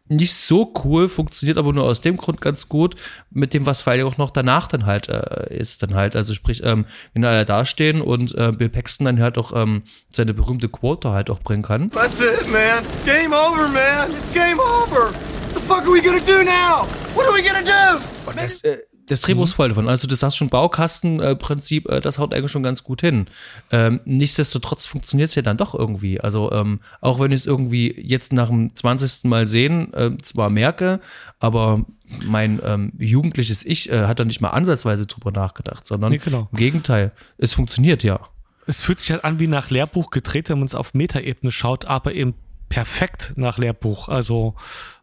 nicht 0.07 0.35
so 0.35 0.71
cool, 0.83 1.09
funktioniert 1.09 1.57
aber 1.57 1.73
nur 1.73 1.85
aus 1.85 2.01
dem 2.01 2.17
Grund 2.17 2.41
ganz 2.41 2.69
gut, 2.69 2.95
mit 3.31 3.53
dem, 3.53 3.65
was 3.65 3.81
vor 3.81 3.93
allem 3.93 4.07
auch 4.07 4.17
noch 4.17 4.31
danach 4.31 4.67
dann 4.67 4.85
halt 4.85 5.09
äh, 5.09 5.57
ist, 5.57 5.81
dann 5.81 5.95
halt. 5.95 6.15
Also 6.15 6.33
sprich, 6.33 6.63
ähm, 6.63 6.85
wenn 7.13 7.25
alle 7.25 7.45
dastehen 7.45 8.01
und 8.01 8.35
äh, 8.35 8.51
Bill 8.51 8.69
Paxton 8.69 9.05
dann 9.05 9.19
halt 9.19 9.37
auch 9.37 9.51
ähm, 9.55 9.83
seine 10.09 10.33
berühmte 10.33 10.69
Quote 10.69 11.11
halt 11.11 11.29
auch 11.29 11.39
bringen 11.39 11.63
kann. 11.63 11.89
That's 11.91 12.19
it, 12.19 12.47
man. 12.51 12.83
Game 13.05 13.33
over, 13.33 13.67
man. 13.67 14.09
It's 14.09 14.33
game 14.33 14.59
over. 14.59 15.11
What 15.11 15.53
the 15.53 15.59
fuck 15.61 15.81
are 15.81 15.93
we 15.93 16.01
gonna 16.01 16.19
do 16.19 16.43
now? 16.43 16.87
What 17.15 17.25
are 17.25 17.33
we 17.33 17.41
gonna 17.41 17.61
do? 17.61 18.01
Und 18.29 18.39
das, 18.39 18.63
äh, 18.63 18.77
das 19.07 19.21
Drehbuch 19.21 19.43
ist 19.43 19.53
voll 19.53 19.69
davon. 19.69 19.87
Also 19.87 20.07
du 20.07 20.15
sagst 20.15 20.37
schon 20.37 20.49
Baukastenprinzip, 20.49 21.87
äh, 21.89 22.01
das 22.01 22.17
haut 22.17 22.33
eigentlich 22.33 22.51
schon 22.51 22.63
ganz 22.63 22.83
gut 22.83 23.01
hin. 23.01 23.27
Ähm, 23.71 23.99
nichtsdestotrotz 24.05 24.85
funktioniert 24.85 25.29
es 25.29 25.35
ja 25.35 25.41
dann 25.41 25.57
doch 25.57 25.75
irgendwie. 25.75 26.19
Also 26.19 26.51
ähm, 26.51 26.79
auch 27.01 27.19
wenn 27.19 27.31
ich 27.31 27.41
es 27.41 27.45
irgendwie 27.45 27.93
jetzt 27.99 28.33
nach 28.33 28.49
dem 28.49 28.73
20. 28.73 29.25
Mal 29.25 29.47
sehen 29.47 29.93
äh, 29.93 30.17
zwar 30.21 30.49
merke, 30.49 30.99
aber 31.39 31.85
mein 32.25 32.61
ähm, 32.63 32.93
jugendliches 32.97 33.65
Ich 33.65 33.91
äh, 33.91 34.05
hat 34.05 34.19
da 34.19 34.25
nicht 34.25 34.41
mal 34.41 34.49
ansatzweise 34.49 35.05
drüber 35.05 35.31
nachgedacht, 35.31 35.87
sondern 35.87 36.11
Nee, 36.11 36.19
genau. 36.19 36.47
im 36.51 36.57
Gegenteil, 36.57 37.11
es 37.37 37.53
funktioniert 37.53 38.03
ja. 38.03 38.19
Es 38.67 38.81
fühlt 38.81 38.99
sich 38.99 39.11
halt 39.11 39.23
an 39.23 39.39
wie 39.39 39.47
nach 39.47 39.69
Lehrbuch 39.69 40.09
gedreht, 40.09 40.49
wenn 40.49 40.59
man 40.59 40.65
es 40.65 40.75
auf 40.75 40.93
Metaebene 40.95 41.51
schaut, 41.51 41.85
aber 41.85 42.13
eben 42.13 42.33
perfekt 42.69 43.33
nach 43.35 43.57
Lehrbuch. 43.57 44.09
Also 44.09 44.55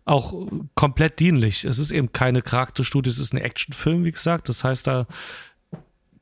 auch 0.04 0.48
komplett 0.74 1.20
dienlich. 1.20 1.64
Es 1.64 1.78
ist 1.78 1.90
eben 1.90 2.12
keine 2.12 2.42
Charakterstudie, 2.42 3.10
es 3.10 3.18
ist 3.18 3.32
ein 3.32 3.38
Actionfilm, 3.38 4.04
wie 4.04 4.12
gesagt. 4.12 4.48
Das 4.48 4.64
heißt, 4.64 4.86
da 4.86 5.06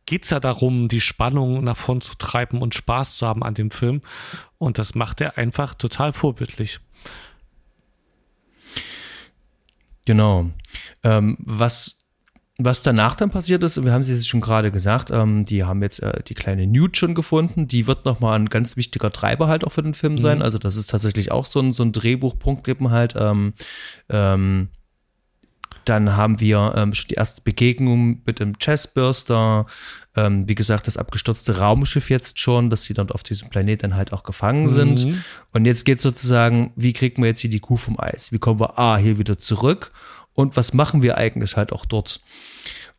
geht 0.07 0.25
es 0.25 0.31
ja 0.31 0.41
darum, 0.41 0.89
die 0.89 1.01
Spannung 1.01 1.65
nach 1.65 1.77
vorn 1.77 2.01
zu 2.01 2.15
treiben 2.17 2.63
und 2.63 2.75
Spaß 2.75 3.17
zu 3.17 3.27
haben 3.27 3.43
an 3.43 3.55
dem 3.55 3.71
Film. 3.71 4.03
Und 4.59 4.79
das 4.79 4.95
macht 4.95 5.21
er 5.21 5.39
einfach 5.39 5.75
total 5.75 6.13
vorbildlich. 6.13 6.81
Genau. 10.05 10.51
Ähm, 11.05 11.37
was, 11.39 12.00
was 12.65 12.83
danach 12.83 13.15
dann 13.15 13.31
passiert 13.31 13.63
ist, 13.63 13.83
wir 13.83 13.93
haben 13.93 14.03
es 14.03 14.09
jetzt 14.09 14.29
schon 14.29 14.41
gerade 14.41 14.71
gesagt, 14.71 15.11
ähm, 15.11 15.45
die 15.45 15.65
haben 15.65 15.83
jetzt 15.83 16.03
äh, 16.03 16.23
die 16.27 16.35
kleine 16.35 16.67
Newt 16.67 16.97
schon 16.97 17.15
gefunden. 17.15 17.69
Die 17.69 17.87
wird 17.87 18.05
nochmal 18.05 18.39
ein 18.39 18.49
ganz 18.49 18.77
wichtiger 18.77 19.11
Treiber 19.11 19.49
halt 19.49 19.65
auch 19.65 19.73
für 19.73 19.83
den 19.83 19.95
Film 19.95 20.19
sein. 20.19 20.43
Also 20.43 20.59
das 20.59 20.77
ist 20.77 20.91
tatsächlich 20.91 21.33
auch 21.33 21.45
so 21.45 21.61
ein, 21.61 21.73
so 21.73 21.83
ein 21.83 21.93
Drehbuchpunkt 21.93 22.69
eben 22.69 22.91
halt. 22.91 23.15
Ähm, 23.17 23.55
ähm, 24.09 24.69
dann 25.85 26.17
haben 26.17 26.41
wir 26.41 26.75
ähm, 26.77 26.95
schon 26.95 27.09
die 27.09 27.15
erste 27.15 27.43
Begegnung 27.43 28.23
mit 28.25 28.39
dem 28.39 28.59
Chessburster. 28.59 29.67
Ähm, 30.15 30.49
wie 30.49 30.55
gesagt, 30.55 30.87
das 30.87 30.97
abgestürzte 30.97 31.59
Raumschiff 31.59 32.11
jetzt 32.11 32.39
schon, 32.39 32.71
dass 32.71 32.85
sie 32.85 32.95
dann 32.95 33.11
auf 33.11 33.23
diesem 33.23 33.49
Planet 33.49 33.83
dann 33.83 33.97
halt 33.97 34.13
auch 34.13 34.23
gefangen 34.23 34.69
sind. 34.69 35.01
Und 35.53 35.65
jetzt 35.65 35.85
geht 35.85 36.01
sozusagen, 36.01 36.73
wie 36.77 36.93
kriegen 36.93 37.23
wir 37.23 37.29
jetzt 37.29 37.41
hier 37.41 37.51
die 37.51 37.61
Kuh 37.61 37.77
vom 37.77 37.99
Eis? 37.99 38.31
Wie 38.31 38.39
kommen 38.39 38.61
wir 38.61 38.79
A, 38.79 38.99
hier 38.99 39.19
wieder 39.19 39.39
zurück? 39.39 39.93
Und 40.35 40.57
was 40.57 40.73
machen 40.73 41.03
wir 41.03 41.19
eigentlich 41.19 41.57
halt 41.57 41.73
auch 41.73 41.85
dort? 41.85 42.21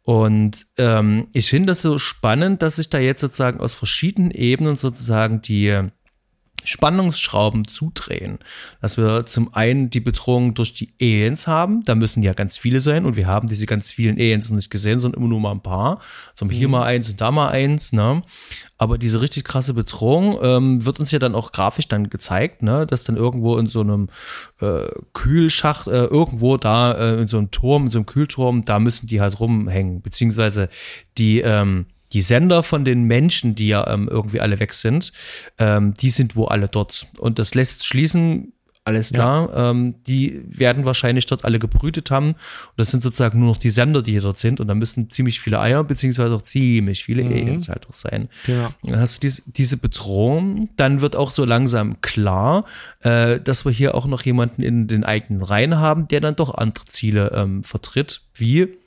Und 0.03 0.65
ähm, 0.77 1.27
ich 1.31 1.49
finde 1.49 1.67
das 1.67 1.81
so 1.81 1.97
spannend, 1.97 2.61
dass 2.61 2.77
sich 2.77 2.89
da 2.89 2.99
jetzt 2.99 3.21
sozusagen 3.21 3.59
aus 3.59 3.75
verschiedenen 3.75 4.31
Ebenen 4.31 4.75
sozusagen 4.75 5.41
die 5.41 5.89
Spannungsschrauben 6.63 7.67
zudrehen. 7.67 8.39
Dass 8.81 8.97
wir 8.97 9.25
zum 9.25 9.53
einen 9.53 9.89
die 9.89 9.99
Bedrohung 9.99 10.53
durch 10.53 10.73
die 10.73 10.93
Aliens 11.01 11.47
haben, 11.47 11.83
da 11.83 11.95
müssen 11.95 12.23
ja 12.23 12.33
ganz 12.33 12.57
viele 12.57 12.81
sein 12.81 13.05
und 13.05 13.15
wir 13.15 13.27
haben 13.27 13.47
diese 13.47 13.65
ganz 13.65 13.91
vielen 13.91 14.15
Aliens 14.15 14.49
noch 14.49 14.55
nicht 14.55 14.69
gesehen, 14.69 14.99
sondern 14.99 15.19
immer 15.19 15.29
nur 15.29 15.39
mal 15.39 15.51
ein 15.51 15.61
paar. 15.61 15.99
So 16.35 16.49
hier 16.49 16.67
mal 16.67 16.83
eins 16.83 17.09
und 17.09 17.21
da 17.21 17.31
mal 17.31 17.49
eins, 17.49 17.93
ne? 17.93 18.21
Aber 18.77 18.97
diese 18.97 19.21
richtig 19.21 19.43
krasse 19.43 19.75
Bedrohung 19.75 20.39
ähm, 20.41 20.85
wird 20.85 20.99
uns 20.99 21.11
ja 21.11 21.19
dann 21.19 21.35
auch 21.35 21.51
grafisch 21.51 21.87
dann 21.87 22.09
gezeigt, 22.09 22.63
ne? 22.63 22.87
Dass 22.87 23.03
dann 23.03 23.15
irgendwo 23.15 23.57
in 23.57 23.67
so 23.67 23.81
einem 23.81 24.07
äh, 24.59 24.87
Kühlschacht, 25.13 25.87
äh, 25.87 26.05
irgendwo 26.05 26.57
da 26.57 26.93
äh, 26.93 27.21
in 27.21 27.27
so 27.27 27.37
einem 27.37 27.51
Turm, 27.51 27.85
in 27.85 27.91
so 27.91 27.99
einem 27.99 28.07
Kühlturm, 28.07 28.65
da 28.65 28.79
müssen 28.79 29.05
die 29.07 29.21
halt 29.21 29.39
rumhängen, 29.39 30.01
beziehungsweise 30.01 30.67
die 31.17 31.41
ähm, 31.41 31.85
die 32.13 32.21
Sender 32.21 32.63
von 32.63 32.85
den 32.85 33.03
Menschen, 33.03 33.55
die 33.55 33.67
ja 33.67 33.87
ähm, 33.87 34.07
irgendwie 34.09 34.41
alle 34.41 34.59
weg 34.59 34.73
sind, 34.73 35.11
ähm, 35.57 35.93
die 35.93 36.09
sind 36.09 36.35
wo 36.35 36.45
alle 36.45 36.67
dort. 36.67 37.07
Und 37.19 37.39
das 37.39 37.55
lässt 37.55 37.85
schließen, 37.85 38.53
alles 38.83 39.13
klar, 39.13 39.51
ähm, 39.55 39.95
die 40.07 40.41
werden 40.47 40.85
wahrscheinlich 40.85 41.27
dort 41.27 41.45
alle 41.45 41.59
gebrütet 41.59 42.09
haben. 42.09 42.29
Und 42.29 42.37
das 42.77 42.89
sind 42.89 43.03
sozusagen 43.03 43.39
nur 43.39 43.49
noch 43.49 43.57
die 43.57 43.69
Sender, 43.69 44.01
die 44.01 44.11
hier 44.11 44.21
dort 44.21 44.39
sind. 44.39 44.59
Und 44.59 44.67
da 44.67 44.73
müssen 44.73 45.09
ziemlich 45.11 45.39
viele 45.39 45.59
Eier, 45.59 45.83
beziehungsweise 45.83 46.33
auch 46.33 46.41
ziemlich 46.41 47.03
viele 47.03 47.23
Aliens 47.23 47.69
halt 47.69 47.87
auch 47.87 47.93
sein. 47.93 48.27
Genau. 48.47 48.69
Dann 48.83 48.99
hast 48.99 49.17
du 49.17 49.27
dies, 49.27 49.43
diese 49.45 49.77
Bedrohung. 49.77 50.69
Dann 50.77 51.01
wird 51.01 51.15
auch 51.15 51.29
so 51.29 51.45
langsam 51.45 52.01
klar, 52.01 52.65
äh, 53.01 53.39
dass 53.39 53.65
wir 53.65 53.71
hier 53.71 53.93
auch 53.93 54.07
noch 54.07 54.23
jemanden 54.23 54.63
in 54.63 54.87
den 54.87 55.03
eigenen 55.03 55.43
Reihen 55.43 55.77
haben, 55.77 56.07
der 56.07 56.19
dann 56.19 56.35
doch 56.35 56.55
andere 56.55 56.85
Ziele 56.85 57.31
ähm, 57.35 57.63
vertritt, 57.63 58.23
wie 58.33 58.80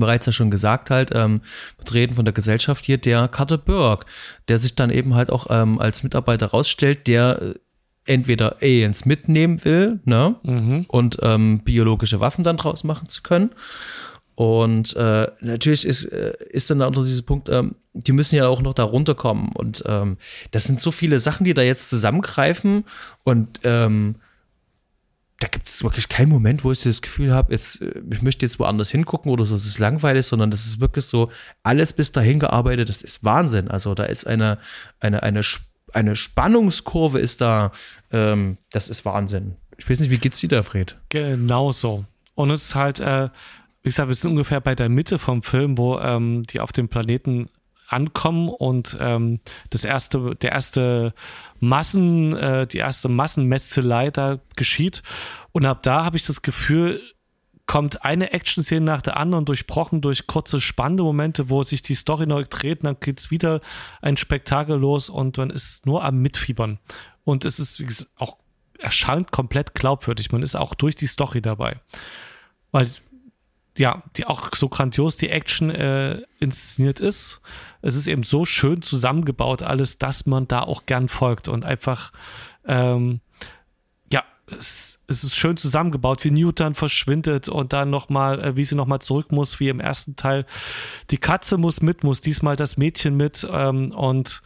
bereits 0.00 0.26
ja 0.26 0.32
schon 0.32 0.50
gesagt 0.50 0.90
halt, 0.90 1.10
ähm, 1.14 1.40
vertreten 1.76 2.14
von 2.14 2.24
der 2.24 2.34
Gesellschaft 2.34 2.84
hier, 2.84 2.98
der 2.98 3.28
Carter 3.28 3.58
Burke, 3.58 4.06
der 4.48 4.58
sich 4.58 4.74
dann 4.74 4.90
eben 4.90 5.14
halt 5.14 5.30
auch 5.30 5.46
ähm, 5.50 5.78
als 5.78 6.02
Mitarbeiter 6.02 6.46
rausstellt, 6.46 7.06
der 7.06 7.40
äh, 7.40 7.54
entweder 8.04 8.56
Aliens 8.60 9.04
mitnehmen 9.04 9.64
will, 9.64 10.00
ne, 10.04 10.34
und 10.88 11.18
ähm, 11.22 11.60
biologische 11.64 12.18
Waffen 12.18 12.42
dann 12.42 12.56
draus 12.56 12.82
machen 12.82 13.08
zu 13.08 13.22
können. 13.22 13.50
Und 14.34 14.96
äh, 14.96 15.28
natürlich 15.40 15.86
ist, 15.86 16.04
äh, 16.06 16.32
ist 16.50 16.70
dann 16.70 16.82
auch 16.82 16.90
noch 16.90 17.04
dieser 17.04 17.22
Punkt, 17.22 17.48
ähm, 17.48 17.76
die 17.92 18.12
müssen 18.12 18.36
ja 18.36 18.48
auch 18.48 18.62
noch 18.62 18.74
da 18.74 18.82
runterkommen. 18.82 19.50
Und 19.54 19.84
ähm, 19.86 20.16
das 20.50 20.64
sind 20.64 20.80
so 20.80 20.90
viele 20.90 21.18
Sachen, 21.18 21.44
die 21.44 21.54
da 21.54 21.62
jetzt 21.62 21.90
zusammengreifen. 21.90 22.84
Und 23.24 23.60
ähm, 23.64 24.16
da 25.42 25.48
gibt 25.48 25.68
es 25.68 25.82
wirklich 25.82 26.08
keinen 26.08 26.28
Moment, 26.28 26.62
wo 26.62 26.70
ich 26.70 26.82
das 26.84 27.02
Gefühl 27.02 27.34
habe, 27.34 27.52
jetzt, 27.52 27.82
äh, 27.82 28.00
ich 28.10 28.22
möchte 28.22 28.46
jetzt 28.46 28.60
woanders 28.60 28.90
hingucken 28.90 29.32
oder 29.32 29.44
so, 29.44 29.56
es 29.56 29.66
ist 29.66 29.80
langweilig, 29.80 30.26
sondern 30.26 30.52
das 30.52 30.66
ist 30.66 30.80
wirklich 30.80 31.04
so, 31.04 31.30
alles 31.64 31.92
bis 31.92 32.12
dahin 32.12 32.38
gearbeitet, 32.38 32.88
das 32.88 33.02
ist 33.02 33.24
Wahnsinn. 33.24 33.68
Also 33.68 33.94
da 33.94 34.04
ist 34.04 34.24
eine, 34.24 34.58
eine, 35.00 35.22
eine, 35.22 35.40
eine 35.92 36.16
Spannungskurve 36.16 37.18
ist 37.18 37.40
da, 37.40 37.72
ähm, 38.12 38.56
das 38.70 38.88
ist 38.88 39.04
Wahnsinn. 39.04 39.56
Ich 39.78 39.90
weiß 39.90 39.98
nicht, 39.98 40.10
wie 40.10 40.18
geht's 40.18 40.38
dir 40.38 40.48
da, 40.48 40.62
Fred? 40.62 40.96
Genau 41.08 41.72
so. 41.72 42.04
Und 42.34 42.50
es 42.50 42.66
ist 42.66 42.74
halt, 42.76 43.00
äh, 43.00 43.28
wie 43.82 43.88
gesagt, 43.88 44.08
wir 44.08 44.14
sind 44.14 44.30
ungefähr 44.30 44.60
bei 44.60 44.76
der 44.76 44.88
Mitte 44.88 45.18
vom 45.18 45.42
Film, 45.42 45.76
wo 45.76 45.98
ähm, 45.98 46.44
die 46.44 46.60
auf 46.60 46.70
dem 46.70 46.88
Planeten 46.88 47.48
ankommen 47.92 48.48
und 48.48 48.96
ähm, 49.00 49.40
das 49.70 49.84
erste, 49.84 50.34
der 50.36 50.52
erste 50.52 51.14
Massen, 51.60 52.36
äh, 52.36 52.66
die 52.66 52.78
erste 52.78 53.08
Massenmetzelei 53.08 54.10
da 54.10 54.38
geschieht. 54.56 55.02
Und 55.52 55.66
ab 55.66 55.82
da 55.82 56.04
habe 56.04 56.16
ich 56.16 56.26
das 56.26 56.42
Gefühl, 56.42 57.00
kommt 57.66 58.04
eine 58.04 58.32
Action-Szene 58.32 58.84
nach 58.84 59.02
der 59.02 59.16
anderen, 59.16 59.44
durchbrochen 59.44 60.00
durch 60.00 60.26
kurze 60.26 60.60
spannende 60.60 61.04
Momente, 61.04 61.48
wo 61.48 61.62
sich 61.62 61.82
die 61.82 61.94
Story 61.94 62.26
neu 62.26 62.44
dreht, 62.48 62.84
dann 62.84 62.96
geht's 63.00 63.30
wieder 63.30 63.60
ein 64.00 64.16
Spektakel 64.16 64.76
los 64.76 65.08
und 65.08 65.38
man 65.38 65.50
ist 65.50 65.86
nur 65.86 66.04
am 66.04 66.18
Mitfiebern. 66.18 66.78
Und 67.24 67.44
es 67.44 67.58
ist, 67.58 67.78
wie 67.78 67.86
gesagt, 67.86 68.10
auch 68.16 68.36
erscheint 68.78 69.30
komplett 69.30 69.74
glaubwürdig. 69.74 70.32
Man 70.32 70.42
ist 70.42 70.56
auch 70.56 70.74
durch 70.74 70.96
die 70.96 71.06
Story 71.06 71.40
dabei. 71.40 71.80
Weil, 72.72 72.88
ja, 73.78 74.02
die 74.16 74.26
auch 74.26 74.54
so 74.54 74.68
grandios 74.68 75.16
die 75.16 75.28
Action 75.30 75.70
äh, 75.70 76.22
inszeniert 76.40 77.00
ist. 77.00 77.40
Es 77.82 77.96
ist 77.96 78.06
eben 78.06 78.22
so 78.22 78.44
schön 78.44 78.82
zusammengebaut, 78.82 79.62
alles, 79.62 79.98
dass 79.98 80.26
man 80.26 80.48
da 80.48 80.60
auch 80.60 80.86
gern 80.86 81.08
folgt 81.08 81.48
und 81.48 81.64
einfach, 81.64 82.12
ähm, 82.66 83.20
ja, 84.10 84.22
es, 84.46 84.98
es 85.08 85.24
ist 85.24 85.34
schön 85.36 85.56
zusammengebaut, 85.56 86.24
wie 86.24 86.30
Newton 86.30 86.74
verschwindet 86.74 87.48
und 87.48 87.72
dann 87.72 87.90
nochmal, 87.90 88.40
äh, 88.40 88.56
wie 88.56 88.64
sie 88.64 88.74
nochmal 88.74 89.00
zurück 89.00 89.32
muss, 89.32 89.60
wie 89.60 89.68
im 89.68 89.80
ersten 89.80 90.16
Teil. 90.16 90.46
Die 91.10 91.18
Katze 91.18 91.58
muss 91.58 91.82
mit, 91.82 92.04
muss 92.04 92.20
diesmal 92.20 92.56
das 92.56 92.76
Mädchen 92.76 93.16
mit 93.16 93.46
ähm, 93.52 93.90
und 93.92 94.42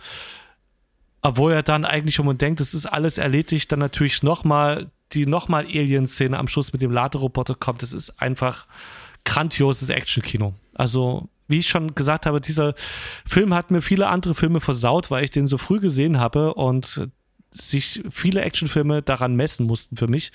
obwohl 1.22 1.52
er 1.52 1.62
dann 1.62 1.84
eigentlich, 1.84 2.18
wenn 2.18 2.26
man 2.26 2.38
denkt, 2.38 2.60
es 2.60 2.72
ist 2.72 2.86
alles 2.86 3.18
erledigt, 3.18 3.70
dann 3.72 3.80
natürlich 3.80 4.22
nochmal 4.22 4.90
die 5.12 5.26
nochmal 5.26 5.64
Alien-Szene 5.64 6.38
am 6.38 6.48
Schluss 6.48 6.72
mit 6.72 6.82
dem 6.82 6.90
Laderoboter 6.90 7.54
kommt. 7.54 7.82
Das 7.82 7.92
ist 7.92 8.20
einfach 8.20 8.66
grandioses 9.24 9.88
Action-Kino. 9.88 10.54
Also, 10.74 11.28
wie 11.48 11.58
ich 11.58 11.68
schon 11.68 11.94
gesagt 11.94 12.26
habe, 12.26 12.40
dieser 12.40 12.74
Film 13.24 13.54
hat 13.54 13.70
mir 13.70 13.82
viele 13.82 14.08
andere 14.08 14.34
Filme 14.34 14.60
versaut, 14.60 15.10
weil 15.10 15.24
ich 15.24 15.30
den 15.30 15.46
so 15.46 15.58
früh 15.58 15.80
gesehen 15.80 16.18
habe 16.18 16.54
und 16.54 17.08
sich 17.50 18.02
viele 18.10 18.42
Actionfilme 18.42 19.02
daran 19.02 19.34
messen 19.36 19.66
mussten 19.66 19.96
für 19.96 20.08
mich 20.08 20.32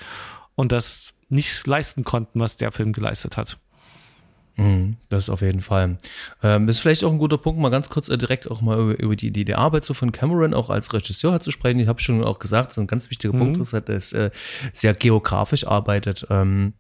und 0.55 0.71
das 0.71 1.13
nicht 1.29 1.65
leisten 1.67 2.03
konnten, 2.03 2.39
was 2.39 2.57
der 2.57 2.71
Film 2.71 2.93
geleistet 2.93 3.37
hat. 3.37 3.57
Mhm, 4.57 4.97
das 5.09 5.23
ist 5.23 5.29
auf 5.29 5.41
jeden 5.41 5.61
Fall. 5.61 5.97
Ähm, 6.43 6.67
ist 6.67 6.79
vielleicht 6.79 7.03
auch 7.03 7.11
ein 7.11 7.17
guter 7.17 7.37
Punkt, 7.37 7.59
mal 7.59 7.69
ganz 7.69 7.89
kurz 7.89 8.09
äh, 8.09 8.17
direkt 8.17 8.51
auch 8.51 8.61
mal 8.61 8.77
über, 8.77 8.99
über 8.99 9.15
die, 9.15 9.31
die, 9.31 9.45
die 9.45 9.55
Arbeit 9.55 9.85
so 9.85 9.93
von 9.93 10.11
Cameron 10.11 10.53
auch 10.53 10.69
als 10.69 10.93
Regisseur 10.93 11.31
hat 11.31 11.43
zu 11.43 11.51
sprechen. 11.51 11.79
Ich 11.79 11.87
habe 11.87 12.01
schon 12.01 12.23
auch 12.23 12.39
gesagt, 12.39 12.73
so 12.73 12.81
ein 12.81 12.87
ganz 12.87 13.09
wichtiger 13.09 13.33
mhm. 13.33 13.39
Punkt 13.39 13.57
ist, 13.59 13.73
dass 13.73 14.13
er 14.13 14.25
äh, 14.25 14.31
sehr 14.73 14.93
geografisch 14.93 15.65
arbeitet. 15.65 16.27
Ähm, 16.29 16.73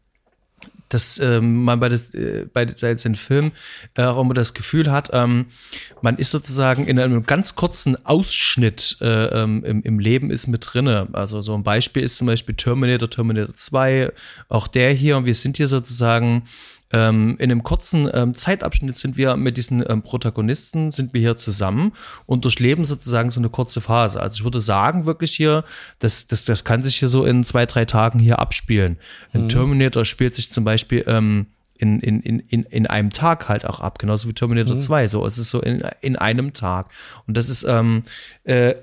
dass 0.93 1.19
ähm, 1.19 1.63
man 1.63 1.79
bei, 1.79 1.89
des, 1.89 2.13
äh, 2.13 2.45
bei 2.53 2.65
den 2.65 3.15
Film 3.15 3.51
äh, 3.97 4.03
auch 4.03 4.21
immer 4.21 4.33
das 4.33 4.53
Gefühl 4.53 4.91
hat, 4.91 5.09
ähm, 5.13 5.47
man 6.01 6.17
ist 6.17 6.31
sozusagen 6.31 6.85
in 6.85 6.99
einem 6.99 7.23
ganz 7.23 7.55
kurzen 7.55 8.05
Ausschnitt 8.05 8.97
äh, 9.01 9.25
ähm, 9.25 9.63
im, 9.63 9.81
im 9.83 9.99
Leben 9.99 10.31
ist 10.31 10.47
mit 10.47 10.67
drinne. 10.73 11.07
Also 11.13 11.41
so 11.41 11.53
ein 11.53 11.63
Beispiel 11.63 12.03
ist 12.03 12.17
zum 12.17 12.27
Beispiel 12.27 12.55
Terminator, 12.55 13.09
Terminator 13.09 13.55
2, 13.55 14.11
auch 14.49 14.67
der 14.67 14.91
hier 14.93 15.17
und 15.17 15.25
wir 15.25 15.35
sind 15.35 15.57
hier 15.57 15.67
sozusagen 15.67 16.43
ähm, 16.93 17.35
in 17.39 17.51
einem 17.51 17.63
kurzen 17.63 18.09
ähm, 18.13 18.33
Zeitabschnitt 18.33 18.97
sind 18.97 19.17
wir 19.17 19.35
mit 19.37 19.57
diesen 19.57 19.83
ähm, 19.87 20.01
Protagonisten, 20.01 20.91
sind 20.91 21.13
wir 21.13 21.21
hier 21.21 21.37
zusammen 21.37 21.93
und 22.25 22.45
durchleben 22.45 22.85
sozusagen 22.85 23.31
so 23.31 23.39
eine 23.39 23.49
kurze 23.49 23.81
Phase. 23.81 24.21
Also 24.21 24.39
ich 24.39 24.43
würde 24.43 24.61
sagen, 24.61 25.05
wirklich 25.05 25.33
hier, 25.33 25.63
das, 25.99 26.27
das, 26.27 26.45
das 26.45 26.63
kann 26.63 26.81
sich 26.81 26.97
hier 26.97 27.09
so 27.09 27.25
in 27.25 27.43
zwei, 27.43 27.65
drei 27.65 27.85
Tagen 27.85 28.19
hier 28.19 28.39
abspielen. 28.39 28.97
Mhm. 29.33 29.41
Ein 29.41 29.49
Terminator 29.49 30.05
spielt 30.05 30.35
sich 30.35 30.51
zum 30.51 30.63
Beispiel 30.63 31.03
ähm, 31.07 31.47
in, 31.81 31.99
in, 31.99 32.39
in, 32.39 32.63
in 32.63 32.87
einem 32.87 33.09
Tag 33.09 33.49
halt 33.49 33.65
auch 33.65 33.79
ab, 33.79 33.97
genauso 33.97 34.29
wie 34.29 34.33
Terminator 34.33 34.75
mhm. 34.75 34.79
2. 34.79 35.07
So, 35.07 35.25
es 35.25 35.37
ist 35.37 35.49
so 35.49 35.61
in, 35.61 35.83
in 36.01 36.15
einem 36.15 36.53
Tag. 36.53 36.89
Und 37.27 37.37
das 37.37 37.49
ist 37.49 37.63
ähm, 37.63 38.03
äh, 38.43 38.75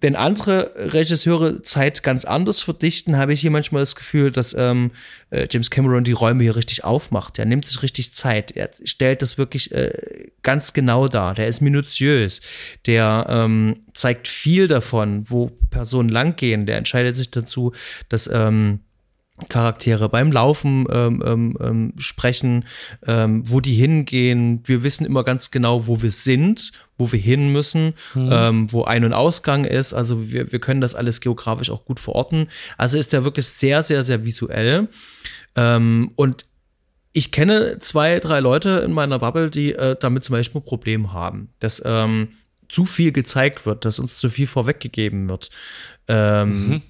wenn 0.00 0.14
andere 0.14 0.72
Regisseure 0.76 1.62
Zeit 1.62 2.04
ganz 2.04 2.24
anders 2.24 2.62
verdichten, 2.62 3.16
habe 3.16 3.32
ich 3.32 3.40
hier 3.40 3.50
manchmal 3.50 3.82
das 3.82 3.96
Gefühl, 3.96 4.30
dass 4.30 4.54
ähm, 4.54 4.92
äh, 5.30 5.48
James 5.50 5.70
Cameron 5.70 6.04
die 6.04 6.12
Räume 6.12 6.44
hier 6.44 6.54
richtig 6.54 6.84
aufmacht. 6.84 7.38
Er 7.38 7.46
nimmt 7.46 7.66
sich 7.66 7.82
richtig 7.82 8.14
Zeit. 8.14 8.52
Er 8.52 8.70
stellt 8.84 9.22
das 9.22 9.38
wirklich 9.38 9.72
äh, 9.72 10.30
ganz 10.42 10.72
genau 10.72 11.08
dar. 11.08 11.34
Der 11.34 11.48
ist 11.48 11.60
minutiös. 11.60 12.40
Der 12.86 13.26
ähm, 13.28 13.80
zeigt 13.92 14.28
viel 14.28 14.68
davon, 14.68 15.28
wo 15.28 15.50
Personen 15.70 16.08
langgehen. 16.08 16.66
Der 16.66 16.76
entscheidet 16.76 17.16
sich 17.16 17.32
dazu, 17.32 17.72
dass 18.08 18.30
ähm, 18.32 18.80
Charaktere 19.48 20.08
beim 20.08 20.32
Laufen 20.32 20.86
ähm, 20.90 21.22
ähm, 21.24 21.56
ähm, 21.60 21.92
sprechen, 21.96 22.64
ähm, 23.06 23.42
wo 23.46 23.60
die 23.60 23.74
hingehen. 23.74 24.60
Wir 24.64 24.82
wissen 24.82 25.06
immer 25.06 25.24
ganz 25.24 25.50
genau, 25.50 25.86
wo 25.86 26.02
wir 26.02 26.10
sind, 26.10 26.72
wo 26.96 27.10
wir 27.12 27.20
hin 27.20 27.52
müssen, 27.52 27.94
mhm. 28.14 28.30
ähm, 28.32 28.72
wo 28.72 28.84
Ein- 28.84 29.04
und 29.04 29.12
Ausgang 29.12 29.64
ist. 29.64 29.92
Also 29.92 30.32
wir, 30.32 30.50
wir 30.50 30.58
können 30.58 30.80
das 30.80 30.94
alles 30.94 31.20
geografisch 31.20 31.70
auch 31.70 31.84
gut 31.84 32.00
verorten. 32.00 32.48
Also 32.76 32.98
ist 32.98 33.12
der 33.12 33.24
wirklich 33.24 33.46
sehr, 33.46 33.82
sehr, 33.82 34.02
sehr 34.02 34.24
visuell. 34.24 34.88
Ähm, 35.54 36.12
und 36.16 36.44
ich 37.12 37.30
kenne 37.30 37.78
zwei, 37.78 38.18
drei 38.18 38.40
Leute 38.40 38.82
in 38.84 38.92
meiner 38.92 39.18
Bubble, 39.20 39.50
die 39.50 39.72
äh, 39.72 39.96
damit 39.98 40.24
zum 40.24 40.34
Beispiel 40.34 40.60
ein 40.60 40.64
Problem 40.64 41.12
haben, 41.12 41.50
dass 41.60 41.82
ähm, 41.84 42.30
zu 42.68 42.84
viel 42.84 43.12
gezeigt 43.12 43.64
wird, 43.66 43.84
dass 43.84 43.98
uns 43.98 44.18
zu 44.18 44.28
viel 44.28 44.46
vorweggegeben 44.46 45.28
wird. 45.28 45.50
Ähm, 46.08 46.68
mhm 46.68 46.82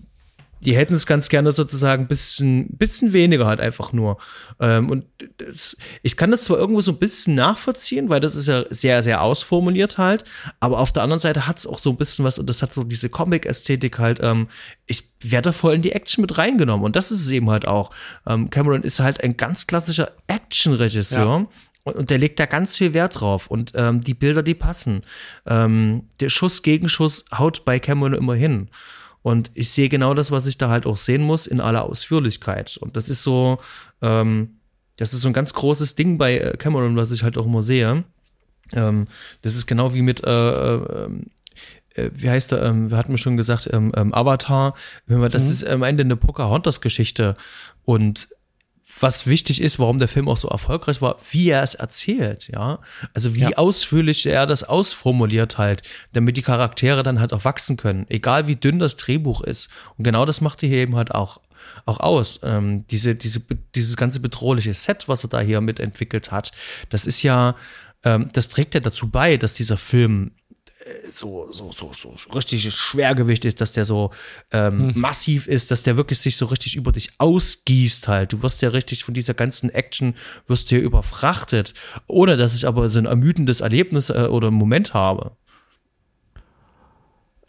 die 0.60 0.76
hätten 0.76 0.94
es 0.94 1.06
ganz 1.06 1.28
gerne 1.28 1.52
sozusagen 1.52 2.04
ein 2.04 2.08
bisschen, 2.08 2.68
bisschen 2.76 3.12
weniger 3.12 3.46
halt 3.46 3.60
einfach 3.60 3.92
nur. 3.92 4.18
Ähm, 4.60 4.90
und 4.90 5.04
das, 5.38 5.76
ich 6.02 6.16
kann 6.16 6.30
das 6.30 6.44
zwar 6.44 6.58
irgendwo 6.58 6.80
so 6.80 6.92
ein 6.92 6.98
bisschen 6.98 7.34
nachvollziehen, 7.34 8.08
weil 8.08 8.20
das 8.20 8.36
ist 8.36 8.46
ja 8.48 8.64
sehr, 8.70 9.02
sehr 9.02 9.22
ausformuliert 9.22 9.98
halt, 9.98 10.24
aber 10.60 10.78
auf 10.78 10.92
der 10.92 11.02
anderen 11.02 11.20
Seite 11.20 11.46
hat 11.46 11.58
es 11.58 11.66
auch 11.66 11.78
so 11.78 11.90
ein 11.90 11.96
bisschen 11.96 12.24
was, 12.24 12.38
und 12.38 12.48
das 12.48 12.62
hat 12.62 12.72
so 12.74 12.84
diese 12.84 13.08
Comic-Ästhetik 13.08 13.98
halt, 13.98 14.20
ähm, 14.22 14.48
ich 14.86 15.08
werde 15.22 15.48
da 15.48 15.52
voll 15.52 15.74
in 15.74 15.82
die 15.82 15.92
Action 15.92 16.22
mit 16.22 16.38
reingenommen. 16.38 16.84
Und 16.84 16.96
das 16.96 17.10
ist 17.10 17.20
es 17.20 17.30
eben 17.30 17.50
halt 17.50 17.66
auch. 17.66 17.90
Ähm, 18.26 18.50
Cameron 18.50 18.82
ist 18.82 19.00
halt 19.00 19.22
ein 19.22 19.36
ganz 19.36 19.66
klassischer 19.66 20.12
Action-Regisseur. 20.26 21.26
Ja. 21.26 21.46
Und, 21.84 22.10
der 22.10 22.18
legt 22.18 22.38
da 22.38 22.46
ganz 22.46 22.76
viel 22.76 22.92
Wert 22.92 23.20
drauf. 23.20 23.46
Und 23.46 23.72
ähm, 23.74 24.00
die 24.00 24.14
Bilder, 24.14 24.42
die 24.42 24.54
passen. 24.54 25.02
Ähm, 25.46 26.08
der 26.20 26.28
Schuss 26.28 26.62
gegen 26.62 26.88
Schuss 26.88 27.24
haut 27.36 27.64
bei 27.64 27.78
Cameron 27.78 28.14
immer 28.14 28.34
hin. 28.34 28.68
Und 29.22 29.50
ich 29.54 29.70
sehe 29.70 29.88
genau 29.88 30.14
das, 30.14 30.30
was 30.30 30.46
ich 30.46 30.58
da 30.58 30.68
halt 30.68 30.86
auch 30.86 30.96
sehen 30.96 31.22
muss, 31.22 31.46
in 31.46 31.60
aller 31.60 31.84
Ausführlichkeit. 31.84 32.76
Und 32.76 32.96
das 32.96 33.08
ist 33.08 33.22
so, 33.22 33.58
ähm, 34.00 34.58
das 34.96 35.12
ist 35.12 35.22
so 35.22 35.28
ein 35.28 35.34
ganz 35.34 35.52
großes 35.54 35.94
Ding 35.94 36.18
bei 36.18 36.38
äh, 36.38 36.56
Cameron, 36.56 36.96
was 36.96 37.12
ich 37.12 37.22
halt 37.22 37.36
auch 37.36 37.46
immer 37.46 37.62
sehe. 37.62 38.04
Ähm, 38.72 39.06
das 39.42 39.54
ist 39.54 39.66
genau 39.66 39.94
wie 39.94 40.02
mit, 40.02 40.24
äh, 40.24 40.30
äh, 40.30 41.08
äh 41.94 42.10
wie 42.14 42.30
heißt 42.30 42.52
er, 42.52 42.62
ähm, 42.62 42.90
wir 42.90 42.96
hatten 42.96 43.16
schon 43.16 43.36
gesagt, 43.36 43.68
ähm, 43.72 43.92
ähm, 43.96 44.14
Avatar. 44.14 44.74
Das 45.06 45.44
mhm. 45.44 45.50
ist 45.50 45.66
am 45.66 45.82
Ende 45.82 46.04
eine 46.04 46.16
Pocahontas-Geschichte. 46.16 47.36
Und 47.84 48.28
was 49.00 49.26
wichtig 49.26 49.60
ist, 49.60 49.78
warum 49.78 49.98
der 49.98 50.08
Film 50.08 50.28
auch 50.28 50.36
so 50.36 50.48
erfolgreich 50.48 51.00
war, 51.00 51.16
wie 51.30 51.50
er 51.50 51.62
es 51.62 51.74
erzählt, 51.74 52.48
ja. 52.48 52.80
Also 53.14 53.34
wie 53.34 53.40
ja. 53.40 53.56
ausführlich 53.56 54.26
er 54.26 54.46
das 54.46 54.64
ausformuliert 54.64 55.58
halt, 55.58 55.82
damit 56.12 56.36
die 56.36 56.42
Charaktere 56.42 57.02
dann 57.02 57.20
halt 57.20 57.32
auch 57.32 57.44
wachsen 57.44 57.76
können, 57.76 58.06
egal 58.08 58.46
wie 58.46 58.56
dünn 58.56 58.78
das 58.78 58.96
Drehbuch 58.96 59.40
ist. 59.42 59.68
Und 59.96 60.04
genau 60.04 60.24
das 60.24 60.40
macht 60.40 60.62
er 60.62 60.68
hier 60.68 60.78
eben 60.78 60.96
halt 60.96 61.14
auch, 61.14 61.40
auch 61.86 62.00
aus. 62.00 62.40
Ähm, 62.42 62.86
diese, 62.88 63.14
diese, 63.14 63.40
dieses 63.74 63.96
ganze 63.96 64.20
bedrohliche 64.20 64.74
Set, 64.74 65.08
was 65.08 65.24
er 65.24 65.30
da 65.30 65.40
hier 65.40 65.60
mitentwickelt 65.60 66.30
hat, 66.30 66.52
das 66.90 67.06
ist 67.06 67.22
ja, 67.22 67.56
ähm, 68.04 68.30
das 68.32 68.48
trägt 68.48 68.74
ja 68.74 68.80
dazu 68.80 69.10
bei, 69.10 69.36
dass 69.36 69.52
dieser 69.52 69.76
Film 69.76 70.32
so, 71.10 71.50
so, 71.52 71.72
so, 71.72 71.92
so 71.92 72.14
richtig 72.34 72.70
Schwergewicht 72.72 73.44
ist, 73.44 73.60
dass 73.60 73.72
der 73.72 73.84
so 73.84 74.10
ähm, 74.52 74.94
hm. 74.94 75.00
massiv 75.00 75.46
ist, 75.46 75.70
dass 75.70 75.82
der 75.82 75.96
wirklich 75.96 76.18
sich 76.20 76.36
so 76.36 76.46
richtig 76.46 76.76
über 76.76 76.92
dich 76.92 77.12
ausgießt 77.18 78.08
halt. 78.08 78.32
Du 78.32 78.42
wirst 78.42 78.62
ja 78.62 78.68
richtig 78.70 79.04
von 79.04 79.14
dieser 79.14 79.34
ganzen 79.34 79.70
Action, 79.70 80.14
wirst 80.46 80.70
du 80.70 80.76
ja 80.76 80.80
überfrachtet, 80.80 81.74
ohne 82.06 82.36
dass 82.36 82.54
ich 82.54 82.66
aber 82.66 82.90
so 82.90 82.98
ein 82.98 83.06
ermüdendes 83.06 83.60
Erlebnis 83.60 84.10
äh, 84.10 84.28
oder 84.30 84.50
Moment 84.50 84.94
habe. 84.94 85.32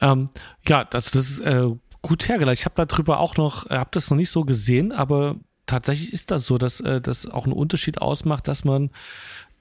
Ähm, 0.02 0.30
ja, 0.68 0.86
das, 0.86 1.12
das 1.12 1.30
ist 1.30 1.40
äh, 1.42 1.70
gut 2.02 2.28
hergeleitet. 2.28 2.60
Ich 2.60 2.66
habe 2.66 2.86
darüber 2.86 3.20
auch 3.20 3.38
noch, 3.38 3.70
äh, 3.70 3.76
habe 3.76 3.90
das 3.94 4.10
noch 4.10 4.18
nicht 4.18 4.30
so 4.30 4.44
gesehen, 4.44 4.92
aber 4.92 5.36
tatsächlich 5.66 6.14
ist 6.14 6.32
das 6.32 6.46
so, 6.46 6.58
dass 6.58 6.80
äh, 6.80 7.02
das 7.02 7.28
auch 7.28 7.44
einen 7.44 7.54
Unterschied 7.54 8.02
ausmacht, 8.02 8.48
dass 8.48 8.64
man 8.64 8.90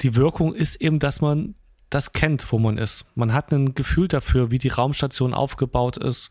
die 0.01 0.15
Wirkung 0.15 0.55
ist 0.55 0.77
eben, 0.77 1.01
dass 1.01 1.21
man 1.21 1.55
das 1.91 2.13
kennt, 2.13 2.53
wo 2.53 2.59
man 2.59 2.79
ist. 2.79 3.07
Man 3.15 3.33
hat 3.33 3.53
ein 3.53 3.75
Gefühl 3.75 4.09
dafür, 4.09 4.51
wie 4.51 4.59
die 4.59 4.69
Raumstation 4.69 5.35
aufgebaut 5.35 5.97
ist, 5.97 6.31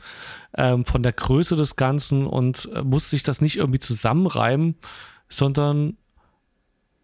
ähm, 0.55 0.85
von 0.85 1.03
der 1.03 1.13
Größe 1.13 1.55
des 1.55 1.75
Ganzen 1.75 2.27
und 2.27 2.69
äh, 2.73 2.83
muss 2.83 3.09
sich 3.09 3.23
das 3.23 3.41
nicht 3.41 3.57
irgendwie 3.57 3.79
zusammenreimen, 3.79 4.75
sondern 5.29 5.97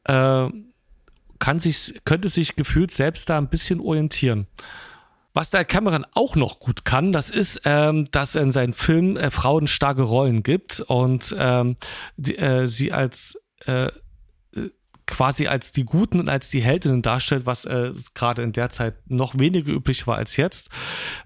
äh, 0.05 0.47
kann 1.39 1.59
sich, 1.59 2.01
könnte 2.05 2.29
sich 2.29 2.55
gefühlt 2.55 2.91
selbst 2.91 3.29
da 3.29 3.37
ein 3.37 3.49
bisschen 3.49 3.79
orientieren. 3.79 4.47
Was 5.33 5.49
der 5.49 5.65
Cameron 5.65 6.05
auch 6.13 6.35
noch 6.35 6.59
gut 6.59 6.85
kann, 6.85 7.11
das 7.11 7.31
ist, 7.31 7.61
ähm, 7.65 8.07
dass 8.11 8.35
er 8.35 8.43
in 8.43 8.51
seinen 8.51 8.73
Filmen 8.73 9.17
äh, 9.17 9.31
Frauen 9.31 9.67
starke 9.67 10.03
Rollen 10.03 10.43
gibt 10.43 10.79
und 10.79 11.35
ähm, 11.37 11.75
die, 12.17 12.37
äh, 12.37 12.67
sie 12.67 12.93
als 12.93 13.41
äh, 13.65 13.91
quasi 15.13 15.45
als 15.45 15.71
die 15.71 15.85
Guten 15.85 16.19
und 16.19 16.27
als 16.27 16.49
die 16.49 16.61
Heldinnen 16.61 17.03
darstellt, 17.03 17.45
was 17.45 17.65
äh, 17.65 17.91
gerade 18.15 18.41
in 18.41 18.51
der 18.51 18.71
Zeit 18.71 18.95
noch 19.07 19.37
weniger 19.37 19.71
üblich 19.71 20.07
war 20.07 20.15
als 20.15 20.37
jetzt, 20.37 20.69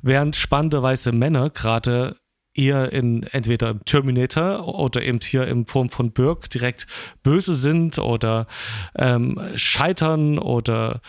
während 0.01 0.35
spannende 0.35 0.83
weiße 0.83 1.13
Männer 1.13 1.49
gerade 1.49 2.17
eher 2.53 2.91
in 2.91 3.23
entweder 3.23 3.69
im 3.69 3.85
Terminator 3.85 4.67
oder 4.67 5.03
eben 5.03 5.19
hier 5.23 5.47
in 5.47 5.67
Form 5.67 5.89
von 5.89 6.11
Burke 6.11 6.49
direkt 6.49 6.85
böse 7.23 7.55
sind 7.55 7.97
oder 7.97 8.47
ähm, 8.95 9.39
scheitern 9.55 10.37
oder 10.37 10.99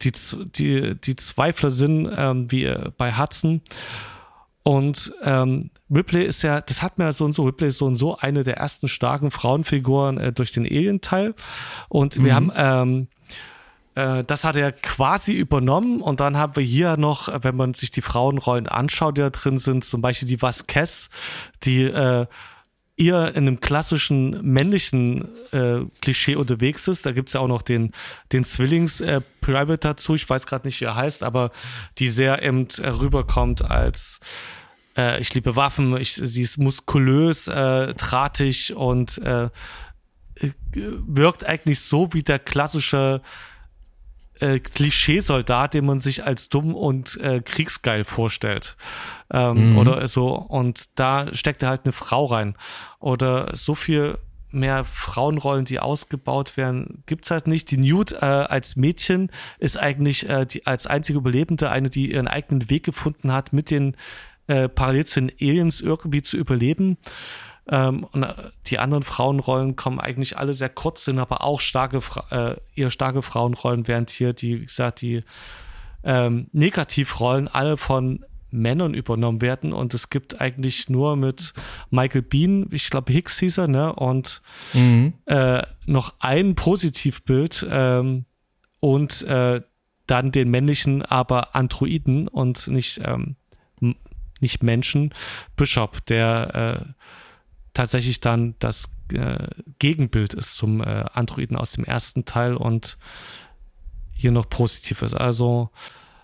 die, 0.00 0.12
die, 0.56 0.94
die 0.94 1.16
Zweifler 1.16 1.70
sind, 1.70 2.10
ähm, 2.16 2.50
wie 2.50 2.72
bei 2.96 3.12
Hudson. 3.12 3.60
Und 4.62 5.12
ähm, 5.22 5.70
Ripley 5.90 6.24
ist 6.24 6.42
ja, 6.42 6.60
das 6.60 6.82
hat 6.82 6.98
mir 6.98 7.12
so 7.12 7.24
und 7.24 7.32
so, 7.32 7.44
Ripley 7.44 7.68
ist 7.68 7.78
so 7.78 7.86
und 7.86 7.96
so 7.96 8.16
eine 8.16 8.42
der 8.42 8.56
ersten 8.56 8.88
starken 8.88 9.30
Frauenfiguren 9.30 10.18
äh, 10.18 10.32
durch 10.32 10.52
den 10.52 10.64
Alien-Teil. 10.64 11.34
Und 11.88 12.22
wir 12.22 12.34
haben 12.34 12.52
ähm, 12.56 13.08
äh, 13.96 14.22
das 14.24 14.44
hat 14.44 14.56
er 14.56 14.72
quasi 14.72 15.32
übernommen 15.32 16.00
und 16.00 16.20
dann 16.20 16.36
haben 16.36 16.54
wir 16.54 16.62
hier 16.62 16.96
noch, 16.96 17.28
wenn 17.42 17.56
man 17.56 17.74
sich 17.74 17.90
die 17.90 18.02
Frauenrollen 18.02 18.68
anschaut, 18.68 19.16
die 19.16 19.22
da 19.22 19.30
drin 19.30 19.58
sind, 19.58 19.84
zum 19.84 20.00
Beispiel 20.00 20.28
die 20.28 20.40
Vasquez, 20.40 21.08
die 21.64 21.84
äh, 21.84 22.26
eher 22.98 23.28
in 23.34 23.46
einem 23.46 23.60
klassischen 23.60 24.42
männlichen 24.42 25.28
äh, 25.52 25.80
Klischee 26.00 26.36
unterwegs 26.36 26.88
ist. 26.88 27.04
Da 27.04 27.12
gibt's 27.12 27.34
ja 27.34 27.40
auch 27.40 27.48
noch 27.48 27.62
den, 27.62 27.92
den 28.32 28.44
Zwillings-Private 28.44 29.72
äh, 29.72 29.78
dazu, 29.78 30.14
ich 30.14 30.28
weiß 30.28 30.46
gerade 30.46 30.66
nicht, 30.66 30.80
wie 30.80 30.86
er 30.86 30.96
heißt, 30.96 31.22
aber 31.22 31.50
die 31.98 32.08
sehr 32.08 32.42
eben 32.42 32.68
äh, 32.78 32.88
rüberkommt 32.88 33.62
als 33.62 34.20
äh, 34.96 35.20
ich 35.20 35.32
liebe 35.34 35.56
Waffen, 35.56 35.96
ich, 35.96 36.14
sie 36.14 36.42
ist 36.42 36.58
muskulös, 36.58 37.48
äh, 37.48 37.94
drahtig 37.94 38.74
und 38.74 39.18
äh, 39.18 39.50
wirkt 40.72 41.46
eigentlich 41.46 41.80
so 41.80 42.12
wie 42.12 42.22
der 42.22 42.38
klassische 42.38 43.22
äh, 44.40 44.58
Klischeesoldat, 44.58 45.74
den 45.74 45.86
man 45.86 45.98
sich 45.98 46.26
als 46.26 46.48
dumm 46.48 46.74
und 46.74 47.18
äh, 47.20 47.40
kriegsgeil 47.40 48.04
vorstellt. 48.04 48.76
Ähm, 49.30 49.72
mhm. 49.72 49.78
Oder 49.78 50.06
so. 50.06 50.34
Und 50.34 50.98
da 50.98 51.34
steckt 51.34 51.62
er 51.62 51.70
halt 51.70 51.82
eine 51.84 51.92
Frau 51.92 52.26
rein. 52.26 52.54
Oder 53.00 53.54
so 53.54 53.74
viel 53.74 54.18
mehr 54.50 54.84
Frauenrollen, 54.84 55.64
die 55.64 55.80
ausgebaut 55.80 56.56
werden, 56.56 57.02
gibt's 57.06 57.30
halt 57.30 57.46
nicht. 57.46 57.70
Die 57.70 57.78
Newt 57.78 58.12
äh, 58.12 58.24
als 58.24 58.76
Mädchen 58.76 59.30
ist 59.58 59.78
eigentlich 59.78 60.28
äh, 60.28 60.46
die, 60.46 60.66
als 60.66 60.86
einzige 60.86 61.18
Überlebende 61.18 61.70
eine, 61.70 61.90
die 61.90 62.12
ihren 62.12 62.28
eigenen 62.28 62.70
Weg 62.70 62.84
gefunden 62.84 63.32
hat, 63.32 63.52
mit 63.52 63.70
den 63.70 63.96
äh, 64.46 64.68
parallel 64.68 65.06
zu 65.06 65.20
den 65.20 65.32
Aliens 65.40 65.80
irgendwie 65.80 66.22
zu 66.22 66.36
überleben. 66.36 66.98
Ähm, 67.68 68.04
und 68.04 68.22
äh, 68.22 68.32
die 68.66 68.78
anderen 68.78 69.02
Frauenrollen 69.02 69.76
kommen 69.76 69.98
eigentlich 69.98 70.38
alle 70.38 70.54
sehr 70.54 70.68
kurz, 70.68 71.04
sind 71.04 71.18
aber 71.18 71.42
auch 71.42 71.60
starke, 71.60 72.00
äh, 72.30 72.56
eher 72.74 72.90
starke 72.90 73.22
Frauenrollen, 73.22 73.88
während 73.88 74.10
hier 74.10 74.32
die, 74.32 74.60
wie 74.60 74.66
gesagt, 74.66 75.00
die 75.00 75.22
ähm, 76.04 76.48
Negativrollen 76.52 77.48
alle 77.48 77.76
von 77.76 78.24
Männern 78.50 78.94
übernommen 78.94 79.42
werden 79.42 79.72
und 79.72 79.92
es 79.92 80.08
gibt 80.08 80.40
eigentlich 80.40 80.88
nur 80.88 81.16
mit 81.16 81.52
Michael 81.90 82.22
Bean, 82.22 82.68
ich 82.70 82.90
glaube 82.90 83.12
Hicks 83.12 83.38
hieß 83.40 83.58
er, 83.58 83.68
ne, 83.68 83.92
und 83.92 84.40
mhm. 84.72 85.14
äh, 85.26 85.62
noch 85.86 86.14
ein 86.20 86.54
Positivbild 86.54 87.66
ähm, 87.68 88.24
und 88.80 89.22
äh, 89.22 89.62
dann 90.06 90.30
den 90.30 90.50
männlichen, 90.50 91.02
aber 91.02 91.56
Androiden 91.56 92.28
und 92.28 92.68
nicht, 92.68 93.00
ähm, 93.04 93.34
nicht 94.40 94.62
Menschen, 94.62 95.14
Bishop, 95.56 96.04
der 96.06 96.84
äh, 96.86 96.92
tatsächlich 97.74 98.20
dann 98.20 98.54
das 98.58 98.90
äh, 99.12 99.48
Gegenbild 99.78 100.34
ist 100.34 100.56
zum 100.56 100.80
äh, 100.80 101.04
Androiden 101.12 101.56
aus 101.56 101.72
dem 101.72 101.84
ersten 101.84 102.24
Teil 102.24 102.56
und 102.56 102.98
hier 104.12 104.32
noch 104.32 104.48
positiv 104.48 105.02
ist. 105.02 105.14
Also 105.14 105.70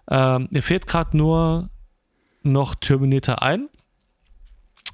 äh, 0.08 0.38
mir 0.38 0.62
fehlt 0.62 0.86
gerade 0.86 1.16
nur 1.16 1.70
noch 2.42 2.74
Terminator 2.74 3.42
ein. 3.42 3.68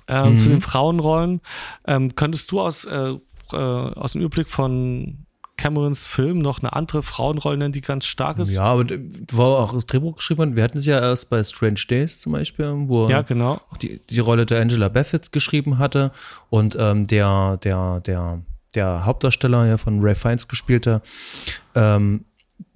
Ähm, 0.09 0.35
mhm. 0.35 0.39
Zu 0.39 0.49
den 0.49 0.61
Frauenrollen. 0.61 1.41
Ähm, 1.87 2.15
könntest 2.15 2.51
du 2.51 2.61
aus, 2.61 2.85
äh, 2.87 3.15
äh, 3.53 3.57
aus 3.57 4.13
dem 4.13 4.23
Überblick 4.23 4.49
von 4.49 5.27
Camerons 5.59 6.07
Film 6.07 6.39
noch 6.39 6.61
eine 6.61 6.73
andere 6.73 7.03
Frauenrolle 7.03 7.59
nennen, 7.59 7.73
die 7.73 7.83
ganz 7.83 8.07
stark 8.07 8.39
ist. 8.39 8.51
Ja, 8.51 8.63
aber 8.63 8.87
wo 9.31 9.43
auch 9.43 9.75
das 9.75 9.85
Drehbuch 9.85 10.17
geschrieben 10.17 10.43
hat, 10.43 10.57
wir 10.57 10.63
hatten 10.63 10.79
es 10.79 10.87
ja 10.87 10.99
erst 10.99 11.29
bei 11.29 11.45
Strange 11.45 11.81
Days 11.91 12.21
zum 12.21 12.33
Beispiel, 12.33 12.73
wo 12.87 13.09
ja, 13.09 13.23
genau. 13.23 13.61
die, 13.83 14.01
die 14.09 14.21
Rolle 14.21 14.47
der 14.47 14.63
Angela 14.63 14.89
Bassett 14.89 15.33
geschrieben 15.33 15.79
hatte 15.79 16.13
und 16.49 16.77
ähm, 16.79 17.07
der, 17.07 17.59
der, 17.59 18.01
der, 18.01 18.41
der 18.75 19.05
Hauptdarsteller 19.05 19.67
ja 19.67 19.77
von 19.77 20.01
Ray 20.01 20.15
Fiennes 20.15 20.49
gespielte, 20.49 21.03
ähm, 21.75 22.25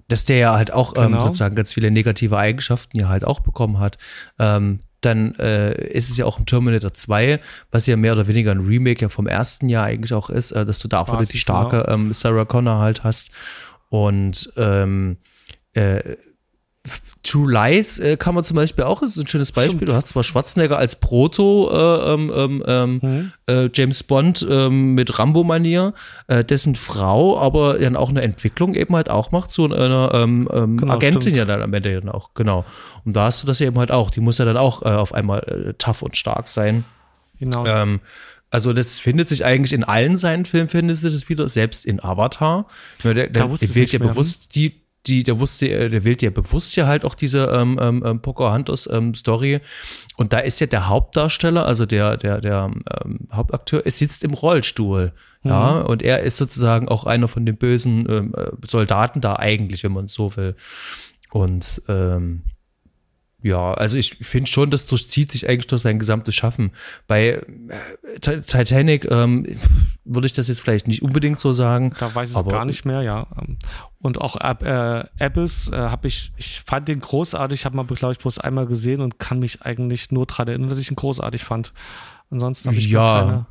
dass 0.07 0.25
der 0.25 0.37
ja 0.37 0.53
halt 0.53 0.71
auch 0.71 0.93
ähm, 0.95 1.13
genau. 1.13 1.19
sozusagen 1.19 1.55
ganz 1.55 1.73
viele 1.73 1.91
negative 1.91 2.37
Eigenschaften 2.37 2.97
ja 2.97 3.09
halt 3.09 3.23
auch 3.23 3.39
bekommen 3.39 3.79
hat. 3.79 3.97
Ähm, 4.39 4.79
dann 5.01 5.35
äh, 5.35 5.73
ist 5.91 6.09
es 6.09 6.17
ja 6.17 6.25
auch 6.25 6.39
im 6.39 6.45
Terminator 6.45 6.93
2, 6.93 7.39
was 7.71 7.87
ja 7.87 7.97
mehr 7.97 8.13
oder 8.13 8.27
weniger 8.27 8.51
ein 8.51 8.61
Remake 8.65 9.01
ja 9.01 9.09
vom 9.09 9.27
ersten 9.27 9.69
Jahr 9.69 9.85
eigentlich 9.85 10.13
auch 10.13 10.29
ist, 10.29 10.51
äh, 10.51 10.65
dass 10.65 10.79
du 10.79 10.87
da 10.87 10.99
auch 10.99 11.11
wieder 11.11 11.25
die 11.25 11.37
starke 11.37 11.83
genau. 11.83 11.93
ähm, 11.93 12.13
Sarah 12.13 12.45
Connor 12.45 12.79
halt 12.79 13.03
hast. 13.03 13.31
Und 13.89 14.51
ähm, 14.57 15.17
äh, 15.73 16.15
True 17.23 17.49
Lies 17.49 17.99
äh, 17.99 18.17
kann 18.17 18.35
man 18.35 18.43
zum 18.43 18.55
Beispiel 18.55 18.83
auch, 18.83 19.01
ist 19.01 19.15
ein 19.17 19.25
schönes 19.25 19.53
Beispiel. 19.53 19.77
Stimmt. 19.77 19.89
Du 19.89 19.93
hast 19.93 20.09
zwar 20.09 20.23
Schwarzenegger 20.23 20.77
als 20.77 20.97
Proto 20.97 21.69
äh, 21.71 22.13
ähm, 22.13 22.31
ähm, 22.35 22.63
ähm, 22.67 22.99
mhm. 23.01 23.31
äh, 23.47 23.69
James 23.73 24.03
Bond 24.03 24.45
ähm, 24.49 24.93
mit 24.93 25.17
Rambo-Manier, 25.17 25.93
äh, 26.27 26.43
dessen 26.43 26.75
Frau 26.75 27.39
aber 27.39 27.79
dann 27.79 27.95
auch 27.95 28.09
eine 28.09 28.21
Entwicklung 28.21 28.75
eben 28.75 28.93
halt 28.93 29.09
auch 29.09 29.31
macht 29.31 29.51
zu 29.51 29.71
einer 29.71 30.11
ähm, 30.13 30.49
ähm, 30.51 30.77
genau, 30.77 30.93
Agentin 30.93 31.21
stimmt. 31.21 31.37
ja 31.37 31.45
dann 31.45 31.61
am 31.61 31.73
Ende 31.73 31.97
dann 32.01 32.09
auch, 32.09 32.31
genau. 32.33 32.65
Und 33.05 33.15
da 33.15 33.25
hast 33.25 33.41
du 33.41 33.47
das 33.47 33.61
eben 33.61 33.79
halt 33.79 33.91
auch. 33.91 34.11
Die 34.11 34.19
muss 34.19 34.37
ja 34.37 34.43
dann 34.43 34.57
auch 34.57 34.81
äh, 34.81 34.89
auf 34.89 35.13
einmal 35.13 35.39
äh, 35.69 35.73
tough 35.75 36.01
und 36.01 36.17
stark 36.17 36.49
sein. 36.49 36.83
Genau. 37.39 37.65
Ähm, 37.65 38.01
also 38.49 38.71
das 38.73 38.99
findet 38.99 39.29
sich 39.29 39.45
eigentlich 39.45 39.73
in 39.73 39.83
allen 39.83 40.15
seinen 40.15 40.45
Filmen, 40.45 40.69
findest 40.69 41.03
du 41.03 41.09
das 41.09 41.27
wieder, 41.27 41.49
selbst 41.49 41.85
in 41.85 42.03
Avatar. 42.03 42.67
Der, 43.03 43.13
der, 43.13 43.29
der 43.29 43.49
wählt 43.49 43.93
ja 43.93 43.99
bewusst 43.99 44.53
die, 44.53 44.82
die, 45.07 45.23
der 45.23 45.39
wusste, 45.39 45.69
äh, 45.69 45.89
der 45.89 46.05
wählt 46.05 46.21
ja 46.21 46.29
bewusst 46.29 46.75
ja 46.75 46.87
halt 46.87 47.03
auch 47.05 47.15
diese 47.15 47.45
ähm, 47.45 47.77
ähm, 47.81 48.03
ähm, 48.05 48.21
Pocahontas 48.21 48.87
ähm, 48.91 49.13
Story. 49.13 49.59
Und 50.15 50.33
da 50.33 50.39
ist 50.39 50.59
ja 50.59 50.67
der 50.67 50.87
Hauptdarsteller, 50.87 51.65
also 51.65 51.85
der, 51.85 52.17
der, 52.17 52.39
der 52.39 52.71
ähm, 53.03 53.27
Hauptakteur, 53.31 53.85
er 53.85 53.91
sitzt 53.91 54.23
im 54.23 54.33
Rollstuhl. 54.33 55.11
Mhm. 55.43 55.49
Ja, 55.49 55.81
und 55.81 56.01
er 56.01 56.19
ist 56.19 56.37
sozusagen 56.37 56.87
auch 56.87 57.05
einer 57.05 57.27
von 57.27 57.45
den 57.45 57.57
bösen 57.57 58.07
ähm, 58.09 58.33
äh, 58.35 58.51
Soldaten 58.67 59.21
da 59.21 59.35
eigentlich, 59.35 59.83
wenn 59.83 59.93
man 59.93 60.07
so 60.07 60.35
will. 60.35 60.55
Und 61.31 61.81
ähm, 61.89 62.43
ja, 63.43 63.73
also 63.73 63.97
ich 63.97 64.15
finde 64.21 64.49
schon, 64.49 64.71
das 64.71 64.85
durchzieht 64.85 65.33
sich 65.33 65.49
eigentlich 65.49 65.67
durch 65.67 65.81
sein 65.81 65.99
gesamtes 65.99 66.33
Schaffen. 66.33 66.71
Bei 67.07 67.41
äh, 67.41 68.19
Titanic 68.21 69.03
ähm, 69.11 69.57
würde 70.05 70.27
ich 70.27 70.31
das 70.31 70.47
jetzt 70.47 70.61
vielleicht 70.61 70.87
nicht 70.87 71.01
unbedingt 71.01 71.41
so 71.41 71.51
sagen. 71.51 71.93
Da 71.99 72.15
weiß 72.15 72.31
ich 72.31 72.37
es 72.37 72.45
gar 72.45 72.63
nicht 72.63 72.85
mehr, 72.85 73.01
ja. 73.01 73.27
Und 73.99 74.21
auch 74.21 74.37
äh, 74.37 75.03
Abyss 75.19 75.67
äh, 75.67 75.75
habe 75.75 76.07
ich, 76.07 76.31
ich 76.37 76.61
fand 76.65 76.87
den 76.87 77.01
großartig, 77.01 77.65
habe 77.65 77.75
mal, 77.75 77.85
glaube 77.85 78.13
ich, 78.13 78.19
bloß 78.19 78.39
einmal 78.39 78.65
gesehen 78.65 79.01
und 79.01 79.19
kann 79.19 79.39
mich 79.39 79.61
eigentlich 79.61 80.09
nur 80.09 80.25
daran 80.25 80.47
erinnern, 80.47 80.69
dass 80.69 80.79
ich 80.79 80.89
ihn 80.89 80.95
großartig 80.95 81.43
fand. 81.43 81.73
Ansonsten 82.31 82.69
habe 82.69 82.77
ich 82.77 82.89
ja. 82.89 83.19
keine. 83.19 83.45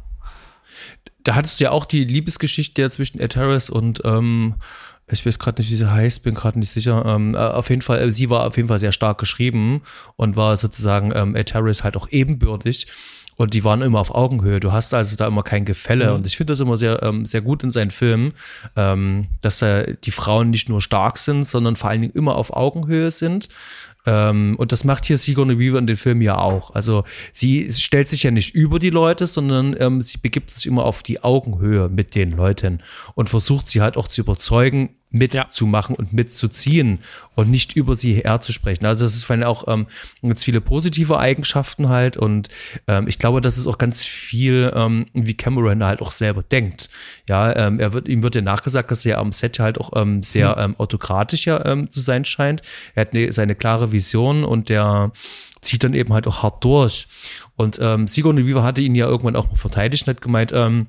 Da 1.23 1.35
hattest 1.35 1.61
du 1.61 1.65
ja 1.65 1.71
auch 1.71 1.85
die 1.85 2.05
Liebesgeschichte 2.05 2.89
zwischen 2.89 3.21
Ed 3.21 3.37
Harris 3.37 3.69
und 3.69 4.01
ähm, 4.07 4.55
ich 5.11 5.27
weiß 5.27 5.39
gerade 5.39 5.61
nicht, 5.61 5.71
wie 5.71 5.77
sie 5.77 5.91
heißt, 5.91 6.23
bin 6.23 6.35
gerade 6.35 6.59
nicht 6.59 6.71
sicher. 6.71 7.05
Ähm, 7.07 7.35
äh, 7.35 7.39
auf 7.39 7.71
jeden 7.71 7.83
Fall, 7.83 8.01
äh, 8.01 8.13
sie 8.13 8.31
war 8.31 8.47
auf 8.47 8.57
jeden 8.57 8.69
Fall 8.69 8.79
sehr 8.79 8.93
stark 8.93 9.19
geschrieben 9.19 9.83
und 10.17 10.37
war 10.37 10.57
sozusagen 10.57 11.13
ähm, 11.15 11.37
Ed 11.37 11.55
Harris 11.55 11.85
halt 11.85 11.97
auch 11.97 12.09
ebenbürtig. 12.11 12.87
Und 13.37 13.55
die 13.55 13.65
waren 13.65 13.83
immer 13.83 13.99
auf 13.99 14.15
Augenhöhe. 14.15 14.61
Du 14.61 14.73
hast 14.73 14.93
also 14.93 15.17
da 15.17 15.27
immer 15.27 15.43
kein 15.43 15.65
Gefälle. 15.65 16.11
Mhm. 16.11 16.15
Und 16.17 16.27
ich 16.27 16.37
finde 16.37 16.53
das 16.53 16.61
immer 16.61 16.77
sehr, 16.77 17.03
ähm, 17.03 17.25
sehr 17.25 17.41
gut 17.41 17.65
in 17.65 17.71
seinen 17.71 17.91
Filmen, 17.91 18.35
ähm, 18.77 19.29
dass 19.41 19.63
äh, 19.63 19.97
die 20.05 20.11
Frauen 20.11 20.51
nicht 20.51 20.69
nur 20.69 20.81
stark 20.81 21.19
sind, 21.19 21.45
sondern 21.45 21.77
vor 21.77 21.91
allen 21.91 22.03
Dingen 22.03 22.15
immer 22.15 22.37
auf 22.37 22.55
Augenhöhe 22.55 23.11
sind. 23.11 23.49
Ähm, 24.05 24.57
und 24.59 24.73
das 24.73 24.85
macht 24.85 25.05
hier 25.05 25.17
Sigourney 25.17 25.59
Weaver 25.59 25.79
in 25.79 25.87
den 25.87 25.97
Film 25.97 26.23
ja 26.23 26.39
auch. 26.39 26.75
Also 26.75 27.05
sie 27.33 27.73
stellt 27.73 28.09
sich 28.09 28.23
ja 28.23 28.31
nicht 28.31 28.55
über 28.55 28.79
die 28.79 28.91
Leute, 28.91 29.27
sondern 29.27 29.77
ähm, 29.79 30.01
sie 30.01 30.19
begibt 30.19 30.51
sich 30.51 30.67
immer 30.67 30.85
auf 30.85 31.03
die 31.03 31.23
Augenhöhe 31.23 31.89
mit 31.89 32.15
den 32.15 32.33
Leuten 32.33 32.83
und 33.15 33.29
versucht 33.29 33.69
sie 33.69 33.81
halt 33.81 33.97
auch 33.97 34.09
zu 34.09 34.21
überzeugen, 34.21 34.97
mitzumachen 35.13 35.95
ja. 35.95 35.99
und 35.99 36.13
mitzuziehen 36.13 36.99
und 37.35 37.51
nicht 37.51 37.77
über 37.77 37.95
sie 37.95 38.15
herzusprechen. 38.15 38.87
Also 38.87 39.05
das 39.05 39.15
ist 39.15 39.25
vor 39.25 39.37
allem 39.37 39.45
auch 39.45 39.69
ähm, 39.69 39.87
ganz 40.23 40.43
viele 40.43 40.61
positive 40.61 41.19
Eigenschaften 41.19 41.89
halt 41.89 42.17
und 42.17 42.49
ähm, 42.89 43.07
ich 43.07 43.19
glaube, 43.19 43.41
das 43.41 43.57
ist 43.57 43.67
auch 43.67 43.79
ganz 43.79 44.05
viel, 44.05 44.73
ähm, 44.75 45.07
wie 45.13 45.35
Cameron 45.35 45.85
halt 45.85 46.01
auch 46.01 46.11
selber 46.11 46.43
denkt. 46.43 46.91
Ja, 47.29 47.55
ähm, 47.55 47.79
er 47.79 47.93
wird, 47.93 48.09
ihm 48.09 48.23
wird 48.23 48.35
ja 48.35 48.43
nachgesagt, 48.43 48.91
dass 48.91 49.05
er 49.05 49.19
am 49.19 49.33
Set 49.33 49.59
halt 49.59 49.79
auch 49.79 49.93
ähm, 49.95 50.23
sehr 50.23 50.57
mhm. 50.57 50.63
ähm, 50.63 50.77
autokratisch 50.79 51.47
ja, 51.47 51.65
ähm, 51.65 51.91
zu 51.91 52.01
sein 52.01 52.25
scheint. 52.25 52.63
Er 52.95 53.03
hat 53.03 53.15
ne, 53.15 53.33
seine 53.33 53.55
klare 53.55 53.93
Vision 53.93 54.45
und 54.45 54.69
der 54.69 55.13
zieht 55.61 55.85
dann 55.85 55.95
eben 55.95 56.13
halt 56.13 56.27
auch 56.27 56.43
hart 56.43 56.65
durch. 56.65 57.07
Und 57.57 57.79
ähm, 57.81 58.09
Sigourney 58.09 58.47
Weaver 58.47 58.65
hatte 58.65 58.81
ihn 58.81 58.95
ja 58.95 59.07
irgendwann 59.07 59.37
auch 59.37 59.49
mal 59.49 59.57
verteidigt 59.57 60.07
und 60.07 60.15
hat 60.15 60.21
gemeint, 60.21 60.53
ähm, 60.53 60.89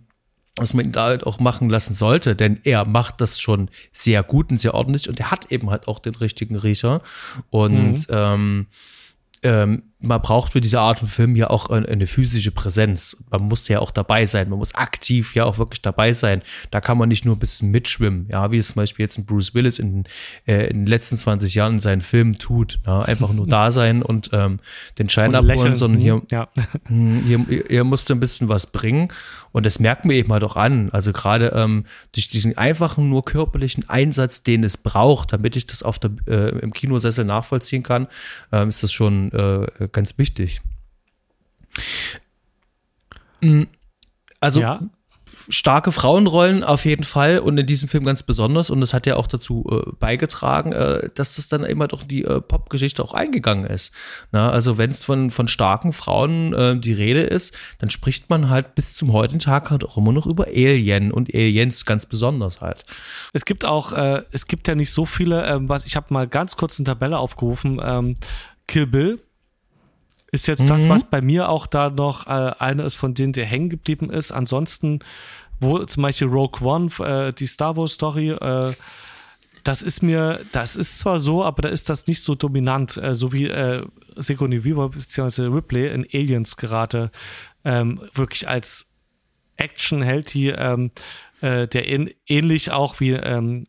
was 0.58 0.74
man 0.74 0.86
ihn 0.86 0.92
da 0.92 1.06
halt 1.06 1.26
auch 1.26 1.40
machen 1.40 1.70
lassen 1.70 1.94
sollte, 1.94 2.36
denn 2.36 2.60
er 2.64 2.86
macht 2.86 3.22
das 3.22 3.40
schon 3.40 3.70
sehr 3.92 4.22
gut 4.22 4.52
und 4.52 4.60
sehr 4.60 4.76
ordentlich 4.76 5.10
und 5.10 5.20
er 5.20 5.32
hat 5.32 5.52
eben 5.52 5.70
halt 5.70 5.88
auch 5.88 6.00
den 6.00 6.16
richtigen 6.16 6.56
Riecher. 6.56 7.02
Und 7.50 7.94
mhm. 7.94 8.06
ähm, 8.10 8.68
ähm, 9.42 9.84
man 10.04 10.22
braucht 10.22 10.52
für 10.52 10.60
diese 10.60 10.82
Art 10.82 11.00
von 11.00 11.08
Film 11.08 11.36
ja 11.36 11.50
auch 11.50 11.70
eine, 11.70 12.08
physische 12.08 12.52
Präsenz. 12.52 13.18
Man 13.32 13.44
muss 13.44 13.68
ja 13.70 13.80
auch 13.80 13.90
dabei 13.90 14.26
sein. 14.26 14.50
Man 14.50 14.60
muss 14.60 14.76
aktiv 14.76 15.34
ja 15.34 15.46
auch 15.46 15.58
wirklich 15.58 15.82
dabei 15.82 16.12
sein. 16.12 16.42
Da 16.72 16.82
kann 16.82 16.98
man 16.98 17.08
nicht 17.08 17.24
nur 17.24 17.38
ein 17.38 17.40
bisschen 17.40 17.72
mitschwimmen, 17.72 18.28
ja, 18.30 18.52
wie 18.52 18.58
es 18.58 18.68
zum 18.68 18.76
Beispiel 18.76 19.04
jetzt 19.04 19.18
ein 19.18 19.26
Bruce 19.26 19.54
Willis 19.54 19.80
in, 19.80 20.04
äh, 20.46 20.68
in 20.68 20.80
den 20.80 20.88
letzten 20.88 21.16
20 21.16 21.56
Jahren 21.56 21.74
in 21.74 21.80
seinen 21.80 22.02
Filmen 22.02 22.34
tut. 22.34 22.80
Ja, 22.86 23.02
einfach 23.04 23.32
nur 23.32 23.48
da 23.48 23.72
sein 23.72 24.04
und 24.04 24.30
ähm, 24.34 24.60
den 25.00 25.08
Schein 25.08 25.30
und 25.30 25.36
abholen, 25.36 25.56
lächeln. 25.56 25.74
sondern 25.74 26.02
hier, 26.02 26.22
ja. 26.30 26.50
Hm, 26.88 27.24
hier, 27.26 27.46
hier 27.70 27.84
musste 27.86 28.14
ein 28.14 28.20
bisschen 28.20 28.50
was 28.50 28.68
bringen. 28.68 29.08
Und 29.54 29.66
das 29.66 29.80
merkt 29.80 30.04
man 30.04 30.16
eben 30.16 30.34
halt 30.34 30.44
auch 30.44 30.58
an. 30.58 30.90
Also 30.92 31.14
gerade 31.14 31.54
ähm, 31.56 31.86
durch 32.12 32.28
diesen 32.28 32.58
einfachen, 32.58 33.10
nur 33.10 33.24
körperlichen 33.24 33.88
Einsatz, 33.88 34.44
den 34.44 34.64
es 34.64 34.76
braucht, 34.78 35.32
damit 35.32 35.56
ich 35.56 35.68
das 35.68 35.84
auf 35.84 36.00
der, 36.00 36.12
äh, 36.28 36.50
im 36.60 36.74
Kinosessel 36.74 37.24
nachvollziehen 37.24 37.84
kann, 37.84 38.08
ähm, 38.52 38.70
ist 38.70 38.84
das 38.84 38.92
schon 38.92 39.32
äh, 39.32 39.88
ganz 39.94 40.18
wichtig. 40.18 40.62
Mm, 43.42 43.64
also 44.40 44.62
ja 44.62 44.80
starke 45.50 45.92
Frauenrollen 45.92 46.64
auf 46.64 46.86
jeden 46.86 47.04
Fall 47.04 47.40
und 47.40 47.58
in 47.58 47.66
diesem 47.66 47.90
Film 47.90 48.06
ganz 48.06 48.24
besonders. 48.24 48.70
Und 48.70 48.82
das 48.82 48.94
hat 48.94 49.06
ja 49.06 49.16
auch 49.16 49.28
dazu 49.28 49.66
äh, 49.70 49.92
beigetragen, 50.00 50.72
äh, 50.72 51.10
dass 51.14 51.36
das 51.36 51.48
dann 51.48 51.64
immer 51.64 51.88
doch 51.88 52.04
die 52.04 52.24
äh, 52.24 52.42
Popgeschichte 52.42 53.04
auch 53.04 53.14
eingegangen 53.14 53.66
ist. 53.66 53.94
Na, 54.32 54.52
also 54.52 54.78
wenn 54.78 54.90
es 54.90 55.04
von, 55.04 55.32
von 55.32 55.48
starken 55.48 55.94
Frauen 55.94 56.54
äh, 56.54 56.78
die 56.78 56.94
Rede 56.94 57.22
ist, 57.22 57.54
dann 57.80 57.90
spricht 57.90 58.30
man 58.30 58.50
halt 58.50 58.76
bis 58.76 58.96
zum 58.96 59.14
heutigen 59.14 59.40
Tag 59.40 59.72
halt 59.72 59.84
auch 59.84 59.98
immer 59.98 60.12
noch 60.12 60.28
über 60.28 60.48
Alien 60.48 61.12
und 61.12 61.34
Aliens 61.34 61.86
ganz 61.86 62.06
besonders 62.06 62.62
halt. 62.62 62.84
Es 63.34 63.46
gibt 63.46 63.66
auch, 63.66 63.92
äh, 63.94 64.24
es 64.32 64.48
gibt 64.48 64.68
ja 64.68 64.76
nicht 64.76 64.92
so 64.92 65.06
viele, 65.06 65.46
ähm, 65.46 65.70
was 65.70 65.86
ich 65.86 65.96
habe 65.96 66.14
mal 66.14 66.28
ganz 66.28 66.56
kurz 66.58 66.80
eine 66.80 66.86
Tabelle 66.86 67.18
aufgerufen, 67.18 67.82
ähm, 67.84 68.18
Kill 68.68 68.88
Bill 68.88 69.20
ist 70.34 70.48
jetzt 70.48 70.64
mhm. 70.64 70.68
das, 70.68 70.90
was 70.90 71.04
bei 71.04 71.22
mir 71.22 71.48
auch 71.48 71.68
da 71.68 71.92
noch 71.92 72.26
äh, 72.26 72.52
eine 72.58 72.84
ist, 72.84 72.96
von 72.96 73.14
denen 73.14 73.34
der 73.34 73.46
hängen 73.46 73.70
geblieben 73.70 74.10
ist. 74.10 74.32
Ansonsten, 74.32 75.00
wo 75.60 75.78
zum 75.86 76.02
Beispiel 76.02 76.28
Rogue 76.28 76.68
One, 76.68 76.90
äh, 77.00 77.32
die 77.34 77.46
Star 77.46 77.78
Wars 77.78 77.92
Story, 77.94 78.32
äh, 78.32 78.74
das 79.64 79.84
ist 79.84 80.02
mir, 80.02 80.40
das 80.52 80.76
ist 80.76 80.98
zwar 81.00 81.20
so, 81.20 81.44
aber 81.46 81.62
da 81.62 81.70
ist 81.70 81.88
das 81.88 82.08
nicht 82.08 82.24
so 82.24 82.34
dominant, 82.34 82.98
äh, 82.98 83.14
so 83.14 83.32
wie 83.32 83.46
äh, 83.46 83.86
Sigourney 84.16 84.66
Weaver 84.66 84.90
bzw. 84.90 85.44
Ripley 85.44 85.94
in 85.94 86.08
Aliens 86.12 86.58
gerade 86.58 87.12
ähm, 87.64 88.02
wirklich 88.16 88.50
als 88.50 88.88
Action-Held, 89.58 90.34
die 90.34 90.48
ähm, 90.48 90.90
äh, 91.42 91.68
der 91.68 91.88
in, 91.88 92.10
ähnlich 92.28 92.72
auch 92.72 93.00
wie 93.00 93.12
ähm, 93.12 93.68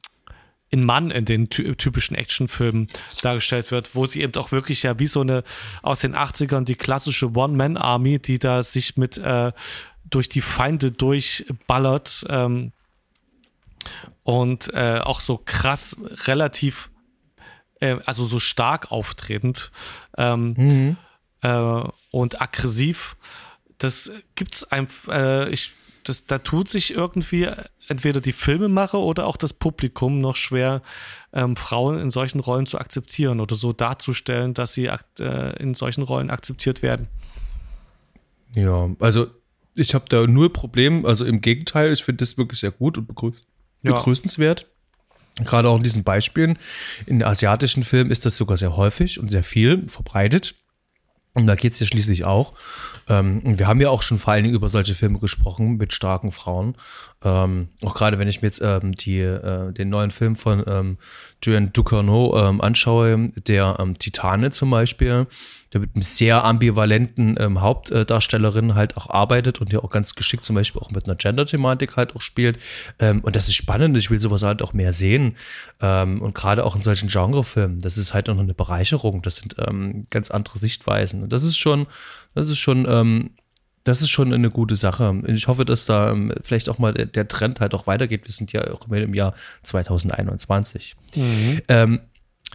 in 0.75 0.83
Mann 0.83 1.13
in 1.13 1.25
den 1.25 1.51
typischen 1.51 2.17
Actionfilmen 2.17 2.89
dargestellt 3.23 3.71
wird, 3.71 3.95
wo 3.95 4.07
sie 4.07 4.23
eben 4.23 4.35
auch 4.35 4.51
wirklich 4.51 4.83
ja 4.83 4.99
wie 4.99 5.07
so 5.07 5.21
eine 5.21 5.45
aus 5.83 6.01
den 6.01 6.17
80ern 6.17 6.65
die 6.65 6.75
klassische 6.75 7.31
One-Man-Army, 7.31 8.19
die 8.19 8.41
da 8.41 8.61
sich 8.61 8.97
mit 8.97 9.17
äh, 9.17 9.53
durch 10.11 10.29
die 10.29 10.41
Feinde 10.41 10.91
durchballert 10.91 12.27
ähm, 12.29 12.73
und 14.25 14.75
äh, 14.75 14.99
auch 14.99 15.21
so 15.21 15.41
krass 15.45 15.97
relativ 16.27 16.91
äh, 17.81 17.99
also 18.05 18.25
so 18.25 18.41
stark 18.41 18.91
auftretend 18.91 19.71
ähm, 20.19 20.55
mhm. 20.57 20.97
Äh, 21.43 21.85
und 22.11 22.43
aggressiv. 22.43 23.17
Das 23.79 24.11
gibt's 24.35 24.65
einfach, 24.65 25.15
äh, 25.15 25.51
ich 25.51 25.71
das, 26.05 26.27
da 26.27 26.39
tut 26.39 26.69
sich 26.69 26.93
irgendwie 26.95 27.49
entweder 27.89 28.21
die 28.21 28.33
Filmemacher 28.33 28.99
oder 28.99 29.27
auch 29.27 29.37
das 29.37 29.53
Publikum 29.53 30.21
noch 30.21 30.37
schwer, 30.37 30.83
ähm, 31.33 31.57
Frauen 31.57 31.99
in 31.99 32.11
solchen 32.11 32.41
Rollen 32.41 32.67
zu 32.67 32.79
akzeptieren 32.79 33.41
oder 33.41 33.55
so 33.55 33.73
darzustellen, 33.73 34.55
dass 34.55 34.73
sie 34.73 34.87
äh, 34.87 35.63
in 35.63 35.75
solchen 35.75 36.03
Rollen 36.03 36.31
akzeptiert 36.31 36.83
werden. 36.83 37.09
Ja, 38.55 38.91
also 39.01 39.27
ich 39.77 39.95
habe 39.95 40.05
da 40.09 40.27
nur 40.27 40.53
Problem, 40.53 41.05
also 41.05 41.25
im 41.25 41.41
Gegenteil, 41.41 41.93
ich 41.93 42.05
finde 42.05 42.19
das 42.19 42.39
wirklich 42.39 42.61
sehr 42.61 42.71
gut 42.71 42.99
und 42.99 43.07
begrüß 43.07 43.47
begrüßenswert. 43.83 44.67
Ja. 45.39 45.45
Gerade 45.45 45.69
auch 45.69 45.77
in 45.77 45.83
diesen 45.83 46.05
Beispielen. 46.05 46.57
In 47.07 47.23
asiatischen 47.23 47.83
Filmen 47.83 48.11
ist 48.11 48.25
das 48.25 48.37
sogar 48.37 48.57
sehr 48.57 48.77
häufig 48.77 49.19
und 49.21 49.31
sehr 49.31 49.45
viel 49.45 49.87
verbreitet. 49.89 50.55
Und 51.35 51.47
da 51.47 51.57
geht 51.57 51.73
es 51.73 51.81
ja 51.81 51.87
schließlich 51.87 52.25
auch. 52.25 52.53
Ähm, 53.09 53.41
wir 53.45 53.67
haben 53.67 53.81
ja 53.81 53.91
auch 53.91 54.03
schon 54.03 54.19
vor 54.19 54.33
allen 54.33 54.45
Dingen 54.45 54.55
über 54.55 54.69
solche 54.69 54.95
Filme 54.95 55.19
gesprochen 55.19 55.77
mit 55.77 55.93
starken 55.93 56.31
Frauen. 56.31 56.77
Ähm, 57.25 57.69
auch 57.83 57.95
gerade 57.95 58.19
wenn 58.21 58.29
ich 58.29 58.41
mir 58.41 58.49
jetzt 58.49 58.61
ähm, 58.63 58.95
die, 58.95 59.19
äh, 59.19 59.73
den 59.73 59.89
neuen 59.89 60.13
Film 60.13 60.37
von 60.37 60.63
ähm, 60.67 60.99
Joanne 61.43 61.71
Ducournau 61.71 62.37
ähm, 62.39 62.61
anschaue, 62.61 63.31
der 63.49 63.77
ähm, 63.81 63.99
Titane 63.99 64.51
zum 64.51 64.71
Beispiel, 64.71 65.27
der 65.75 65.81
mit 65.81 65.95
einem 65.95 66.03
sehr 66.03 66.45
ambivalenten 66.45 67.35
ähm, 67.39 67.61
Hauptdarstellerin 67.61 68.77
halt 68.77 68.97
auch 68.97 69.11
arbeitet 69.11 69.61
und 69.61 69.73
ja 69.73 69.81
auch 69.81 69.91
ganz 69.91 70.15
geschickt 70.15 70.45
zum 70.45 70.55
Beispiel 70.55 70.81
auch 70.81 70.93
mit 70.93 71.05
einer 71.05 71.17
Gender-Thematik 71.17 71.97
halt 71.97 72.15
auch 72.15 72.21
spielt. 72.21 72.59
Ähm, 73.01 73.21
und 73.21 73.35
das 73.35 73.49
ist 73.49 73.57
spannend, 73.57 73.97
ich 73.97 74.09
will 74.09 74.21
sowas 74.21 74.45
halt 74.45 74.63
auch 74.63 74.73
mehr 74.73 74.93
sehen. 74.93 75.35
Ähm, 75.81 76.23
und 76.23 76.35
gerade 76.35 76.65
auch 76.65 76.77
in 76.77 76.83
solchen 76.83 77.09
Genrefilmen, 77.09 77.81
das 77.81 77.99
ist 77.99 78.15
halt 78.15 78.31
auch 78.31 78.35
noch 78.35 78.43
eine 78.43 78.55
Bereicherung. 78.55 79.21
Das 79.23 79.37
sind 79.37 79.57
ähm, 79.59 80.05
ganz 80.11 80.31
andere 80.31 80.59
Sichtweisen. 80.59 81.25
Und 81.25 81.33
das 81.33 81.43
ist 81.43 81.59
schon, 81.59 81.87
das 82.35 82.49
ist 82.49 82.59
schon, 82.59 82.87
ähm, 82.89 83.31
das 83.83 84.01
ist 84.01 84.11
schon 84.11 84.33
eine 84.33 84.51
gute 84.51 84.77
Sache. 84.77 85.23
Ich 85.27 85.49
hoffe, 85.49 85.65
dass 85.65 85.87
da 85.87 86.13
ähm, 86.13 86.33
vielleicht 86.43 86.69
auch 86.69 86.79
mal 86.79 86.95
der, 86.95 87.29
Trend 87.29 87.61
halt 87.61 87.75
auch 87.75 87.89
weitergeht. 87.89 88.25
Wir 88.25 88.33
sind 88.33 88.53
ja 88.53 88.73
auch 88.73 88.89
im 88.89 89.15
Jahr 89.15 89.35
2021. 89.65 90.95
Mhm. 91.17 92.01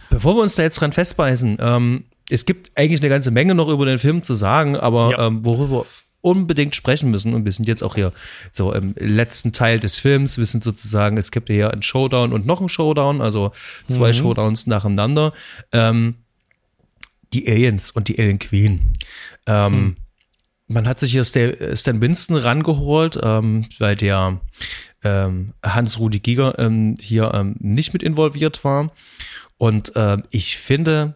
Bevor 0.08 0.36
wir 0.36 0.42
uns 0.42 0.54
da 0.54 0.62
jetzt 0.62 0.80
dran 0.80 0.92
festbeißen, 0.92 1.58
ähm, 1.60 2.04
es 2.30 2.46
gibt 2.46 2.70
eigentlich 2.76 3.00
eine 3.00 3.08
ganze 3.08 3.30
Menge 3.30 3.54
noch 3.54 3.68
über 3.68 3.86
den 3.86 3.98
Film 3.98 4.22
zu 4.22 4.34
sagen, 4.34 4.76
aber 4.76 5.12
ja. 5.12 5.26
ähm, 5.26 5.44
worüber 5.44 5.86
unbedingt 6.22 6.76
sprechen 6.76 7.10
müssen 7.10 7.34
und 7.34 7.44
wir 7.44 7.52
sind 7.52 7.66
jetzt 7.66 7.82
auch 7.82 7.94
hier 7.94 8.12
so 8.52 8.72
im 8.72 8.94
letzten 8.98 9.52
Teil 9.52 9.80
des 9.80 9.98
Films. 9.98 10.36
Wir 10.36 10.44
sind 10.44 10.62
sozusagen, 10.62 11.16
es 11.16 11.30
gibt 11.30 11.48
hier 11.48 11.70
einen 11.70 11.82
Showdown 11.82 12.32
und 12.32 12.46
noch 12.46 12.60
einen 12.60 12.68
Showdown, 12.68 13.22
also 13.22 13.52
zwei 13.88 14.08
mhm. 14.08 14.14
Showdowns 14.14 14.66
nacheinander. 14.66 15.32
Ähm, 15.72 16.16
die 17.32 17.48
Aliens 17.48 17.90
und 17.90 18.08
die 18.08 18.18
Alien 18.18 18.38
Queen. 18.38 18.92
Ähm, 19.46 19.72
mhm. 19.72 19.96
Man 20.66 20.86
hat 20.86 21.00
sich 21.00 21.12
hier 21.12 21.24
Stan 21.24 22.00
Winston 22.00 22.36
rangeholt, 22.36 23.18
ähm, 23.22 23.66
weil 23.78 23.96
der 23.96 24.40
ähm, 25.02 25.54
Hans-Rudi 25.64 26.20
Giger 26.20 26.58
ähm, 26.58 26.94
hier 27.00 27.32
ähm, 27.34 27.56
nicht 27.58 27.92
mit 27.92 28.02
involviert 28.02 28.62
war. 28.64 28.92
Und 29.58 29.96
äh, 29.96 30.18
ich 30.30 30.58
finde, 30.58 31.14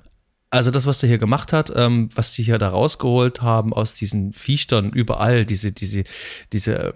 also 0.54 0.70
das, 0.70 0.86
was 0.86 0.98
der 0.98 1.08
hier 1.08 1.18
gemacht 1.18 1.52
hat, 1.52 1.72
ähm, 1.74 2.08
was 2.14 2.32
die 2.32 2.44
hier 2.44 2.58
da 2.58 2.68
rausgeholt 2.68 3.42
haben 3.42 3.72
aus 3.72 3.92
diesen 3.94 4.32
Viechtern 4.32 4.90
überall, 4.90 5.44
diese, 5.44 5.72
diese, 5.72 6.04
diese, 6.52 6.76
äh, 6.76 6.92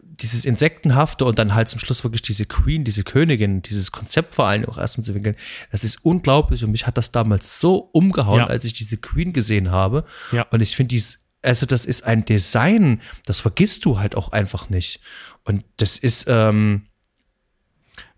dieses 0.00 0.46
Insektenhafte 0.46 1.26
und 1.26 1.38
dann 1.38 1.54
halt 1.54 1.68
zum 1.68 1.80
Schluss 1.80 2.02
wirklich 2.02 2.22
diese 2.22 2.46
Queen, 2.46 2.82
diese 2.82 3.04
Königin, 3.04 3.60
dieses 3.60 3.92
Konzept 3.92 4.34
vor 4.34 4.46
allem 4.46 4.64
auch 4.64 4.78
erstmal 4.78 5.04
zu 5.04 5.12
entwickeln, 5.12 5.36
das 5.70 5.84
ist 5.84 6.02
unglaublich 6.02 6.64
und 6.64 6.70
mich 6.70 6.86
hat 6.86 6.96
das 6.96 7.12
damals 7.12 7.60
so 7.60 7.76
umgehauen, 7.76 8.38
ja. 8.38 8.46
als 8.46 8.64
ich 8.64 8.72
diese 8.72 8.96
Queen 8.96 9.34
gesehen 9.34 9.70
habe. 9.70 10.04
Ja. 10.32 10.46
Und 10.50 10.62
ich 10.62 10.74
finde 10.74 10.88
dies, 10.88 11.18
also 11.42 11.66
das 11.66 11.84
ist 11.84 12.04
ein 12.04 12.24
Design, 12.24 13.02
das 13.26 13.40
vergisst 13.40 13.84
du 13.84 13.98
halt 13.98 14.14
auch 14.14 14.32
einfach 14.32 14.70
nicht. 14.70 15.00
Und 15.44 15.64
das 15.76 15.98
ist, 15.98 16.24
ähm, 16.26 16.86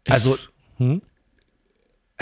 also, 0.06 0.36
hm? 0.76 1.02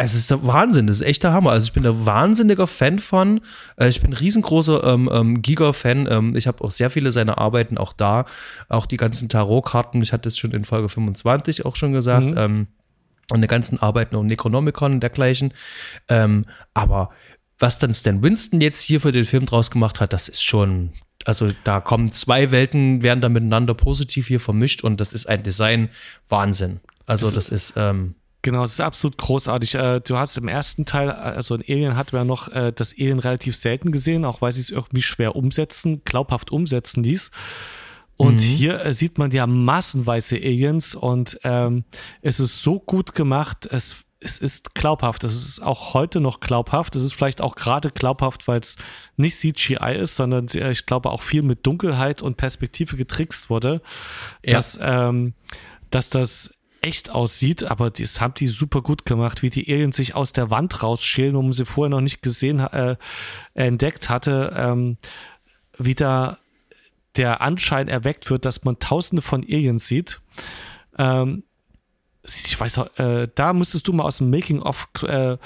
Es 0.04 0.14
ist 0.14 0.30
der 0.30 0.44
Wahnsinn, 0.44 0.88
das 0.88 0.96
ist 0.96 1.06
echt 1.06 1.22
der 1.22 1.32
Hammer. 1.32 1.52
Also 1.52 1.66
ich 1.66 1.72
bin 1.72 1.84
der 1.84 2.04
wahnsinniger 2.04 2.66
Fan 2.66 2.98
von. 2.98 3.40
Äh, 3.76 3.88
ich 3.88 4.00
bin 4.00 4.10
ein 4.10 4.16
riesengroßer 4.16 4.82
ähm, 4.82 5.08
ähm, 5.12 5.42
Giga-Fan. 5.42 6.08
Ähm, 6.10 6.36
ich 6.36 6.48
habe 6.48 6.64
auch 6.64 6.72
sehr 6.72 6.90
viele 6.90 7.12
seiner 7.12 7.38
Arbeiten 7.38 7.78
auch 7.78 7.92
da. 7.92 8.24
Auch 8.68 8.86
die 8.86 8.96
ganzen 8.96 9.28
Tarotkarten. 9.28 10.02
Ich 10.02 10.12
hatte 10.12 10.28
es 10.28 10.36
schon 10.36 10.50
in 10.50 10.64
Folge 10.64 10.88
25 10.88 11.64
auch 11.64 11.76
schon 11.76 11.92
gesagt. 11.92 12.32
Mhm. 12.32 12.36
Ähm, 12.36 12.66
und 13.30 13.42
die 13.42 13.46
ganzen 13.46 13.80
Arbeiten 13.80 14.16
um 14.16 14.26
Necronomicon 14.26 14.94
und 14.94 15.00
dergleichen. 15.00 15.54
Ähm, 16.08 16.46
aber 16.74 17.10
was 17.60 17.78
dann 17.78 17.94
Stan 17.94 18.22
Winston 18.22 18.60
jetzt 18.60 18.82
hier 18.82 19.00
für 19.00 19.12
den 19.12 19.24
Film 19.24 19.46
draus 19.46 19.70
gemacht 19.70 20.00
hat, 20.00 20.12
das 20.12 20.28
ist 20.28 20.42
schon, 20.42 20.90
also 21.24 21.50
da 21.62 21.80
kommen 21.80 22.10
zwei 22.10 22.50
Welten, 22.50 23.02
werden 23.02 23.20
da 23.20 23.28
miteinander 23.28 23.74
positiv 23.74 24.26
hier 24.26 24.40
vermischt 24.40 24.82
und 24.82 25.00
das 25.00 25.12
ist 25.12 25.26
ein 25.26 25.44
Design 25.44 25.90
Wahnsinn. 26.28 26.80
Also 27.06 27.30
das 27.30 27.48
ist 27.48 27.74
ähm, 27.76 28.16
Genau, 28.42 28.64
es 28.64 28.72
ist 28.72 28.80
absolut 28.80 29.16
großartig. 29.18 29.76
Äh, 29.76 30.00
du 30.00 30.16
hast 30.16 30.36
im 30.36 30.48
ersten 30.48 30.84
Teil, 30.84 31.10
also 31.10 31.54
in 31.54 31.62
Alien 31.62 31.96
hatten 31.96 32.12
wir 32.12 32.24
noch 32.24 32.48
äh, 32.48 32.72
das 32.72 32.92
Alien 32.92 33.20
relativ 33.20 33.54
selten 33.54 33.92
gesehen, 33.92 34.24
auch 34.24 34.42
weil 34.42 34.50
sie 34.50 34.60
es 34.60 34.70
irgendwie 34.70 35.02
schwer 35.02 35.36
umsetzen, 35.36 36.02
glaubhaft 36.04 36.50
umsetzen 36.50 37.04
ließ. 37.04 37.30
Und 38.16 38.34
mhm. 38.34 38.38
hier 38.38 38.84
äh, 38.84 38.92
sieht 38.92 39.16
man 39.16 39.30
ja 39.30 39.46
massenweise 39.46 40.36
Aliens 40.36 40.96
und 40.96 41.38
ähm, 41.44 41.84
es 42.20 42.40
ist 42.40 42.62
so 42.62 42.80
gut 42.80 43.14
gemacht, 43.14 43.66
es, 43.66 43.96
es 44.18 44.38
ist 44.38 44.74
glaubhaft. 44.74 45.22
Es 45.22 45.34
ist 45.34 45.62
auch 45.62 45.94
heute 45.94 46.20
noch 46.20 46.40
glaubhaft. 46.40 46.96
Es 46.96 47.02
ist 47.02 47.14
vielleicht 47.14 47.40
auch 47.40 47.54
gerade 47.54 47.90
glaubhaft, 47.90 48.48
weil 48.48 48.60
es 48.60 48.76
nicht 49.16 49.38
CGI 49.38 49.96
ist, 50.00 50.16
sondern 50.16 50.46
ich 50.46 50.86
glaube 50.86 51.10
auch 51.10 51.22
viel 51.22 51.42
mit 51.42 51.64
Dunkelheit 51.64 52.22
und 52.22 52.36
Perspektive 52.36 52.96
getrickst 52.96 53.50
wurde, 53.50 53.82
ja. 54.44 54.54
dass, 54.54 54.78
ähm, 54.82 55.34
dass 55.90 56.10
das 56.10 56.50
echt 56.82 57.10
aussieht, 57.10 57.64
aber 57.64 57.90
das 57.90 58.20
haben 58.20 58.34
die 58.34 58.48
super 58.48 58.82
gut 58.82 59.06
gemacht, 59.06 59.42
wie 59.42 59.50
die 59.50 59.72
Aliens 59.72 59.96
sich 59.96 60.14
aus 60.14 60.32
der 60.32 60.50
Wand 60.50 60.82
rausschälen, 60.82 61.34
wo 61.34 61.42
man 61.42 61.52
sie 61.52 61.64
vorher 61.64 61.90
noch 61.90 62.00
nicht 62.00 62.22
gesehen, 62.22 62.60
äh, 62.60 62.96
entdeckt 63.54 64.08
hatte, 64.08 64.52
ähm, 64.56 64.96
wie 65.78 65.94
da 65.94 66.38
der 67.16 67.40
Anschein 67.40 67.88
erweckt 67.88 68.30
wird, 68.30 68.44
dass 68.44 68.64
man 68.64 68.78
tausende 68.78 69.22
von 69.22 69.42
Aliens 69.42 69.86
sieht. 69.86 70.20
Ähm, 70.98 71.44
ich 72.24 72.58
weiß, 72.58 72.78
äh, 72.98 73.28
da 73.34 73.52
müsstest 73.52 73.88
du 73.88 73.92
mal 73.92 74.04
aus 74.04 74.18
dem 74.18 74.30
Making-of 74.30 74.88
äh, 75.02 75.36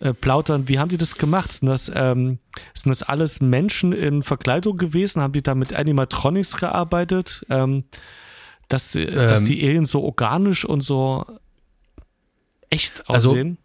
äh, 0.00 0.14
plaudern. 0.14 0.68
Wie 0.68 0.78
haben 0.78 0.88
die 0.88 0.98
das 0.98 1.16
gemacht? 1.16 1.52
Sind 1.52 1.68
das, 1.68 1.90
ähm, 1.94 2.38
sind 2.74 2.90
das 2.90 3.02
alles 3.02 3.40
Menschen 3.40 3.92
in 3.92 4.22
Verkleidung 4.22 4.76
gewesen? 4.76 5.22
Haben 5.22 5.34
die 5.34 5.42
da 5.42 5.54
mit 5.54 5.74
Animatronics 5.74 6.56
gearbeitet? 6.56 7.46
Ähm, 7.48 7.84
dass, 8.72 8.94
ähm, 8.94 9.14
dass 9.14 9.44
die 9.44 9.62
Aliens 9.66 9.90
so 9.90 10.02
organisch 10.02 10.64
und 10.64 10.80
so 10.82 11.24
echt 12.70 13.08
also 13.08 13.30
aussehen? 13.30 13.58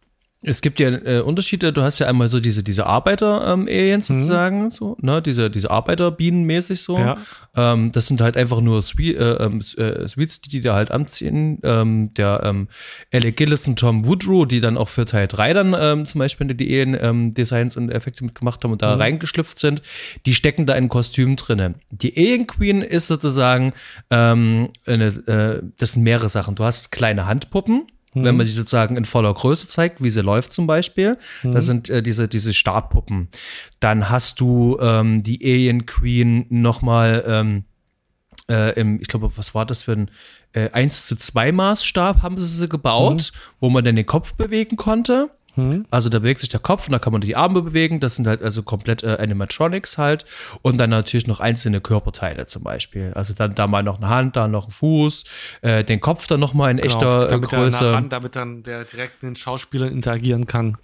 Es 0.44 0.62
gibt 0.62 0.80
ja 0.80 0.90
äh, 0.90 1.22
Unterschiede. 1.22 1.74
Du 1.74 1.82
hast 1.82 1.98
ja 1.98 2.06
einmal 2.06 2.28
so 2.28 2.40
diese, 2.40 2.62
diese 2.62 2.86
Arbeiter-Aliens 2.86 4.10
ähm, 4.10 4.20
sozusagen, 4.20 4.64
mhm. 4.66 4.70
so, 4.70 4.96
ne? 5.02 5.20
Diese, 5.20 5.50
diese 5.50 5.72
Arbeiterbienen 5.72 6.44
mäßig 6.44 6.84
so. 6.84 6.98
Ja. 7.00 7.18
Ähm, 7.56 7.92
das 7.92 8.06
sind 8.06 8.22
halt 8.22 8.38
einfach 8.38 8.62
nur 8.62 8.84
Sweet, 8.84 9.18
äh, 9.18 9.34
ähm, 9.44 9.62
äh, 9.78 10.08
Sweets, 10.08 10.42
die 10.42 10.50
die 10.50 10.62
da 10.62 10.76
halt 10.76 10.92
anziehen. 10.92 11.60
Ähm, 11.64 12.12
der 12.14 12.42
ähm, 12.44 12.68
Alec 13.12 13.36
Gillis 13.36 13.68
und 13.68 13.80
Tom 13.80 14.06
Woodrow, 14.06 14.48
die 14.48 14.62
dann 14.62 14.78
auch 14.78 14.90
für 14.90 15.06
Teil 15.06 15.28
3 15.28 15.54
dann 15.54 15.76
ähm, 15.78 16.06
zum 16.06 16.20
Beispiel 16.20 16.46
die 16.54 16.82
Alien-Designs 16.82 17.76
und 17.76 17.90
Effekte 17.90 18.24
mitgemacht 18.24 18.64
haben 18.64 18.74
und 18.74 18.84
da 18.84 18.94
mhm. 18.94 19.02
reingeschlüpft 19.02 19.58
sind, 19.58 19.82
die 20.28 20.36
stecken 20.36 20.68
da 20.68 20.76
in 20.76 20.88
Kostüm 20.88 21.36
drinne. 21.36 21.76
Die 21.90 22.16
Alien 22.16 22.46
Queen 22.46 22.84
ist 22.84 23.08
sozusagen 23.08 23.74
eine, 24.10 24.70
äh, 24.86 25.62
das 25.78 25.94
sind 25.94 26.04
mehrere 26.04 26.30
Sachen. 26.30 26.56
Du 26.56 26.64
hast 26.64 26.92
kleine 26.92 27.26
Handpuppen 27.26 27.88
Mhm. 28.20 28.26
Wenn 28.26 28.38
man 28.38 28.46
die 28.46 28.52
sozusagen 28.52 28.98
in 28.98 29.06
voller 29.06 29.34
Größe 29.34 29.68
zeigt, 29.68 30.04
wie 30.04 30.10
sie 30.10 30.22
läuft 30.22 30.54
zum 30.54 30.68
Beispiel, 30.68 31.18
mhm. 31.44 31.54
das 31.54 31.66
sind 31.66 31.90
äh, 31.90 32.02
diese, 32.02 32.28
diese 32.28 32.54
Startpuppen. 32.54 33.30
Dann 33.80 34.10
hast 34.10 34.40
du 34.40 34.78
ähm, 34.80 35.24
die 35.24 35.44
Alien 35.44 35.86
Queen 35.86 36.46
nochmal 36.50 37.24
ähm, 37.28 37.64
äh, 38.50 38.80
im, 38.80 39.00
ich 39.02 39.08
glaube, 39.08 39.32
was 39.36 39.54
war 39.54 39.66
das 39.66 39.84
für 39.84 39.94
ein 39.94 40.12
äh, 40.54 40.70
1 40.72 41.08
zu 41.08 41.16
2 41.16 41.52
Maßstab 41.52 42.24
haben 42.24 42.38
sie 42.38 42.48
sie 42.48 42.70
gebaut, 42.70 43.32
mhm. 43.34 43.40
wo 43.60 43.70
man 43.70 43.84
dann 43.84 43.96
den 43.96 44.06
Kopf 44.06 44.36
bewegen 44.36 44.78
konnte. 44.78 45.30
Mhm. 45.58 45.86
Also 45.92 46.10
da 46.10 46.20
bewegt 46.20 46.40
sich 46.40 46.50
der 46.50 46.60
Kopf 46.60 46.88
und 46.88 46.94
da 46.94 47.00
kann 47.00 47.12
man 47.12 47.22
die 47.22 47.36
Arme 47.36 47.62
bewegen. 47.62 48.00
Das 48.00 48.16
sind 48.16 48.28
halt 48.28 48.42
also 48.42 48.64
komplett 48.64 49.04
äh, 49.04 49.18
Animatronics 49.20 49.98
halt. 49.98 50.26
Und 50.62 50.78
dann 50.78 50.90
natürlich 50.90 51.28
noch 51.28 51.40
einzelne 51.40 51.82
Körperteile 51.82 52.46
zum 52.46 52.64
Beispiel. 52.64 53.12
Also 53.16 53.34
dann 53.34 53.56
da 53.56 53.68
mal 53.68 53.84
noch 53.84 53.98
eine 53.98 54.10
Hand, 54.10 54.36
da 54.36 54.48
noch 54.48 54.68
ein 54.68 54.72
Fuß, 54.72 55.26
äh, 55.62 55.84
den 55.84 56.00
Kopf 56.00 56.28
dann 56.28 56.40
noch 56.40 56.54
mal 56.54 56.72
in 56.72 56.78
genau, 56.78 56.88
echter 56.88 57.28
damit 57.28 57.50
Größe. 57.50 57.84
Der 57.84 57.94
ran, 57.94 58.10
damit 58.10 58.36
dann 58.36 58.64
der 58.64 58.86
direkt 58.86 59.24
mit 59.24 59.32
den 59.32 59.36
Schauspielern 59.36 59.92
interagieren 59.92 60.46
kann. 60.48 60.78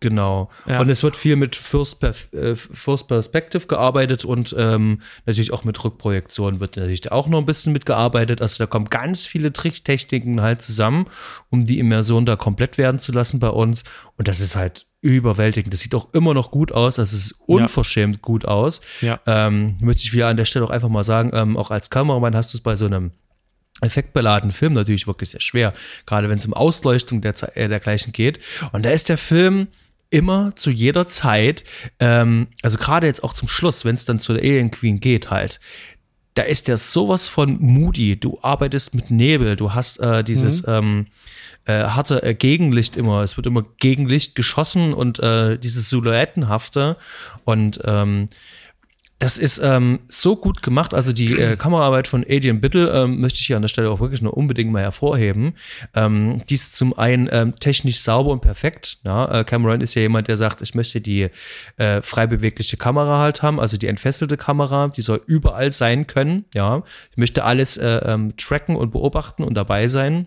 Genau. 0.00 0.50
Ja. 0.66 0.80
Und 0.80 0.90
es 0.90 1.02
wird 1.02 1.16
viel 1.16 1.36
mit 1.36 1.56
First, 1.56 2.02
äh, 2.02 2.54
First 2.54 3.08
Perspective 3.08 3.66
gearbeitet 3.66 4.24
und 4.24 4.54
ähm, 4.58 5.00
natürlich 5.24 5.52
auch 5.52 5.64
mit 5.64 5.82
Rückprojektion 5.82 6.60
wird 6.60 6.76
natürlich 6.76 7.10
auch 7.12 7.28
noch 7.28 7.38
ein 7.38 7.46
bisschen 7.46 7.72
mitgearbeitet. 7.72 8.42
Also 8.42 8.58
da 8.58 8.66
kommen 8.66 8.86
ganz 8.90 9.24
viele 9.24 9.52
Tricktechniken 9.52 10.42
halt 10.42 10.60
zusammen, 10.60 11.06
um 11.50 11.64
die 11.64 11.78
Immersion 11.78 12.26
da 12.26 12.36
komplett 12.36 12.76
werden 12.76 12.98
zu 12.98 13.12
lassen 13.12 13.40
bei 13.40 13.48
uns. 13.48 13.84
Und 14.16 14.28
das 14.28 14.40
ist 14.40 14.54
halt 14.54 14.86
überwältigend. 15.00 15.72
Das 15.72 15.80
sieht 15.80 15.94
auch 15.94 16.12
immer 16.12 16.34
noch 16.34 16.50
gut 16.50 16.72
aus. 16.72 16.96
Das 16.96 17.12
ist 17.12 17.32
unverschämt 17.46 18.16
ja. 18.16 18.20
gut 18.20 18.44
aus. 18.44 18.82
Ja. 19.00 19.20
Ähm, 19.26 19.76
möchte 19.80 20.02
ich 20.02 20.12
wieder 20.12 20.28
an 20.28 20.36
der 20.36 20.44
Stelle 20.44 20.64
auch 20.64 20.70
einfach 20.70 20.88
mal 20.88 21.04
sagen, 21.04 21.30
ähm, 21.32 21.56
auch 21.56 21.70
als 21.70 21.90
Kameramann 21.90 22.36
hast 22.36 22.52
du 22.52 22.58
es 22.58 22.62
bei 22.62 22.76
so 22.76 22.86
einem 22.86 23.12
effektbeladenen 23.82 24.52
Film 24.52 24.72
natürlich 24.72 25.06
wirklich 25.06 25.30
sehr 25.30 25.40
schwer, 25.40 25.72
gerade 26.06 26.28
wenn 26.28 26.38
es 26.38 26.46
um 26.46 26.54
Ausleuchtung 26.54 27.20
der, 27.20 27.34
äh, 27.56 27.68
dergleichen 27.68 28.12
geht. 28.12 28.40
Und 28.72 28.84
da 28.84 28.90
ist 28.90 29.08
der 29.08 29.18
Film 29.18 29.68
immer 30.10 30.54
zu 30.56 30.70
jeder 30.70 31.06
Zeit, 31.06 31.64
ähm, 32.00 32.48
also 32.62 32.78
gerade 32.78 33.06
jetzt 33.06 33.24
auch 33.24 33.32
zum 33.32 33.48
Schluss, 33.48 33.84
wenn 33.84 33.94
es 33.94 34.04
dann 34.04 34.20
zu 34.20 34.32
der 34.34 34.42
Alien 34.42 34.70
Queen 34.70 35.00
geht 35.00 35.30
halt, 35.30 35.60
da 36.34 36.42
ist 36.42 36.68
der 36.68 36.76
sowas 36.76 37.28
von 37.28 37.58
moody. 37.60 38.20
Du 38.20 38.38
arbeitest 38.42 38.94
mit 38.94 39.10
Nebel, 39.10 39.56
du 39.56 39.72
hast 39.72 39.98
äh, 40.00 40.22
dieses 40.22 40.66
mhm. 40.66 40.72
ähm, 40.72 41.06
äh, 41.64 41.84
harte 41.84 42.22
äh, 42.22 42.34
Gegenlicht 42.34 42.96
immer. 42.96 43.22
Es 43.22 43.36
wird 43.36 43.46
immer 43.46 43.64
Gegenlicht 43.78 44.34
geschossen 44.34 44.92
und 44.92 45.18
äh, 45.18 45.58
dieses 45.58 45.88
Silhouettenhafte 45.88 46.96
und 47.44 47.80
ähm, 47.84 48.28
das 49.18 49.38
ist 49.38 49.58
ähm, 49.62 50.00
so 50.08 50.36
gut 50.36 50.62
gemacht. 50.62 50.92
Also 50.92 51.12
die 51.12 51.32
äh, 51.38 51.56
Kameraarbeit 51.56 52.06
von 52.06 52.24
Adrian 52.28 52.60
Biddle 52.60 52.90
ähm, 52.90 53.20
möchte 53.20 53.38
ich 53.38 53.46
hier 53.46 53.56
an 53.56 53.62
der 53.62 53.68
Stelle 53.68 53.90
auch 53.90 54.00
wirklich 54.00 54.20
nur 54.20 54.36
unbedingt 54.36 54.70
mal 54.70 54.82
hervorheben. 54.82 55.54
Ähm, 55.94 56.42
die 56.48 56.54
ist 56.54 56.76
zum 56.76 56.98
einen 56.98 57.28
ähm, 57.32 57.58
technisch 57.58 58.00
sauber 58.00 58.30
und 58.30 58.40
perfekt. 58.40 58.98
Ja? 59.04 59.40
Äh, 59.40 59.44
Cameron 59.44 59.80
ist 59.80 59.94
ja 59.94 60.02
jemand, 60.02 60.28
der 60.28 60.36
sagt, 60.36 60.60
ich 60.60 60.74
möchte 60.74 61.00
die 61.00 61.30
äh, 61.78 62.02
frei 62.02 62.26
bewegliche 62.26 62.76
Kamera 62.76 63.18
halt 63.18 63.42
haben, 63.42 63.58
also 63.58 63.78
die 63.78 63.86
entfesselte 63.86 64.36
Kamera, 64.36 64.88
die 64.88 65.02
soll 65.02 65.22
überall 65.26 65.72
sein 65.72 66.06
können. 66.06 66.44
Ja, 66.52 66.82
ich 67.10 67.16
möchte 67.16 67.44
alles 67.44 67.78
äh, 67.78 68.00
ähm, 68.04 68.36
tracken 68.36 68.76
und 68.76 68.90
beobachten 68.90 69.44
und 69.44 69.54
dabei 69.54 69.88
sein. 69.88 70.26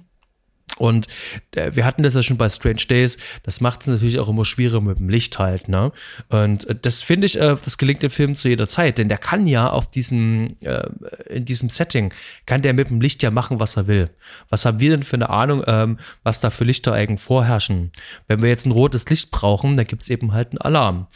Und 0.79 1.07
äh, 1.55 1.71
wir 1.73 1.85
hatten 1.85 2.03
das 2.03 2.13
ja 2.15 2.23
schon 2.23 2.37
bei 2.37 2.49
Strange 2.49 2.83
Days. 2.89 3.17
Das 3.43 3.61
macht 3.61 3.81
es 3.81 3.87
natürlich 3.87 4.17
auch 4.19 4.29
immer 4.29 4.45
schwieriger 4.45 4.81
mit 4.81 4.97
dem 4.97 5.09
Licht 5.09 5.37
halt, 5.37 5.67
ne? 5.67 5.91
Und 6.29 6.67
äh, 6.67 6.75
das 6.81 7.01
finde 7.01 7.27
ich, 7.27 7.39
äh, 7.39 7.55
das 7.63 7.77
gelingt 7.77 8.01
dem 8.01 8.09
Film 8.09 8.35
zu 8.35 8.49
jeder 8.49 8.67
Zeit, 8.67 8.97
denn 8.97 9.09
der 9.09 9.17
kann 9.17 9.45
ja 9.45 9.69
auf 9.69 9.91
diesem, 9.91 10.55
äh, 10.61 10.87
in 11.29 11.45
diesem 11.45 11.69
Setting, 11.69 12.13
kann 12.45 12.61
der 12.61 12.73
mit 12.73 12.89
dem 12.89 13.01
Licht 13.01 13.21
ja 13.21 13.29
machen, 13.29 13.59
was 13.59 13.77
er 13.77 13.87
will. 13.87 14.09
Was 14.49 14.65
haben 14.65 14.79
wir 14.79 14.91
denn 14.91 15.03
für 15.03 15.17
eine 15.17 15.29
Ahnung, 15.29 15.63
ähm, 15.67 15.97
was 16.23 16.39
da 16.39 16.49
für 16.49 16.63
Lichter 16.63 16.93
eigentlich 16.93 17.21
vorherrschen? 17.21 17.91
Wenn 18.27 18.41
wir 18.41 18.49
jetzt 18.49 18.65
ein 18.65 18.71
rotes 18.71 19.07
Licht 19.09 19.31
brauchen, 19.31 19.75
dann 19.75 19.85
gibt 19.85 20.03
es 20.03 20.09
eben 20.09 20.31
halt 20.31 20.51
einen 20.51 20.59
Alarm. 20.59 21.07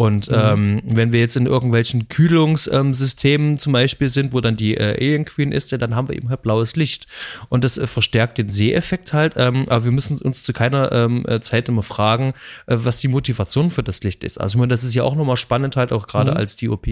Und 0.00 0.30
mhm. 0.30 0.36
ähm, 0.38 0.82
wenn 0.84 1.12
wir 1.12 1.20
jetzt 1.20 1.36
in 1.36 1.44
irgendwelchen 1.44 2.08
Kühlungssystemen 2.08 3.50
ähm, 3.50 3.58
zum 3.58 3.74
Beispiel 3.74 4.08
sind, 4.08 4.32
wo 4.32 4.40
dann 4.40 4.56
die 4.56 4.78
äh, 4.78 4.96
Alien 4.96 5.26
Queen 5.26 5.52
ist, 5.52 5.72
ja, 5.72 5.78
dann 5.78 5.94
haben 5.94 6.08
wir 6.08 6.16
eben 6.16 6.30
halt 6.30 6.40
blaues 6.40 6.74
Licht. 6.74 7.06
Und 7.50 7.64
das 7.64 7.76
äh, 7.76 7.86
verstärkt 7.86 8.38
den 8.38 8.48
Seheffekt 8.48 9.09
halt. 9.12 9.34
Ähm, 9.36 9.64
aber 9.68 9.84
wir 9.84 9.92
müssen 9.92 10.18
uns 10.18 10.42
zu 10.42 10.52
keiner 10.52 10.92
ähm, 10.92 11.24
äh, 11.26 11.40
Zeit 11.40 11.68
immer 11.68 11.82
fragen, 11.82 12.32
äh, 12.66 12.76
was 12.78 13.00
die 13.00 13.08
Motivation 13.08 13.70
für 13.70 13.82
das 13.82 14.02
Licht 14.02 14.24
ist. 14.24 14.40
Also 14.40 14.54
ich 14.54 14.58
meine, 14.58 14.70
das 14.70 14.84
ist 14.84 14.94
ja 14.94 15.02
auch 15.02 15.14
nochmal 15.14 15.36
spannend 15.36 15.76
halt, 15.76 15.92
auch 15.92 16.06
gerade 16.06 16.32
mhm. 16.32 16.36
als 16.36 16.56
DOP, 16.56 16.86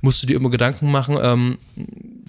musst 0.00 0.22
du 0.22 0.26
dir 0.26 0.36
immer 0.36 0.50
Gedanken 0.50 0.90
machen, 0.90 1.18
ähm, 1.20 1.58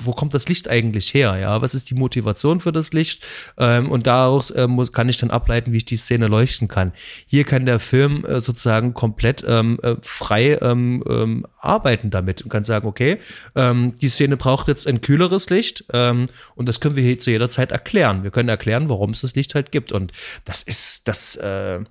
wo 0.01 0.13
kommt 0.13 0.33
das 0.33 0.47
Licht 0.47 0.69
eigentlich 0.69 1.13
her? 1.13 1.37
Ja, 1.37 1.61
was 1.61 1.73
ist 1.73 1.89
die 1.89 1.95
Motivation 1.95 2.59
für 2.59 2.71
das 2.71 2.93
Licht? 2.93 3.23
Ähm, 3.57 3.89
und 3.91 4.07
daraus 4.07 4.51
äh, 4.51 4.67
muss, 4.67 4.91
kann 4.91 5.09
ich 5.09 5.17
dann 5.17 5.29
ableiten, 5.29 5.71
wie 5.71 5.77
ich 5.77 5.85
die 5.85 5.97
Szene 5.97 6.27
leuchten 6.27 6.67
kann. 6.67 6.93
Hier 7.27 7.43
kann 7.43 7.65
der 7.65 7.79
Film 7.79 8.25
äh, 8.25 8.41
sozusagen 8.41 8.93
komplett 8.93 9.43
ähm, 9.47 9.79
äh, 9.83 9.95
frei 10.01 10.57
ähm, 10.61 11.03
ähm, 11.07 11.45
arbeiten 11.59 12.09
damit 12.09 12.41
und 12.41 12.49
kann 12.49 12.63
sagen, 12.63 12.87
okay, 12.87 13.17
ähm, 13.55 13.95
die 14.01 14.09
Szene 14.09 14.37
braucht 14.37 14.67
jetzt 14.67 14.87
ein 14.87 15.01
kühleres 15.01 15.49
Licht 15.49 15.85
ähm, 15.93 16.25
und 16.55 16.69
das 16.69 16.79
können 16.79 16.95
wir 16.95 17.03
hier 17.03 17.19
zu 17.19 17.31
jeder 17.31 17.49
Zeit 17.49 17.71
erklären. 17.71 18.23
Wir 18.23 18.31
können 18.31 18.49
erklären, 18.49 18.89
warum 18.89 19.11
es 19.11 19.21
das 19.21 19.35
Licht 19.35 19.55
halt 19.55 19.71
gibt. 19.71 19.91
Und 19.91 20.11
das 20.45 20.63
ist 20.63 21.07
das. 21.07 21.35
Äh, 21.35 21.81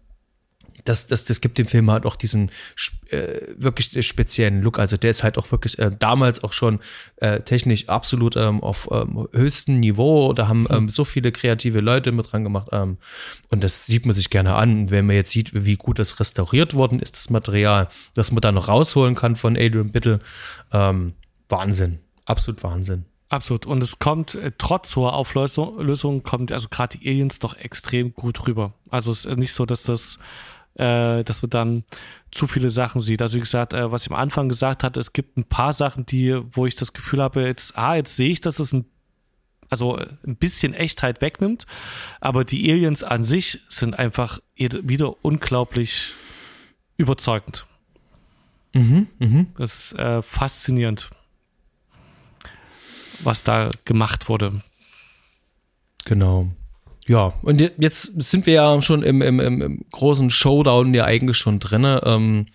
das, 0.88 1.06
das, 1.06 1.24
das 1.24 1.40
gibt 1.40 1.58
dem 1.58 1.66
Film 1.66 1.90
halt 1.90 2.06
auch 2.06 2.16
diesen 2.16 2.50
äh, 3.10 3.40
wirklich 3.56 4.06
speziellen 4.06 4.62
Look. 4.62 4.78
Also 4.78 4.96
der 4.96 5.10
ist 5.10 5.22
halt 5.22 5.36
auch 5.36 5.50
wirklich 5.52 5.78
äh, 5.78 5.90
damals 5.96 6.42
auch 6.42 6.52
schon 6.52 6.80
äh, 7.16 7.40
technisch 7.40 7.88
absolut 7.88 8.36
ähm, 8.36 8.62
auf 8.62 8.88
ähm, 8.90 9.28
höchstem 9.32 9.80
Niveau. 9.80 10.32
Da 10.32 10.48
haben 10.48 10.66
ähm, 10.70 10.88
so 10.88 11.04
viele 11.04 11.30
kreative 11.30 11.80
Leute 11.80 12.12
mit 12.12 12.32
dran 12.32 12.44
gemacht. 12.44 12.68
Ähm, 12.72 12.96
und 13.50 13.62
das 13.64 13.86
sieht 13.86 14.06
man 14.06 14.14
sich 14.14 14.30
gerne 14.30 14.54
an. 14.54 14.90
Wenn 14.90 15.06
man 15.06 15.16
jetzt 15.16 15.30
sieht, 15.30 15.52
wie 15.52 15.76
gut 15.76 15.98
das 15.98 16.20
restauriert 16.20 16.74
worden 16.74 17.00
ist, 17.00 17.16
das 17.16 17.28
Material, 17.28 17.88
das 18.14 18.32
man 18.32 18.40
da 18.40 18.50
noch 18.50 18.68
rausholen 18.68 19.14
kann 19.14 19.36
von 19.36 19.56
Adrian 19.56 19.92
Biddle. 19.92 20.20
Ähm, 20.72 21.12
Wahnsinn. 21.48 21.98
Absolut 22.24 22.62
Wahnsinn. 22.62 23.04
Absolut. 23.28 23.66
Und 23.66 23.82
es 23.82 23.98
kommt, 23.98 24.36
äh, 24.36 24.52
trotz 24.56 24.96
hoher 24.96 25.12
Auflösung, 25.12 26.22
kommt 26.22 26.50
also 26.50 26.68
gerade 26.70 26.96
die 26.96 27.08
Aliens 27.08 27.40
doch 27.40 27.56
extrem 27.56 28.14
gut 28.14 28.46
rüber. 28.46 28.72
Also 28.88 29.10
es 29.10 29.26
ist 29.26 29.36
nicht 29.36 29.52
so, 29.52 29.66
dass 29.66 29.82
das 29.82 30.18
äh, 30.78 31.24
dass 31.24 31.42
man 31.42 31.50
dann 31.50 31.84
zu 32.30 32.46
viele 32.46 32.70
Sachen 32.70 33.00
sieht. 33.00 33.20
Also 33.20 33.36
wie 33.36 33.40
gesagt, 33.40 33.72
äh, 33.72 33.90
was 33.90 34.04
ich 34.04 34.10
am 34.10 34.16
Anfang 34.16 34.48
gesagt 34.48 34.82
hatte, 34.82 35.00
es 35.00 35.12
gibt 35.12 35.36
ein 35.36 35.44
paar 35.44 35.72
Sachen, 35.72 36.06
die, 36.06 36.40
wo 36.52 36.66
ich 36.66 36.76
das 36.76 36.92
Gefühl 36.92 37.22
habe, 37.22 37.42
jetzt, 37.42 37.76
ah, 37.76 37.96
jetzt 37.96 38.16
sehe 38.16 38.30
ich, 38.30 38.40
dass 38.40 38.58
es 38.58 38.72
ein 38.72 38.86
also 39.70 39.96
ein 39.96 40.36
bisschen 40.36 40.72
Echtheit 40.72 41.20
wegnimmt, 41.20 41.66
aber 42.22 42.44
die 42.44 42.72
Aliens 42.72 43.02
an 43.02 43.22
sich 43.22 43.60
sind 43.68 43.98
einfach 43.98 44.40
wieder 44.56 45.22
unglaublich 45.22 46.14
überzeugend. 46.96 47.66
Mhm, 48.72 49.08
mh. 49.18 49.46
Das 49.58 49.74
ist 49.74 49.98
äh, 49.98 50.22
faszinierend, 50.22 51.10
was 53.20 53.44
da 53.44 53.70
gemacht 53.84 54.30
wurde. 54.30 54.62
Genau. 56.06 56.48
Ja, 57.08 57.32
und 57.40 57.60
jetzt 57.78 58.22
sind 58.22 58.44
wir 58.44 58.52
ja 58.52 58.82
schon 58.82 59.02
im, 59.02 59.22
im, 59.22 59.40
im, 59.40 59.84
großen 59.90 60.28
Showdown 60.28 60.92
ja 60.92 61.04
eigentlich 61.04 61.38
schon 61.38 61.58
drin. 61.58 61.86
Ähm, 62.04 62.46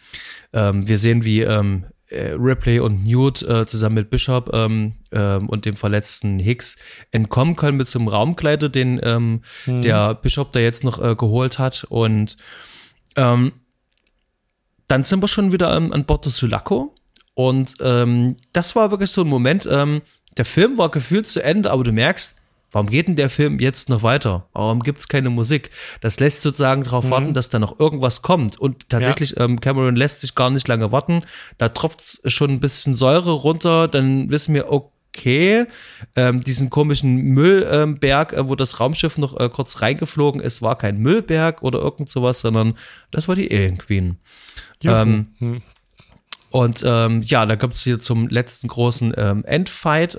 ähm, 0.53 0.87
wir 0.87 0.99
sehen, 0.99 1.25
wie 1.25 1.41
ähm, 1.41 1.85
äh, 2.09 2.33
Ripley 2.37 2.79
und 2.79 3.03
Newt 3.03 3.41
äh, 3.41 3.65
zusammen 3.65 3.95
mit 3.95 4.11
Bishop 4.11 4.51
ähm, 4.53 4.93
ähm, 5.11 5.49
und 5.49 5.65
dem 5.65 5.75
verletzten 5.75 6.37
Hicks 6.37 6.77
entkommen 7.11 7.55
können 7.55 7.77
mit 7.77 7.87
so 7.89 7.97
einem 7.97 8.07
Raumkleider, 8.07 8.69
den 8.69 9.01
ähm, 9.03 9.41
Mhm. 9.65 9.81
der 9.81 10.13
Bishop 10.13 10.53
da 10.53 10.59
jetzt 10.59 10.83
noch 10.83 11.01
äh, 11.01 11.15
geholt 11.15 11.57
hat. 11.57 11.85
Und 11.89 12.37
ähm, 13.15 13.53
dann 14.87 15.03
sind 15.03 15.23
wir 15.23 15.27
schon 15.27 15.51
wieder 15.51 15.75
ähm, 15.75 15.91
an 15.91 16.05
Bord 16.05 16.27
des 16.27 16.37
Sulaco. 16.37 16.93
Und 17.33 17.73
ähm, 17.81 18.37
das 18.51 18.75
war 18.75 18.91
wirklich 18.91 19.09
so 19.09 19.21
ein 19.21 19.27
Moment, 19.27 19.65
der 19.65 20.45
Film 20.45 20.77
war 20.77 20.89
gefühlt 20.89 21.27
zu 21.27 21.43
Ende, 21.43 21.71
aber 21.71 21.83
du 21.83 21.91
merkst, 21.91 22.42
warum 22.73 22.87
geht 22.87 23.07
denn 23.07 23.15
der 23.15 23.29
Film 23.29 23.59
jetzt 23.59 23.87
noch 23.87 24.03
weiter? 24.03 24.49
Warum 24.51 24.81
gibt's 24.81 25.07
keine 25.07 25.29
Musik? 25.29 25.69
Das 26.01 26.19
lässt 26.19 26.41
sozusagen 26.41 26.83
darauf 26.83 27.09
warten, 27.11 27.33
dass 27.33 27.49
da 27.49 27.59
noch 27.59 27.79
irgendwas 27.79 28.21
kommt. 28.21 28.59
Und 28.59 28.89
tatsächlich, 28.89 29.39
ähm, 29.39 29.61
Cameron 29.61 29.95
lässt 29.95 30.19
sich 30.21 30.35
gar 30.35 30.49
nicht 30.49 30.67
lange 30.67 30.91
warten. 30.91 31.21
Da 31.57 31.69
tropft 31.69 32.19
schon 32.25 32.49
ein 32.51 32.59
bisschen 32.59 32.95
Säure 32.95 33.31
runter, 33.31 33.87
dann 33.87 34.29
wissen 34.31 34.53
wir, 34.53 34.69
okay, 34.71 35.65
ähm, 36.15 36.41
diesen 36.41 36.71
komischen 36.71 37.15
Müllberg, 37.17 38.33
äh, 38.33 38.49
wo 38.49 38.55
das 38.55 38.79
Raumschiff 38.79 39.19
noch 39.19 39.39
äh, 39.39 39.47
kurz 39.49 39.81
reingeflogen 39.81 40.41
ist, 40.41 40.63
war 40.63 40.75
kein 40.75 40.97
Müllberg 40.97 41.61
oder 41.61 41.79
irgend 41.79 42.09
sowas, 42.09 42.39
sondern 42.41 42.73
das 43.11 43.27
war 43.27 43.35
die 43.35 43.51
Alien 43.51 43.77
Queen. 43.77 44.17
Ähm, 44.83 45.27
Hm. 45.37 45.61
und 46.49 46.83
ähm, 46.85 47.21
ja, 47.21 47.45
da 47.45 47.55
gibt's 47.55 47.83
hier 47.83 47.99
zum 47.99 48.27
letzten 48.27 48.67
großen 48.67 49.13
ähm, 49.15 49.45
Endfight. 49.45 50.17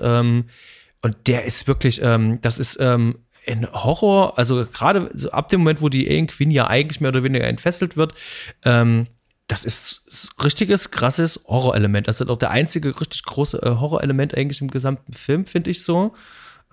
Und 1.05 1.27
der 1.27 1.45
ist 1.45 1.67
wirklich, 1.67 2.01
ähm, 2.01 2.41
das 2.41 2.57
ist 2.57 2.77
ähm, 2.79 3.19
ein 3.45 3.71
Horror, 3.71 4.39
also 4.39 4.65
gerade 4.65 5.11
so 5.13 5.29
ab 5.29 5.49
dem 5.49 5.59
Moment, 5.59 5.83
wo 5.83 5.87
die 5.89 6.07
Alien 6.07 6.25
Queen 6.25 6.49
ja 6.49 6.65
eigentlich 6.65 6.99
mehr 6.99 7.09
oder 7.09 7.21
weniger 7.21 7.45
entfesselt 7.45 7.95
wird, 7.95 8.15
ähm, 8.63 9.05
das 9.45 9.65
ist 9.65 10.31
richtiges, 10.43 10.89
krasses 10.89 11.41
Horrorelement. 11.45 12.07
Das 12.07 12.19
ist 12.21 12.27
auch 12.27 12.39
der 12.39 12.49
einzige 12.49 12.99
richtig 12.99 13.21
große 13.23 13.61
äh, 13.61 13.69
Horrorelement 13.79 14.33
eigentlich 14.35 14.61
im 14.61 14.71
gesamten 14.71 15.13
Film, 15.13 15.45
finde 15.45 15.69
ich 15.69 15.83
so. 15.83 16.15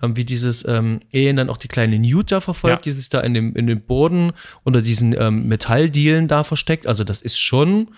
Ähm, 0.01 0.15
wie 0.17 0.25
dieses 0.25 0.67
ähm, 0.67 1.01
Alien 1.13 1.35
dann 1.35 1.51
auch 1.51 1.57
die 1.57 1.67
kleine 1.67 1.99
Newt 1.99 2.31
da 2.31 2.41
verfolgt, 2.41 2.87
Ja. 2.87 2.91
die 2.91 2.97
sich 2.97 3.09
da 3.09 3.19
in 3.19 3.35
dem, 3.35 3.55
in 3.55 3.67
dem 3.67 3.81
Boden 3.81 4.31
unter 4.63 4.81
diesen 4.81 5.13
ähm, 5.15 5.47
Metalldielen 5.47 6.27
da 6.27 6.43
versteckt. 6.43 6.87
Also 6.87 7.03
das 7.03 7.21
ist 7.21 7.39
schon 7.39 7.91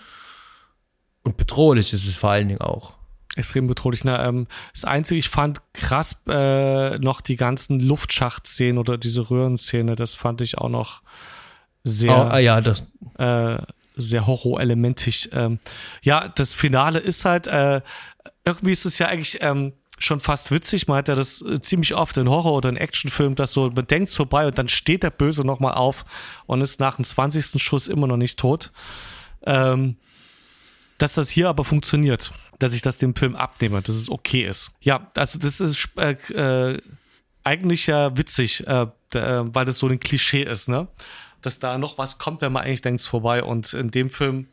und 1.22 1.38
bedrohlich 1.38 1.94
ist 1.94 2.06
es 2.06 2.16
vor 2.16 2.32
allen 2.32 2.48
Dingen 2.48 2.60
auch. 2.60 2.92
Extrem 3.36 3.66
bedrohlich. 3.66 4.04
Na, 4.04 4.26
ähm, 4.26 4.46
das 4.72 4.84
Einzige, 4.84 5.18
ich 5.18 5.28
fand 5.28 5.60
krass 5.72 6.16
äh, 6.26 6.98
noch 6.98 7.20
die 7.20 7.36
ganzen 7.36 7.80
Luftschacht-Szenen 7.80 8.78
oder 8.78 8.98
diese 8.98 9.30
Röhrenszene, 9.30 9.94
das 9.94 10.14
fand 10.14 10.40
ich 10.40 10.58
auch 10.58 10.68
noch 10.68 11.02
sehr, 11.84 12.32
ah, 12.32 12.38
ja, 12.38 12.60
das, 12.60 12.84
äh, 13.18 13.58
sehr 13.96 14.26
horrorelementig. 14.26 15.30
Ähm, 15.32 15.58
ja, 16.02 16.28
das 16.28 16.52
Finale 16.52 16.98
ist 16.98 17.24
halt, 17.24 17.46
äh, 17.46 17.80
irgendwie 18.44 18.72
ist 18.72 18.84
es 18.84 18.98
ja 18.98 19.06
eigentlich 19.08 19.38
ähm, 19.40 19.72
schon 19.98 20.20
fast 20.20 20.50
witzig. 20.50 20.88
Man 20.88 20.98
hat 20.98 21.08
ja 21.08 21.14
das 21.14 21.42
äh, 21.42 21.60
ziemlich 21.60 21.94
oft 21.94 22.16
in 22.16 22.28
Horror- 22.28 22.54
oder 22.54 22.68
in 22.68 22.76
Actionfilmen, 22.76 23.34
dass 23.34 23.52
so, 23.52 23.70
man 23.70 23.86
denkt 23.86 24.10
vorbei 24.10 24.46
und 24.46 24.58
dann 24.58 24.68
steht 24.68 25.02
der 25.02 25.10
Böse 25.10 25.46
nochmal 25.46 25.74
auf 25.74 26.04
und 26.46 26.60
ist 26.60 26.80
nach 26.80 26.96
dem 26.96 27.04
20. 27.04 27.62
Schuss 27.62 27.88
immer 27.88 28.06
noch 28.06 28.16
nicht 28.16 28.38
tot. 28.38 28.72
Ähm, 29.44 29.96
dass 30.98 31.14
das 31.14 31.28
hier 31.28 31.48
aber 31.48 31.64
funktioniert, 31.64 32.32
dass 32.58 32.72
ich 32.72 32.82
das 32.82 32.98
dem 32.98 33.14
Film 33.14 33.36
abnehme, 33.36 33.82
dass 33.82 33.96
es 33.96 34.10
okay 34.10 34.46
ist. 34.46 34.70
Ja, 34.80 35.10
also 35.14 35.38
das 35.38 35.60
ist 35.60 35.88
äh, 35.96 36.12
äh, 36.32 36.78
eigentlich 37.44 37.86
ja 37.86 38.16
witzig, 38.16 38.66
äh, 38.66 38.86
äh, 39.14 39.42
weil 39.44 39.64
das 39.64 39.78
so 39.78 39.88
ein 39.88 40.00
Klischee 40.00 40.42
ist, 40.42 40.68
ne? 40.68 40.88
Dass 41.42 41.58
da 41.58 41.78
noch 41.78 41.98
was 41.98 42.18
kommt, 42.18 42.40
wenn 42.40 42.52
man 42.52 42.64
eigentlich 42.64 42.82
denkt, 42.82 43.00
es 43.00 43.06
vorbei. 43.06 43.42
Und 43.42 43.72
in 43.72 43.90
dem 43.90 44.10
Film 44.10 44.48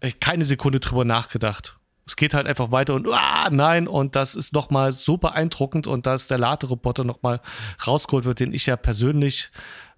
ich 0.00 0.20
keine 0.20 0.44
Sekunde 0.44 0.80
drüber 0.80 1.04
nachgedacht. 1.04 1.76
Es 2.06 2.16
geht 2.16 2.34
halt 2.34 2.46
einfach 2.46 2.72
weiter 2.72 2.94
und 2.94 3.08
ah, 3.08 3.48
nein, 3.50 3.86
und 3.86 4.16
das 4.16 4.34
ist 4.34 4.52
nochmal 4.52 4.90
so 4.90 5.16
beeindruckend 5.16 5.86
und 5.86 6.06
dass 6.06 6.26
der 6.26 6.38
Laderoboter 6.38 7.04
nochmal 7.04 7.40
rausgeholt 7.86 8.24
wird, 8.24 8.40
den 8.40 8.52
ich 8.52 8.66
ja 8.66 8.76
persönlich 8.76 9.50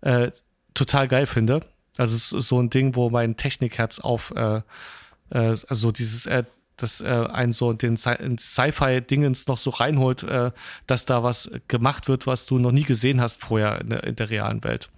äh, 0.03 0.31
total 0.75 1.09
geil 1.09 1.27
finde. 1.27 1.65
Also 1.97 2.17
es 2.17 2.33
ist 2.33 2.49
so 2.49 2.61
ein 2.61 2.71
Ding, 2.71 2.97
wo 2.97 3.09
mein 3.09 3.37
Technikherz 3.37 3.99
auf 3.99 4.33
äh, 4.33 4.63
äh, 5.33 5.55
also 5.69 5.93
dieses, 5.93 6.27
äh, 6.27 6.45
dass 6.77 7.01
äh, 7.01 7.27
einen 7.33 7.53
so 7.53 7.73
den 7.73 7.97
Sci-Fi-Dingens 7.97 9.47
noch 9.47 9.59
so 9.59 9.71
reinholt, 9.71 10.23
äh, 10.23 10.51
dass 10.87 11.05
da 11.07 11.23
was 11.23 11.51
gemacht 11.69 12.09
wird, 12.09 12.27
was 12.27 12.47
du 12.47 12.59
noch 12.59 12.73
nie 12.73 12.85
gesehen 12.85 13.21
hast 13.21 13.41
vorher 13.41 13.81
in 13.81 13.91
der, 13.91 14.05
in 14.05 14.17
der 14.17 14.31
realen 14.31 14.65
Welt. 14.65 14.91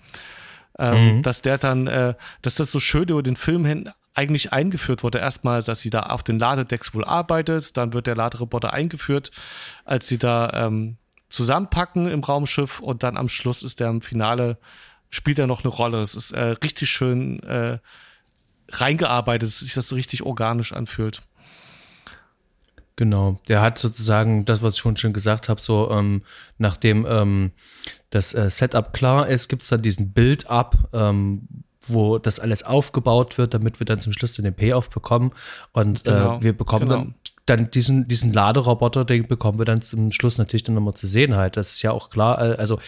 Ähm, 0.76 1.22
Dass 1.22 1.40
der 1.40 1.58
dann, 1.58 1.86
äh, 1.86 2.14
dass 2.42 2.56
das 2.56 2.72
so 2.72 2.80
schön 2.80 3.08
über 3.08 3.22
den 3.22 3.36
Film 3.36 3.64
hin 3.64 3.90
eigentlich 4.14 4.52
eingeführt 4.52 5.02
wurde. 5.02 5.18
Erstmal, 5.18 5.62
dass 5.62 5.80
sie 5.80 5.90
da 5.90 6.04
auf 6.04 6.22
den 6.22 6.38
Ladedecks 6.38 6.94
wohl 6.94 7.04
arbeitet, 7.04 7.76
dann 7.76 7.92
wird 7.92 8.06
der 8.06 8.16
Laderoboter 8.16 8.72
eingeführt, 8.72 9.30
als 9.84 10.08
sie 10.08 10.18
da 10.18 10.50
ähm, 10.52 10.96
zusammenpacken 11.28 12.06
im 12.06 12.24
Raumschiff 12.24 12.80
und 12.80 13.02
dann 13.02 13.16
am 13.16 13.28
Schluss 13.28 13.62
ist 13.62 13.80
der 13.80 13.88
im 13.88 14.02
Finale, 14.02 14.58
spielt 15.10 15.38
er 15.38 15.46
noch 15.46 15.64
eine 15.64 15.72
Rolle. 15.72 16.00
Es 16.00 16.14
ist 16.14 16.32
äh, 16.32 16.42
richtig 16.42 16.90
schön 16.90 17.40
äh, 17.42 17.78
reingearbeitet, 18.70 19.48
dass 19.48 19.60
sich 19.60 19.74
das 19.74 19.88
so 19.88 19.94
richtig 19.94 20.22
organisch 20.22 20.72
anfühlt. 20.72 21.22
Genau, 22.96 23.40
der 23.48 23.60
hat 23.60 23.78
sozusagen 23.78 24.44
das, 24.44 24.62
was 24.62 24.76
ich 24.76 24.82
vorhin 24.82 24.96
schon 24.96 25.12
gesagt 25.12 25.48
habe, 25.48 25.60
so 25.60 25.90
ähm, 25.90 26.22
nachdem 26.58 27.04
ähm, 27.08 27.50
das 28.10 28.34
äh, 28.34 28.48
Setup 28.50 28.92
klar 28.92 29.26
ist, 29.26 29.48
gibt's 29.48 29.68
dann 29.68 29.82
diesen 29.82 30.12
Build-up, 30.12 30.90
ähm, 30.92 31.48
wo 31.88 32.18
das 32.18 32.38
alles 32.38 32.62
aufgebaut 32.62 33.36
wird, 33.36 33.52
damit 33.52 33.80
wir 33.80 33.84
dann 33.84 33.98
zum 34.00 34.12
Schluss 34.12 34.32
den 34.32 34.54
Payoff 34.54 34.90
bekommen. 34.90 35.32
Und 35.72 36.04
Genau, 36.04 36.38
äh, 36.38 36.42
wir 36.42 36.56
bekommen 36.56 36.88
genau. 36.88 37.00
dann, 37.00 37.14
dann 37.46 37.70
diesen, 37.72 38.06
diesen 38.06 38.32
Laderoboter, 38.32 39.04
den 39.04 39.26
bekommen 39.26 39.58
wir 39.58 39.64
dann 39.64 39.82
zum 39.82 40.12
Schluss 40.12 40.38
natürlich 40.38 40.62
dann 40.62 40.76
nochmal 40.76 40.94
zu 40.94 41.08
sehen 41.08 41.34
halt. 41.34 41.56
Das 41.56 41.72
ist 41.72 41.82
ja 41.82 41.90
auch 41.90 42.10
klar, 42.10 42.40
äh, 42.40 42.54
also 42.56 42.78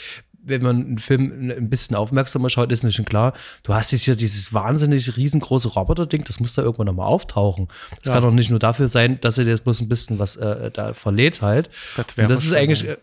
wenn 0.46 0.62
man 0.62 0.76
einen 0.76 0.98
Film 0.98 1.50
ein 1.50 1.68
bisschen 1.68 1.96
aufmerksamer 1.96 2.48
schaut, 2.48 2.70
ist 2.72 2.84
nicht 2.84 2.94
schon 2.96 3.04
klar, 3.04 3.32
du 3.62 3.74
hast 3.74 3.90
jetzt 3.92 4.04
hier 4.04 4.16
dieses 4.16 4.52
wahnsinnig 4.54 5.16
riesengroße 5.16 5.68
Roboter-Ding, 5.68 6.24
das 6.24 6.40
muss 6.40 6.54
da 6.54 6.62
irgendwann 6.62 6.86
nochmal 6.86 7.06
auftauchen. 7.08 7.68
Das 7.90 8.06
Ja. 8.06 8.14
kann 8.14 8.22
doch 8.22 8.30
nicht 8.32 8.50
nur 8.50 8.58
dafür 8.58 8.88
sein, 8.88 9.20
dass 9.20 9.38
er 9.38 9.44
jetzt 9.46 9.64
bloß 9.64 9.80
ein 9.80 9.88
bisschen 9.88 10.18
was 10.18 10.36
äh, 10.36 10.70
da 10.70 10.94
verlädt 10.94 11.42
halt. 11.42 11.68
Das 11.96 12.06
das 12.28 12.44
ist 12.44 12.52
eigentlich, 12.52 12.88
äh, 12.88 12.96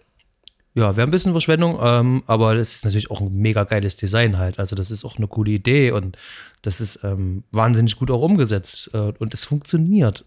ja, 0.75 0.95
wäre 0.95 1.07
ein 1.07 1.11
bisschen 1.11 1.33
Verschwendung, 1.33 1.77
ähm, 1.81 2.23
aber 2.25 2.55
das 2.55 2.73
ist 2.75 2.85
natürlich 2.85 3.11
auch 3.11 3.21
ein 3.21 3.31
mega 3.33 3.63
geiles 3.63 3.95
Design 3.95 4.37
halt. 4.39 4.57
Also 4.57 4.75
das 4.75 4.89
ist 4.89 5.05
auch 5.05 5.17
eine 5.17 5.27
coole 5.27 5.51
Idee 5.51 5.91
und 5.91 6.17
das 6.63 6.81
ist 6.81 6.99
ähm, 7.03 7.43
wahnsinnig 7.51 7.95
gut 7.97 8.09
auch 8.09 8.21
umgesetzt 8.21 8.89
äh, 8.93 9.11
und 9.19 9.33
es 9.33 9.45
funktioniert. 9.45 10.25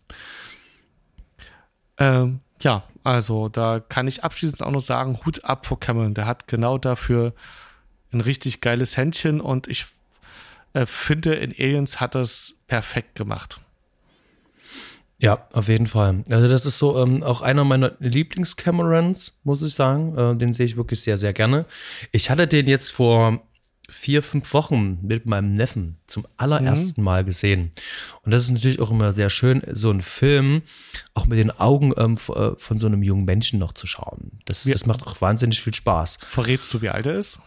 Ähm, 1.98 2.40
ja, 2.60 2.84
also 3.04 3.48
da 3.48 3.80
kann 3.80 4.08
ich 4.08 4.24
abschließend 4.24 4.62
auch 4.62 4.70
noch 4.70 4.80
sagen, 4.80 5.18
Hut 5.24 5.44
ab 5.44 5.66
vor 5.66 5.78
Cameron. 5.78 6.14
Der 6.14 6.26
hat 6.26 6.48
genau 6.48 6.78
dafür 6.78 7.34
ein 8.12 8.20
richtig 8.20 8.60
geiles 8.60 8.96
Händchen 8.96 9.40
und 9.40 9.68
ich 9.68 9.86
äh, 10.72 10.86
finde, 10.86 11.34
in 11.34 11.52
Aliens 11.52 12.00
hat 12.00 12.14
er 12.14 12.22
es 12.22 12.54
perfekt 12.66 13.14
gemacht. 13.14 13.60
Ja, 15.18 15.46
auf 15.52 15.68
jeden 15.68 15.86
Fall. 15.86 16.24
Also 16.30 16.46
das 16.46 16.66
ist 16.66 16.78
so 16.78 17.02
ähm, 17.02 17.22
auch 17.22 17.40
einer 17.40 17.64
meiner 17.64 17.92
Lieblings-Camerons, 18.00 19.38
muss 19.44 19.62
ich 19.62 19.72
sagen. 19.72 20.16
Äh, 20.16 20.36
den 20.36 20.52
sehe 20.52 20.66
ich 20.66 20.76
wirklich 20.76 21.00
sehr, 21.00 21.16
sehr 21.16 21.32
gerne. 21.32 21.64
Ich 22.12 22.28
hatte 22.28 22.46
den 22.46 22.66
jetzt 22.66 22.92
vor 22.92 23.40
vier, 23.88 24.22
fünf 24.22 24.52
Wochen 24.52 24.98
mit 25.02 25.26
meinem 25.26 25.54
Neffen 25.54 25.96
zum 26.06 26.26
allerersten 26.36 27.02
Mal 27.02 27.24
gesehen. 27.24 27.70
Und 28.22 28.32
das 28.32 28.44
ist 28.44 28.50
natürlich 28.50 28.80
auch 28.80 28.90
immer 28.90 29.12
sehr 29.12 29.30
schön, 29.30 29.62
so 29.72 29.90
einen 29.90 30.02
Film 30.02 30.62
auch 31.14 31.26
mit 31.26 31.38
den 31.38 31.50
Augen 31.50 31.92
ähm, 31.96 32.16
äh, 32.34 32.50
von 32.56 32.78
so 32.78 32.86
einem 32.86 33.02
jungen 33.02 33.24
Menschen 33.24 33.58
noch 33.58 33.72
zu 33.72 33.86
schauen. 33.86 34.32
Das, 34.44 34.64
das 34.64 34.86
macht 34.86 35.06
auch 35.06 35.20
wahnsinnig 35.20 35.62
viel 35.62 35.74
Spaß. 35.74 36.18
Verrätst 36.28 36.72
du, 36.74 36.82
wie 36.82 36.88
alt 36.88 37.06
er 37.06 37.18
ist? 37.18 37.38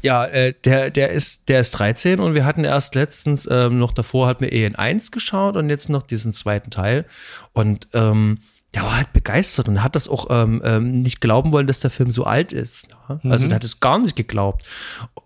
Ja, 0.00 0.24
äh, 0.24 0.54
der, 0.64 0.90
der 0.90 1.10
ist, 1.10 1.48
der 1.48 1.60
ist 1.60 1.72
13 1.72 2.18
und 2.18 2.34
wir 2.34 2.44
hatten 2.44 2.64
erst 2.64 2.94
letztens 2.94 3.48
ähm, 3.50 3.78
noch 3.78 3.92
davor 3.92 4.26
hatten 4.26 4.42
wir 4.42 4.52
EN 4.52 4.74
1 4.74 5.12
geschaut 5.12 5.56
und 5.56 5.70
jetzt 5.70 5.88
noch 5.88 6.02
diesen 6.02 6.32
zweiten 6.32 6.70
Teil. 6.70 7.04
Und 7.52 7.88
ähm, 7.92 8.38
der 8.74 8.82
war 8.84 8.96
halt 8.96 9.12
begeistert 9.12 9.68
und 9.68 9.82
hat 9.82 9.94
das 9.96 10.08
auch 10.08 10.26
ähm, 10.30 10.62
ähm, 10.64 10.94
nicht 10.94 11.20
glauben 11.20 11.52
wollen, 11.52 11.66
dass 11.66 11.80
der 11.80 11.90
Film 11.90 12.10
so 12.10 12.24
alt 12.24 12.52
ist. 12.52 12.88
Ne? 13.08 13.20
Also 13.30 13.46
der 13.46 13.56
hat 13.56 13.64
es 13.64 13.80
gar 13.80 13.98
nicht 13.98 14.16
geglaubt. 14.16 14.64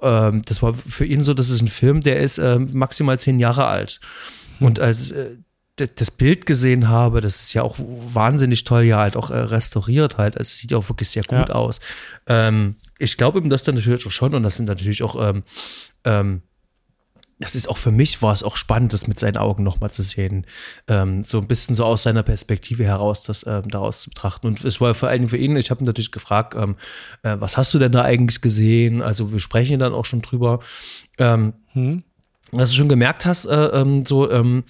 Ähm, 0.02 0.42
das 0.46 0.62
war 0.62 0.74
für 0.74 1.04
ihn 1.04 1.22
so, 1.22 1.32
das 1.32 1.48
ist 1.50 1.62
ein 1.62 1.68
Film, 1.68 2.00
der 2.00 2.20
ist 2.20 2.38
ähm, 2.38 2.68
maximal 2.72 3.18
zehn 3.20 3.38
Jahre 3.38 3.66
alt. 3.66 4.00
Und 4.58 4.80
als 4.80 5.10
äh, 5.12 5.36
das 5.76 6.10
Bild 6.10 6.46
gesehen 6.46 6.88
habe, 6.88 7.20
das 7.20 7.42
ist 7.42 7.52
ja 7.52 7.62
auch 7.62 7.76
wahnsinnig 7.78 8.64
toll, 8.64 8.82
ja 8.84 8.96
halt 8.98 9.14
auch 9.16 9.30
äh, 9.30 9.36
restauriert 9.36 10.16
halt. 10.16 10.36
Also 10.38 10.48
es 10.48 10.58
sieht 10.58 10.72
auch 10.74 10.88
wirklich 10.88 11.10
sehr 11.10 11.22
gut 11.24 11.48
Ja. 11.50 11.54
aus. 11.54 11.80
Ähm, 12.26 12.76
ich 12.98 13.16
glaube 13.18 13.38
ihm 13.38 13.50
das 13.50 13.62
dann 13.62 13.74
natürlich 13.74 14.06
auch 14.06 14.10
schon 14.10 14.34
und 14.34 14.42
das 14.42 14.56
sind 14.56 14.64
natürlich 14.66 15.02
auch 15.02 15.14
ähm, 15.28 15.42
ähm, 16.04 16.42
das 17.38 17.54
ist 17.54 17.68
auch 17.68 17.76
für 17.76 17.92
mich 17.92 18.22
war 18.22 18.32
es 18.32 18.42
auch 18.42 18.56
spannend, 18.56 18.92
das 18.92 19.06
mit 19.06 19.18
seinen 19.18 19.36
Augen 19.36 19.62
nochmal 19.62 19.90
zu 19.90 20.02
sehen. 20.02 20.46
Ähm, 20.88 21.22
so 21.22 21.38
ein 21.38 21.46
bisschen 21.46 21.74
so 21.74 21.84
aus 21.84 22.02
seiner 22.02 22.22
Perspektive 22.22 22.84
heraus, 22.84 23.22
das 23.22 23.46
ähm, 23.46 23.68
daraus 23.68 24.02
zu 24.02 24.10
betrachten. 24.10 24.46
Und 24.46 24.64
es 24.64 24.80
war 24.80 24.94
vor 24.94 25.08
allen 25.08 25.20
Dingen 25.20 25.28
für 25.28 25.36
ihn, 25.36 25.56
ich 25.56 25.70
habe 25.70 25.82
ihn 25.82 25.86
natürlich 25.86 26.12
gefragt, 26.12 26.54
ähm, 26.54 26.76
äh, 27.22 27.36
was 27.38 27.56
hast 27.56 27.74
du 27.74 27.78
denn 27.78 27.92
da 27.92 28.02
eigentlich 28.02 28.40
gesehen? 28.40 29.02
Also 29.02 29.32
wir 29.32 29.40
sprechen 29.40 29.78
dann 29.78 29.92
auch 29.92 30.04
schon 30.04 30.22
drüber. 30.22 30.60
Ähm, 31.18 31.52
Hm? 31.72 32.02
dass 32.52 32.70
du 32.70 32.76
schon 32.76 32.88
gemerkt 32.88 33.26
hast, 33.26 33.46
äh, 33.46 33.66
ähm, 33.66 34.04
so, 34.04 34.30
ähm, 34.30 34.64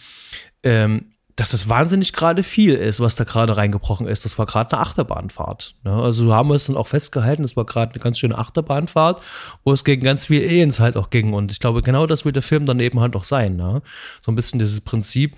ähm, 0.62 1.12
dass 1.36 1.50
das 1.50 1.68
wahnsinnig 1.68 2.14
gerade 2.14 2.42
viel 2.42 2.74
ist, 2.74 2.98
was 2.98 3.14
da 3.14 3.24
gerade 3.24 3.58
reingebrochen 3.58 4.08
ist. 4.08 4.24
Das 4.24 4.38
war 4.38 4.46
gerade 4.46 4.72
eine 4.72 4.80
Achterbahnfahrt. 4.80 5.74
Ne? 5.84 5.92
Also 5.92 6.32
haben 6.32 6.48
wir 6.48 6.54
es 6.54 6.64
dann 6.64 6.76
auch 6.76 6.86
festgehalten, 6.86 7.42
das 7.42 7.56
war 7.56 7.66
gerade 7.66 7.92
eine 7.92 8.02
ganz 8.02 8.18
schöne 8.18 8.38
Achterbahnfahrt, 8.38 9.22
wo 9.62 9.72
es 9.72 9.84
gegen 9.84 10.02
ganz 10.02 10.26
viele 10.26 10.46
Aliens 10.46 10.80
halt 10.80 10.96
auch 10.96 11.10
ging. 11.10 11.34
Und 11.34 11.52
ich 11.52 11.60
glaube, 11.60 11.82
genau 11.82 12.06
das 12.06 12.24
will 12.24 12.32
der 12.32 12.42
Film 12.42 12.64
dann 12.64 12.80
eben 12.80 13.00
halt 13.00 13.14
auch 13.14 13.24
sein. 13.24 13.56
Ne? 13.56 13.82
So 14.22 14.32
ein 14.32 14.34
bisschen 14.34 14.58
dieses 14.58 14.80
Prinzip, 14.80 15.36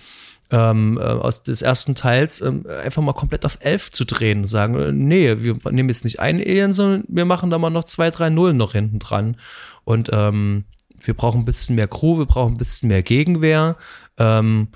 ähm, 0.51 0.99
äh, 0.99 1.05
aus 1.05 1.43
des 1.43 1.63
ersten 1.63 1.95
Teils 1.95 2.41
ähm, 2.41 2.65
einfach 2.83 3.03
mal 3.03 3.13
komplett 3.13 3.45
auf 3.45 3.59
elf 3.61 3.91
zu 3.91 4.05
drehen 4.05 4.41
und 4.41 4.47
sagen, 4.47 4.77
äh, 4.77 4.93
nee, 4.93 5.43
wir 5.43 5.59
nehmen 5.71 5.89
jetzt 5.89 6.05
nicht 6.05 6.21
einen 6.21 6.41
Alien, 6.41 6.73
sondern 6.73 7.05
wir 7.09 7.25
machen 7.25 7.51
da 7.51 7.59
mal 7.59 7.71
noch 7.71 7.85
zwei, 7.85 8.11
drei 8.11 8.31
Nullen 8.31 8.57
noch 8.57 8.73
hinten 8.73 8.99
dran. 8.99 9.37
Und 9.85 10.11
ähm, 10.13 10.65
wir 11.01 11.15
brauchen 11.15 11.43
ein 11.43 11.45
bisschen 11.45 11.77
mehr 11.77 11.89
Crew, 11.89 12.19
wir 12.19 12.27
brauchen 12.27 12.55
ein 12.55 12.59
bisschen 12.59 12.89
mehr 12.89 13.03
Gegenwehr 13.03 13.77
ähm, 14.17 14.69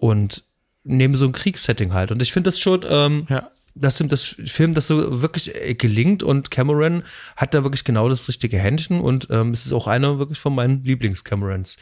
und 0.00 0.44
nehmen 0.84 1.14
so 1.14 1.26
ein 1.26 1.32
Kriegssetting 1.32 1.92
halt. 1.92 2.10
Und 2.12 2.20
ich 2.20 2.32
finde 2.32 2.48
das 2.50 2.58
schon, 2.58 2.84
ähm, 2.88 3.26
Ja. 3.28 3.50
dass 3.74 4.00
ihm 4.00 4.08
das 4.08 4.22
Film 4.24 4.74
das 4.74 4.86
so 4.86 5.22
wirklich 5.22 5.54
äh, 5.54 5.74
gelingt 5.74 6.22
und 6.22 6.50
Cameron 6.50 7.02
hat 7.36 7.54
da 7.54 7.62
wirklich 7.64 7.84
genau 7.84 8.08
das 8.08 8.28
richtige 8.28 8.58
Händchen 8.58 9.00
und 9.00 9.28
ähm, 9.30 9.50
es 9.50 9.66
ist 9.66 9.72
auch 9.72 9.86
einer 9.86 10.18
wirklich 10.18 10.38
von 10.38 10.54
meinen 10.54 10.84
Lieblings-Camerons. 10.84 11.76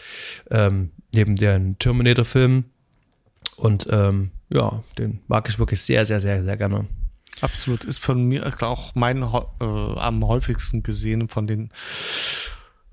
Ähm, 0.51 0.91
neben 1.15 1.37
den 1.37 1.79
Terminator-Filmen. 1.79 2.65
Und 3.57 3.87
ähm, 3.91 4.31
ja, 4.51 4.83
den 4.99 5.21
mag 5.27 5.49
ich 5.49 5.59
wirklich 5.59 5.81
sehr, 5.83 6.07
sehr, 6.07 6.21
sehr, 6.21 6.43
sehr 6.45 6.57
gerne. 6.57 6.87
Absolut. 7.41 7.85
Ist 7.85 7.99
von 7.99 8.25
mir 8.25 8.51
auch 8.63 8.95
mein 8.95 9.23
äh, 9.23 9.25
am 9.65 10.27
häufigsten 10.27 10.83
gesehen 10.83 11.29
von 11.29 11.47
den 11.47 11.71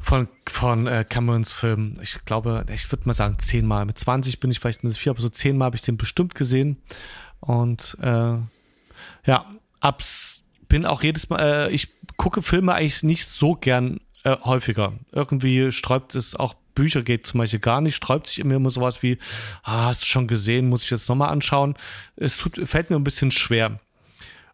von, 0.10 0.28
von 0.50 0.88
äh, 0.88 1.06
Camerons 1.08 1.54
Filmen. 1.54 2.00
Ich 2.02 2.18
glaube, 2.26 2.66
ich 2.74 2.92
würde 2.92 3.06
mal 3.06 3.14
sagen, 3.14 3.38
zehnmal. 3.38 3.86
Mit 3.86 4.00
20 4.00 4.40
bin 4.40 4.50
ich 4.50 4.60
vielleicht 4.60 4.84
mit 4.84 4.98
vier, 4.98 5.12
aber 5.12 5.22
so 5.22 5.30
zehnmal 5.30 5.68
habe 5.68 5.76
ich 5.76 5.84
den 5.84 5.98
bestimmt 5.98 6.34
gesehen. 6.34 6.82
Und 7.40 7.96
äh, 8.02 8.38
ja, 9.26 9.46
abs 9.80 10.44
bin 10.68 10.88
auch 10.88 11.04
jedes 11.04 11.30
Mal, 11.30 11.40
äh, 11.40 11.70
ich 11.70 11.90
gucke 12.18 12.42
Filme 12.42 12.74
eigentlich 12.74 13.04
nicht 13.04 13.28
so 13.28 13.54
gern 13.54 14.00
äh, 14.24 14.36
häufiger. 14.44 14.94
Irgendwie 15.12 15.72
sträubt 15.72 16.16
es 16.16 16.36
auch 16.36 16.56
Bücher 16.74 17.04
geht 17.04 17.28
zum 17.28 17.40
Beispiel 17.40 17.60
gar 17.60 17.82
nicht, 17.82 17.96
sträubt 17.96 18.26
sich 18.26 18.40
immer, 18.40 18.56
immer 18.56 18.70
sowas 18.72 19.04
wie, 19.04 19.20
ah, 19.64 19.86
hast 19.86 20.02
du 20.02 20.06
schon 20.08 20.28
gesehen, 20.28 20.70
muss 20.70 20.84
ich 20.84 20.90
jetzt 20.90 21.08
nochmal 21.08 21.30
anschauen. 21.30 21.76
Es 22.16 22.38
tut, 22.38 22.60
fällt 22.68 22.90
mir 22.90 22.96
ein 22.96 23.04
bisschen 23.04 23.30
schwer. 23.32 23.80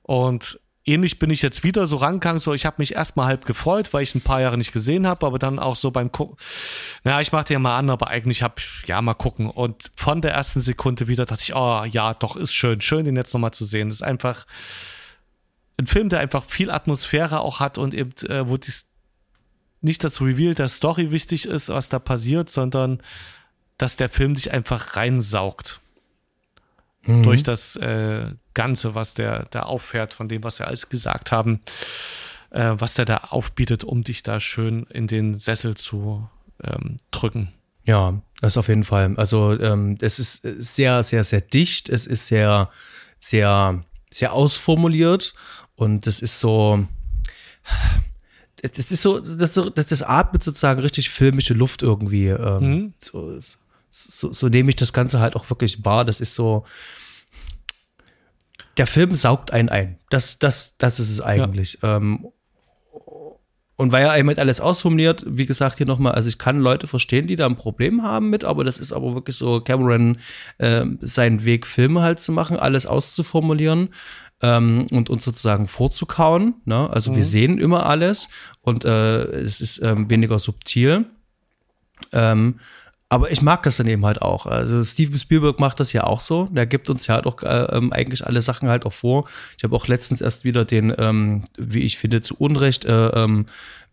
Und 0.02 0.60
ähnlich 0.86 1.20
bin 1.20 1.32
ich 1.32 1.41
jetzt 1.41 1.64
wieder 1.64 1.88
so 1.88 1.98
rangegangen, 1.98 2.40
so 2.40 2.53
ich 2.53 2.66
habe 2.66 2.76
mich 2.80 2.95
erstmal 2.95 3.28
halb 3.28 3.45
gefreut, 3.45 3.94
weil 3.94 4.03
ich 4.03 4.14
ein 4.16 4.22
paar 4.22 4.41
Jahre 4.41 4.57
nicht 4.57 4.72
gesehen 4.72 5.07
habe, 5.07 5.26
aber 5.26 5.40
dann 5.40 5.60
auch 5.60 5.76
so 5.76 5.91
beim 5.91 6.12
Gucken, 6.12 6.38
naja, 7.03 7.22
ich 7.22 7.32
mache 7.32 7.52
ja 7.52 7.60
mal 7.60 7.78
an, 7.78 7.90
aber 7.90 8.07
eigentlich 8.07 8.44
habe 8.44 8.56
ich, 8.57 8.88
ja, 8.88 9.02
mal 9.02 9.16
gucken. 9.16 9.49
Und 9.49 9.91
von 9.95 10.22
der 10.22 10.34
ersten 10.34 10.62
Sekunde 10.62 11.07
wieder 11.07 11.26
dachte 11.26 11.44
ich, 11.44 11.56
oh 11.56 11.84
ja, 11.84 12.14
doch, 12.14 12.36
ist 12.36 12.53
schön, 12.53 12.82
schön, 12.82 13.06
den 13.06 13.16
jetzt 13.16 13.34
nochmal 13.34 13.52
zu 13.52 13.66
sehen. 13.66 13.90
Das 13.90 13.98
ist 13.98 14.03
einfach 14.03 14.45
ein 15.78 15.88
Film, 15.88 16.10
der 16.10 16.20
einfach 16.20 16.45
viel 16.45 16.72
Atmosphäre 16.72 17.40
auch 17.40 17.60
hat 17.60 17.78
und 17.78 17.94
eben, 17.94 18.12
äh, 18.30 18.48
wo 18.48 18.57
dies 18.57 18.90
nicht 19.82 20.03
das 20.03 20.22
Reveal 20.22 20.56
der 20.56 20.68
Story 20.68 21.12
wichtig 21.12 21.45
ist, 21.45 21.70
was 21.70 21.90
da 21.90 21.99
passiert, 21.99 22.49
sondern 22.49 23.02
dass 23.78 23.98
der 23.98 24.10
Film 24.10 24.36
dich 24.36 24.52
einfach 24.52 24.95
reinsaugt. 24.95 25.80
Durch 27.07 27.44
das 27.44 27.76
äh, 27.76 28.32
Ganze, 28.53 28.95
was 28.95 29.14
der 29.14 29.45
da 29.52 29.64
auffährt, 29.64 30.14
von 30.14 30.27
dem, 30.27 30.44
was 30.44 30.60
wir 30.60 30.68
alles 30.68 30.90
gesagt 30.90 31.32
haben, 31.32 31.61
äh, 32.49 32.73
was 32.77 32.95
der 32.95 33.06
da 33.06 33.18
aufbietet, 33.30 33.84
um 33.84 34.03
dich 34.03 34.23
da 34.23 34.40
schön 34.40 34.84
in 34.90 35.07
den 35.07 35.36
Sessel 35.36 35.76
zu 35.76 36.27
ähm, 36.64 36.98
drücken. 37.11 37.52
Ja, 37.86 38.22
das 38.41 38.57
auf 38.57 38.68
jeden 38.68 38.84
Fall. 38.84 39.14
Also 39.18 39.60
ähm, 39.60 39.98
es 40.02 40.18
ist 40.19 40.41
sehr, 40.44 41.03
sehr, 41.03 41.23
sehr 41.23 41.41
dicht. 41.41 41.90
Es 41.90 42.07
ist 42.07 42.27
sehr, 42.27 42.69
sehr, 43.19 43.84
sehr 44.11 44.34
ausformuliert 44.34 45.36
und 45.76 46.07
es 46.07 46.22
ist 46.22 46.40
so. 46.40 46.86
Es 48.61 48.90
ist 48.90 49.03
so, 49.03 49.19
das, 49.19 49.53
das, 49.53 49.86
das 49.86 50.02
atmet 50.02 50.44
sozusagen 50.44 50.82
richtig 50.82 51.11
filmische 51.11 51.53
Luft 51.53 51.84
irgendwie. 51.84 52.30
Ähm, 52.30 52.94
so, 52.98 53.40
so, 53.40 53.57
so 53.96 54.50
nehme 54.50 54.70
ich 54.70 54.76
das 54.76 54.94
Ganze 54.94 55.20
halt 55.20 55.36
auch 55.36 55.50
wirklich 55.50 55.86
wahr. 55.86 56.06
Das 56.06 56.20
ist 56.20 56.36
so. 56.36 56.66
Der 58.78 58.88
Film 58.88 59.16
saugt 59.16 59.52
einen 59.52 59.70
ein. 59.70 60.00
Das, 60.10 60.38
das, 60.38 60.76
das 60.78 61.00
ist 61.00 61.10
es 61.10 61.22
eigentlich. 61.22 61.80
Ähm, 61.82 62.28
und 63.78 63.92
weil 63.92 64.06
er 64.06 64.18
eben 64.18 64.30
halt 64.30 64.40
alles 64.40 64.62
ausformuliert, 64.62 65.26
wie 65.28 65.46
gesagt, 65.46 65.78
hier 65.78 65.86
nochmal, 65.86 66.14
also 66.14 66.30
ich 66.30 66.38
kann 66.38 66.60
Leute 66.60 66.88
verstehen, 66.88 67.28
die 67.28 67.36
da 67.36 67.46
ein 67.46 67.58
Problem 67.58 68.04
haben 68.04 68.30
mit, 68.30 68.46
aber 68.46 68.64
das 68.64 68.78
ist 68.78 68.94
aber 68.94 69.16
wirklich 69.16 69.36
so 69.36 69.60
Cameron 69.60 70.18
äh, 70.60 70.86
seinen 71.02 71.44
Weg, 71.44 71.66
Filme 71.66 72.02
halt 72.02 72.22
zu 72.22 72.32
machen, 72.32 72.58
alles 72.58 72.86
auszuformulieren 72.86 73.90
ähm, 74.42 74.88
und 74.92 75.10
uns 75.10 75.26
sozusagen 75.26 75.68
vorzukauen. 75.68 76.56
Ne? 76.64 76.90
Also 76.90 77.16
wir 77.16 77.24
sehen 77.24 77.58
immer 77.58 77.86
alles 77.86 78.30
und 78.62 78.86
äh, 78.86 79.24
es 79.42 79.60
ist 79.60 79.82
ähm, 79.82 80.10
weniger 80.10 80.40
subtil. 80.40 81.06
Ähm, 82.14 82.60
aber 83.16 83.32
ich 83.32 83.42
mag 83.42 83.64
das 83.64 83.78
dann 83.78 83.88
eben 83.88 84.06
halt 84.06 84.22
auch. 84.22 84.46
Also 84.46 84.84
Steven 84.84 85.18
Spielberg 85.18 85.58
macht 85.58 85.80
das 85.80 85.94
ja 85.94 86.04
auch 86.04 86.20
so. 86.20 86.50
Der 86.52 86.66
gibt 86.66 86.90
uns 86.90 87.08
ja 87.08 87.16
halt 87.16 87.26
auch 87.26 87.42
äh, 87.44 87.78
ähm, 87.78 87.94
eigentlich 87.94 88.28
alle 88.28 88.42
Sachen 88.42 88.68
halt 88.68 88.86
auch 88.86 88.92
vor. 88.92 89.24
Ich 89.58 89.64
habe 89.64 89.74
auch 89.74 89.88
letztens 89.88 90.20
erst 90.20 90.44
wieder 90.44 90.66
den, 90.66 90.94
ähm, 90.98 91.46
wie 91.58 91.84
ich 91.84 91.98
finde, 91.98 92.22
zu 92.22 92.36
Unrecht 92.36 92.84
äh, 92.84 93.08
ähm, 93.08 93.46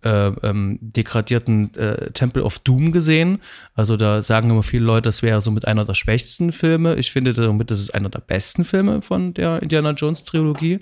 äh, 0.03 0.27
ähm, 0.27 0.81
degradierten 0.81 1.73
äh, 1.77 2.11
Temple 2.11 2.43
of 2.43 2.59
Doom 2.59 2.91
gesehen. 2.91 3.39
Also 3.77 3.97
da 3.97 4.25
sagen 4.25 4.51
immer 4.51 4.65
viele 4.65 4.85
Leute, 4.85 5.03
das 5.03 5.23
wäre 5.23 5.41
so 5.41 5.53
mit 5.53 5.69
einer 5.69 5.85
der 5.85 5.95
schwächsten 5.95 6.51
Filme. 6.51 6.97
Ich 6.97 7.13
finde 7.13 7.33
damit, 7.33 7.71
das 7.71 7.79
ist 7.79 7.95
einer 7.95 8.09
der 8.09 8.23
besten 8.23 8.65
Filme 8.65 9.03
von 9.03 9.35
der 9.35 9.63
Indiana 9.63 9.93
Jones 9.93 10.25
Trilogie. 10.25 10.81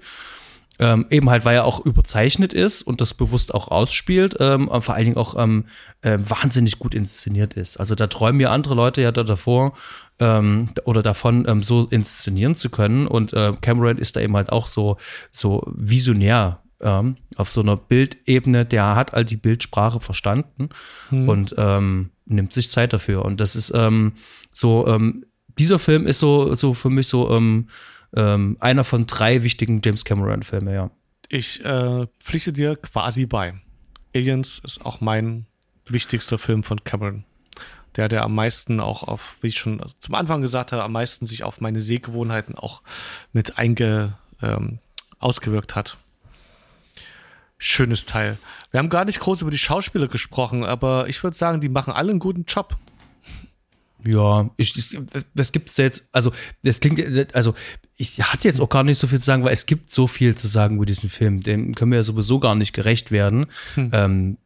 Ähm, 0.82 1.05
eben 1.11 1.28
halt, 1.28 1.44
weil 1.44 1.57
er 1.57 1.66
auch 1.66 1.85
überzeichnet 1.85 2.55
ist 2.55 2.81
und 2.81 3.02
das 3.02 3.12
bewusst 3.12 3.52
auch 3.55 3.69
ausspielt, 3.69 4.36
ähm, 4.40 4.70
vor 4.81 4.94
allen 4.94 5.05
Dingen 5.05 5.16
auch 5.19 5.35
ähm, 5.39 5.66
äh, 6.01 6.16
wahnsinnig 6.19 6.78
gut 6.78 6.94
inszeniert 6.94 7.52
ist. 7.52 7.77
Also 7.77 7.94
da 7.94 8.07
träumen 8.07 8.40
ja 8.40 8.51
andere 8.51 8.74
Leute 8.74 9.02
ja 9.02 9.12
da 9.12 9.23
davor 9.23 9.74
ähm, 10.20 10.70
oder 10.85 11.02
davon, 11.02 11.47
ähm, 11.47 11.62
so 11.62 11.86
inszenieren 11.90 12.55
zu 12.55 12.70
können. 12.70 13.07
Und 13.07 13.35
äh, 13.35 13.52
Cameron 13.61 13.98
ist 13.98 14.16
da 14.16 14.20
eben 14.20 14.35
halt 14.35 14.52
auch 14.52 14.66
so, 14.66 14.97
so 15.31 15.62
visionär 15.66 16.62
ähm, 16.81 17.16
auf 17.36 17.51
so 17.51 17.61
einer 17.61 17.77
Bildebene, 17.77 18.65
der 18.65 18.94
hat 18.97 19.12
all 19.12 19.27
die 19.27 19.36
Bildsprache 19.36 20.01
verstanden 20.01 20.70
und 21.11 21.55
ähm, 21.59 22.11
nimmt 22.24 22.55
sich 22.55 22.70
Zeit 22.70 22.94
dafür. 22.94 23.24
Und 23.24 23.39
das 23.39 23.55
ist 23.55 23.73
ähm, 23.74 24.15
so, 24.52 24.86
ähm, 24.86 25.24
dieser 25.59 25.78
Film 25.78 26.07
ist 26.07 26.20
so, 26.20 26.55
so 26.55 26.73
für 26.73 26.90
mich 26.90 27.09
so 27.09 27.31
ähm, 27.31 27.69
ähm, 28.15 28.57
einer 28.61 28.85
von 28.85 29.07
drei 29.07 29.43
wichtigen 29.43 29.81
James 29.85 30.05
Cameron-Filme, 30.05 30.74
ja. 30.74 30.91
Ich 31.28 31.65
äh, 31.65 32.07
pflichte 32.19 32.53
dir 32.53 32.77
quasi 32.77 33.27
bei. 33.27 33.55
Aliens 34.15 34.61
ist 34.65 34.85
auch 34.85 35.01
mein 35.01 35.47
wichtigster 35.87 36.39
Film 36.39 36.65
von 36.65 36.82
Cameron. 36.85 37.24
Der, 37.97 38.09
der 38.09 38.23
am 38.23 38.35
meisten 38.35 38.81
auch 38.81 39.03
auf, 39.03 39.37
wie 39.41 39.49
ich 39.49 39.59
schon 39.59 39.82
zum 39.99 40.15
Anfang 40.15 40.41
gesagt 40.43 40.73
habe, 40.73 40.85
am 40.85 40.93
meisten 40.93 41.27
sich 41.27 41.43
auf 41.43 41.61
meine 41.61 41.81
Sehgewohnheiten 41.81 42.55
auch 42.55 42.82
mit 43.32 43.59
einge, 43.59 44.16
ähm, 44.43 44.78
ausgewirkt 45.19 45.74
hat. 45.74 45.97
Schönes 47.59 48.07
Teil. 48.07 48.39
Wir 48.70 48.78
haben 48.78 48.89
gar 48.89 49.05
nicht 49.05 49.20
groß 49.20 49.43
über 49.43 49.51
die 49.51 49.59
Schauspieler 49.59 50.09
gesprochen, 50.09 50.65
aber 50.65 51.09
ich 51.09 51.23
würde 51.23 51.37
sagen, 51.37 51.61
die 51.61 51.69
machen 51.69 51.93
alle 51.93 52.11
einen 52.11 52.20
guten 52.20 52.45
Job. 52.47 52.77
Ja, 54.05 54.51
ich, 54.56 54.77
ich, 54.77 54.98
was 55.35 55.52
gibt's 55.52 55.74
da 55.74 55.82
jetzt? 55.82 56.05
Also, 56.12 56.32
das 56.62 56.81
klingt, 56.81 57.35
also, 57.35 57.55
ich 57.97 58.22
hatte 58.22 58.48
jetzt 58.48 58.60
auch 58.60 58.68
gar 58.68 58.82
nicht 58.82 58.98
so 58.98 59.06
viel 59.06 59.18
zu 59.18 59.27
sagen, 59.27 59.44
weil 59.44 59.52
es 59.52 59.66
gibt 59.66 59.93
so 59.93 60.06
viel 60.06 60.35
zu 60.35 60.47
sagen 60.47 60.77
über 60.77 60.86
diesen 60.86 61.10
Film. 61.10 61.40
Dem 61.40 61.74
können 61.74 61.90
wir 61.90 61.98
ja 61.98 62.02
sowieso 62.02 62.40
gar 62.40 62.55
nicht 62.55 62.72
gerecht 62.72 63.10
werden. 63.10 63.47
Ähm, 63.93 64.36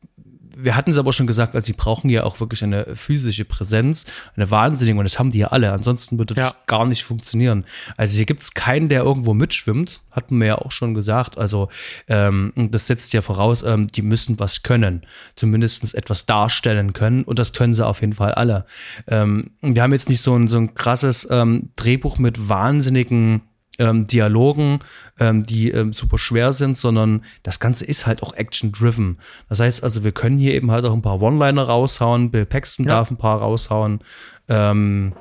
wir 0.56 0.76
hatten 0.76 0.90
es 0.90 0.98
aber 0.98 1.12
schon 1.12 1.26
gesagt, 1.26 1.54
also 1.54 1.66
sie 1.66 1.72
brauchen 1.72 2.10
ja 2.10 2.24
auch 2.24 2.40
wirklich 2.40 2.62
eine 2.62 2.94
physische 2.94 3.44
Präsenz, 3.44 4.06
eine 4.36 4.50
wahnsinnige, 4.50 4.98
und 4.98 5.04
das 5.04 5.18
haben 5.18 5.30
die 5.30 5.38
ja 5.38 5.48
alle. 5.48 5.72
Ansonsten 5.72 6.18
würde 6.18 6.34
das 6.34 6.50
Ja. 6.50 6.56
gar 6.66 6.86
nicht 6.86 7.04
funktionieren. 7.04 7.64
Also 7.96 8.16
hier 8.16 8.26
gibt 8.26 8.42
es 8.42 8.54
keinen, 8.54 8.88
der 8.88 9.02
irgendwo 9.02 9.34
mitschwimmt, 9.34 10.02
hatten 10.10 10.38
wir 10.38 10.46
ja 10.46 10.58
auch 10.58 10.72
schon 10.72 10.94
gesagt. 10.94 11.38
Also 11.38 11.68
ähm, 12.08 12.52
das 12.56 12.86
setzt 12.86 13.12
ja 13.12 13.22
voraus, 13.22 13.62
ähm, 13.62 13.88
die 13.88 14.02
müssen 14.02 14.38
was 14.38 14.62
können, 14.62 15.02
zumindest 15.36 15.94
etwas 15.94 16.26
darstellen 16.26 16.92
können, 16.92 17.24
und 17.24 17.38
das 17.38 17.52
können 17.52 17.74
sie 17.74 17.86
auf 17.86 18.00
jeden 18.00 18.14
Fall 18.14 18.32
alle. 18.34 18.64
Ähm, 19.06 19.50
wir 19.60 19.82
haben 19.82 19.92
jetzt 19.92 20.08
nicht 20.08 20.20
so 20.22 20.36
ein, 20.36 20.48
so 20.48 20.58
ein 20.58 20.74
krasses 20.74 21.26
ähm, 21.30 21.70
Drehbuch 21.76 22.18
mit 22.18 22.48
wahnsinnigen 22.48 23.42
ähm, 23.78 24.06
Dialogen, 24.06 24.80
ähm, 25.18 25.42
die 25.42 25.70
ähm, 25.70 25.92
super 25.92 26.18
schwer 26.18 26.52
sind, 26.52 26.76
sondern 26.76 27.24
das 27.42 27.60
Ganze 27.60 27.84
ist 27.84 28.06
halt 28.06 28.22
auch 28.22 28.34
action-driven. 28.34 29.18
Das 29.48 29.60
heißt 29.60 29.82
also, 29.82 30.04
wir 30.04 30.12
können 30.12 30.38
hier 30.38 30.54
eben 30.54 30.70
halt 30.70 30.84
auch 30.84 30.92
ein 30.92 31.02
paar 31.02 31.20
One-Liner 31.20 31.64
raushauen, 31.64 32.30
Bill 32.30 32.46
Paxton 32.46 32.86
darf 32.86 33.10
ein 33.10 33.16
paar 33.16 33.38
raushauen. 33.38 34.00
Ähm, 34.48 35.12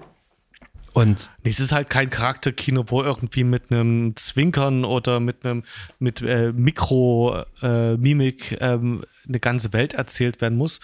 und 0.93 1.29
es 1.43 1.59
ist 1.59 1.71
halt 1.71 1.89
kein 1.89 2.11
Charakterkino, 2.11 2.85
wo 2.87 3.01
irgendwie 3.01 3.43
mit 3.43 3.71
einem 3.71 4.15
Zwinkern 4.15 4.85
oder 4.85 5.19
mit 5.19 5.43
einem 5.43 5.63
mit 5.97 6.21
äh, 6.21 6.53
Mikro-Mimik 6.53 8.57
ähm, 8.61 9.01
eine 9.27 9.39
ganze 9.39 9.73
Welt 9.73 9.95
erzählt 9.95 10.39
werden 10.39 10.57
muss. 10.57 10.79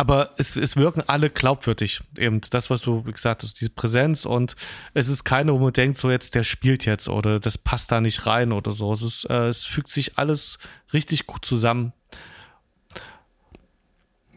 Aber 0.00 0.30
es, 0.38 0.56
es 0.56 0.76
wirken 0.76 1.02
alle 1.08 1.28
glaubwürdig. 1.28 2.00
Eben 2.16 2.40
das, 2.48 2.70
was 2.70 2.80
du 2.80 3.02
gesagt 3.02 3.42
hast, 3.42 3.60
diese 3.60 3.68
Präsenz 3.68 4.24
und 4.24 4.56
es 4.94 5.08
ist 5.08 5.24
keiner, 5.24 5.52
wo 5.52 5.58
man 5.58 5.74
denkt, 5.74 5.98
so 5.98 6.10
jetzt, 6.10 6.34
der 6.34 6.42
spielt 6.42 6.86
jetzt 6.86 7.10
oder 7.10 7.38
das 7.38 7.58
passt 7.58 7.92
da 7.92 8.00
nicht 8.00 8.24
rein 8.24 8.52
oder 8.52 8.70
so. 8.70 8.90
Es, 8.94 9.02
ist, 9.02 9.24
äh, 9.28 9.48
es 9.48 9.66
fügt 9.66 9.90
sich 9.90 10.16
alles 10.16 10.58
richtig 10.94 11.26
gut 11.26 11.44
zusammen. 11.44 11.92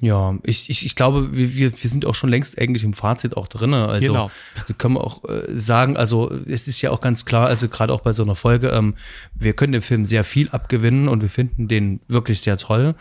Ja, 0.01 0.37
ich, 0.43 0.69
ich, 0.69 0.85
ich 0.85 0.97
glaube, 0.97 1.33
wir, 1.33 1.55
wir, 1.55 1.71
wir 1.71 1.89
sind 1.89 2.05
auch 2.05 2.15
schon 2.15 2.29
längst 2.29 2.59
eigentlich 2.59 2.83
im 2.83 2.91
Fazit 2.91 3.37
auch 3.37 3.47
drin. 3.47 3.73
Also 3.73 4.11
Genau. 4.11 4.31
können 4.77 4.95
wir 4.95 5.03
auch 5.05 5.23
äh, 5.23 5.45
sagen, 5.47 5.95
also 5.95 6.29
es 6.45 6.67
ist 6.67 6.81
ja 6.81 6.91
auch 6.91 6.99
ganz 6.99 7.23
klar, 7.23 7.47
also 7.47 7.69
gerade 7.69 7.93
auch 7.93 8.01
bei 8.01 8.11
so 8.11 8.23
einer 8.23 8.35
Folge, 8.35 8.67
ähm, 8.67 8.95
wir 9.33 9.53
können 9.53 9.71
dem 9.71 9.81
Film 9.81 10.05
sehr 10.05 10.25
viel 10.25 10.49
abgewinnen 10.49 11.07
und 11.07 11.21
wir 11.21 11.29
finden 11.29 11.69
den 11.69 12.01
wirklich 12.09 12.41
sehr 12.41 12.57
toll. 12.57 12.95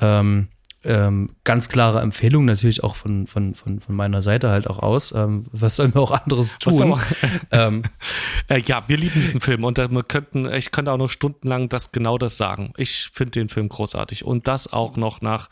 Ähm, 0.00 0.46
ähm, 0.84 1.30
ganz 1.44 1.68
klare 1.68 2.00
Empfehlung 2.00 2.44
natürlich 2.44 2.84
auch 2.84 2.94
von, 2.94 3.26
von, 3.26 3.54
von, 3.54 3.80
von 3.80 3.94
meiner 3.94 4.22
Seite 4.22 4.50
halt 4.50 4.66
auch 4.66 4.78
aus. 4.78 5.12
Ähm, 5.12 5.44
was 5.52 5.76
sollen 5.76 5.94
wir 5.94 6.02
auch 6.02 6.12
anderes 6.12 6.56
tun? 6.58 6.98
ähm, 7.50 7.82
Äh, 8.48 8.60
ja, 8.66 8.84
wir 8.88 8.96
lieben 8.96 9.14
diesen 9.14 9.40
Film 9.40 9.64
und 9.64 9.78
äh, 9.78 9.90
wir 9.90 10.02
könnten, 10.02 10.50
ich 10.52 10.70
könnte 10.70 10.92
auch 10.92 10.98
noch 10.98 11.08
stundenlang 11.08 11.68
das 11.68 11.92
genau 11.92 12.18
das 12.18 12.36
sagen. 12.36 12.72
Ich 12.76 13.10
finde 13.12 13.32
den 13.32 13.48
Film 13.48 13.68
großartig 13.68 14.24
und 14.24 14.46
das 14.46 14.72
auch 14.72 14.96
noch 14.96 15.20
nach 15.22 15.48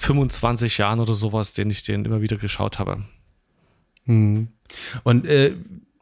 25 0.00 0.78
Jahren 0.78 1.00
oder 1.00 1.14
sowas, 1.14 1.52
den 1.52 1.70
ich 1.70 1.82
den 1.82 2.04
immer 2.04 2.20
wieder 2.20 2.36
geschaut 2.36 2.78
habe. 2.78 3.04
Und 4.06 5.26
äh, 5.26 5.56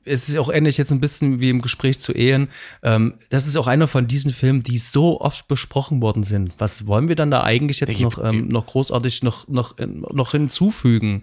es 0.07 0.29
ist 0.29 0.39
auch 0.39 0.51
ähnlich 0.53 0.77
jetzt 0.77 0.93
ein 0.93 1.01
bisschen 1.01 1.41
wie 1.41 1.51
im 1.51 1.61
Gespräch 1.61 1.99
zu 1.99 2.13
Ehen. 2.13 2.49
Ähm, 2.83 3.15
das 3.31 3.47
ist 3.47 3.57
auch 3.57 3.67
einer 3.67 3.89
von 3.89 4.07
diesen 4.07 4.33
Filmen, 4.33 4.63
die 4.63 4.79
so 4.79 5.21
oft 5.21 5.49
besprochen 5.49 6.01
worden 6.01 6.23
sind. 6.23 6.55
Was 6.59 6.87
wollen 6.87 7.09
wir 7.09 7.17
dann 7.17 7.31
da 7.31 7.43
eigentlich 7.43 7.81
jetzt 7.81 7.99
Ja, 7.99 8.07
noch, 8.07 8.25
ähm, 8.25 8.49
noch 8.49 8.67
großartig 8.67 9.23
noch, 9.23 9.49
noch, 9.49 9.75
noch 9.79 10.31
hinzufügen? 10.31 11.23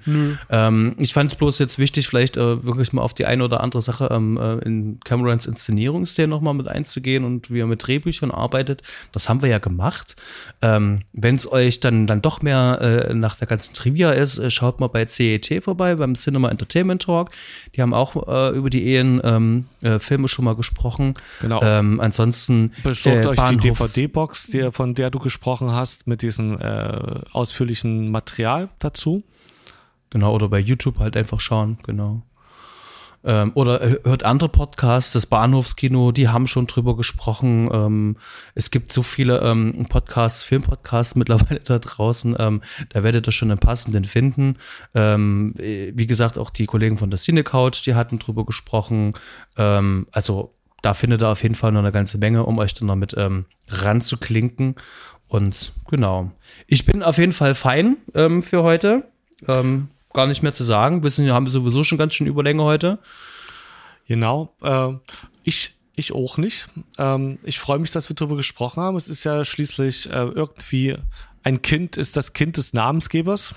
Ähm, 0.49 0.95
ich 0.99 1.13
fand 1.13 1.31
es 1.31 1.35
bloß 1.35 1.59
jetzt 1.59 1.79
wichtig, 1.79 2.07
vielleicht 2.07 2.37
äh, 2.37 2.63
wirklich 2.63 2.93
mal 2.93 3.01
auf 3.01 3.13
die 3.13 3.25
eine 3.25 3.43
oder 3.43 3.61
andere 3.61 3.81
Sache 3.81 4.09
ähm, 4.11 4.37
äh, 4.37 4.57
in 4.59 4.99
Camerons 5.03 5.45
Inszenierungsstil 5.45 6.27
nochmal 6.27 6.53
mit 6.53 6.67
einzugehen 6.67 7.23
und 7.23 7.51
wie 7.51 7.61
er 7.61 7.67
mit 7.67 7.85
Drehbüchern 7.85 8.31
arbeitet. 8.31 8.81
Das 9.11 9.29
haben 9.29 9.41
wir 9.41 9.49
ja 9.49 9.59
gemacht. 9.59 10.15
Ähm, 10.61 10.99
Wenn 11.13 11.35
es 11.35 11.51
euch 11.51 11.79
dann, 11.79 12.07
dann 12.07 12.21
doch 12.21 12.41
mehr 12.41 13.07
äh, 13.09 13.13
nach 13.13 13.35
der 13.35 13.47
ganzen 13.47 13.73
Trivia 13.73 14.11
ist, 14.11 14.37
äh, 14.37 14.49
schaut 14.49 14.79
mal 14.79 14.87
bei 14.87 15.05
CET 15.05 15.63
vorbei, 15.63 15.95
beim 15.95 16.15
Cinema 16.15 16.49
Entertainment 16.49 17.01
Talk. 17.03 17.31
Die 17.75 17.81
haben 17.81 17.93
auch 17.93 18.27
äh, 18.27 18.55
über 18.55 18.69
die 18.73 18.85
Ehen 18.87 19.21
ähm, 19.23 19.65
äh, 19.81 19.99
Filme 19.99 20.27
schon 20.27 20.45
mal 20.45 20.55
gesprochen. 20.55 21.13
Genau. 21.41 21.61
Ähm, 21.63 21.99
ansonsten 21.99 22.71
Besorgt 22.83 23.25
äh, 23.25 23.29
euch 23.29 23.39
die 23.49 23.57
DVD-Box, 23.57 24.47
die, 24.47 24.71
von 24.71 24.95
der 24.95 25.09
du 25.09 25.19
gesprochen 25.19 25.71
hast, 25.71 26.07
mit 26.07 26.21
diesem 26.21 26.59
äh, 26.59 27.21
ausführlichen 27.31 28.09
Material 28.09 28.69
dazu. 28.79 29.23
Genau, 30.09 30.33
oder 30.33 30.49
bei 30.49 30.59
YouTube 30.59 30.99
halt 30.99 31.17
einfach 31.17 31.39
schauen, 31.39 31.77
genau. 31.83 32.21
Ähm, 33.23 33.51
oder 33.55 33.81
äh, 33.81 33.99
hört 34.03 34.23
andere 34.23 34.49
Podcasts, 34.49 35.13
das 35.13 35.25
Bahnhofskino, 35.25 36.11
die 36.11 36.29
haben 36.29 36.47
schon 36.47 36.67
drüber 36.67 36.95
gesprochen. 36.95 37.69
Ähm, 37.71 38.17
es 38.55 38.69
gibt 38.71 38.91
so 38.91 39.03
viele 39.03 39.39
ähm, 39.39 39.85
Podcasts, 39.87 40.43
Filmpodcasts 40.43 41.15
mittlerweile 41.15 41.61
da 41.61 41.79
draußen. 41.79 42.35
Ähm, 42.37 42.61
da 42.89 43.03
werdet 43.03 43.27
ihr 43.27 43.31
schon 43.31 43.51
einen 43.51 43.59
passenden 43.59 44.05
finden. 44.05 44.57
Ähm, 44.93 45.55
äh, 45.57 45.93
wie 45.95 46.07
gesagt, 46.07 46.37
auch 46.37 46.49
die 46.49 46.65
Kollegen 46.65 46.97
von 46.97 47.09
der 47.09 47.19
Cine 47.19 47.43
Couch, 47.43 47.85
die 47.85 47.95
hatten 47.95 48.19
drüber 48.19 48.45
gesprochen. 48.45 49.13
Ähm, 49.57 50.07
also 50.11 50.53
da 50.81 50.93
findet 50.93 51.21
ihr 51.21 51.29
auf 51.29 51.43
jeden 51.43 51.55
Fall 51.55 51.71
noch 51.71 51.79
eine 51.79 51.93
ganze 51.93 52.17
Menge, 52.17 52.45
um 52.45 52.57
euch 52.57 52.73
dann 52.73 52.89
damit 52.89 53.15
ähm, 53.17 53.45
ranzuklinken. 53.69 54.75
Und 55.27 55.71
genau. 55.89 56.31
Ich 56.67 56.85
bin 56.85 57.01
auf 57.01 57.17
jeden 57.17 57.31
Fall 57.31 57.55
fein 57.55 57.97
ähm, 58.13 58.41
für 58.41 58.63
heute. 58.63 59.07
Ähm, 59.47 59.87
gar 60.13 60.27
nicht 60.27 60.43
mehr 60.43 60.53
zu 60.53 60.63
sagen. 60.63 61.03
Wissen, 61.03 61.25
wir 61.25 61.33
haben 61.33 61.49
sowieso 61.49 61.83
schon 61.83 61.97
ganz 61.97 62.13
schön 62.15 62.27
Überlänge 62.27 62.63
heute. 62.63 62.99
Genau. 64.07 64.53
Äh, 64.61 64.93
ich, 65.43 65.75
ich 65.95 66.13
auch 66.13 66.37
nicht. 66.37 66.67
Ähm, 66.97 67.37
ich 67.43 67.59
freue 67.59 67.79
mich, 67.79 67.91
dass 67.91 68.09
wir 68.09 68.15
darüber 68.15 68.35
gesprochen 68.35 68.81
haben. 68.81 68.97
Es 68.97 69.07
ist 69.07 69.23
ja 69.23 69.45
schließlich 69.45 70.09
äh, 70.09 70.25
irgendwie 70.25 70.97
ein 71.43 71.61
Kind 71.61 71.97
ist 71.97 72.15
das 72.15 72.33
Kind 72.33 72.57
des 72.57 72.73
Namensgebers 72.73 73.53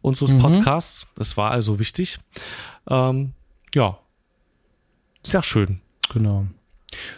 unseres 0.00 0.36
Podcasts. 0.38 1.06
Das 1.16 1.36
war 1.36 1.50
also 1.50 1.78
wichtig. 1.78 2.18
Ähm, 2.88 3.34
ja. 3.74 3.98
Sehr 5.22 5.42
schön. 5.42 5.80
Genau. 6.12 6.46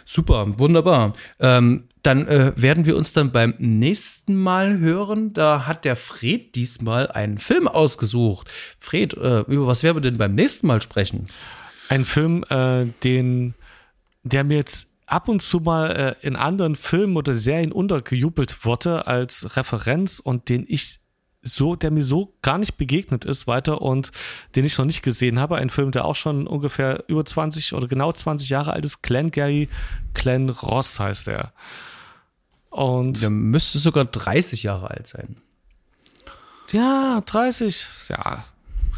Super, 0.05 0.59
wunderbar. 0.59 1.13
Ähm, 1.39 1.85
dann 2.01 2.27
äh, 2.27 2.53
werden 2.55 2.85
wir 2.85 2.95
uns 2.95 3.13
dann 3.13 3.31
beim 3.31 3.55
nächsten 3.57 4.35
Mal 4.35 4.79
hören. 4.79 5.33
Da 5.33 5.67
hat 5.67 5.85
der 5.85 5.95
Fred 5.95 6.55
diesmal 6.55 7.11
einen 7.11 7.37
Film 7.37 7.67
ausgesucht. 7.67 8.49
Fred, 8.79 9.13
äh, 9.15 9.41
über 9.41 9.67
was 9.67 9.83
werden 9.83 9.97
wir 9.97 10.01
denn 10.01 10.17
beim 10.17 10.33
nächsten 10.33 10.67
Mal 10.67 10.81
sprechen? 10.81 11.27
Ein 11.89 12.05
Film, 12.05 12.43
äh, 12.49 12.85
den, 13.03 13.53
der 14.23 14.43
mir 14.43 14.57
jetzt 14.57 14.87
ab 15.07 15.27
und 15.27 15.41
zu 15.41 15.59
mal 15.59 16.15
äh, 16.21 16.25
in 16.25 16.35
anderen 16.35 16.75
Filmen 16.75 17.17
oder 17.17 17.33
Serien 17.33 17.71
untergejubelt 17.71 18.63
wurde 18.63 19.07
als 19.07 19.57
Referenz 19.57 20.19
und 20.19 20.49
den 20.49 20.65
ich 20.67 20.99
so, 21.41 21.75
der 21.75 21.89
mir 21.89 22.03
so 22.03 22.33
gar 22.41 22.57
nicht 22.57 22.77
begegnet 22.77 23.23
ist 23.25 23.47
weiter 23.47 23.81
und 23.81 24.11
den 24.55 24.65
ich 24.65 24.77
noch 24.77 24.85
nicht 24.85 25.01
gesehen 25.01 25.39
habe. 25.39 25.55
Ein 25.55 25.69
Film, 25.69 25.91
der 25.91 26.05
auch 26.05 26.15
schon 26.15 26.47
ungefähr 26.47 27.03
über 27.07 27.25
20 27.25 27.73
oder 27.73 27.87
genau 27.87 28.11
20 28.11 28.49
Jahre 28.49 28.73
alt 28.73 28.85
ist. 28.85 29.01
Glenn 29.01 29.31
Gary, 29.31 29.69
Glenn 30.13 30.49
Ross 30.49 30.99
heißt 30.99 31.27
er. 31.29 31.53
Und 32.69 33.21
Der 33.21 33.29
müsste 33.29 33.79
sogar 33.79 34.05
30 34.05 34.63
Jahre 34.63 34.91
alt 34.91 35.07
sein. 35.07 35.37
ja, 36.71 37.21
30, 37.25 37.87
ja, 38.09 38.45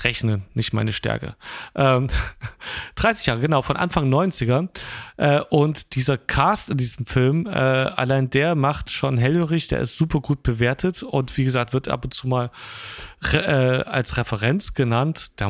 rechnen, 0.04 0.44
nicht 0.54 0.74
meine 0.74 0.92
Stärke. 0.92 1.36
Ähm, 1.76 2.10
30 2.96 3.28
Jahre, 3.28 3.40
genau, 3.40 3.62
von 3.62 3.78
Anfang 3.78 4.12
90er. 4.12 4.68
Äh, 5.18 5.42
und 5.50 5.96
dieser 5.96 6.18
Cast 6.18 6.70
in 6.70 6.78
diesem 6.78 7.06
Film, 7.06 7.48
äh, 7.48 7.52
allein 7.52 8.30
der 8.30 8.56
macht 8.56 8.92
schon 8.92 9.18
hellhörig, 9.18 9.68
der 9.68 9.80
ist 9.80 9.98
super 9.98 10.20
gut 10.20 10.44
bewertet 10.44 11.04
und 11.04 11.38
wie 11.38 11.44
gesagt, 11.44 11.74
wird 11.74 11.88
ab 11.88 12.04
und 12.04 12.14
zu 12.14 12.28
mal 12.28 12.52
re 13.22 13.84
äh, 13.86 13.90
als 13.90 14.18
Referenz 14.18 14.74
genannt. 14.74 15.32
Da, 15.38 15.48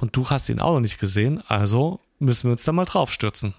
und 0.00 0.16
du 0.16 0.28
hast 0.28 0.48
ihn 0.48 0.60
auch 0.60 0.74
noch 0.74 0.80
nicht 0.80 0.98
gesehen, 0.98 1.42
also 1.48 2.00
müssen 2.18 2.48
wir 2.48 2.52
uns 2.52 2.64
da 2.64 2.72
mal 2.72 2.84
draufstürzen. 2.84 3.54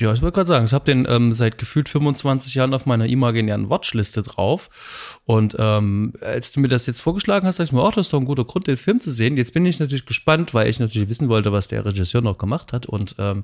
Ja, 0.00 0.12
ich 0.12 0.22
wollte 0.22 0.34
gerade 0.36 0.48
sagen, 0.48 0.64
ich 0.64 0.72
habe 0.72 0.84
den 0.84 1.06
ähm, 1.08 1.32
seit 1.32 1.58
gefühlt 1.58 1.88
25 1.88 2.54
Jahren 2.54 2.74
auf 2.74 2.86
meiner 2.86 3.06
imaginären 3.06 3.70
Watchliste 3.70 4.22
drauf. 4.22 5.15
Und 5.28 5.56
ähm, 5.58 6.12
als 6.20 6.52
du 6.52 6.60
mir 6.60 6.68
das 6.68 6.86
jetzt 6.86 7.00
vorgeschlagen 7.00 7.48
hast, 7.48 7.58
dachte 7.58 7.66
ich 7.68 7.72
mir, 7.72 7.82
oh, 7.82 7.90
das 7.90 8.06
ist 8.06 8.12
doch 8.12 8.20
ein 8.20 8.24
guter 8.26 8.44
Grund, 8.44 8.68
den 8.68 8.76
Film 8.76 9.00
zu 9.00 9.10
sehen. 9.10 9.36
Jetzt 9.36 9.52
bin 9.52 9.66
ich 9.66 9.80
natürlich 9.80 10.06
gespannt, 10.06 10.54
weil 10.54 10.68
ich 10.68 10.78
natürlich 10.78 11.08
wissen 11.08 11.28
wollte, 11.28 11.50
was 11.50 11.66
der 11.66 11.84
Regisseur 11.84 12.20
noch 12.22 12.38
gemacht 12.38 12.72
hat. 12.72 12.86
Und 12.86 13.16
ähm, 13.18 13.42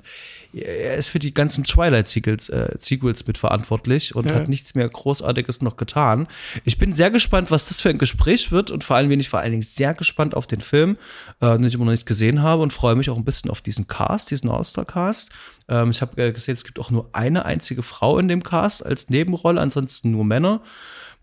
er 0.53 0.95
ist 0.95 1.09
für 1.09 1.19
die 1.19 1.33
ganzen 1.33 1.65
Twilight-Sequels 1.65 2.47
äh, 2.47 2.69
Sequels 2.77 3.27
mitverantwortlich 3.27 4.15
und 4.15 4.29
Ja. 4.29 4.35
hat 4.37 4.47
nichts 4.47 4.75
mehr 4.75 4.87
Großartiges 4.87 5.61
noch 5.61 5.75
getan. 5.75 6.27
Ich 6.63 6.77
bin 6.77 6.95
sehr 6.95 7.11
gespannt, 7.11 7.51
was 7.51 7.67
das 7.67 7.81
für 7.81 7.89
ein 7.89 7.97
Gespräch 7.97 8.49
wird 8.49 8.71
und 8.71 8.85
vor 8.85 8.95
allem 8.95 9.09
bin 9.09 9.19
ich 9.19 9.27
vor 9.27 9.41
allen 9.41 9.51
Dingen 9.51 9.61
sehr 9.63 9.93
gespannt 9.93 10.35
auf 10.35 10.47
den 10.47 10.61
Film, 10.61 10.95
äh, 11.41 11.57
den 11.57 11.65
ich 11.65 11.73
immer 11.73 11.83
noch 11.83 11.91
nicht 11.91 12.05
gesehen 12.05 12.41
habe 12.41 12.61
und 12.61 12.71
freue 12.71 12.95
mich 12.95 13.09
auch 13.09 13.17
ein 13.17 13.25
bisschen 13.25 13.51
auf 13.51 13.59
diesen 13.59 13.87
Cast, 13.87 14.31
diesen 14.31 14.49
All-Star-Cast. 14.49 15.31
Ähm, 15.67 15.89
ich 15.91 16.01
habe 16.01 16.21
äh, 16.21 16.31
gesehen, 16.31 16.53
es 16.53 16.63
gibt 16.63 16.79
auch 16.79 16.91
nur 16.91 17.09
eine 17.11 17.43
einzige 17.43 17.83
Frau 17.83 18.19
in 18.19 18.29
dem 18.29 18.41
Cast 18.41 18.85
als 18.85 19.09
Nebenrolle, 19.09 19.59
ansonsten 19.59 20.11
nur 20.11 20.23
Männer. 20.23 20.61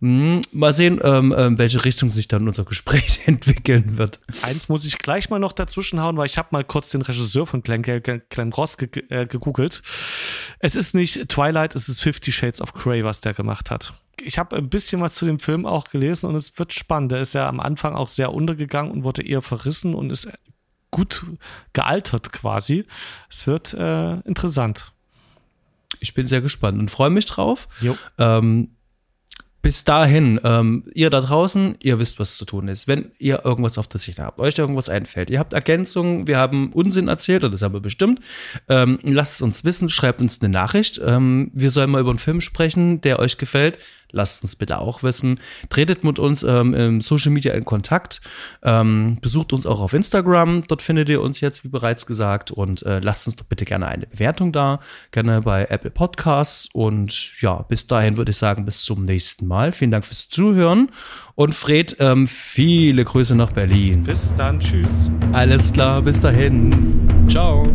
Hm, 0.01 0.41
mal 0.53 0.73
sehen, 0.73 0.99
ähm, 1.05 1.35
ähm, 1.37 1.59
welche 1.59 1.85
Richtung 1.85 2.11
sich 2.11 2.27
dann 2.27 2.49
unser 2.49 2.65
Gespräch 2.65 3.21
entwickeln 3.27 3.99
wird. 3.99 4.21
Eins 4.43 4.71
muss 4.71 4.87
ich 4.87 4.99
gleich 4.99 5.29
mal 5.29 5.39
noch 5.39 5.53
dazwischen 5.53 6.01
hauen, 6.01 6.17
weil 6.17 6.27
ich 6.27 6.39
habe 6.39 6.49
mal 6.53 6.65
kurz 6.65 6.89
den 6.91 7.03
Regisseur 7.03 7.47
von 7.47 7.63
Glenn, 7.63 7.83
Glenn, 7.83 8.23
Glenn 8.31 8.53
Ross 8.53 8.79
ge 8.79 8.89
äh, 9.11 9.27
gegoogelt. 9.27 9.83
Es 10.59 10.75
ist 10.75 10.95
nicht 10.95 11.29
Twilight, 11.29 11.75
es 11.75 11.89
ist 11.89 12.01
Fifty 12.01 12.33
Shades 12.33 12.63
of 12.63 12.73
Grey, 12.73 13.05
was 13.05 13.21
der 13.21 13.35
gemacht 13.35 13.71
hat. 13.71 13.93
Ich 14.23 14.39
habe 14.39 14.57
ein 14.57 14.71
bisschen 14.71 15.03
was 15.03 15.15
zu 15.15 15.27
dem 15.27 15.39
Film 15.39 15.67
auch 15.67 15.89
gelesen 15.89 16.27
und 16.27 16.35
es 16.35 16.59
wird 16.59 16.73
spannend. 16.73 17.13
Der 17.13 17.21
ist 17.21 17.35
ja 17.35 17.47
am 17.47 17.61
Anfang 17.61 17.95
auch 17.95 18.09
sehr 18.09 18.33
untergegangen 18.33 18.91
und 18.91 19.05
wurde 19.05 19.23
eher 19.23 19.43
verrissen 19.43 19.95
und 19.95 20.11
ist 20.11 20.29
gut 20.91 21.25
gealtert 21.75 22.33
quasi. 22.33 22.87
Es 23.29 23.47
wird 23.47 23.75
äh, 23.75 24.15
interessant. 24.21 24.93
Ich 26.01 26.15
bin 26.15 26.27
sehr 26.27 26.41
gespannt 26.41 26.79
und 26.79 26.91
freue 26.91 27.11
mich 27.11 27.27
drauf. 27.27 27.69
Jo. 27.81 27.97
Ähm, 28.19 28.71
bis 29.63 29.85
dahin, 29.85 30.41
ähm, 30.43 30.85
ihr 30.95 31.11
da 31.11 31.21
draußen, 31.21 31.77
ihr 31.81 31.99
wisst, 31.99 32.19
was 32.19 32.37
zu 32.37 32.45
tun 32.45 32.69
ist. 32.69 32.89
Wenn 32.89 33.13
ihr 33.19 33.45
irgendwas 33.45 33.77
auf 33.77 33.89
der 33.89 34.01
Sicht 34.01 34.19
habt, 34.19 34.41
euch 34.41 34.57
irgendwas 34.59 34.89
einfällt, 34.89 35.29
ihr 35.29 35.39
habt 35.39 35.53
Ergänzungen, 35.53 36.27
wir 36.27 36.39
haben 36.39 36.73
Unsinn 36.73 37.09
erzählt, 37.09 37.45
oder 37.45 37.53
das 37.53 37.63
haben 37.63 37.75
wir 37.75 37.81
bestimmt, 37.81 38.21
ähm, 38.69 38.99
lasst 39.03 39.35
es 39.35 39.43
uns 39.43 39.65
wissen, 39.65 39.89
schreibt 39.89 40.21
uns 40.21 40.41
eine 40.41 40.51
Nachricht. 40.51 41.01
Ähm, 41.05 41.51
wir 41.53 41.71
sollen 41.71 41.91
mal 41.91 42.01
über 42.01 42.11
einen 42.11 42.19
Film 42.19 42.41
sprechen, 42.41 43.01
der 43.03 43.19
euch 43.19 43.37
gefällt. 43.37 43.79
Lasst 44.13 44.43
uns 44.43 44.57
bitte 44.57 44.79
auch 44.79 45.03
wissen. 45.03 45.39
Tretet 45.69 46.05
mit 46.05 46.19
uns 46.19 46.43
ähm, 46.43 46.75
im 46.75 47.01
Social 47.01 47.31
Media 47.31 47.53
in 47.55 47.65
Kontakt. 47.65 48.21
Ähm, 48.63 49.19
besucht 49.21 49.53
uns 49.53 49.67
auch 49.67 49.81
auf 49.81 49.93
Instagram. 49.93 50.65
Dort 50.69 50.83
findet 50.83 51.09
ihr 51.09 51.21
uns 51.21 51.41
jetzt, 51.41 51.65
wie 51.65 51.69
bereits 51.69 52.07
gesagt. 52.07 52.51
Und 52.51 52.83
äh, 52.83 52.99
lasst 52.99 53.27
uns 53.27 53.37
doch 53.37 53.47
bitte 53.47 53.65
gerne 53.65 53.87
eine 53.87 54.07
Bewertung 54.07 54.53
da. 54.53 54.81
Gerne 55.11 55.43
bei 55.43 55.65
Apple 55.65 55.91
Podcasts. 55.91 56.69
Und 56.73 57.41
ja, 57.41 57.63
bis 57.63 57.87
dahin 57.87 58.17
würde 58.17 58.31
ich 58.31 58.37
sagen, 58.37 58.65
bis 58.65 58.83
zum 58.83 59.05
nächsten 59.05 59.47
Mal. 59.47 59.73
Vielen 59.73 59.91
Dank 59.91 60.05
fürs 60.05 60.29
Zuhören. 60.29 60.91
Und 61.35 61.55
Fred, 61.55 61.97
ähm, 62.01 62.27
viele 62.27 63.05
Grüße 63.05 63.35
nach 63.35 63.53
Berlin. 63.53 64.03
Bis 64.03 64.35
dann, 64.35 64.61
tschüss. 64.61 65.11
Alles 65.33 65.73
klar, 65.73 66.03
bis 66.03 66.21
dahin. 66.21 67.09
Ciao. 67.29 67.67